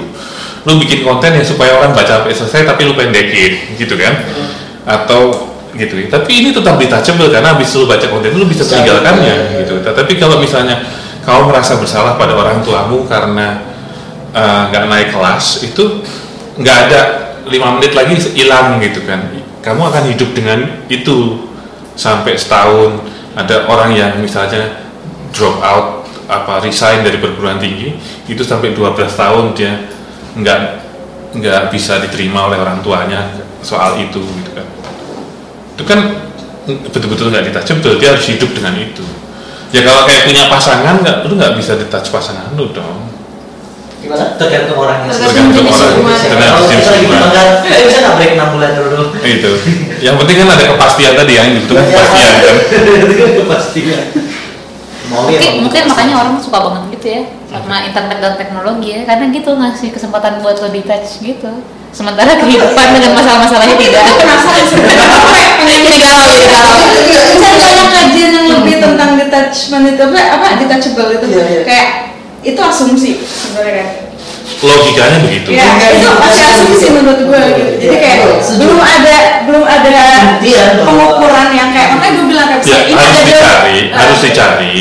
Lu 0.62 0.78
bikin 0.78 1.02
konten 1.02 1.34
yang 1.34 1.42
supaya 1.42 1.74
orang 1.74 1.90
baca 1.90 2.22
sampai 2.22 2.38
selesai 2.38 2.70
tapi 2.70 2.86
lu 2.86 2.94
pendekin 2.94 3.74
gitu 3.82 3.98
kan? 3.98 4.14
Atau 4.86 5.50
gitu. 5.74 5.98
Tapi 6.06 6.32
ini 6.46 6.50
tetap 6.54 6.78
detachable 6.78 7.34
karena 7.34 7.58
habis 7.58 7.74
lu 7.74 7.90
baca 7.90 8.06
konten 8.06 8.30
lu 8.38 8.46
bisa 8.46 8.62
meninggalkannya 8.62 9.26
iya. 9.26 9.60
gitu. 9.66 9.82
Tapi 9.82 10.14
kalau 10.22 10.38
misalnya 10.38 10.78
kau 11.26 11.50
merasa 11.50 11.82
bersalah 11.82 12.14
pada 12.14 12.38
orang 12.38 12.62
tuamu 12.62 13.10
karena 13.10 13.58
eh, 14.38 14.62
nggak 14.70 14.86
naik 14.86 15.10
kelas 15.18 15.66
itu 15.66 16.06
nggak 16.62 16.78
ada 16.90 17.02
lima 17.50 17.78
menit 17.78 17.94
lagi 17.98 18.16
hilang 18.36 18.80
gitu 18.84 19.04
kan. 19.04 19.32
Kamu 19.64 19.82
akan 19.92 20.04
hidup 20.14 20.32
dengan 20.32 20.86
itu 20.88 21.48
sampai 21.98 22.38
setahun. 22.38 23.04
Ada 23.38 23.70
orang 23.70 23.94
yang 23.94 24.18
misalnya 24.18 24.82
drop 25.30 25.62
out 25.62 26.08
apa 26.28 26.60
resign 26.60 27.08
dari 27.08 27.24
perguruan 27.24 27.56
tinggi 27.56 27.96
itu 28.28 28.44
sampai 28.44 28.76
12 28.76 29.00
tahun 29.08 29.56
dia 29.56 29.88
nggak 30.36 30.60
nggak 31.40 31.62
bisa 31.72 32.04
diterima 32.04 32.52
oleh 32.52 32.60
orang 32.60 32.84
tuanya 32.84 33.32
soal 33.64 33.96
itu 33.96 34.20
gitu 34.20 34.52
kan 34.52 34.68
itu 35.78 35.84
kan 35.88 36.00
betul-betul 36.92 37.32
nggak 37.32 37.48
ditouchable 37.48 37.96
dia 37.96 38.12
harus 38.12 38.28
hidup 38.28 38.52
dengan 38.52 38.76
itu 38.76 39.04
ya 39.72 39.88
kalau 39.88 40.04
kayak 40.04 40.28
punya 40.28 40.44
pasangan 40.52 40.96
nggak 41.00 41.18
lu 41.32 41.34
nggak 41.40 41.56
bisa 41.56 41.80
ditouch 41.80 42.12
pasangan 42.12 42.52
lu 42.60 42.76
dong 42.76 43.08
Gimana? 44.08 44.26
tergantung 44.36 44.78
orangnya 44.78 45.10
sih. 45.10 45.20
Tergantung 45.20 45.52
Tergantung 45.52 45.52
jenis 45.54 45.76
orang. 45.76 45.92
hubungan. 45.92 46.18
Tergantung 46.18 46.48
Kalau 46.48 46.68
jenis 46.68 46.80
kita 46.80 46.92
lagi 46.94 47.06
hubungan. 47.06 47.48
eh 47.68 47.82
bisa 47.84 47.98
nggak 48.00 48.16
break 48.16 48.32
6 48.34 48.56
bulan 48.56 48.72
dulu? 48.74 49.04
itu 49.20 49.52
yang 49.98 50.16
penting 50.16 50.36
kan 50.38 50.48
ada 50.50 50.66
kepastian 50.70 51.12
tadi 51.14 51.34
kepastian 51.36 52.34
kan 52.38 52.56
Itu 52.96 53.16
kan 53.20 53.32
kepastian. 53.38 54.04
Mau 55.08 55.24
lihat 55.24 55.40
Mungkin, 55.40 55.52
mungkin 55.62 55.82
kepastian. 55.82 55.88
makanya 55.90 56.16
orang 56.18 56.34
suka 56.38 56.58
banget 56.62 56.84
gitu 56.94 57.08
ya 57.10 57.22
sama 57.48 57.76
internet 57.82 58.18
dan 58.18 58.34
teknologi 58.36 58.88
ya 58.90 59.00
karena 59.04 59.26
gitu 59.30 59.50
ngasih 59.54 59.90
kesempatan 59.90 60.40
buat 60.40 60.56
lo 60.58 60.68
detach 60.68 61.20
gitu 61.20 61.52
sementara 61.90 62.36
kehidupan 62.36 62.88
dengan 62.92 63.16
masalah-masalahnya 63.16 63.76
tidak 63.78 64.04
penasaran 64.14 64.66
sebenarnya 64.68 65.08
jadi 65.66 65.90
galau 65.96 66.78
cari 67.08 67.56
banyak 67.56 67.88
kajian 67.90 68.32
yang 68.34 68.48
lebih 68.54 68.76
tentang 68.78 69.10
detachment 69.16 69.86
itu 69.88 70.02
apa 70.04 70.20
apa 70.30 70.48
detachable 70.60 71.10
itu 71.10 71.26
Iya, 71.26 71.46
iya. 71.48 71.62
kayak 71.64 71.88
itu 72.42 72.60
asumsi 72.60 73.22
sebenarnya 73.22 73.74
kan? 73.78 73.90
Logikanya 74.58 75.18
begitu. 75.22 75.50
Ya 75.54 75.70
itu 75.92 76.08
pasti 76.18 76.42
asumsi 76.42 76.86
menurut 76.90 77.20
gue 77.22 77.42
gitu. 77.54 77.72
Jadi 77.84 77.96
kayak 78.00 78.18
belum 78.58 78.80
ada 78.80 79.16
belum 79.46 79.64
ada 79.64 79.98
bahwa- 80.42 80.88
pengukuran 80.88 81.48
yang 81.54 81.70
kayak 81.76 81.90
makanya 81.94 82.14
gue 82.16 82.26
bilang 82.26 82.48
kayak 82.50 82.64
ya 82.66 82.78
ini 82.88 82.96
harus 82.96 83.14
ada 83.14 83.28
dicari 83.28 83.78
eh, 83.78 83.86
harus 83.94 84.20
dicari 84.24 84.74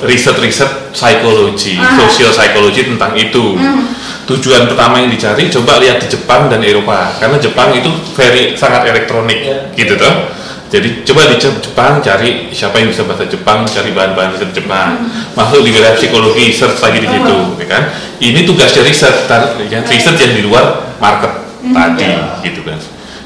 riset-riset 0.00 0.70
psikologi 0.90 1.74
Ah. 1.76 1.96
sosial 1.98 2.30
psikologi 2.30 2.82
tentang 2.86 3.12
itu. 3.14 3.56
Hmm. 3.56 3.84
tujuan 4.30 4.70
pertama 4.70 5.02
yang 5.02 5.10
dicari 5.10 5.50
coba 5.50 5.82
lihat 5.82 5.98
di 5.98 6.06
Jepang 6.06 6.46
dan 6.46 6.62
Eropa. 6.62 7.10
Karena 7.18 7.34
Jepang 7.34 7.74
itu 7.74 7.90
very 8.14 8.54
sangat 8.54 8.86
elektronik 8.86 9.42
Ya. 9.42 9.58
gitu 9.74 9.98
toh 9.98 10.30
jadi 10.70 11.02
coba 11.02 11.26
di 11.26 11.36
Jep- 11.42 11.58
Jepang 11.58 11.98
cari 11.98 12.46
siapa 12.54 12.78
yang 12.78 12.94
bisa 12.94 13.02
bahasa 13.02 13.26
Jepang 13.26 13.66
cari 13.66 13.90
bahan-bahan 13.90 14.38
riset 14.38 14.54
Jepang. 14.54 15.02
Masuk 15.34 15.66
di 15.66 15.74
wilayah 15.74 15.98
psikologi 15.98 16.54
search 16.54 16.78
lagi 16.78 17.02
di 17.02 17.10
situ 17.10 17.36
ya 17.58 17.66
kan? 17.66 17.82
Ini 18.22 18.40
tugasnya 18.46 18.86
riset 18.86 19.26
tar- 19.26 19.58
ya, 19.66 19.82
riset 19.82 20.14
yang 20.14 20.32
di 20.38 20.42
luar 20.46 20.94
market 21.02 21.42
tadi 21.74 22.06
gitu 22.46 22.62
kan. 22.62 22.78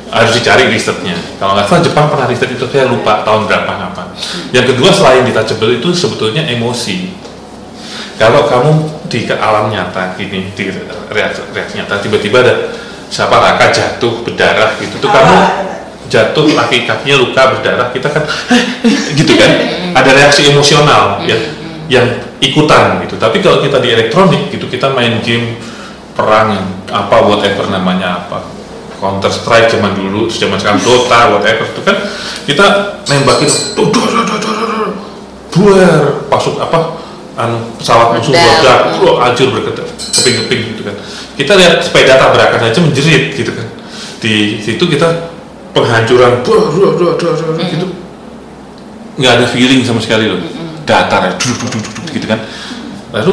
Harus 0.08 0.32
dicari 0.40 0.72
risetnya 0.72 1.20
kalau 1.36 1.52
nggak 1.52 1.68
salah 1.68 1.82
Jepang 1.84 2.06
pernah 2.08 2.24
riset 2.24 2.48
itu 2.48 2.64
saya 2.64 2.88
lupa 2.88 3.20
tahun 3.28 3.44
berapa 3.44 3.72
apa 3.92 4.16
yang 4.56 4.64
kedua 4.64 4.88
selain 4.88 5.28
detachable 5.28 5.68
itu 5.68 5.92
sebetulnya 5.92 6.48
emosi. 6.48 7.12
Kalau 8.16 8.46
kamu 8.46 8.72
di 9.10 9.26
ke 9.26 9.34
alam 9.36 9.68
nyata 9.74 10.14
gini 10.16 10.48
di 10.54 10.70
reaksi, 11.12 11.44
reaksi 11.50 11.82
nyata 11.82 11.98
tiba-tiba 11.98 12.40
ada 12.40 12.54
siapa 13.10 13.36
raka 13.36 13.68
jatuh 13.74 14.22
berdarah 14.22 14.78
gitu 14.80 14.96
tuh 15.02 15.10
kamu 15.12 15.36
jatuh 16.14 16.46
kaki 16.46 16.86
kakinya 16.86 17.16
luka 17.18 17.42
berdarah 17.50 17.90
kita 17.90 18.06
kan 18.06 18.22
gitu 19.18 19.34
kan 19.34 19.50
ada 19.98 20.10
reaksi 20.14 20.46
emosional 20.46 21.18
ya 21.26 21.34
yang 21.90 22.06
ikutan 22.38 23.02
gitu 23.02 23.18
tapi 23.18 23.42
kalau 23.42 23.58
kita 23.58 23.82
di 23.82 23.90
elektronik 23.90 24.54
gitu 24.54 24.70
kita 24.70 24.94
main 24.94 25.18
game 25.26 25.58
perang 26.14 26.54
apa 26.86 27.16
whatever 27.26 27.66
namanya 27.66 28.22
apa 28.22 28.46
Counter 29.02 29.28
Strike 29.28 29.68
zaman 29.74 29.92
dulu 29.98 30.30
zaman 30.30 30.56
sekarang 30.56 30.80
Dota 30.80 31.34
whatever 31.34 31.66
itu 31.66 31.82
kan 31.82 31.96
kita 32.46 32.66
nembakin 33.10 33.48
tuh, 33.74 33.90
duh, 33.90 34.06
duh, 34.06 34.22
duh, 34.24 34.38
duh, 34.38 34.52
duh, 34.54 34.66
duh, 34.70 34.90
buar 35.50 36.24
masuk 36.30 36.56
apa 36.62 37.04
anu 37.34 37.58
pesawat 37.82 38.14
musuh 38.14 38.30
Meledak. 38.30 38.54
meledak, 38.62 38.80
wah, 39.02 39.16
hancur 39.26 39.48
berkeping-keping 39.50 40.60
gitu 40.74 40.82
kan. 40.86 40.94
Kita 41.34 41.52
lihat 41.58 41.82
sepeda 41.82 42.14
tabrakan 42.14 42.62
saja 42.62 42.78
menjerit 42.78 43.34
gitu 43.34 43.50
kan. 43.50 43.66
Di 44.22 44.62
situ 44.62 44.84
kita 44.86 45.33
penghancuran, 45.74 46.40
buah, 46.46 46.64
buah, 46.70 46.92
buah, 46.94 47.14
buah, 47.18 47.34
buah, 47.34 47.66
gitu, 47.66 47.86
nggak 49.18 49.32
ada 49.42 49.46
feeling 49.50 49.82
sama 49.82 49.98
sekali 49.98 50.30
loh. 50.30 50.38
Datar 50.86 51.26
ya, 51.26 51.32
duduk, 51.34 51.66
duduk, 51.66 51.82
duduk, 51.82 52.04
gitu 52.14 52.26
kan. 52.30 52.40
Lalu 53.10 53.32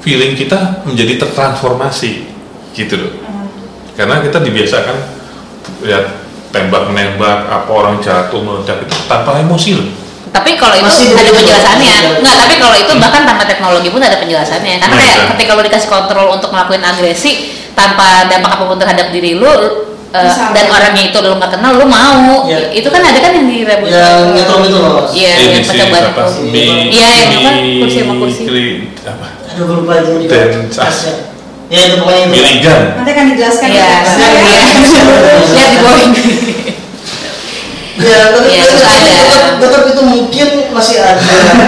feeling 0.00 0.32
kita 0.32 0.82
menjadi 0.86 1.20
tertransformasi 1.26 2.24
gitu 2.72 2.94
loh. 2.96 3.12
Karena 3.98 4.22
kita 4.22 4.38
dibiasakan 4.38 4.96
lihat 5.82 6.06
tembak 6.48 6.88
menembak 6.88 7.44
apa 7.44 7.68
orang 7.68 7.98
jatuh 8.00 8.40
meledak 8.40 8.80
itu 8.80 8.94
tanpa 9.04 9.36
emosi 9.36 9.70
loh. 9.76 9.88
tapi 10.28 10.60
kalau 10.60 10.76
itu 10.76 10.84
Masih 10.84 11.16
ada 11.16 11.32
penjelasannya 11.32 11.94
Masih 11.96 12.20
nggak 12.20 12.36
tapi 12.36 12.54
kalau 12.60 12.76
itu 12.76 12.92
bahkan 13.00 13.22
tanpa 13.24 13.44
teknologi 13.48 13.88
pun 13.88 14.00
ada 14.04 14.20
penjelasannya 14.20 14.76
karena 14.76 14.92
Nah, 14.92 15.00
kayak 15.00 15.16
itu. 15.16 15.28
ketika 15.32 15.50
lo 15.56 15.62
dikasih 15.64 15.88
kontrol 15.88 16.26
untuk 16.36 16.52
ngelakuin 16.52 16.84
agresi 16.84 17.48
tanpa 17.72 18.28
dampak 18.28 18.60
apa 18.60 18.64
pun 18.68 18.76
terhadap 18.76 19.08
diri 19.08 19.32
lo 19.40 19.87
Bisa. 20.08 20.56
dan 20.56 20.66
orangnya 20.68 21.02
itu 21.04 21.18
lo 21.20 21.36
nggak 21.36 21.52
kenal 21.52 21.76
lo 21.76 21.84
mau 21.84 22.48
Ya. 22.48 22.72
itu 22.72 22.88
kan 22.88 23.04
ada 23.04 23.20
kan 23.20 23.36
yang 23.36 23.44
di 23.44 23.60
rebut 23.60 23.92
Yang 23.92 24.18
nyetrum 24.32 24.60
itu 24.64 24.76
loh. 24.76 25.04
Mas. 25.04 25.12
iya 25.12 25.30
yang 25.36 25.52
itu 25.52 25.72
mi- 26.48 26.88
Iya, 26.88 27.10
yang 27.28 27.44
apa, 27.44 27.50
kursi 27.84 27.98
sama 28.00 28.14
kursi. 28.16 28.42
kli- 28.48 28.88
apa? 29.04 29.26
Aduh 29.52 29.62
gue 29.64 29.76
lupa 29.84 29.94
itu. 30.00 30.12
Ya 31.68 31.80
itu 31.84 31.96
pokoknya 32.00 32.20
itu. 32.24 32.32
Miligan. 32.32 32.80
Nanti 32.96 33.10
akan 33.12 33.24
dijelaskan 33.28 33.68
Iya, 33.68 33.84
ya. 33.84 34.00
iya. 34.08 34.28
lihat 35.44 35.68
di 35.68 35.78
bawah 35.84 36.00
Ya, 37.98 38.30
tapi 38.30 38.46
Iya, 38.46 38.62
tapi 38.62 38.78
itu 38.78 38.84
ada. 38.86 39.58
tetap, 39.58 39.82
itu 39.90 40.02
mungkin 40.06 40.48
masih 40.70 41.02
ada 41.02 41.18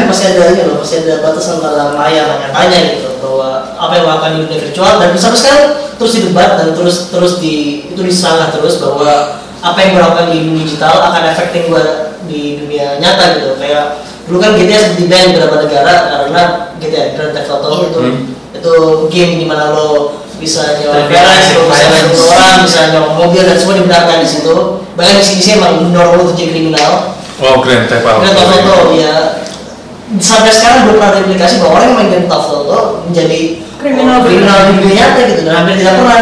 masih 0.07 0.25
ada 0.31 0.43
ini 0.55 0.63
loh, 0.63 0.79
masih 0.79 1.03
ada 1.03 1.27
batas 1.27 1.43
antara 1.51 1.91
maya 1.91 2.23
dan 2.23 2.39
nyatanya 2.47 2.79
gitu 2.87 3.00
bahwa 3.21 3.77
apa 3.77 3.93
yang 3.95 4.05
melakukan 4.09 4.31
di 4.33 4.39
dunia 4.49 4.61
virtual 4.67 4.93
dan 4.99 5.09
sampai 5.15 5.39
sekarang 5.39 5.65
terus 6.01 6.13
didebat 6.17 6.51
dan 6.57 6.69
terus 6.73 6.97
terus 7.13 7.33
di 7.39 7.87
itu 7.93 8.01
disanggah 8.01 8.49
terus 8.51 8.81
bahwa 8.81 9.39
apa 9.61 9.79
yang 9.85 10.01
melakukan 10.01 10.33
di 10.33 10.39
dunia 10.49 10.65
digital 10.65 10.95
akan 11.13 11.23
efektif 11.31 11.69
gua 11.69 12.17
di 12.25 12.57
dunia 12.57 12.97
nyata 12.97 13.37
gitu 13.37 13.61
kayak 13.61 14.01
dulu 14.25 14.39
kan 14.41 14.55
GTA 14.57 14.79
seperti 14.81 15.05
ban 15.11 15.27
di 15.27 15.33
beberapa 15.37 15.57
negara 15.67 15.95
karena 16.09 16.43
GTA 16.79 17.03
Grand 17.19 17.33
Theft 17.35 17.51
Auto 17.51 17.91
itu 17.91 18.01
Hmm. 18.01 18.25
itu 18.57 18.75
game 19.13 19.41
di 19.41 19.47
mana 19.49 19.73
lo 19.73 20.21
bisa 20.41 20.81
nyewa 20.81 21.05
garage, 21.05 21.53
lo 21.57 21.69
bisa 21.69 21.85
nyewa 21.89 22.25
orang, 22.33 22.57
bisa 22.65 22.81
nyewa 22.93 23.09
mobil 23.17 23.43
dan 23.45 23.57
semua 23.61 23.77
dibenarkan 23.77 24.25
di 24.25 24.29
situ. 24.29 24.55
Bahkan 24.97 25.15
di 25.21 25.25
sini 25.25 25.41
sih 25.41 25.53
emang 25.61 25.85
mendorong 25.85 26.17
lo 26.17 26.23
untuk 26.29 26.37
jadi 26.41 26.57
kriminal. 26.57 27.17
Oh, 27.41 27.61
Grand 27.61 27.89
Theft 27.89 28.05
Auto. 28.05 28.21
Grand 28.25 28.37
Theft 28.37 28.53
Auto 28.57 28.77
ya 28.97 29.40
sampai 30.19 30.51
sekarang 30.51 30.79
belum 30.89 30.97
pernah 30.99 31.11
ada 31.15 31.21
aplikasi 31.23 31.55
bahwa 31.63 31.73
orang 31.79 31.87
yang 31.87 31.97
main 31.97 32.09
Grand 32.11 32.27
Theft 32.27 32.49
Auto 32.51 32.81
menjadi 33.07 33.41
Kriminal 33.81 34.21
kriminal 34.21 34.59
di 34.69 34.73
dunia 34.77 34.93
nyata 34.93 35.21
gitu 35.25 35.41
dan 35.49 35.55
hampir 35.57 35.81
tidak 35.81 35.95
pernah 35.97 36.21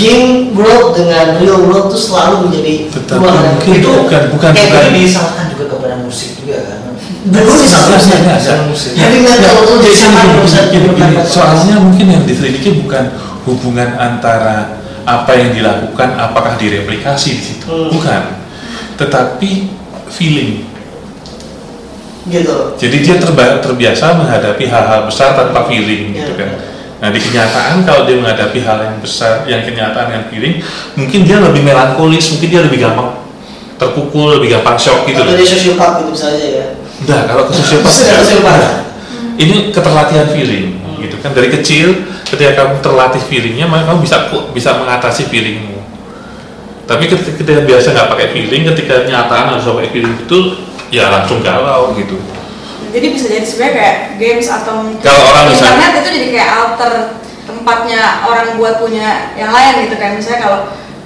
game 0.00 0.56
world 0.56 0.96
dengan 0.96 1.36
real 1.36 1.60
world 1.68 1.92
itu 1.92 1.98
selalu 2.00 2.48
menjadi 2.48 2.72
Tetapi 2.88 3.20
dua 3.20 3.28
hal 3.28 3.44
berbeda. 3.60 3.88
bukan 4.00 4.22
bukan 4.32 4.50
Kayak 4.56 4.68
bukan. 4.72 4.82
gini 4.88 5.00
disalahkan 5.04 5.44
juga 5.52 5.64
kepada 5.68 5.94
musik 6.00 6.30
juga 6.40 6.56
kan. 6.64 6.78
Dulu 7.24 7.52
musik. 8.72 8.90
Heavy 8.96 9.20
metal 9.20 9.52
itu 9.68 9.74
Jadi 9.84 9.96
sama 10.00 10.20
soalnya 11.28 11.76
mungkin 11.76 12.06
yang 12.08 12.24
diselidiki 12.24 12.80
bukan 12.80 13.04
hubungan 13.44 13.88
antara 14.00 14.80
apa 15.04 15.32
yang 15.36 15.52
dilakukan 15.52 16.16
apakah 16.16 16.56
direplikasi 16.56 17.36
di 17.36 17.42
situ 17.44 17.64
Hmm. 17.68 17.92
bukan 17.92 18.22
tetapi 18.96 19.68
feeling 20.08 20.64
gitu. 22.24 22.56
jadi 22.80 22.96
dia 23.04 23.16
terba- 23.20 23.60
terbiasa 23.60 24.16
menghadapi 24.16 24.64
hal-hal 24.64 25.04
besar 25.04 25.36
tanpa 25.36 25.68
feeling 25.68 26.12
Ya, 26.12 26.24
gitu 26.24 26.40
kan. 26.40 26.50
nah 27.02 27.08
di 27.12 27.20
kenyataan 27.20 27.84
kalau 27.84 28.08
dia 28.08 28.16
menghadapi 28.16 28.58
hal 28.64 28.78
yang 28.80 28.96
besar 28.98 29.44
yang 29.44 29.60
kenyataan 29.60 30.08
yang 30.08 30.24
feeling 30.32 30.64
mungkin 30.96 31.20
dia 31.24 31.36
lebih 31.38 31.60
melankolis 31.60 32.32
mungkin 32.32 32.48
dia 32.48 32.62
lebih 32.64 32.80
gampang 32.80 33.12
terpukul 33.76 34.38
lebih 34.40 34.56
gampang 34.56 34.78
shock 34.78 35.04
gitu 35.04 35.20
Atau 35.20 35.36
dia 35.36 35.44
sosiopat 35.44 35.90
gitu 36.00 36.10
bisa 36.14 36.26
aja 36.32 36.46
ya. 36.62 36.66
nah 37.04 37.20
kalau 37.26 37.42
ke 37.44 37.52
sosiopat 37.52 37.92
ya, 37.92 38.70
ini 39.34 39.74
keterlatihan 39.74 40.30
feeling 40.30 40.78
gitu 41.02 41.20
kan. 41.20 41.34
Dari 41.34 41.50
kecil 41.52 42.06
ketika 42.24 42.64
kamu 42.64 42.80
terlatih 42.80 43.20
feelingnya 43.20 43.66
maka 43.68 43.92
kamu 43.92 44.00
bisa 44.00 44.16
bisa 44.54 44.70
mengatasi 44.78 45.28
feelingmu. 45.28 45.82
Tapi 46.84 47.08
ketika 47.08 47.32
kita 47.34 47.64
biasa 47.66 47.92
nggak 47.92 48.08
pakai 48.08 48.28
feeling 48.32 48.62
ketika 48.72 49.04
nyataan 49.04 49.56
harus 49.56 49.64
pakai 49.66 49.90
feeling 49.90 50.14
betul 50.16 50.54
ya 50.94 51.10
langsung 51.10 51.42
galau 51.42 51.90
gitu. 51.98 52.14
Jadi 52.94 53.06
bisa 53.10 53.26
jadi 53.26 53.42
sebenarnya 53.42 53.74
kayak 53.74 53.96
games 54.22 54.46
atau 54.46 54.86
Kalau 55.02 55.22
orang 55.34 55.50
misalnya- 55.50 55.74
internet 55.82 55.92
itu 55.98 56.10
jadi 56.14 56.28
kayak 56.30 56.50
alter 56.54 56.92
tempatnya 57.42 58.02
orang 58.22 58.54
buat 58.54 58.78
punya 58.78 59.34
yang 59.34 59.50
lain 59.50 59.90
gitu. 59.90 59.98
Kayak 59.98 60.22
misalnya 60.22 60.40
kalau 60.46 60.58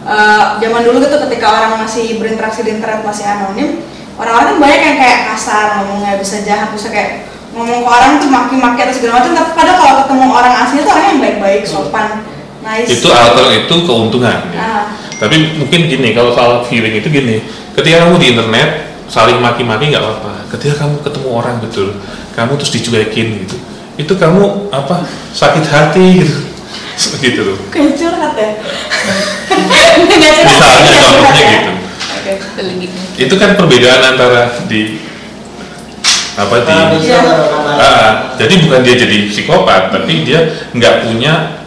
eh, 0.05 0.45
zaman 0.61 0.81
dulu 0.85 0.97
gitu 1.01 1.17
ketika 1.29 1.47
orang 1.49 1.81
masih 1.81 2.21
berinteraksi 2.21 2.61
di 2.65 2.77
internet 2.77 3.01
masih 3.05 3.25
anonim 3.25 3.81
orang-orang 4.19 4.47
kan 4.53 4.59
banyak 4.61 4.81
yang 4.83 4.97
kayak 4.99 5.19
kasar 5.33 5.67
ngomongnya 5.81 6.19
bisa 6.19 6.43
jahat 6.43 6.69
bisa 6.75 6.91
kayak 6.91 7.29
ngomong 7.55 7.81
ke 7.81 7.89
orang 7.89 8.13
tuh 8.21 8.29
maki-maki 8.29 8.81
atau 8.85 8.95
segala 8.95 9.13
macam. 9.25 9.33
Tapi 9.33 9.51
padahal 9.57 9.77
kalau 9.81 9.95
ketemu 10.05 10.25
orang 10.29 10.55
asli 10.61 10.77
itu 10.85 10.91
orang 10.93 11.07
yang 11.09 11.21
baik-baik 11.25 11.63
sopan 11.65 12.09
nice. 12.61 12.89
Itu 12.93 13.09
alter 13.09 13.47
itu 13.65 13.75
keuntungan 13.89 14.39
ya. 14.53 14.61
Ah. 14.61 14.85
tapi 15.19 15.59
mungkin 15.59 15.91
gini 15.91 16.15
kalau 16.15 16.31
soal 16.37 16.63
feeling 16.69 17.01
itu 17.01 17.09
gini. 17.09 17.41
Ketika 17.73 18.07
kamu 18.07 18.19
di 18.21 18.27
internet 18.37 18.88
saling 19.09 19.41
maki-maki 19.41 19.89
nggak 19.89 20.05
apa-apa 20.05 20.33
ketika 20.53 20.85
kamu 20.85 21.01
ketemu 21.01 21.29
orang 21.33 21.57
betul 21.65 21.97
kamu 22.37 22.53
terus 22.61 22.73
dicuekin 22.77 23.29
gitu 23.45 23.57
itu 23.99 24.13
kamu 24.15 24.71
apa 24.71 25.03
sakit 25.35 25.65
hati 25.67 26.23
gitu 26.23 26.37
gitu 27.25 27.41
loh 27.53 27.59
kayak 27.73 27.97
curhat 27.97 28.35
ya 28.37 28.51
misalnya 30.45 31.01
contohnya 31.03 31.43
ya. 31.43 31.51
gitu. 31.57 31.71
Gitu. 32.59 32.97
itu 33.17 33.35
kan 33.41 33.57
perbedaan 33.57 34.15
antara 34.15 34.53
di 34.69 35.01
apa 36.39 36.55
di 36.63 36.71
online. 36.71 37.79
Ah, 37.83 38.11
jadi 38.39 38.55
bukan 38.63 38.81
dia 38.87 38.95
jadi 38.95 39.27
psikopat 39.27 39.91
tapi 39.91 40.23
dia 40.23 40.55
nggak 40.71 41.09
punya 41.09 41.65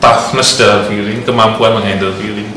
toughness 0.00 0.56
dalam 0.56 0.88
feeling 0.88 1.20
kemampuan 1.26 1.76
menghandle 1.76 2.14
feeling 2.16 2.48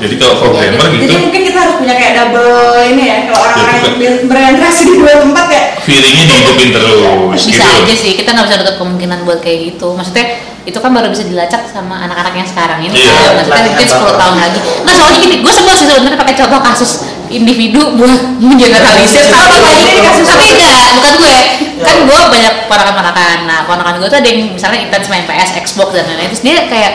jadi 0.00 0.14
kalau 0.16 0.34
programmer 0.38 0.80
Jadi 0.82 0.96
gitu 0.98 1.14
mungkin 1.18 1.40
kita 1.44 1.58
harus 1.58 1.74
punya 1.76 1.94
kayak 1.94 2.12
double 2.16 2.50
ini 2.86 3.04
ya 3.04 3.18
kalau 3.26 3.40
orang-orang 3.42 3.78
Ya, 4.00 4.06
yang 4.06 4.16
berinteraksi 4.24 4.82
di 4.82 4.94
dua 4.96 5.14
tempat 5.18 5.46
ya. 5.48 5.62
feelingnya 5.78 6.24
dihidupin 6.26 6.68
terus 6.76 7.40
bisa 7.42 7.60
gitu. 7.60 7.78
aja 7.78 7.94
sih 7.94 8.12
kita 8.14 8.28
nggak 8.30 8.46
bisa 8.46 8.56
nutup 8.58 8.76
kemungkinan 8.78 9.18
buat 9.22 9.38
kayak 9.38 9.58
gitu. 9.70 9.92
Maksudnya 9.92 10.24
itu 10.62 10.76
kan 10.76 10.90
baru 10.90 11.08
bisa 11.08 11.22
dilacak 11.22 11.62
sama 11.66 12.00
anak-anak 12.00 12.32
yang 12.34 12.44
sekarang 12.44 12.80
ini. 12.82 12.92
Iya, 12.94 13.12
kan 13.12 13.32
maksudnya 13.38 13.62
mungkin 13.66 13.86
10 13.86 13.96
baper. 13.98 14.16
tahun 14.16 14.36
lagi. 14.38 14.58
Nggak 14.78 14.94
soalnya 14.94 15.18
gini 15.18 15.34
gue 15.38 15.52
sebel 15.52 15.74
sih 15.74 15.86
sebenarnya 15.86 16.18
pakai 16.18 16.34
contoh 16.36 16.60
kasus 16.62 16.90
individu 17.28 17.80
buat 17.94 18.20
mengeneralisir 18.36 19.24
tapi 19.26 19.56
lagi 19.56 19.84
ini 19.86 20.00
kasus 20.02 20.26
tapi 20.26 20.44
enggak 20.50 20.88
bukan 20.96 21.14
gue. 21.18 21.36
Kan 21.80 21.96
Ya. 21.96 22.02
gue 22.02 22.20
banyak 22.30 22.54
ponakan-ponakan. 22.68 23.36
Nah 23.44 23.58
ponakan 23.64 23.94
gue 23.96 24.08
tuh 24.08 24.18
ada 24.18 24.28
yang 24.28 24.40
misalnya 24.50 24.78
intens 24.80 25.08
main 25.08 25.24
PS 25.24 25.50
Xbox 25.62 25.88
dan 25.92 26.04
lain-lain. 26.06 26.28
Terus 26.28 26.42
dia 26.42 26.56
kayak 26.66 26.92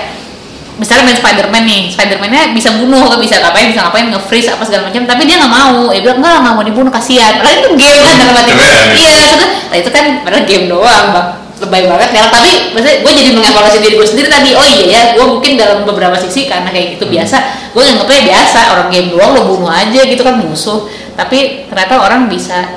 misalnya 0.75 1.03
main 1.07 1.17
Spiderman 1.17 1.63
nih 1.63 1.81
Spiderman-nya 1.91 2.41
bisa 2.51 2.75
bunuh 2.75 3.07
atau 3.07 3.19
bisa 3.19 3.39
ngapain 3.39 3.71
bisa 3.71 3.83
ngapain 3.87 4.11
nge-freeze 4.11 4.51
apa 4.51 4.63
segala 4.67 4.91
macam 4.91 5.03
tapi 5.07 5.23
dia 5.23 5.39
nggak 5.39 5.53
mau. 5.53 5.91
Dia 5.91 6.01
bilang 6.03 6.19
nggak 6.19 6.37
nggak 6.43 6.53
mau 6.55 6.63
dibunuh 6.63 6.91
kasihan. 6.91 7.39
Padahal 7.39 7.55
itu 7.63 7.69
game 7.79 7.99
kan 8.03 8.13
dalam 8.19 8.35
Keren. 8.35 8.85
iya 8.95 9.11
maksudnya 9.15 9.49
nah 9.65 9.77
itu 9.81 9.89
kan 9.89 10.05
padahal 10.23 10.43
game 10.43 10.65
doang 10.67 11.05
bang. 11.15 11.27
Lebay 11.55 11.83
banget. 11.87 12.09
Ya 12.11 12.23
tapi 12.27 12.51
maksudnya 12.75 12.97
gue 12.99 13.11
jadi 13.15 13.29
mengevaluasi 13.31 13.77
diri 13.79 13.95
gue 13.95 14.07
sendiri 14.07 14.27
tadi. 14.27 14.49
Oh 14.53 14.65
iya 14.67 14.83
ya 14.85 15.01
gue 15.15 15.25
mungkin 15.25 15.51
dalam 15.55 15.87
beberapa 15.87 16.17
sisi 16.19 16.51
karena 16.51 16.67
kayak 16.67 16.99
gitu 16.99 17.07
biasa 17.07 17.37
gue 17.71 17.81
nganggapnya 17.81 18.21
biasa 18.27 18.59
orang 18.75 18.87
game 18.91 19.07
doang 19.15 19.31
lo 19.35 19.41
bunuh 19.47 19.71
aja 19.71 20.01
gitu 20.03 20.21
kan 20.23 20.35
musuh. 20.43 20.87
Tapi 21.15 21.71
ternyata 21.71 22.03
orang 22.03 22.27
bisa 22.27 22.75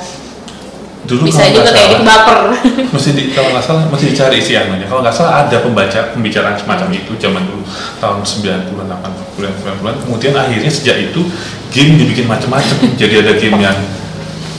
dulu 1.08 1.24
bisa 1.24 1.40
juga 1.48 1.72
kayak 1.72 1.88
gitu 1.96 2.04
baper. 2.04 2.38
mesti 2.94 3.10
di, 3.16 3.22
kalau 3.32 3.48
nggak 3.56 3.64
salah 3.64 3.82
mesti 3.88 4.12
dicari 4.12 4.36
isi 4.38 4.52
anunya. 4.54 4.84
Kalau 4.84 5.00
nggak 5.00 5.16
salah 5.16 5.48
ada 5.48 5.56
pembaca 5.58 6.12
pembicaraan 6.12 6.54
semacam 6.54 6.88
itu 6.92 7.12
zaman 7.16 7.48
dulu 7.48 7.64
tahun 7.96 8.20
90-an 8.20 8.86
80-an 8.92 9.52
90-an 9.80 9.94
kemudian 10.04 10.36
akhirnya 10.36 10.68
sejak 10.68 11.00
itu 11.00 11.24
game 11.72 11.96
dibikin 11.96 12.28
macam-macam 12.28 12.76
jadi 13.00 13.24
ada 13.24 13.32
game 13.40 13.56
yang 13.56 13.76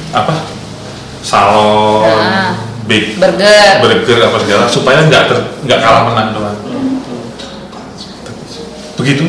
apa 0.10 0.34
salon 1.22 2.10
Nah. 2.10 2.58
big 2.90 3.14
burger. 3.22 3.86
burger 3.86 4.18
apa 4.26 4.38
segala 4.42 4.66
supaya 4.66 5.06
nggak 5.06 5.24
ter- 5.30 5.50
nggak 5.62 5.80
kalah 5.80 6.02
menang 6.10 6.34
doang. 6.34 6.58
Begitu? 8.98 9.26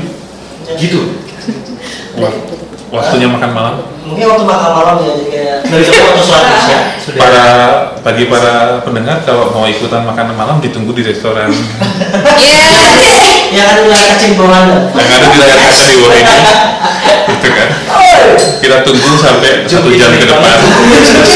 Gitu. 0.81 1.01
Wak- 2.17 2.41
waktunya 2.91 3.29
makan 3.29 3.51
malam 3.53 3.75
Mungkin 4.11 4.27
waktu 4.27 4.45
makan 4.45 4.71
malam 4.75 4.97
ya 4.99 5.11
jadi 5.15 5.25
kayak 5.31 5.57
Dari 5.65 5.85
jam 5.87 6.03
waktu 6.03 6.23
sholat 6.23 6.45
isya 6.51 6.79
sudah. 6.99 7.21
para 7.21 7.45
bagi 8.01 8.25
para 8.27 8.55
pendengar 8.83 9.23
kalau 9.23 9.55
mau 9.55 9.65
ikutan 9.65 10.03
makan 10.03 10.35
malam 10.35 10.59
ditunggu 10.59 10.91
di 10.91 11.03
restoran. 11.07 11.49
Iya. 12.41 12.67
yang 13.51 13.67
ada 13.67 13.81
di 13.83 13.89
layar 13.89 14.07
kaca 14.09 14.27
bawah 14.35 14.57
anda. 14.57 14.79
yang 14.95 15.11
ada 15.11 15.27
di 15.27 15.39
layar 15.39 15.59
kaca 15.61 15.85
di 15.85 15.97
bawah 15.97 16.15
ini. 16.17 16.35
Gitu 17.31 17.49
kan. 17.49 17.69
Kita 18.61 18.77
tunggu 18.83 19.11
sampai 19.17 19.53
satu 19.65 19.91
jam 19.91 20.11
ke 20.13 20.27
depan. 20.27 20.59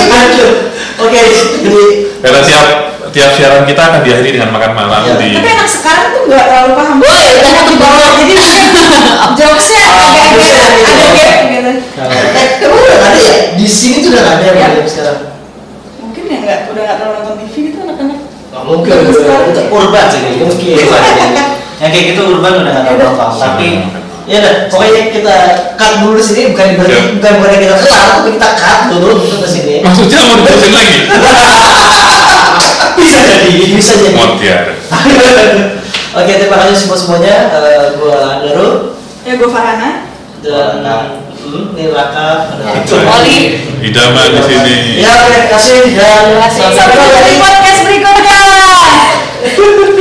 Oke, 1.04 1.20
jadi 1.58 1.84
Karena 2.22 2.40
tiap 2.40 2.68
tiap 3.10 3.30
siaran 3.32 3.64
kita 3.64 3.82
akan 3.82 4.00
diakhiri 4.00 4.30
dengan 4.32 4.50
makan 4.50 4.72
malam 4.72 5.00
Iya. 5.02 5.14
di 5.16 5.28
Tapi 5.34 5.48
anak 5.50 5.68
sekarang 5.68 6.06
tuh 6.10 6.22
nggak 6.24 6.44
terlalu 6.44 6.72
paham. 6.74 6.96
Woi, 6.96 7.10
Anak 7.10 7.40
jangan 7.42 7.64
di 7.64 7.76
bawah 7.76 8.10
jadi 8.14 8.34
mungkin 8.34 9.02
jokesnya 9.34 9.84
Ah, 9.84 10.08
agak-agak 10.24 10.30
jokesnya 10.30 10.62
ada 10.64 11.04
gitu. 11.04 11.18
gap 11.18 11.42
gitu. 11.44 11.70
Eh, 12.34 12.48
emang 12.60 12.80
udah 12.80 12.96
ada 13.02 13.18
ya? 13.18 13.34
Di 13.52 13.66
sini 13.66 13.96
tuh 13.98 14.08
udah 14.10 14.22
nggak 14.22 14.36
ada 14.36 14.44
Ya. 14.46 14.66
ya. 14.70 14.84
sekarang. 14.84 15.18
Mungkin 15.98 16.22
ya 16.24 16.38
nggak 16.40 16.58
udah 16.70 16.82
nggak 16.82 16.96
terlalu 16.96 17.14
nonton 17.18 17.34
TV 17.42 17.54
gitu 17.66 17.78
anak-anak. 17.80 18.18
Nggak 18.50 18.62
mungkin, 18.64 18.92
itu 19.44 19.62
urban 19.68 20.04
sih 20.06 20.18
kayak 20.18 20.32
gitu. 20.32 20.44
Mungkin. 20.46 20.74
yang 21.74 21.90
kayak 21.90 22.04
gitu 22.08 22.20
urban 22.30 22.52
udah 22.56 22.72
nggak 22.72 22.84
Ya 22.86 22.92
udah. 22.94 23.10
tahu 23.12 23.34
Tapi 23.36 23.68
ya 24.24 24.36
udah, 24.40 24.54
pokoknya 24.72 25.02
kita 25.12 25.36
cut 25.76 25.92
dulu 26.00 26.16
di 26.16 26.24
sini 26.24 26.42
bukan 26.48 26.68
berarti 26.74 26.96
Siap. 26.96 27.12
bukan 27.12 27.32
berarti 27.36 27.56
kita 27.60 27.74
kelar, 27.76 28.06
tapi 28.14 28.28
kita 28.32 28.48
cut 28.56 28.78
dulu 28.88 29.06
untuk 29.18 29.38
ke 29.38 29.48
sini. 29.50 29.74
maksudnya 29.84 30.16
mau 30.22 30.36
diterusin 30.40 30.72
lagi 30.72 30.96
bisa 33.04 33.20
jadi 33.20 33.50
bisa 33.76 33.92
jadi 34.00 34.10
mutiara 34.16 34.74
oke 36.16 36.32
terima 36.32 36.56
kasih 36.64 36.76
semua 36.80 36.96
semuanya 36.96 37.36
uh, 37.52 37.68
eh, 37.68 37.86
gue 38.00 38.18
Daru 38.48 38.94
ya 39.24 39.40
gue 39.40 39.48
Farhana. 39.48 39.90
Dan 40.44 40.84
hmm, 40.84 41.72
ya, 41.80 41.88
Oli 42.92 43.40
Idaman 43.80 44.28
di 44.36 44.42
sini. 44.44 44.76
ya 45.00 45.12
terima 45.24 45.48
kasih. 45.48 45.96
Dan 45.96 46.24
sampai 46.52 46.96
jumpa 47.00 47.20
di 47.24 47.34
podcast 47.40 47.80
berikutnya. 47.88 48.40